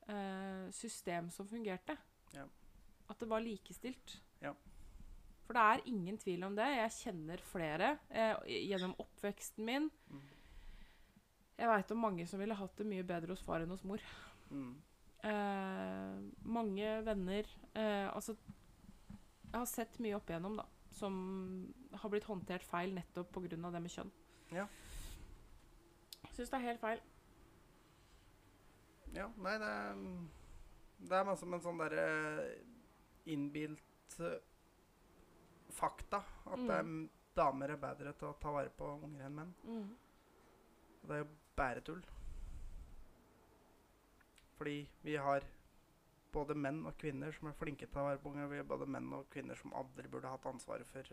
eh, 0.08 0.64
system 0.72 1.28
som 1.32 1.48
fungerte. 1.48 1.96
Ja. 2.32 2.46
At 3.08 3.20
det 3.20 3.28
var 3.28 3.44
likestilt. 3.44 4.16
Ja. 4.40 4.54
For 5.44 5.56
det 5.56 5.64
er 5.64 5.84
ingen 5.88 6.16
tvil 6.20 6.46
om 6.48 6.56
det. 6.56 6.66
Jeg 6.72 6.94
kjenner 6.96 7.44
flere 7.50 7.94
eh, 8.08 8.34
gjennom 8.68 8.96
oppveksten 9.00 9.68
min. 9.68 9.90
Mm. 10.08 10.24
Jeg 11.58 11.70
veit 11.72 11.92
om 11.92 12.00
mange 12.04 12.26
som 12.30 12.40
ville 12.40 12.56
hatt 12.56 12.80
det 12.80 12.88
mye 12.88 13.04
bedre 13.06 13.34
hos 13.34 13.44
far 13.44 13.64
enn 13.64 13.72
hos 13.72 13.84
mor. 13.88 14.04
Mm. 14.48 14.72
Eh, 15.28 16.18
mange 16.46 16.90
venner 17.02 17.48
eh, 17.74 18.06
Altså, 18.06 18.36
jeg 19.52 19.58
har 19.60 19.66
sett 19.66 19.98
mye 19.98 20.16
opp 20.16 20.28
igjennom, 20.30 20.56
da, 20.56 20.64
som 20.92 21.14
har 21.92 22.10
blitt 22.10 22.24
håndtert 22.28 22.62
feil 22.68 22.94
nettopp 22.94 23.30
pga. 23.32 23.48
det 23.48 23.82
med 23.82 23.90
kjønn. 23.90 24.10
Ja. 24.52 24.66
Syns 26.32 26.50
det 26.50 26.58
er 26.58 26.66
helt 26.66 26.80
feil. 26.80 27.00
Ja, 29.14 29.28
nei, 29.38 29.54
det 29.58 29.68
er 29.68 29.94
Det 31.00 31.12
er 31.14 31.24
masse 31.24 31.46
med 31.46 31.60
en 31.60 31.62
sånn 31.64 31.78
derre 31.78 32.04
innbilt 33.26 34.16
eh, 34.20 34.40
fakta. 35.70 36.22
At 36.46 36.58
det 36.58 36.70
er, 36.74 36.82
Mm. 36.82 37.08
damer 37.36 37.70
er 37.70 37.76
bedre 37.76 38.12
til 38.18 38.28
å 38.28 38.38
ta 38.40 38.50
vare 38.50 38.68
på 38.70 38.84
unger 39.04 39.24
enn 39.26 39.34
menn. 39.34 39.54
Mm. 39.64 39.96
det 41.06 41.14
er 41.14 41.18
jo 41.24 41.28
bæretull. 41.56 42.02
Fordi 44.58 44.88
vi 45.04 45.14
har 45.16 45.44
både 46.32 46.54
menn 46.54 46.82
og 46.86 46.96
kvinner 47.00 47.32
som 47.32 47.48
er 47.50 47.56
flinke 47.58 47.86
til 47.88 48.00
å 48.02 48.06
være 48.08 48.20
på. 48.22 48.32
Både 48.68 48.86
menn 48.86 49.12
og 49.16 49.28
kvinner 49.32 49.56
som 49.58 49.72
aldri 49.76 50.08
burde 50.08 50.28
hatt 50.30 50.46
ansvaret 50.46 50.86
for 50.86 51.04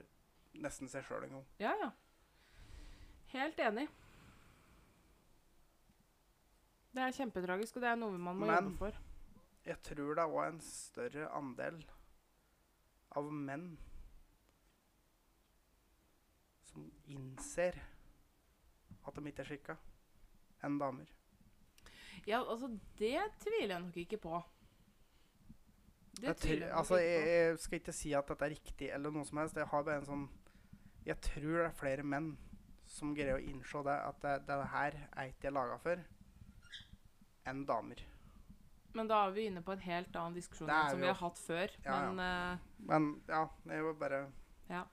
nesten 0.56 0.90
seg 0.92 1.04
sjøl 1.08 1.24
engang. 1.28 1.46
Ja, 1.60 1.74
ja. 1.82 1.92
Helt 3.34 3.60
enig. 3.60 3.88
Det 6.96 7.04
er 7.04 7.12
kjempetragisk, 7.18 7.76
og 7.76 7.84
det 7.84 7.90
er 7.92 7.98
noe 8.00 8.18
man 8.18 8.38
må 8.40 8.46
Men- 8.48 8.56
jobbe 8.56 8.78
for. 8.78 9.02
Jeg 9.66 9.82
tror 9.82 10.16
det 10.16 10.24
er 10.24 10.30
òg 10.30 10.48
en 10.48 10.60
større 10.62 11.28
andel 11.34 11.84
av 13.12 13.32
menn 13.34 13.78
som 16.64 16.92
innser 17.08 17.80
at 19.06 19.16
de 19.16 19.22
ikke 19.32 19.42
er 19.42 19.50
skikka, 19.50 19.78
enn 20.64 20.78
damer. 20.80 21.10
Ja, 22.26 22.40
altså, 22.44 22.70
det 22.98 23.18
tviler 23.40 23.76
jeg 23.76 23.82
nok 23.82 23.98
ikke 23.98 24.18
på. 24.22 24.44
Jeg, 26.24 26.38
tror, 26.40 26.66
altså, 26.80 26.98
jeg, 27.02 27.28
jeg 27.28 27.60
skal 27.60 27.80
ikke 27.82 27.94
si 27.94 28.14
at 28.16 28.28
dette 28.32 28.48
er 28.48 28.54
riktig, 28.56 28.90
eller 28.96 29.12
noe 29.12 29.28
som 29.28 29.42
helst. 29.42 29.58
Jeg 29.60 29.68
har 29.72 29.84
bare 29.84 30.00
en 30.00 30.08
sånn 30.08 30.26
Jeg 31.06 31.20
tror 31.22 31.58
det 31.60 31.66
er 31.68 31.78
flere 31.78 32.06
menn 32.08 32.32
som 32.90 33.14
greier 33.18 33.38
å 33.38 33.44
innse 33.44 33.82
det, 33.86 33.96
at 34.10 34.22
det, 34.24 34.36
det 34.48 34.58
her 34.72 34.98
er 35.12 35.32
ikke 35.32 35.50
jeg 35.50 35.56
laga 35.58 35.78
for, 35.82 36.04
enn 37.50 37.64
damer. 37.68 38.04
Men 38.96 39.10
da 39.12 39.26
er 39.26 39.34
vi 39.36 39.48
inne 39.50 39.64
på 39.66 39.74
en 39.76 39.84
helt 39.84 40.16
annen 40.16 40.38
diskusjon 40.38 40.70
enn 40.72 40.94
som 40.94 41.02
vi 41.02 41.10
har 41.10 41.20
hatt 41.20 41.42
før. 41.42 41.74
Ja, 41.84 41.98
ja. 42.06 42.12
Uh, 42.14 42.22
eh, 42.24 42.86
Men 42.88 43.10
ja, 43.28 43.42
jeg 43.74 43.88
vil 43.90 43.98
bare 44.00 44.22
Ja. 44.70 44.86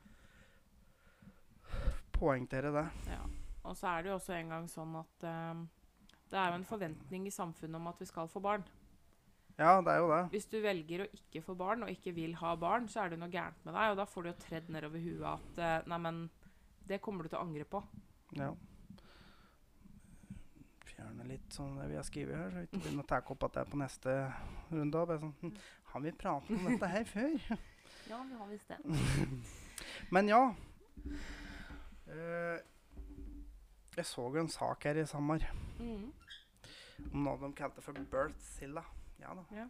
poengtere 2.16 2.72
det. 2.74 2.88
ja. 3.06 3.22
Og 3.62 3.76
så 3.76 3.86
er 3.86 4.02
det 4.02 4.10
jo 4.10 4.14
også 4.18 4.34
en 4.34 4.48
gang 4.50 4.68
sånn 4.68 4.94
at 4.98 5.24
eh, 5.24 5.62
det 6.32 6.38
er 6.38 6.48
jo 6.50 6.58
en 6.58 6.66
forventning 6.66 7.26
i 7.28 7.34
samfunnet 7.34 7.78
om 7.78 7.86
at 7.86 8.00
vi 8.00 8.08
skal 8.10 8.28
få 8.28 8.40
barn. 8.42 8.64
Ja, 9.58 9.74
det 9.84 9.92
er 9.92 9.98
jo 10.00 10.08
det. 10.10 10.20
Hvis 10.32 10.46
du 10.48 10.56
velger 10.64 11.02
å 11.04 11.08
ikke 11.12 11.42
få 11.44 11.54
barn, 11.58 11.82
og 11.84 11.90
ikke 11.92 12.14
vil 12.16 12.34
ha 12.40 12.54
barn, 12.56 12.86
så 12.88 13.02
er 13.04 13.12
det 13.12 13.18
noe 13.20 13.28
gærent 13.30 13.58
med 13.66 13.74
deg, 13.76 13.90
og 13.92 13.98
da 14.00 14.06
får 14.08 14.22
du 14.24 14.28
jo 14.30 14.36
tredd 14.46 14.70
nedover 14.72 15.02
huet 15.04 15.26
at 15.28 15.58
eh, 15.62 15.88
Nei, 15.92 15.98
men 16.06 16.22
det 16.88 17.00
kommer 17.04 17.22
du 17.24 17.28
til 17.32 17.38
å 17.38 17.42
angre 17.44 17.66
på. 17.68 17.82
Ja. 18.38 18.48
Fjerne 20.88 21.26
litt 21.28 21.52
sånn 21.54 21.76
det 21.78 21.86
vi 21.92 21.98
har 21.98 22.06
skrevet 22.06 22.36
her, 22.38 22.50
så 22.50 22.58
vi 22.62 22.66
ikke 22.70 22.80
begynner 22.82 23.04
å 23.04 23.10
ta 23.12 23.20
opp 23.34 23.44
at 23.46 23.54
det 23.56 23.62
er 23.62 23.70
på 23.72 23.80
neste 23.80 24.16
runde. 24.72 24.98
og 25.02 25.08
Bare 25.12 25.22
sånn, 25.22 25.34
hm, 25.42 25.52
har 25.92 26.04
vi 26.06 26.12
pratet 26.24 26.56
om 26.56 26.66
dette 26.72 26.92
her 26.96 27.04
før? 27.12 27.36
Ja, 28.10 28.18
vi 28.26 28.34
har 28.34 28.48
visst 28.50 28.68
det. 28.68 28.78
Men 30.14 30.26
ja. 30.28 30.40
Eh, 32.10 32.58
jeg 33.94 34.04
så 34.08 34.24
jo 34.34 34.40
en 34.42 34.50
sak 34.50 34.88
her 34.88 34.98
i 34.98 35.04
sommer 35.08 35.44
Mm. 35.78 36.10
om 37.12 37.22
noe 37.24 37.38
de 37.40 37.52
kalte 37.58 37.80
for 37.82 37.94
birthzilla. 37.94 38.82
Ja 39.22 39.34
da. 39.38 39.44
Ja. 39.54 39.68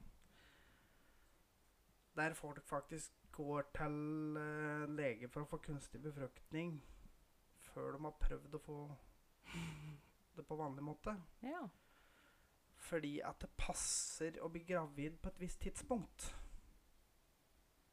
Der 2.16 2.34
folk 2.36 2.64
faktisk 2.68 3.12
går 3.32 3.68
til 3.76 4.36
uh, 4.36 4.88
lege 4.92 5.28
for 5.32 5.44
å 5.44 5.48
få 5.48 5.60
kunstig 5.64 6.02
befruktning 6.04 6.80
før 7.72 7.94
de 7.94 8.02
har 8.04 8.18
prøvd 8.20 8.56
å 8.58 8.60
få 8.60 8.78
det 10.36 10.44
på 10.48 10.58
vanlig 10.60 10.84
måte. 10.84 11.16
ja. 11.44 11.68
Fordi 12.82 13.20
at 13.22 13.38
det 13.38 13.48
passer 13.56 14.40
å 14.42 14.48
bli 14.50 14.64
gravid 14.66 15.20
på 15.22 15.30
et 15.30 15.38
visst 15.40 15.60
tidspunkt. 15.62 16.24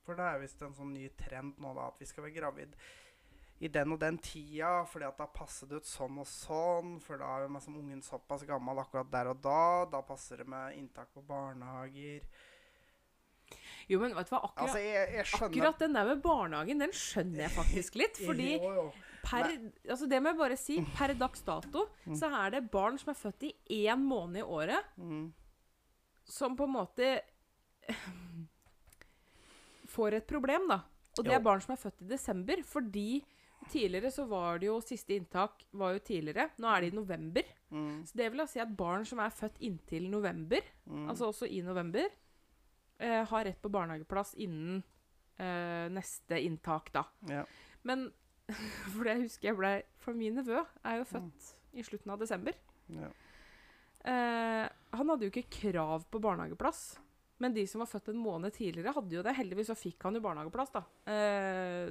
For 0.01 0.17
det 0.17 0.25
er 0.25 0.41
visst 0.41 0.63
en 0.65 0.73
sånn 0.73 0.95
ny 0.95 1.05
trend 1.19 1.59
nå, 1.61 1.75
da, 1.77 1.91
at 1.91 2.01
vi 2.01 2.07
skal 2.09 2.25
være 2.25 2.39
gravid 2.39 2.73
i 3.59 3.67
den 3.67 3.91
og 3.91 3.99
den 3.99 4.17
tida, 4.23 4.85
fordi 4.87 5.05
at 5.09 5.17
da 5.19 5.25
passer 5.27 5.67
det 5.67 5.81
ut 5.81 5.87
sånn 5.89 6.19
og 6.21 6.27
sånn, 6.31 6.93
for 7.03 7.19
da 7.19 7.25
er 7.41 7.49
liksom 7.51 7.75
ungen 7.75 8.01
såpass 8.05 8.45
gammel 8.47 8.79
akkurat 8.79 9.09
der 9.11 9.27
og 9.33 9.41
da. 9.43 9.85
Da 9.91 9.99
passer 10.07 10.37
det 10.37 10.47
med 10.47 10.77
inntak 10.79 11.09
på 11.13 11.21
barnehager. 11.27 12.23
Jo, 13.89 13.99
men 13.99 14.13
vet 14.15 14.29
du 14.29 14.35
hva, 14.35 14.43
akkurat, 14.45 14.63
Altså, 14.67 14.79
jeg, 14.79 15.09
jeg 15.17 15.25
akkurat 15.49 15.79
den 15.81 15.93
der 15.97 16.05
med 16.11 16.21
barnehagen, 16.23 16.79
den 16.85 16.91
skjønner 16.95 17.47
jeg 17.47 17.51
faktisk 17.57 17.95
litt. 17.99 18.19
Fordi 18.29 18.51
Jo, 18.61 18.71
jo. 18.77 18.83
per 19.25 19.49
Altså, 19.89 20.07
det 20.07 20.21
må 20.23 20.29
jeg 20.31 20.39
bare 20.39 20.57
si, 20.61 20.77
per 20.95 21.13
dags 21.19 21.41
dato 21.47 21.87
så 22.15 22.29
er 22.45 22.51
det 22.55 22.63
barn 22.71 22.97
som 23.01 23.09
er 23.11 23.17
født 23.19 23.43
i 23.49 23.53
én 23.89 23.99
måned 24.05 24.39
i 24.43 24.45
året, 24.45 24.93
Mm. 25.01 25.33
som 26.29 26.55
på 26.55 26.63
en 26.69 26.75
måte 26.77 27.09
får 29.89 30.13
et 30.19 30.27
problem, 30.29 30.67
da. 30.69 30.79
Og 31.17 31.25
det 31.25 31.33
Jo. 31.33 31.39
er 31.39 31.43
barn 31.43 31.61
som 31.61 31.73
er 31.73 31.81
født 31.81 32.01
i 32.05 32.07
desember, 32.13 32.61
fordi 32.63 33.23
tidligere 33.69 34.11
så 34.11 34.25
var 34.29 34.59
det 34.59 34.67
jo 34.69 34.77
Siste 34.83 35.15
inntak 35.15 35.63
var 35.79 35.93
jo 35.95 35.99
tidligere. 36.05 36.49
Nå 36.59 36.67
er 36.71 36.81
det 36.81 36.91
i 36.91 36.95
november. 36.97 37.43
Mm. 37.71 38.03
Så 38.09 38.17
det 38.19 38.29
vil 38.31 38.41
da 38.41 38.45
si 38.49 38.59
at 38.63 38.75
barn 38.77 39.05
som 39.05 39.19
er 39.23 39.29
født 39.35 39.59
inntil 39.65 40.09
november, 40.09 40.61
Mm. 40.89 41.07
altså 41.09 41.29
også 41.29 41.47
i 41.49 41.61
november, 41.61 42.07
eh, 42.99 43.23
har 43.25 43.45
rett 43.45 43.61
på 43.61 43.69
barnehageplass 43.71 44.33
innen 44.35 44.83
eh, 45.39 45.87
neste 45.93 46.39
inntak, 46.43 46.91
da. 46.91 47.05
Ja. 47.29 47.45
Men 47.83 48.09
For 48.95 49.03
det 49.05 49.19
husker 49.21 49.49
jeg 49.51 49.57
ble 49.59 49.83
For 50.01 50.13
min 50.17 50.33
nevø 50.35 50.57
er 50.83 50.97
jo 50.97 51.03
født 51.05 51.51
i 51.77 51.83
slutten 51.85 52.11
av 52.11 52.17
desember. 52.19 52.53
Ja. 52.89 53.11
Eh, 54.09 54.65
han 54.97 55.09
hadde 55.11 55.27
jo 55.27 55.31
ikke 55.31 55.49
krav 55.61 56.05
på 56.09 56.19
barnehageplass. 56.23 56.97
Men 57.39 57.53
de 57.55 57.63
som 57.69 57.79
var 57.79 57.87
født 57.87 58.09
en 58.11 58.19
måned 58.19 58.51
tidligere, 58.51 58.91
hadde 58.95 59.15
jo 59.15 59.21
det. 59.23 59.35
Heldigvis 59.37 59.69
så 59.71 59.75
fikk 59.79 60.03
han 60.03 60.17
jo 60.17 60.23
barnehageplass, 60.25 60.73
da. 60.75 60.81
Eh, 61.07 61.87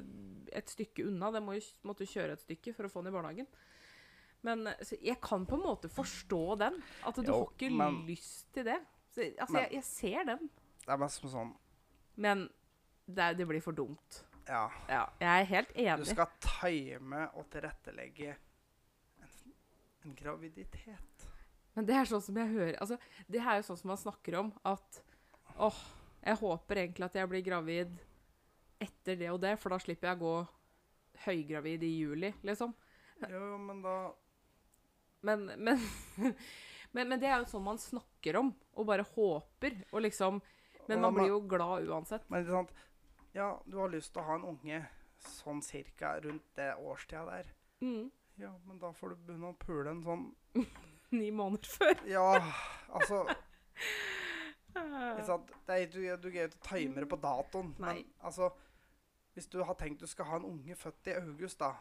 et 0.52 0.70
stykke 0.70 1.06
unna. 1.08 1.30
Det 1.34 1.42
må 1.42 1.54
jo, 1.58 1.62
måtte 1.84 2.04
jo 2.06 2.12
kjøre 2.20 2.32
et 2.32 2.40
stykke 2.44 2.74
for 2.76 2.84
å 2.88 2.90
få 2.92 3.02
den 3.02 3.12
i 3.12 3.16
barnehagen. 3.16 3.46
Men 4.46 4.68
jeg 5.02 5.16
kan 5.20 5.44
på 5.46 5.56
en 5.58 5.64
måte 5.66 5.88
forstå 5.90 6.58
den. 6.60 6.76
At 7.06 7.16
du 7.16 7.22
Jo, 7.26 7.38
har 7.44 7.52
ikke 7.56 7.70
men- 7.74 8.06
lyst 8.06 8.52
til 8.54 8.64
det. 8.64 8.78
Så, 9.10 9.22
altså, 9.38 9.52
Men- 9.52 9.62
jeg, 9.62 9.72
jeg 9.72 9.84
ser 9.84 10.24
den. 10.24 10.50
Det 10.86 10.94
er 11.00 11.08
som 11.08 11.30
sånn 11.30 11.54
Men 12.16 12.48
det, 13.06 13.36
det 13.38 13.46
blir 13.46 13.60
for 13.60 13.72
dumt. 13.72 14.24
Ja. 14.48 14.70
Ja, 14.88 15.06
jeg 15.20 15.40
er 15.40 15.44
helt 15.44 15.72
enig. 15.76 16.04
Du 16.06 16.10
skal 16.14 16.26
time 16.40 17.28
og 17.34 17.50
tilrettelegge 17.50 18.36
en, 19.22 19.52
en 20.04 20.14
graviditet. 20.14 21.26
Men 21.74 21.84
det 21.86 21.94
er 21.94 22.04
sånn 22.08 22.22
som 22.22 22.34
jeg 22.40 22.48
hører 22.48 22.76
Altså, 22.80 22.96
det 23.28 23.40
er 23.40 23.56
jo 23.60 23.62
sånn 23.68 23.78
som 23.78 23.88
man 23.88 23.96
snakker 24.00 24.38
om 24.40 24.52
at 24.64 25.02
åh, 25.58 25.78
jeg 26.24 26.36
håper 26.40 26.76
egentlig 26.76 27.04
at 27.04 27.14
jeg 27.14 27.28
blir 27.28 27.42
gravid 27.46 27.92
etter 28.78 29.18
det 29.18 29.30
og 29.32 29.40
det, 29.42 29.56
for 29.60 29.74
da 29.74 29.80
slipper 29.82 30.10
jeg 30.10 30.18
å 30.18 30.22
gå 30.22 30.34
høygravid 31.24 31.84
i 31.86 31.92
juli, 31.98 32.32
liksom. 32.46 32.74
Jo, 33.26 33.44
men 33.58 33.82
da 33.82 33.98
Men, 35.26 35.48
men, 35.58 35.80
men, 36.94 37.08
men 37.08 37.18
det 37.18 37.26
er 37.26 37.40
jo 37.40 37.48
sånn 37.50 37.64
man 37.66 37.80
snakker 37.82 38.38
om, 38.38 38.52
og 38.78 38.86
bare 38.86 39.06
håper, 39.16 39.80
og 39.90 40.04
liksom 40.06 40.38
Men 40.88 41.02
man 41.02 41.16
blir 41.16 41.28
jo 41.28 41.40
glad 41.44 41.88
uansett. 41.90 42.22
Men 42.30 42.46
det 42.46 42.48
er 42.48 42.60
sant? 42.62 42.70
Ja, 43.34 43.48
du 43.66 43.76
har 43.76 43.90
lyst 43.92 44.14
til 44.14 44.22
å 44.22 44.28
ha 44.28 44.38
en 44.38 44.46
unge 44.54 44.78
sånn 45.20 45.60
cirka 45.62 46.14
rundt 46.24 46.46
det 46.56 46.70
årstida 46.78 47.26
der. 47.26 47.50
Mm. 47.82 48.06
Ja, 48.40 48.54
men 48.64 48.78
da 48.80 48.92
får 48.94 49.12
du 49.12 49.26
begynne 49.26 49.50
å 49.50 49.58
pule 49.58 49.90
en 49.90 50.04
sånn 50.06 50.24
Ni 51.18 51.28
måneder 51.32 51.68
før. 51.72 52.00
Ja, 52.08 52.30
altså 52.92 53.24
ikke 54.78 55.26
sant? 55.26 55.52
Det 55.66 55.76
er, 55.76 55.86
du, 55.92 56.00
du 56.20 56.28
greier 56.30 56.50
ikke 56.50 56.60
å 56.60 56.66
time 56.68 57.02
det 57.02 57.08
på 57.10 57.20
datoen. 57.22 57.70
Nei. 57.80 57.94
Men 57.98 58.26
altså 58.28 58.50
Hvis 59.38 59.46
du 59.52 59.60
har 59.62 59.76
tenkt 59.78 60.00
du 60.02 60.06
skal 60.10 60.26
ha 60.26 60.36
en 60.40 60.48
unge 60.48 60.74
født 60.74 61.12
i 61.12 61.14
august, 61.20 61.60
da 61.62 61.76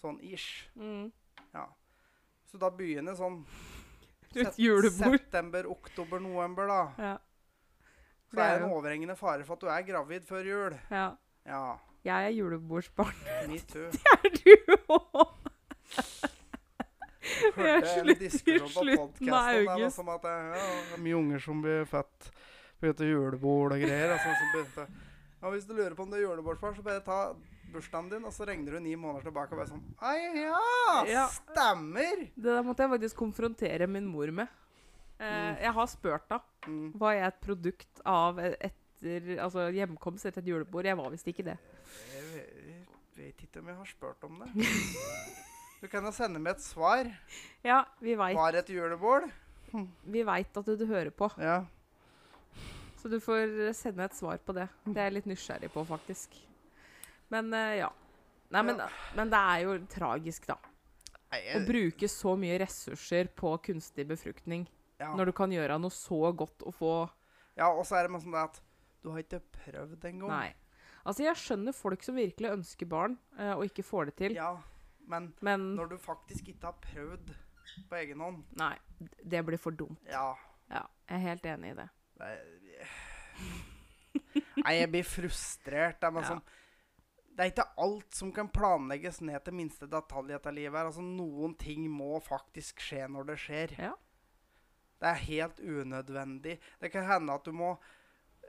Sånn 0.00 0.16
ish. 0.24 0.64
Mm. 0.80 1.10
Ja. 1.52 1.66
Så 2.48 2.56
da 2.62 2.70
begynner 2.72 3.12
sånn 3.18 3.42
julebord. 4.56 5.18
September, 5.18 5.66
oktober, 5.68 6.22
november, 6.24 6.70
da. 6.70 6.78
Ja. 6.96 7.16
Så 8.30 8.36
Det 8.38 8.46
er 8.46 8.62
en 8.62 8.72
overhengende 8.72 9.16
fare 9.16 9.44
for 9.44 9.56
at 9.58 9.64
du 9.64 9.68
er 9.72 9.84
gravid 9.88 10.24
før 10.28 10.48
jul. 10.48 10.78
ja. 10.90 11.10
Ja. 11.48 11.78
Jeg 12.04 12.24
er 12.28 12.32
julebordsbarn. 12.38 13.16
Me 13.50 13.58
too. 13.72 13.88
Er 14.12 14.28
du 14.32 14.76
òg? 14.94 15.34
Hørte 17.56 17.74
en 17.74 17.88
slutt 17.90 18.12
i 18.14 18.28
diskusjon 18.28 18.70
på 18.72 18.84
slutten 18.86 19.32
av 19.34 19.48
podcasten 19.50 19.72
august. 19.74 19.96
som 19.98 20.08
at 20.14 20.24
det, 20.24 20.34
ja, 20.54 20.68
er 20.96 21.02
mye 21.04 21.18
unger 21.18 21.42
som 21.44 21.60
blir 21.64 21.84
født 21.90 22.30
på 22.80 22.92
julebord 23.04 23.74
og 23.76 23.82
greier. 23.82 24.14
Altså, 24.14 24.36
som 24.38 24.52
begynte, 24.54 24.86
ja, 25.42 25.50
hvis 25.54 25.66
du 25.68 25.74
lurer 25.74 25.94
på 25.94 26.02
om 26.02 26.10
det 26.10 26.18
er 26.20 26.26
julebordsfar, 26.28 26.74
så 26.76 26.82
bare 26.82 27.00
ta 27.06 27.18
bursdagen 27.72 28.08
din, 28.10 28.24
og 28.24 28.32
så 28.32 28.46
regner 28.48 28.72
du 28.72 28.80
ni 28.80 28.94
måneder 28.96 29.28
tilbake 29.28 29.52
og 29.52 29.58
bare 29.60 29.68
sånn 29.68 29.82
Ai, 30.00 30.42
ja, 30.42 31.04
Ja. 31.06 31.26
stemmer! 31.28 32.24
Det 32.34 32.48
der 32.48 32.62
måtte 32.64 32.82
jeg 32.86 32.90
faktisk 32.94 33.16
konfrontere 33.20 33.86
min 33.88 34.06
mor 34.08 34.30
med. 34.32 34.48
Eh, 35.20 35.26
Mm. 35.28 35.56
Jeg 35.60 35.72
har 35.74 35.86
spurt 35.86 36.28
henne. 36.30 36.42
Mm. 36.66 36.92
Var 36.98 37.12
jeg 37.14 37.26
et 37.26 37.40
produkt 37.40 38.00
av 38.06 38.38
etter, 38.38 39.38
altså 39.42 39.68
hjemkomst 39.74 40.26
etter 40.26 40.40
et 40.40 40.46
julebord? 40.46 40.84
Jeg 40.86 40.96
var 40.96 41.10
visst 41.10 41.26
ikke 41.26 41.44
det. 41.44 41.58
Jeg 42.14 42.22
vet, 42.32 42.54
jeg 43.16 43.26
vet 43.26 43.42
ikke 43.48 43.58
om 43.60 43.66
jeg 43.68 43.76
har 43.76 43.84
spurt 43.90 44.24
om 44.24 44.38
det. 44.44 44.66
Du 45.80 45.86
kan 45.88 46.04
jo 46.04 46.10
sende 46.14 46.38
meg 46.40 46.56
et 46.56 46.62
svar. 46.62 47.04
Ja, 47.64 47.84
vi 48.00 48.14
vet. 48.14 48.34
Var 48.38 48.52
et 48.62 48.68
julebord? 48.70 49.28
vi 50.06 50.22
vet 50.24 50.56
at 50.56 50.64
du, 50.64 50.76
du 50.76 50.86
hører 50.86 51.10
på. 51.10 51.28
Ja. 51.38 51.64
Så 53.08 53.14
du 53.14 53.20
får 53.24 53.72
sende 53.72 54.04
et 54.04 54.12
svar 54.12 54.36
på 54.44 54.52
det. 54.52 54.66
Det 54.84 54.98
er 55.00 55.06
jeg 55.08 55.12
litt 55.14 55.28
nysgjerrig 55.30 55.70
på, 55.72 55.80
faktisk. 55.88 56.34
Men 57.32 57.46
eh, 57.56 57.78
ja. 57.78 57.88
Nei, 58.52 58.60
men, 58.68 58.82
men 59.16 59.30
det 59.32 59.38
er 59.52 59.62
jo 59.62 59.76
tragisk, 59.88 60.44
da. 60.50 60.58
Nei, 61.32 61.40
Å 61.56 61.62
bruke 61.64 62.08
så 62.12 62.34
mye 62.36 62.58
ressurser 62.60 63.30
på 63.32 63.54
kunstig 63.64 64.04
befruktning 64.10 64.66
ja. 65.00 65.08
når 65.16 65.30
du 65.30 65.34
kan 65.40 65.52
gjøre 65.52 65.78
noe 65.80 65.92
så 65.92 66.20
godt 66.36 66.64
å 66.68 66.72
få 66.72 66.92
ja, 67.56 67.70
og 67.72 67.80
så 67.88 67.96
er 67.96 68.06
det 68.06 68.12
med 68.12 68.26
sånn 68.26 68.36
at 68.38 68.60
du 69.00 69.10
har 69.14 69.24
ikke 69.24 69.40
prøvd 69.56 70.04
engang. 70.12 70.30
Nei. 70.30 70.52
Altså, 71.08 71.24
jeg 71.24 71.40
skjønner 71.40 71.76
folk 71.76 72.04
som 72.04 72.20
virkelig 72.20 72.52
ønsker 72.52 72.92
barn, 72.92 73.16
eh, 73.38 73.54
og 73.54 73.64
ikke 73.70 73.86
får 73.88 74.10
det 74.10 74.18
til. 74.20 74.36
Ja, 74.36 74.52
men 75.08 75.32
Men 75.40 75.70
når 75.80 75.94
du 75.94 75.96
faktisk 76.02 76.52
ikke 76.52 76.74
har 76.74 76.76
prøvd 76.84 77.32
på 77.88 78.02
egen 78.02 78.20
hånd 78.20 78.44
nei, 78.60 78.74
det 79.24 79.40
blir 79.48 79.60
for 79.60 79.72
dumt. 79.72 80.04
Ja. 80.12 80.34
Ja, 80.68 80.84
jeg 81.08 81.16
er 81.16 81.24
helt 81.24 81.48
enig 81.48 81.72
i 81.72 81.78
det. 81.80 81.88
Det 82.18 82.28
er, 82.28 82.40
Nei, 84.64 84.74
jeg 84.80 84.90
blir 84.92 85.04
frustrert. 85.06 86.00
Det 86.00 86.08
er, 86.08 86.20
Ja. 86.20 86.28
sånn, 86.28 86.42
det 87.36 87.44
er 87.44 87.50
ikke 87.52 87.68
alt 87.78 88.14
som 88.14 88.32
kan 88.32 88.48
planlegges 88.48 89.20
ned 89.20 89.44
til 89.44 89.54
minste 89.54 89.86
detalj 89.86 90.30
i 90.30 90.34
dette 90.34 90.52
livet. 90.54 90.80
Altså, 90.88 91.02
noen 91.04 91.54
ting 91.58 91.88
må 91.90 92.18
faktisk 92.24 92.80
skje 92.82 93.06
når 93.08 93.26
det 93.32 93.38
skjer. 93.38 93.76
Ja. 93.78 93.92
Det 94.98 95.08
er 95.12 95.24
helt 95.28 95.60
unødvendig. 95.60 96.58
Det 96.80 96.90
kan 96.92 97.06
hende 97.06 97.32
at 97.34 97.44
du 97.44 97.52
må 97.52 97.76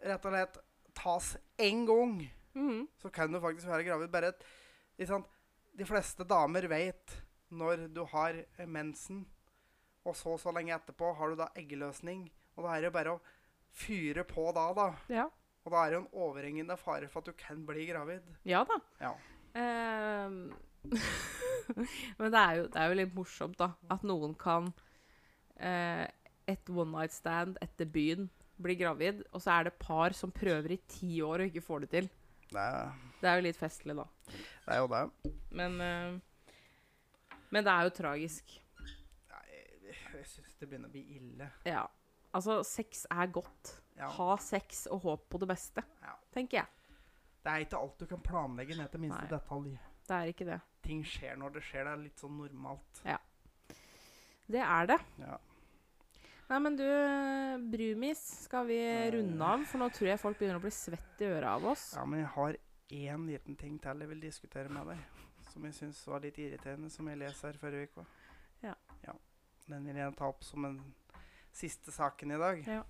rett 0.03 0.25
og 0.25 0.31
slett 0.33 0.57
tas 0.95 1.37
én 1.59 1.85
gang. 1.85 2.15
Mhm. 2.55 2.87
Så 2.97 3.11
kan 3.13 3.31
du 3.31 3.39
faktisk 3.39 3.67
være 3.67 3.85
gravid. 3.85 4.11
Bare 4.11 4.27
et, 4.33 4.43
liksom. 4.97 5.25
De 5.77 5.85
fleste 5.85 6.25
damer 6.27 6.67
vet 6.67 7.13
når 7.51 7.93
du 7.93 8.03
har 8.05 8.33
mensen, 8.67 9.25
og 10.03 10.15
så 10.15 10.37
så 10.39 10.51
lenge 10.51 10.73
etterpå 10.75 11.15
har 11.15 11.29
du 11.29 11.35
da 11.35 11.47
eggeløsning. 11.55 12.29
Og 12.57 12.63
da 12.65 12.73
er 12.75 12.81
det 12.81 12.91
bare 12.93 13.13
å 13.13 13.21
fyre 13.75 14.23
på 14.27 14.49
da, 14.55 14.69
da. 14.77 14.87
Ja. 15.11 15.27
Og 15.65 15.73
da 15.73 15.83
er 15.83 15.91
det 15.91 15.97
jo 15.97 16.03
en 16.05 16.23
overhengende 16.25 16.77
fare 16.79 17.09
for 17.11 17.21
at 17.21 17.29
du 17.29 17.37
kan 17.37 17.61
bli 17.67 17.85
gravid. 17.89 18.25
Ja 18.47 18.63
da. 18.67 18.79
Ja. 19.01 19.13
Uh, 19.53 20.55
Men 22.19 22.31
det 22.31 22.39
er, 22.39 22.53
jo, 22.57 22.67
det 22.71 22.79
er 22.79 22.87
jo 22.89 22.97
litt 23.01 23.15
morsomt, 23.15 23.59
da. 23.59 23.73
At 23.91 24.05
noen 24.07 24.33
kan 24.39 24.71
uh, 24.71 26.05
Et 26.49 26.71
one 26.71 26.89
night 26.93 27.13
stand 27.13 27.59
etter 27.61 27.89
byen 27.89 28.29
bli 28.59 28.75
gravid, 28.79 29.21
og 29.31 29.43
så 29.43 29.53
er 29.55 29.69
det 29.69 29.77
par 29.79 30.15
som 30.17 30.33
prøver 30.35 30.73
i 30.75 30.81
ti 30.89 31.19
år 31.23 31.43
og 31.43 31.51
ikke 31.51 31.63
får 31.63 31.85
det 31.85 31.89
til. 31.93 32.09
Det 32.49 32.63
er, 32.63 32.89
Det 33.21 33.29
er 33.29 33.37
jo 33.37 33.45
litt 33.45 33.59
festlig, 33.59 33.95
da. 33.95 34.07
det 34.65 34.73
er 34.73 34.81
jo 34.81 34.89
det. 34.91 35.03
Men, 35.61 35.77
uh, 35.79 37.37
men 37.53 37.67
det 37.67 37.75
er 37.75 37.87
jo 37.87 37.93
tragisk. 38.01 38.57
Jeg, 39.29 39.93
jeg 40.17 40.27
syns 40.33 40.57
det 40.59 40.67
begynner 40.67 40.89
å 40.89 40.95
bli 40.97 41.05
ille. 41.19 41.51
Ja. 41.69 41.85
Altså, 42.33 42.59
sex 42.63 43.05
er 43.11 43.25
godt. 43.33 43.81
Ja. 43.97 44.07
Ha 44.15 44.35
sex 44.37 44.85
og 44.87 45.01
håp 45.01 45.29
på 45.29 45.39
det 45.39 45.47
beste, 45.49 45.83
Ja. 46.01 46.13
tenker 46.31 46.57
jeg. 46.59 46.67
Det 47.43 47.51
er 47.51 47.63
ikke 47.65 47.77
alt 47.79 47.97
du 47.99 48.05
kan 48.05 48.21
planlegge 48.21 48.75
ned 48.77 48.89
til 48.91 48.99
minste 48.99 49.21
Nei. 49.21 49.31
detalj. 49.31 49.77
Det 50.07 50.15
er 50.15 50.23
ikke 50.33 50.45
det. 50.45 50.61
Ting 50.83 51.03
skjer 51.05 51.35
når 51.37 51.53
det 51.53 51.63
skjer. 51.63 51.83
Det 51.83 51.91
er 51.93 52.03
litt 52.03 52.19
sånn 52.19 52.37
normalt. 52.37 53.01
Det 54.49 54.61
er 54.61 54.85
det. 54.89 54.97
Ja. 55.19 55.37
Nei, 56.49 56.59
men 56.59 56.75
du, 56.79 56.83
Brumis, 57.69 58.21
skal 58.45 58.65
vi 58.65 58.79
runde 59.13 59.45
av? 59.45 59.65
For 59.69 59.77
nå 59.77 59.89
tror 59.93 60.07
jeg 60.09 60.19
folk 60.19 60.39
begynner 60.39 60.57
å 60.57 60.63
bli 60.63 60.71
svett 60.73 61.21
i 61.21 61.27
øret 61.29 61.45
av 61.51 61.65
oss. 61.69 61.93
ja, 61.95 62.05
men 62.05 62.19
jeg 62.23 62.29
har 62.33 62.55
én 62.89 63.27
liten 63.29 63.55
ting 63.55 63.77
til 63.79 63.99
jeg 64.01 64.09
vil 64.09 64.19
diskutere 64.23 64.69
med 64.69 64.87
deg. 64.87 64.97
Som 65.53 65.65
jeg 65.65 65.73
syns 65.77 66.01
var 66.07 66.19
litt 66.21 66.37
irriterende, 66.37 66.89
som 66.89 67.07
jeg 67.07 67.17
leser 67.21 67.51
her 67.51 67.57
forrige 67.61 67.89
uke. 67.91 68.05
Ja. 68.63 68.73
Den 69.69 69.85
vil 69.85 69.95
jeg 70.01 70.15
ta 70.17 70.25
opp 70.25 70.43
som 70.43 70.65
en 70.65 70.79
siste 71.55 71.91
saken 71.91 72.31
i 72.31 72.39
dag. 72.39 72.63
Ja. 72.67 72.83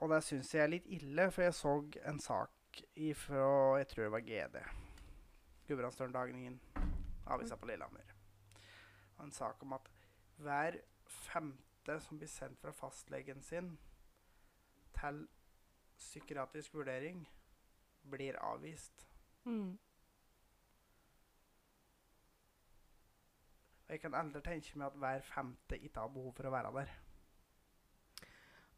Og 0.00 0.08
det 0.08 0.22
syns 0.24 0.54
jeg 0.54 0.64
er 0.64 0.72
litt 0.72 0.86
ille, 0.88 1.26
for 1.32 1.44
jeg 1.44 1.56
så 1.56 1.74
en 2.08 2.20
sak 2.24 2.82
ifra 2.96 3.78
Jeg 3.80 3.88
tror 3.90 4.04
det 4.04 4.12
var 4.14 4.22
GD. 4.24 4.60
Gudbrandsdølen-dagningen. 5.68 6.60
Avisa 7.26 7.56
på 7.56 7.68
Lillehammer. 7.68 8.14
Og 9.18 9.24
en 9.26 9.34
sak 9.34 9.62
om 9.62 9.74
at 9.76 9.90
hver 10.40 10.78
femte 11.04 11.98
som 12.00 12.18
blir 12.18 12.30
sendt 12.30 12.60
fra 12.62 12.72
fastlegen 12.72 13.42
sin 13.42 13.74
til 14.96 15.26
psykiatrisk 15.98 16.74
vurdering, 16.74 17.26
blir 18.10 18.38
avvist. 18.40 19.06
Mm. 19.44 19.78
Og 23.90 23.96
jeg 23.96 24.04
kan 24.04 24.14
aldri 24.14 24.38
tenke 24.46 24.78
meg 24.78 24.86
at 24.86 24.98
hver 25.02 25.22
femte 25.26 25.74
ikke 25.82 25.98
har 25.98 26.10
behov 26.14 26.30
for 26.36 26.46
å 26.46 26.50
være 26.54 26.70
der. 26.76 26.90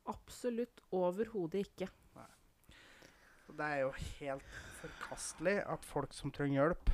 Absolutt 0.08 0.80
overhodet 0.96 1.66
ikke. 1.66 1.88
Så 3.44 3.52
det 3.58 3.66
er 3.66 3.82
jo 3.82 3.90
helt 4.22 4.54
forkastelig 4.78 5.58
at 5.68 5.84
folk 5.84 6.14
som 6.16 6.32
trenger 6.32 6.62
hjelp, 6.62 6.92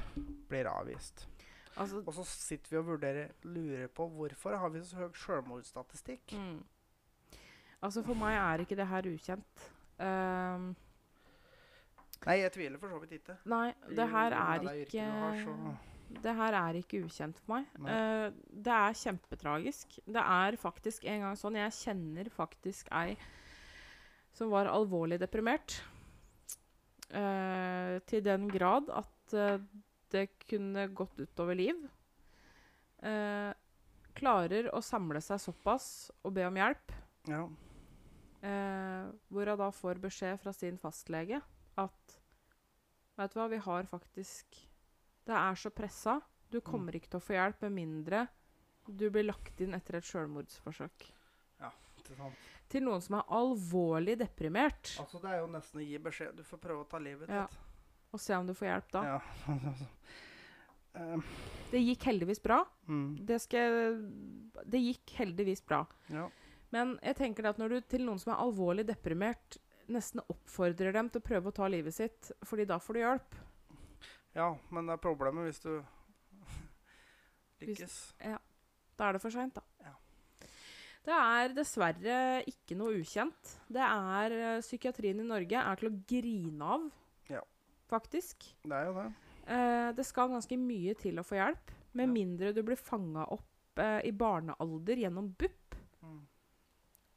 blir 0.51 0.67
avvist. 0.67 1.29
Altså, 1.77 2.03
Og 2.03 2.11
så 2.17 2.25
sitter 2.27 2.73
vi 2.73 2.77
og 2.81 2.87
vurderer, 2.89 3.31
lurer 3.47 3.87
på 3.87 4.09
hvorfor 4.11 4.57
har 4.59 4.69
vi 4.75 4.83
så 4.83 4.97
høy 4.99 5.15
selvmordsstatistikk. 5.15 6.35
mm. 6.35 6.65
altså 7.83 8.03
for 8.03 8.19
meg 8.19 8.35
er 8.35 8.65
ikke 8.65 8.77
det 8.77 8.87
her 8.89 9.07
ukjent. 9.13 9.69
Um, 10.01 10.75
Nei, 12.27 12.41
jeg 12.41 12.53
tviler 12.53 12.79
for 12.83 12.91
så 12.91 12.99
vidt 12.99 13.13
ikke. 13.21 13.39
nei, 13.45 13.75
det 13.95 14.09
her 14.11 14.35
er 14.35 14.59
det 14.59 14.69
er 14.73 14.83
ikke 14.83 15.45
så- 15.45 15.98
Det 16.09 16.33
her 16.39 16.57
er 16.57 16.79
ikke 16.79 17.03
ukjent 17.05 17.39
for 17.43 17.59
meg. 17.59 17.69
Eh, 17.93 18.29
det 18.49 18.75
er 18.75 18.97
kjempetragisk. 18.97 19.99
Det 20.09 20.23
er 20.23 20.57
faktisk 20.61 21.05
en 21.05 21.27
gang 21.27 21.37
sånn 21.39 21.59
Jeg 21.59 21.77
kjenner 21.77 22.31
faktisk 22.33 22.89
ei 22.97 23.19
som 24.37 24.53
var 24.53 24.71
alvorlig 24.71 25.19
deprimert. 25.21 25.81
Uh, 27.09 27.97
til 28.05 28.21
den 28.21 28.51
grad 28.53 28.91
at 28.93 29.33
uh, 29.33 29.57
det 30.13 30.27
kunne 30.45 30.91
gått 30.93 31.21
utover 31.21 31.57
liv. 31.57 31.79
Klarer 34.19 34.67
å 34.75 34.81
samle 34.83 35.21
seg 35.23 35.39
såpass 35.39 36.09
og 36.27 36.33
be 36.35 36.47
om 36.49 36.57
hjelp. 36.59 36.95
Ja. 37.31 37.43
Hvor 39.29 39.51
hun 39.53 39.61
da 39.61 39.69
får 39.75 40.01
beskjed 40.03 40.41
fra 40.43 40.55
sin 40.57 40.81
fastlege 40.81 41.39
at 41.79 42.17
Vet 43.19 43.35
du 43.35 43.39
hva, 43.41 43.49
vi 43.51 43.59
har 43.63 43.87
faktisk 43.91 44.59
Det 45.29 45.37
er 45.37 45.59
så 45.61 45.71
pressa. 45.75 46.19
Du 46.51 46.61
kommer 46.65 46.97
ikke 46.97 47.11
til 47.13 47.21
å 47.21 47.25
få 47.27 47.35
hjelp 47.37 47.63
med 47.67 47.75
mindre 47.77 48.27
du 48.89 49.11
blir 49.13 49.27
lagt 49.29 49.59
inn 49.61 49.75
etter 49.77 49.99
et 49.99 50.07
sjølmordsforsøk. 50.09 51.11
er 51.61 52.17
sant? 52.17 52.47
Til 52.73 52.85
noen 52.87 53.03
som 53.05 53.19
er 53.19 53.27
alvorlig 53.37 54.15
deprimert, 54.21 54.95
Altså, 55.01 55.21
det 55.21 55.29
er 55.35 55.43
jo 55.43 55.51
nesten 55.53 55.83
å 55.83 55.85
gi 55.85 55.99
beskjed. 56.01 56.37
Du 56.37 56.43
får 56.49 56.61
prøve 56.63 56.87
å 56.87 56.89
ta 56.89 56.97
livet 57.05 57.29
Ja. 57.29 57.43
og 58.13 58.21
se 58.21 58.33
om 58.37 58.47
du 58.49 58.55
får 58.57 58.69
hjelp 58.71 58.91
da. 58.97 59.03
Ja. 59.05 59.19
um, 60.95 61.23
Det 61.71 61.81
gikk 61.85 62.07
heldigvis 62.09 62.41
bra. 62.43 62.63
mm, 62.89 63.27
Det, 63.29 63.39
skal, 63.45 63.99
det 64.65 64.81
gikk 64.81 65.13
heldigvis 65.21 65.61
bra. 65.69 65.83
ja. 66.09 66.29
Men 66.71 66.99
jeg 67.03 67.17
tenker 67.17 67.47
at 67.49 67.57
når 67.61 67.69
du 67.69 67.81
til 67.89 68.03
noen 68.05 68.19
som 68.21 68.33
er 68.35 68.41
alvorlig 68.45 68.83
deprimert, 68.89 69.57
nesten 69.89 70.21
oppfordrer 70.29 70.93
dem 70.93 71.09
til 71.09 71.21
å 71.23 71.25
prøve 71.25 71.49
å 71.49 71.55
ta 71.57 71.69
livet 71.69 71.95
sitt, 71.97 72.33
fordi 72.45 72.67
da 72.69 72.77
får 72.79 72.95
du 72.95 73.01
hjelp 73.01 73.39
ja, 74.39 74.49
men 74.71 74.87
det 74.87 74.95
er 74.97 75.03
problemet 75.03 75.49
hvis 75.49 75.61
du 75.65 75.73
Hvis- 77.61 78.15
ja. 78.23 78.39
Da 78.99 79.09
er 79.09 79.13
det 79.17 79.23
for 79.23 79.31
seint, 79.35 79.55
da. 79.55 79.63
Ja. 79.85 79.93
Det 81.09 81.15
er 81.15 81.53
dessverre 81.55 82.17
ikke 82.51 82.77
noe 82.77 82.99
ukjent. 83.01 83.53
Det 83.71 83.83
er 83.85 84.35
eh, 84.37 84.61
Psykiatrien 84.65 85.21
i 85.23 85.27
Norge 85.27 85.61
er 85.61 85.77
til 85.81 85.91
å 85.91 85.99
grine 86.11 86.63
av, 86.75 86.89
Ja. 87.31 87.43
faktisk. 87.89 88.49
Det 88.65 88.73
er 88.75 88.87
jo 88.91 88.95
det. 88.99 89.07
Eh, 89.49 89.93
det 89.97 90.05
skal 90.07 90.29
ganske 90.35 90.59
mye 90.61 90.95
til 90.99 91.19
å 91.19 91.25
få 91.25 91.39
hjelp, 91.39 91.71
med 91.95 92.09
Ja. 92.09 92.13
mindre 92.13 92.53
du 92.55 92.63
blir 92.63 92.77
fanga 92.77 93.25
opp 93.33 93.79
eh, 93.79 94.01
i 94.05 94.11
barnealder 94.13 94.97
gjennom 95.05 95.31
BUP. 95.39 95.75
Mm. 96.03 96.27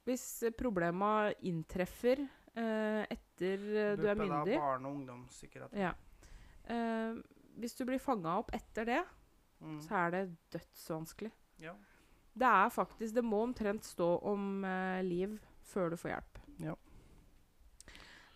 Hvis 0.06 0.44
eh, 0.44 0.52
problema 0.52 1.32
inntreffer 1.42 2.22
eh, 2.56 3.06
etter 3.10 3.58
BUP, 3.58 4.00
du 4.02 4.08
er 4.08 4.16
myndig 4.16 4.46
BUP 4.46 4.48
er 4.48 4.56
da 4.56 4.62
Barne- 4.62 4.88
og 4.88 4.96
ungdomspsykiatri. 5.02 5.80
ja. 5.82 5.94
Eh, 6.72 7.20
Hvis 7.62 7.76
du 7.78 7.84
blir 7.86 8.00
fanga 8.02 8.38
opp 8.42 8.54
etter 8.56 8.88
det, 8.88 9.02
Mm. 9.62 9.76
så 9.86 9.94
er 9.94 10.12
det 10.16 10.22
dødsvanskelig. 10.56 11.30
Ja. 11.62 11.76
Det 12.34 12.48
er 12.48 12.70
faktisk 12.74 13.14
Det 13.14 13.22
må 13.24 13.44
omtrent 13.46 13.84
stå 13.86 14.08
om 14.26 14.64
eh, 14.66 15.04
liv 15.06 15.36
før 15.70 15.92
du 15.94 15.98
får 16.02 16.16
hjelp. 16.16 16.40
Ja. 16.66 16.74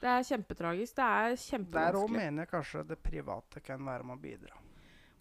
Det 0.02 0.12
er 0.12 0.28
kjempetragisk. 0.28 0.96
Det 1.00 1.08
er 1.08 1.34
kjempevanskelig. 1.40 1.96
Der 1.96 1.98
òg 1.98 2.12
mener 2.14 2.44
jeg 2.46 2.52
kanskje 2.52 2.84
det 2.92 3.00
private 3.02 3.64
kan 3.66 3.82
være 3.88 4.06
med 4.06 4.20
å 4.20 4.22
bidra. 4.22 4.62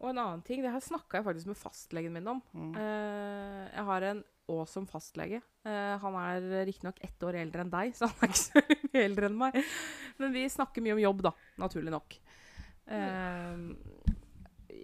Og 0.03 0.11
en 0.11 0.19
annen 0.21 0.43
ting, 0.45 0.61
det 0.61 0.73
her 0.75 0.83
snakka 0.85 1.21
jeg 1.21 1.25
faktisk 1.31 1.49
med 1.49 1.57
fastlegen 1.57 2.13
min 2.13 2.29
om. 2.35 2.43
Mm. 2.53 2.75
Eh, 2.77 3.63
jeg 3.79 3.85
har 3.89 4.09
en 4.11 4.23
awesome 4.53 4.91
fastlege. 4.91 5.41
Uh, 5.65 5.95
han 6.03 6.17
er 6.21 6.67
riktignok 6.69 6.99
ett 7.01 7.23
år 7.25 7.39
eldre 7.41 7.63
enn 7.65 7.71
deg, 7.73 7.95
så 7.97 8.11
han 8.11 8.27
er 8.27 8.29
ikke 8.29 8.43
så 8.43 8.61
mye 8.93 9.05
eldre 9.07 9.31
enn 9.31 9.39
meg. 9.41 9.57
Men 10.21 10.35
vi 10.37 10.43
snakker 10.53 10.85
mye 10.85 10.99
om 10.99 11.01
jobb, 11.01 11.23
da. 11.31 11.33
Naturlig 11.63 11.95
nok. 11.95 12.19
Eh, 12.87 13.57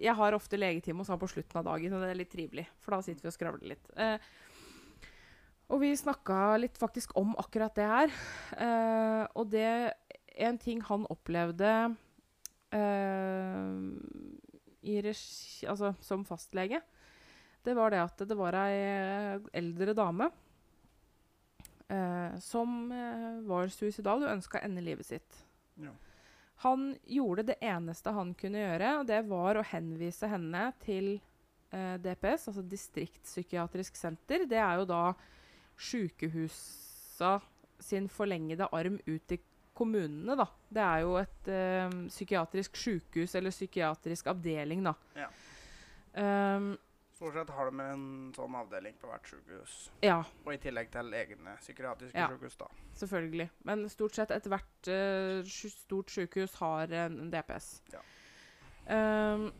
jeg 0.01 0.17
har 0.17 0.33
ofte 0.33 0.57
legetime 0.57 1.03
hos 1.03 1.11
ham 1.13 1.19
på 1.21 1.29
slutten 1.29 1.59
av 1.61 1.67
dagen, 1.67 1.93
og 1.93 2.03
det 2.03 2.11
er 2.11 2.21
litt 2.21 2.31
trivelig. 2.33 2.67
For 2.81 2.95
da 2.95 3.01
sitter 3.05 3.25
vi 3.25 3.31
og 3.31 3.35
skravler 3.35 3.73
litt. 3.73 3.91
Eh, 3.95 4.17
og 5.71 5.83
vi 5.83 5.91
snakka 5.95 6.57
litt 6.59 6.77
faktisk 6.79 7.13
om 7.19 7.35
akkurat 7.39 7.75
det 7.77 7.89
her. 7.91 8.15
Eh, 8.57 9.25
og 9.35 9.51
det 9.51 9.93
En 10.41 10.57
ting 10.57 10.79
han 10.81 11.05
opplevde 11.11 11.95
regi, 15.03 15.67
altså, 15.67 15.91
som 15.99 16.23
fastlege, 16.25 16.79
det 17.65 17.75
var 17.75 17.91
det 17.91 17.99
at 17.99 18.23
det 18.25 18.37
var 18.39 18.55
ei 18.55 18.79
eldre 19.53 19.93
dame 19.93 20.31
som 22.39 22.89
var 23.45 23.67
suicidal 23.67 24.23
og 24.23 24.31
ønska 24.31 24.57
å 24.57 24.63
ende 24.65 24.81
livet 24.81 25.05
sitt. 25.05 25.43
Ja. 25.75 25.91
Han 26.61 26.91
gjorde 27.09 27.47
det 27.49 27.57
eneste 27.65 28.13
han 28.13 28.33
kunne 28.37 28.61
gjøre, 28.61 28.95
og 28.99 29.07
det 29.09 29.21
var 29.29 29.57
å 29.57 29.65
henvise 29.65 30.29
henne 30.29 30.67
til 30.83 31.15
eh, 31.73 31.95
DPS, 32.01 32.49
altså 32.51 32.65
distriktspsykiatrisk 32.69 33.97
senter. 33.97 34.45
Det 34.49 34.59
er 34.61 34.81
jo 34.81 34.89
da 34.89 35.03
sjukehusa 35.81 37.39
sin 37.81 38.09
forlengede 38.13 38.69
arm 38.77 38.99
ut 39.07 39.25
til 39.29 39.41
kommunene, 39.73 40.35
da. 40.37 40.45
Det 40.69 40.85
er 40.85 41.01
jo 41.05 41.17
et 41.17 41.49
eh, 41.49 41.97
psykiatrisk 42.11 42.77
sjukehus 42.77 43.33
eller 43.39 43.53
psykiatrisk 43.55 44.29
avdeling, 44.29 44.85
da. 44.85 44.93
Ja. 45.17 45.29
Um, 46.11 46.73
Stort 47.21 47.35
sett 47.37 47.49
har 47.53 47.67
de 47.69 47.83
en 47.85 48.05
sånn 48.33 48.55
avdeling 48.57 48.95
på 48.97 49.05
hvert 49.11 49.27
sykehus. 49.29 49.73
ja, 50.01 50.23
Og 50.41 50.55
i 50.55 50.57
tillegg 50.57 50.87
til 50.89 51.11
egne 51.13 51.51
psykiatriske 51.59 52.17
Ja. 52.17 52.27
sykehus, 52.31 52.55
da. 52.57 52.67
selvfølgelig. 52.97 53.49
Men 53.63 53.83
stort 53.93 54.15
sett 54.17 54.31
ethvert 54.33 54.87
uh, 54.89 55.43
stort 55.45 56.09
sykehus 56.09 56.55
har 56.57 56.89
en, 56.91 57.19
en 57.21 57.29
DPS. 57.29 57.67
Ja. 57.93 58.01
Um, 58.89 59.51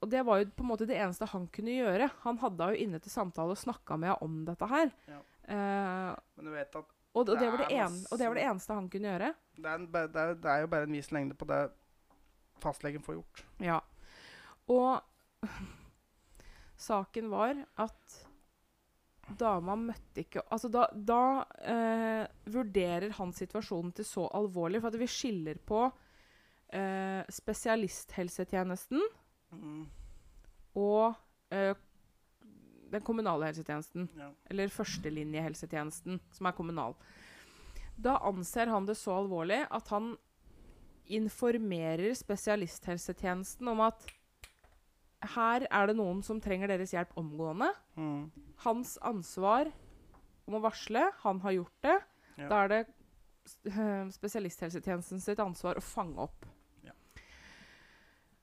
og 0.00 0.08
det 0.08 0.22
var 0.24 0.38
jo 0.40 0.48
på 0.56 0.64
en 0.64 0.70
måte 0.70 0.86
det 0.88 0.96
eneste 0.96 1.28
han 1.28 1.44
kunne 1.52 1.74
gjøre. 1.76 2.08
Han 2.24 2.38
hadde 2.40 2.70
jo 2.72 2.80
inne 2.86 3.00
til 3.04 3.12
samtale 3.12 3.52
og 3.52 3.60
snakka 3.60 3.98
med 4.00 4.08
henne 4.14 4.22
om 4.24 4.40
dette 4.48 4.66
her. 4.72 4.90
Ja. 5.12 5.20
Uh, 5.44 6.16
Men 6.40 6.48
du 6.48 6.50
vet 6.56 6.74
at 6.80 6.96
og, 7.12 7.28
og, 7.28 7.36
det 7.36 7.50
var 7.50 7.58
det 7.58 7.68
Det 7.68 7.76
en, 7.82 7.96
og 8.12 8.18
det 8.18 8.28
var 8.30 8.34
det 8.38 8.42
eneste 8.46 8.72
han 8.72 8.88
kunne 8.88 9.08
gjøre. 9.12 9.34
det 9.58 9.66
er, 9.66 9.74
en, 9.74 9.86
det, 9.92 10.16
er, 10.16 10.34
det 10.40 10.50
er 10.50 10.60
jo 10.64 10.66
bare 10.72 10.86
en 10.88 10.92
viss 10.96 11.10
lengde 11.12 11.34
på 11.34 11.44
det 11.44 11.60
fastlegen 12.62 13.02
får 13.02 13.14
gjort. 13.18 13.44
Ja. 13.60 13.80
Og 14.70 15.02
saken 16.80 17.30
var 17.32 17.60
at 17.80 18.18
dama 19.38 19.76
møtte 19.78 20.24
ikke 20.24 20.42
Altså, 20.50 20.70
da, 20.72 20.88
da 20.90 21.22
eh, 21.62 22.24
vurderer 22.50 23.12
han 23.18 23.34
situasjonen 23.36 23.92
til 23.94 24.08
så 24.08 24.26
alvorlig, 24.34 24.80
for 24.82 24.90
at 24.90 24.98
vi 24.98 25.10
skiller 25.10 25.60
på 25.66 25.84
eh, 26.74 27.22
spesialisthelsetjenesten 27.40 29.02
Mm. 29.50 29.88
og 30.78 31.14
eh, 31.50 31.74
den 32.90 33.02
kommunale 33.02 33.48
helsetjenesten. 33.48 34.08
Ja. 34.18 34.28
Eller 34.50 34.70
førstelinjehelsetjenesten, 34.70 36.20
som 36.30 36.46
er 36.46 36.54
kommunal. 36.54 36.94
Da 37.98 38.16
anser 38.26 38.70
han 38.70 38.86
det 38.86 38.94
så 38.98 39.16
alvorlig 39.18 39.64
at 39.70 39.90
han 39.90 40.12
informerer 41.10 42.14
spesialisthelsetjenesten 42.14 43.68
om 43.72 43.82
at 43.82 44.06
her 45.34 45.66
er 45.68 45.90
det 45.90 45.96
noen 45.98 46.22
som 46.24 46.40
trenger 46.40 46.70
deres 46.70 46.94
hjelp 46.94 47.12
omgående. 47.20 47.68
Mm. 47.96 48.30
Hans 48.64 48.96
ansvar 49.04 49.70
om 50.48 50.56
å 50.56 50.62
varsle, 50.64 51.10
han 51.22 51.42
har 51.44 51.56
gjort 51.58 51.86
det. 51.86 51.98
Ja. 52.40 52.48
Da 52.48 52.62
er 52.64 52.72
det 52.72 52.80
eh, 53.70 54.08
spesialisthelsetjenesten 54.16 55.20
sitt 55.22 55.42
ansvar 55.42 55.78
å 55.78 55.84
fange 55.84 56.24
opp. 56.24 56.48
Ja. 56.86 56.96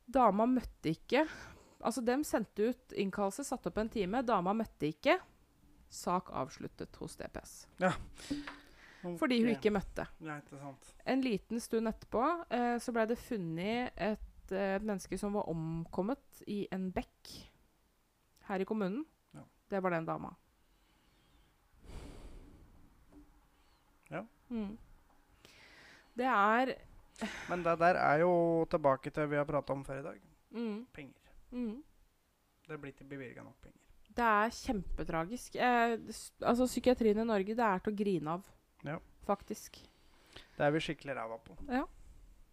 Dama 0.05 0.47
møtte 0.49 0.93
ikke 0.93 1.27
Altså, 1.77 2.01
dem 2.01 2.23
sendte 2.25 2.71
ut 2.71 2.93
innkallelse, 2.97 3.43
satte 3.45 3.69
opp 3.69 3.77
en 3.77 3.89
time. 3.93 4.23
Dama 4.25 4.53
møtte 4.57 4.89
ikke. 4.89 5.19
Sak 5.93 6.31
avsluttet 6.35 6.95
hos 6.97 7.15
DPS. 7.19 7.51
Fordi 9.19 9.37
hun 9.43 9.51
ikke 9.53 9.71
møtte. 9.71 10.07
Ja. 10.25 10.39
En 11.05 11.21
liten 11.23 11.61
stund 11.63 11.87
etterpå 11.87 12.23
eh, 12.49 12.75
så 12.81 12.93
ble 12.95 13.05
det 13.11 13.19
funnet 13.21 13.93
et, 13.93 14.26
eh, 14.51 14.75
et 14.77 14.83
menneske 14.85 15.17
som 15.17 15.33
var 15.33 15.49
omkommet 15.49 16.43
i 16.47 16.67
en 16.71 16.91
bekk 16.95 17.31
her 18.49 18.63
i 18.63 18.67
kommunen. 18.67 19.05
Ja. 19.35 19.43
Det 19.69 19.83
var 19.83 19.89
den 19.95 20.05
dama. 20.07 20.33
Ja. 24.11 24.21
Mm. 24.49 24.77
Det 26.17 26.25
er 26.25 26.73
Men 27.49 27.63
det 27.65 27.79
der 27.79 27.97
er 27.97 28.19
jo 28.21 28.65
tilbake 28.69 29.09
til 29.09 29.29
vi 29.29 29.35
har 29.35 29.45
prata 29.45 29.73
om 29.73 29.83
før 29.85 29.99
i 29.99 30.03
dag. 30.03 30.21
mm, 30.51 30.85
Penger. 30.93 31.33
mm. 31.51 31.83
Det 32.67 32.79
blir 32.81 32.91
ikke 32.91 33.03
bevilga 33.09 33.43
nok 33.43 33.55
penger. 33.61 33.81
Det 34.17 34.23
er 34.25 34.49
kjempetragisk. 34.49 35.55
Eh, 35.55 35.91
altså, 36.41 36.65
psykiatrien 36.65 37.17
i 37.19 37.23
Norge, 37.23 37.55
det 37.55 37.63
er 37.63 37.77
til 37.79 37.93
å 37.93 37.97
grine 37.97 38.29
av. 38.33 38.47
Ja. 38.83 38.97
Faktisk. 39.27 39.77
Det 40.57 40.65
er 40.65 40.71
vi 40.71 40.79
skikkelig 40.79 41.15
ræva 41.15 41.37
på. 41.37 41.55
Ja. 41.69 41.83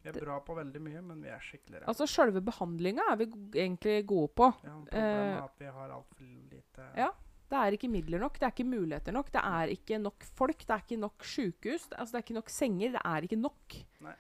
Vi 0.05 0.11
er 0.13 0.19
bra 0.21 0.35
på 0.45 0.55
veldig 0.59 0.81
mye, 0.85 1.01
men 1.01 1.23
vi 1.25 1.31
er 1.33 1.41
skikkelig 1.41 1.79
ræva. 1.81 1.89
Altså, 1.89 2.07
sjølve 2.11 2.43
behandlinga 2.45 3.07
er 3.13 3.21
vi 3.23 3.29
egentlig 3.57 3.95
gode 4.11 4.33
på. 4.37 4.51
ja, 4.61 4.75
problemet 4.91 4.99
eh, 5.01 5.29
er 5.31 5.39
at 5.47 5.63
vi 5.63 5.71
har 5.79 5.95
altfor 5.99 6.27
lite 6.53 6.89
Ja. 7.01 7.13
Det 7.55 7.61
er 7.61 7.77
ikke 7.77 7.89
midler 7.93 8.19
nok, 8.19 8.39
det 8.41 8.47
er 8.47 8.53
ikke 8.55 8.67
muligheter 8.67 9.15
nok, 9.15 9.29
det 9.31 9.41
er 9.45 9.71
ikke 9.71 9.99
nok 10.01 10.25
folk, 10.35 10.63
det 10.65 10.75
er 10.75 10.83
ikke 10.83 10.97
nok 10.99 11.27
sykehus, 11.29 11.85
det, 11.91 11.99
altså 12.01 12.15
det 12.15 12.19
er 12.19 12.25
ikke 12.25 12.37
nok 12.39 12.51
senger, 12.51 12.95
det 12.97 13.03
er 13.05 13.27
ikke 13.29 13.39
nok. 13.39 13.77
Nei. 14.03 14.15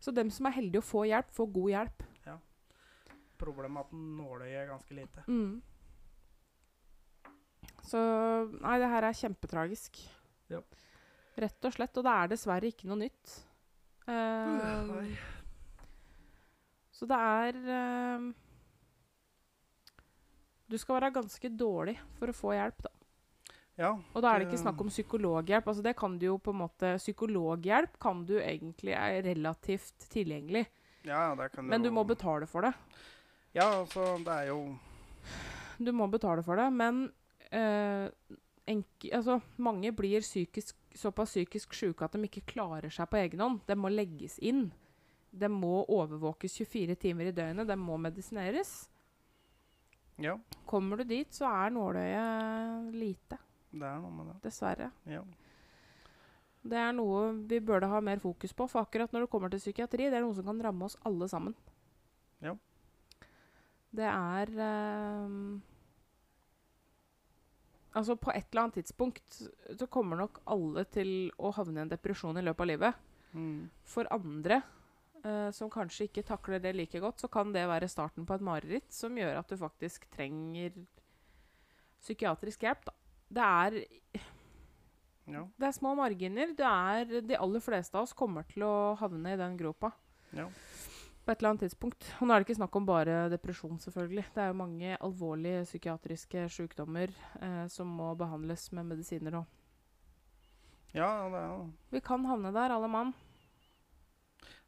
Så 0.00 0.12
dem 0.16 0.32
som 0.32 0.48
er 0.48 0.56
heldige 0.56 0.82
å 0.82 0.84
få 0.84 1.04
hjelp, 1.08 1.30
får 1.36 1.50
god 1.54 1.70
hjelp. 1.74 2.02
Ja. 2.26 2.38
Problemet 3.40 3.80
er 3.80 3.86
at 3.86 3.94
nåløyet 4.18 4.58
er 4.62 4.70
ganske 4.72 4.96
lite. 4.96 5.24
Mm. 5.28 5.62
Så 7.84 8.00
nei, 8.58 8.76
det 8.80 8.90
her 8.92 9.06
er 9.08 9.16
kjempetragisk. 9.20 10.00
Ja. 10.52 10.60
Rett 11.44 11.68
og 11.68 11.74
slett. 11.76 11.96
Og 12.00 12.06
det 12.06 12.14
er 12.14 12.32
dessverre 12.32 12.70
ikke 12.70 12.88
noe 12.90 13.00
nytt. 13.04 13.34
Så 16.94 17.06
det 17.10 17.16
er 17.18 17.56
eh, 17.74 18.26
Du 20.70 20.76
skal 20.80 20.98
være 21.00 21.12
ganske 21.14 21.50
dårlig 21.58 21.96
for 22.18 22.30
å 22.32 22.36
få 22.36 22.52
hjelp, 22.56 22.84
da. 22.86 22.92
Ja, 23.74 23.88
Og 24.14 24.22
da 24.22 24.30
er 24.30 24.38
det 24.38 24.46
ikke 24.52 24.60
snakk 24.62 24.78
om 24.84 24.90
psykologhjelp. 24.92 25.66
Altså 25.66 25.82
det 25.82 25.96
kan 25.98 26.12
du 26.18 26.28
jo 26.28 26.36
på 26.38 26.52
en 26.54 26.60
måte 26.60 26.92
Psykologhjelp 27.00 27.96
kan 27.98 28.20
du 28.28 28.36
egentlig 28.38 28.94
er 28.94 29.18
relativt 29.26 30.06
tilgjengelig, 30.12 30.62
ja, 31.04 31.34
det 31.34 31.50
kan 31.52 31.66
men 31.68 31.82
du 31.82 31.90
må 31.92 32.04
betale 32.06 32.46
for 32.48 32.62
det. 32.64 32.70
Ja, 33.52 33.66
altså, 33.82 34.14
det 34.24 34.32
er 34.32 34.46
jo 34.52 34.60
Du 35.82 35.90
må 35.92 36.06
betale 36.08 36.42
for 36.46 36.56
det, 36.56 36.68
men 36.72 37.02
uh, 37.50 38.06
enk- 38.70 39.10
altså, 39.12 39.40
mange 39.58 39.90
blir 39.92 40.22
psykisk, 40.22 40.76
såpass 40.94 41.34
psykisk 41.34 41.74
syke 41.74 42.06
at 42.06 42.14
de 42.16 42.26
ikke 42.28 42.44
klarer 42.54 42.92
seg 42.92 43.08
på 43.10 43.18
egen 43.20 43.42
hånd. 43.42 43.60
De 43.68 43.76
må 43.78 43.90
legges 43.92 44.38
inn. 44.38 44.68
De 45.34 45.48
må 45.50 45.82
overvåkes 45.90 46.54
24 46.62 46.94
timer 47.02 47.30
i 47.30 47.34
døgnet. 47.34 47.66
De 47.68 47.76
må 47.78 47.96
medisineres. 47.98 48.84
Ja, 50.22 50.36
Kommer 50.70 51.00
du 51.00 51.08
dit, 51.10 51.32
så 51.34 51.48
er 51.50 51.72
nåløyet 51.74 52.92
lite. 52.94 53.38
det 53.74 53.82
er 53.88 53.98
noe 53.98 54.12
med 54.14 54.28
det. 54.30 54.36
Dessverre. 54.44 54.92
Ja. 55.10 55.24
Det 56.64 56.78
er 56.78 56.92
noe 56.96 57.32
vi 57.50 57.58
burde 57.60 57.88
ha 57.90 57.98
mer 58.00 58.22
fokus 58.22 58.54
på. 58.56 58.68
For 58.70 58.86
akkurat 58.86 59.12
når 59.12 59.26
det 59.26 59.30
kommer 59.32 59.50
til 59.50 59.60
psykiatri, 59.60 60.06
det 60.06 60.20
er 60.20 60.22
noe 60.24 60.36
som 60.36 60.46
kan 60.46 60.62
ramme 60.62 60.86
oss 60.86 60.96
alle 61.04 61.26
sammen. 61.28 61.56
Ja. 62.40 62.54
Det 63.94 64.06
er 64.06 64.54
ehm, 64.68 65.58
Altså, 67.94 68.16
på 68.18 68.32
et 68.34 68.46
eller 68.50 68.64
annet 68.64 68.80
tidspunkt 68.80 69.36
så 69.78 69.86
kommer 69.86 70.18
nok 70.18 70.40
alle 70.50 70.82
til 70.90 71.30
å 71.38 71.52
havne 71.54 71.78
i 71.78 71.84
en 71.84 71.92
depresjon 71.92 72.40
i 72.40 72.42
løpet 72.42 72.64
av 72.64 72.70
livet. 72.72 73.04
Mm. 73.34 73.68
For 73.86 74.08
andre 74.14 74.60
eh, 75.24 75.50
som 75.54 75.70
kanskje 75.70 76.08
ikke 76.08 76.26
takler 76.26 76.62
det 76.62 76.74
like 76.74 77.00
godt, 77.02 77.22
så 77.22 77.30
kan 77.30 77.52
det 77.54 77.66
være 77.70 77.90
starten 77.90 78.26
på 78.26 78.34
et 78.34 78.46
mareritt 78.46 78.90
som 78.94 79.14
gjør 79.18 79.38
at 79.40 79.50
du 79.50 79.58
faktisk 79.60 80.08
trenger 80.14 80.74
psykiatrisk 82.02 82.66
hjelp. 82.66 82.84
Da. 82.90 82.96
Det 83.34 83.50
er 83.50 83.78
Ja. 85.24 85.46
det 85.56 85.66
er 85.66 85.72
små 85.72 85.94
marginer. 85.96 86.50
Det 86.52 86.66
er, 86.68 87.20
de 87.24 87.38
aller 87.38 87.62
fleste 87.64 87.96
av 87.96 88.04
oss 88.04 88.12
kommer 88.12 88.44
til 88.50 88.66
å 88.66 88.94
havne 89.00 89.32
i 89.32 89.40
den 89.40 89.56
gropa 89.56 89.94
ja. 90.34 90.48
På 91.24 91.32
et 91.32 91.40
eller 91.40 91.54
annet 91.54 91.64
tidspunkt. 91.64 92.06
Og 92.20 92.28
nå 92.28 92.34
er 92.34 92.42
det 92.42 92.46
ikke 92.48 92.58
snakk 92.58 92.76
om 92.76 92.86
bare 92.88 93.16
depresjon, 93.32 93.78
selvfølgelig. 93.80 94.24
Det 94.34 94.42
er 94.44 94.50
jo 94.50 94.58
mange 94.60 94.96
alvorlige 94.96 95.64
psykiatriske 95.64 96.44
sykdommer 96.52 97.12
eh, 97.40 97.64
som 97.72 97.88
må 98.00 98.10
behandles 98.20 98.66
med 98.76 98.90
medisiner 98.92 99.38
òg. 99.40 99.46
Ja, 100.94 101.08
det, 101.32 101.40
er, 101.40 101.64
Vi 101.90 102.02
kan 102.06 102.26
havne 102.28 102.52
der, 102.54 102.76
alle 102.76 102.88
mann. 102.92 103.14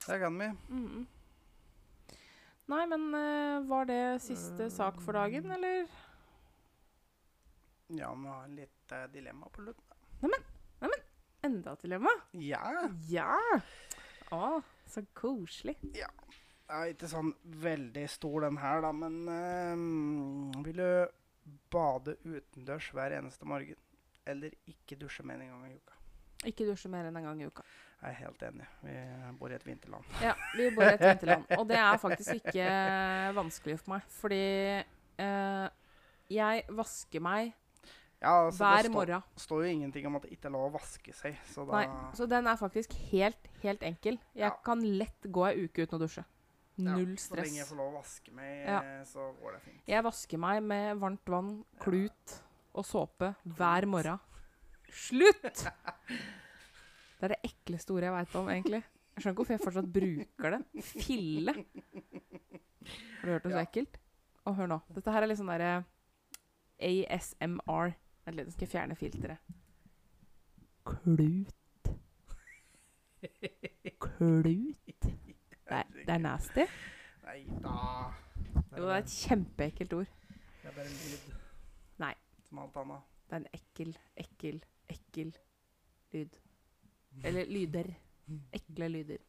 det 0.06 0.18
kan 0.22 0.40
vi. 0.40 0.50
Mhm. 0.72 1.06
Nei, 2.66 2.82
men 2.90 3.04
eh, 3.14 3.60
var 3.68 3.86
det 3.86 4.00
siste 4.24 4.66
sak 4.74 4.98
for 5.04 5.14
dagen, 5.14 5.52
eller? 5.54 5.86
Ja, 7.94 8.10
vi 8.10 8.26
har 8.26 8.48
litt 8.50 8.92
eh, 8.96 9.06
dilemma 9.12 9.46
på 9.54 9.62
slutten. 9.62 9.86
Enda 11.46 11.76
et 11.76 11.82
dilemma? 11.84 12.10
Ja. 12.42 12.88
Ja! 13.06 13.36
Å, 14.34 14.58
så 14.90 15.04
koselig. 15.14 15.76
Det 15.94 16.08
er 16.68 16.92
ikke 16.92 17.08
sånn 17.10 17.32
veldig 17.62 18.06
stor 18.10 18.46
den 18.46 18.58
her, 18.58 18.80
da, 18.84 18.92
men 18.92 19.18
eh, 19.30 20.62
vil 20.66 20.80
du 20.82 20.88
bade 21.72 22.16
utendørs 22.26 22.88
hver 22.94 23.14
eneste 23.18 23.46
morgen? 23.48 23.78
Eller 24.26 24.54
ikke 24.66 24.98
dusje 24.98 25.22
mer 25.26 25.38
enn 25.38 25.46
en 25.46 25.54
gang 25.54 25.70
i 25.70 25.76
uka? 25.78 25.98
Ikke 26.50 26.66
dusje 26.68 26.90
mer 26.92 27.06
enn 27.08 27.16
en 27.16 27.28
gang 27.28 27.42
i 27.42 27.46
uka. 27.46 27.62
Jeg 28.02 28.10
er 28.12 28.18
helt 28.26 28.42
enig. 28.44 28.66
Vi 28.84 28.94
bor 29.38 29.50
i 29.52 29.56
et 29.56 29.64
vinterland. 29.66 30.08
Ja, 30.22 30.34
vi 30.54 30.66
bor 30.74 30.84
i 30.84 30.92
et 30.92 31.04
vinterland. 31.04 31.46
Og 31.60 31.68
det 31.70 31.78
er 31.80 32.00
faktisk 32.02 32.34
ikke 32.42 32.66
vanskelig 33.38 33.78
for 33.80 33.94
meg. 33.94 34.10
Fordi 34.18 34.42
uh, 35.22 35.68
jeg 36.30 36.66
vasker 36.76 37.24
meg 37.24 37.54
Ja, 38.20 38.46
altså, 38.46 38.60
hver 38.64 38.82
det 38.82 38.90
står, 38.90 38.94
morgen. 38.98 39.24
jo 39.64 39.72
ingenting 39.72 40.06
om 40.10 40.18
at 40.18 40.26
det 40.26 40.36
ikke 40.36 40.50
er 40.50 40.54
lov 40.58 40.68
å 40.68 40.74
vaske 40.76 41.14
seg, 41.16 41.38
så 41.52 41.64
Nei, 41.70 41.86
så 42.16 42.26
den 42.30 42.46
er 42.50 42.58
faktisk 42.60 42.94
helt, 43.12 43.50
helt 43.62 43.82
enkel. 43.86 44.18
Jeg 44.34 44.48
Ja. 44.50 44.54
kan 44.64 44.82
lett 44.82 45.30
gå 45.30 45.46
ei 45.48 45.66
uke 45.66 45.86
uten 45.86 45.98
å 45.98 46.02
dusje. 46.04 46.24
Ja, 46.76 46.94
Null 46.96 47.16
Så 47.18 47.34
lenge 47.36 47.56
jeg 47.56 47.64
stress. 47.64 47.68
får 47.70 47.76
lov 47.80 47.92
å 47.92 47.96
vaske 48.00 48.32
meg, 48.36 48.66
Ja. 48.66 48.80
så 49.04 49.26
går 49.40 49.52
det 49.56 49.62
fint. 49.62 49.82
Jeg 49.88 50.02
vasker 50.04 50.38
meg 50.38 50.62
med 50.62 50.96
varmt 51.00 51.26
vann, 51.32 51.64
klut 51.80 52.34
og 52.74 52.84
såpe 52.84 53.34
hver 53.46 53.86
morgen. 53.86 54.18
Slutt! 54.92 55.64
Det 57.18 57.24
er 57.24 57.28
det 57.28 57.40
ekleste 57.48 57.90
ordet 57.94 58.10
jeg 58.10 58.12
veit 58.12 58.34
om, 58.36 58.48
egentlig. 58.52 58.82
Jeg 59.16 59.22
skjønner 59.24 59.32
ikke 59.32 59.40
hvorfor 59.40 59.56
jeg 59.56 59.64
fortsatt 59.64 59.92
bruker 59.92 60.50
det. 60.50 60.82
Fille. 60.84 61.54
Har 61.56 63.24
du 63.24 63.30
hørt 63.32 63.42
det 63.42 63.52
så 63.52 63.56
Ja. 63.56 63.64
ekkelt? 63.64 63.96
Og 64.46 64.54
hør 64.56 64.66
nå. 64.68 64.82
Dette 64.94 65.10
her 65.10 65.22
er 65.22 65.26
litt 65.26 65.38
sånn 65.38 65.48
derre 65.48 65.84
ASMR. 66.78 67.94
Vent 68.26 68.36
litt, 68.36 68.52
skal 68.52 68.66
jeg 68.66 68.74
fjerne 68.74 68.96
filteret. 68.96 69.38
Klut. 70.84 71.54
Klut. 73.98 75.06
Er, 75.66 75.82
det 75.96 76.14
er 76.14 76.22
nasty. 76.22 76.68
Nei 77.26 77.40
da. 77.64 77.74
Det 78.70 78.84
er 78.84 78.96
et 79.00 79.10
kjempeekkelt 79.10 79.92
ord. 79.98 80.14
det 80.62 80.70
er 80.70 80.78
bare 80.78 80.86
en 80.86 81.02
lyd. 81.02 81.28
Nei. 82.04 82.14
Som 82.46 82.62
alt 82.62 82.80
annet. 82.84 83.12
Det 83.26 83.34
er 83.34 83.42
en 83.42 83.52
ekkel, 83.56 83.98
ekkel 84.16 84.64
ekkel 84.88 85.32
lyd. 86.12 86.38
Eller 87.24 87.44
lyder. 87.50 87.90
Ekle 88.52 88.88
lyder. 88.88 89.22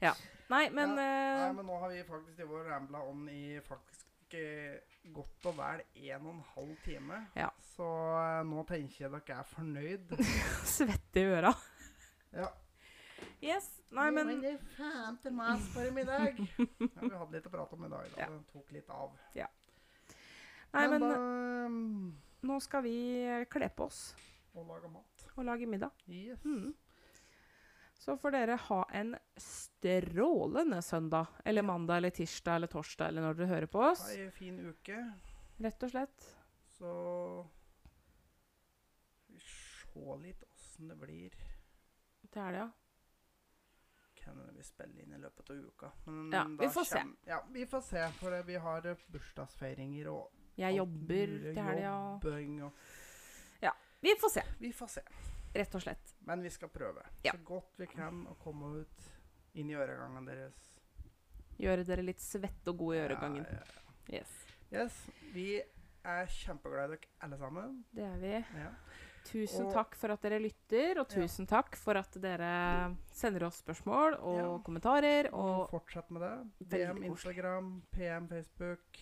Ja. 0.00 0.12
Nei, 0.48 0.68
men 0.70 0.94
Nei, 0.96 1.04
eh, 1.04 1.48
men 1.56 1.66
nå 1.66 1.78
har 1.82 1.90
vi 1.92 2.04
faktisk 2.06 2.40
i 2.40 2.46
vår 2.48 2.70
rambla 2.72 3.02
om 3.10 3.26
i 3.28 3.58
faktisk 3.64 4.36
eh, 4.38 4.78
godt 5.12 5.48
og 5.50 5.58
vel 5.58 5.82
en 5.82 6.28
og 6.28 6.30
en 6.32 6.44
halv 6.54 6.76
time. 6.84 7.18
Ja. 7.36 7.50
Så 7.74 7.88
eh, 8.22 8.44
nå 8.48 8.64
tenker 8.70 9.04
jeg 9.04 9.12
dere 9.16 9.42
er 9.42 9.50
fornøyd. 9.50 10.16
svette 10.76 11.20
i 11.20 11.28
øra. 11.34 11.52
Ja. 12.32 12.48
Yes. 13.42 13.68
Nei, 13.94 14.08
men 14.12 14.40
det 14.42 14.54
er 14.56 14.64
faen 14.76 15.18
til 15.22 15.32
mas 15.36 15.64
for 15.72 15.86
i 15.86 15.92
middag. 15.94 16.38
ja, 16.58 17.02
vi 17.02 17.12
hadde 17.14 17.32
litt 17.36 17.46
å 17.48 17.52
prate 17.52 17.76
om 17.78 17.84
i 17.86 17.90
dag. 17.92 18.08
da. 18.14 18.24
Ja. 18.24 18.28
Det 18.34 18.52
tok 18.52 18.72
litt 18.74 18.90
av. 18.92 19.14
Ja. 19.38 19.46
Nei, 20.74 20.84
men 20.92 21.04
da 21.06 21.14
um, 21.16 21.78
nå 22.48 22.58
skal 22.60 22.84
vi 22.84 22.96
kle 23.48 23.70
på 23.72 23.86
oss 23.88 24.02
Og 24.52 24.66
lage 24.68 24.90
mat. 24.92 25.24
og 25.36 25.46
lage 25.48 25.66
middag. 25.70 25.94
Yes. 26.12 26.42
Mm. 26.44 26.74
Så 27.98 28.14
får 28.20 28.30
dere 28.36 28.56
ha 28.68 28.82
en 28.94 29.16
strålende 29.42 30.82
søndag, 30.82 31.26
eller 31.44 31.62
mandag, 31.66 31.96
eller 31.98 32.10
tirsdag, 32.14 32.56
eller 32.56 32.70
torsdag, 32.70 33.08
eller 33.10 33.22
når 33.26 33.38
dere 33.40 33.48
hører 33.50 33.66
på 33.72 33.80
oss. 33.90 34.04
Ha 34.06 34.14
ei 34.14 34.28
fin 34.34 34.60
uke. 34.68 35.00
Rett 35.58 35.82
og 35.82 35.90
slett. 35.90 36.28
Så 36.78 36.92
vi 39.28 39.40
se 39.42 40.18
litt 40.22 40.44
åssen 40.52 40.92
det 40.92 40.96
blir. 41.00 41.34
Til 42.28 42.42
helga. 42.44 42.68
Kan 42.68 42.77
hende 44.28 44.52
vi 44.56 44.62
spiller 44.62 45.02
inn 45.02 45.12
i 45.14 45.18
løpet 45.22 45.50
av 45.50 45.56
uka. 45.56 45.90
Men 46.06 46.30
Ja, 46.32 46.44
vi 46.60 46.68
får 46.74 46.84
se. 46.84 47.02
Ja, 47.26 47.42
vi 47.52 47.66
får 47.66 47.80
se. 47.82 48.08
For 48.20 48.30
det- 48.30 48.46
vi 48.46 48.54
har 48.56 48.86
eh, 48.86 48.96
bursdagsfeiringer 49.08 50.06
og 50.12 50.30
Jeg 50.58 50.76
jobber 50.76 51.26
til 51.26 51.54
helga. 51.62 51.92
jobbing 52.22 52.62
og 52.64 52.72
Vi 54.00 54.12
får 54.20 54.28
se, 54.30 54.42
Vi 54.60 54.72
får 54.72 54.86
se. 54.88 55.00
rett 55.54 55.74
og 55.74 55.82
slett. 55.82 56.12
Men 56.20 56.40
vi 56.42 56.50
skal 56.50 56.68
prøve 56.68 57.02
Ja. 57.24 57.32
så 57.32 57.38
godt 57.44 57.72
vi 57.78 57.86
kan 57.86 58.26
å 58.30 58.36
komme 58.38 58.80
ut 58.80 59.08
inn 59.54 59.70
i 59.70 59.74
øregangen 59.74 60.24
deres. 60.24 60.54
Gjøre 61.58 61.84
dere 61.84 62.02
litt 62.02 62.20
svette 62.20 62.68
og 62.68 62.78
gode 62.78 62.94
i 62.96 63.00
øregangen. 63.08 63.44
Ja, 63.44 63.58
ja, 63.58 64.18
Yes. 64.18 64.46
Yes, 64.70 65.10
vi 65.34 65.60
er 66.04 66.26
kjempeglade 66.26 66.92
i 66.94 66.96
dere 66.96 67.08
alle 67.20 67.38
sammen. 67.38 67.84
Det 67.92 68.04
er 68.04 68.18
vi. 68.18 68.44
Ja. 68.60 68.70
Tusen 69.28 69.66
Og- 69.66 69.74
takk 69.74 69.94
for 69.94 70.08
at 70.14 70.22
dere 70.24 70.38
lytter, 70.40 70.98
og 71.02 71.06
Ja. 71.10 71.14
tusen 71.20 71.46
takk 71.46 71.76
for 71.76 71.92
at 72.00 72.16
dere 72.22 72.96
sender 73.12 73.44
oss 73.46 73.58
spørsmål 73.62 74.14
og 74.20 74.38
Ja. 74.38 74.58
kommentarer 74.64 75.28
Og 75.32 75.60
og 75.60 75.68
fortsett 75.70 76.10
med 76.10 76.20
det. 76.22 76.46
DM 76.70 77.02
Instagram, 77.04 77.82
PM 77.92 78.28
Facebook, 78.28 78.96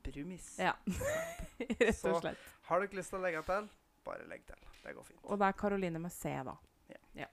Brumis. 0.03 0.56
Ja. 0.60 0.73
Rett 1.81 1.95
Så- 1.98 2.10
og 2.15 2.22
slett. 2.23 2.38
Har 2.69 2.80
dere 2.81 2.98
lyst 2.98 3.10
til 3.14 3.19
å 3.19 3.23
legge 3.26 3.41
til, 3.45 3.68
bare 4.06 4.26
legg 4.30 4.45
til. 4.48 4.57
Det 4.81 4.95
går 4.98 5.06
fint. 5.06 5.19
Og 5.30 5.38
det 5.39 5.48
er 5.52 5.57
Karoline 5.60 5.99
med 6.02 6.11
C, 6.14 6.31
da. 6.48 6.56
Ja. 7.18 7.27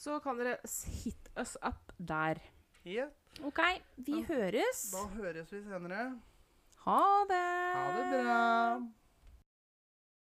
Så 0.00 0.18
kan 0.24 0.36
dere 0.40 0.58
hit 1.02 1.28
us 1.40 1.56
up 1.64 1.92
der. 1.98 2.40
Yeah. 2.84 3.10
OK, 3.44 3.58
vi 4.00 4.12
Ja. 4.20 4.26
høres. 4.30 4.90
da 4.92 5.02
høres 5.16 5.50
vi 5.52 5.60
senere. 5.62 6.20
Ha 6.84 7.24
det. 7.28 7.74
Ha 7.74 7.92
det 7.96 8.04
bra. 8.10 8.99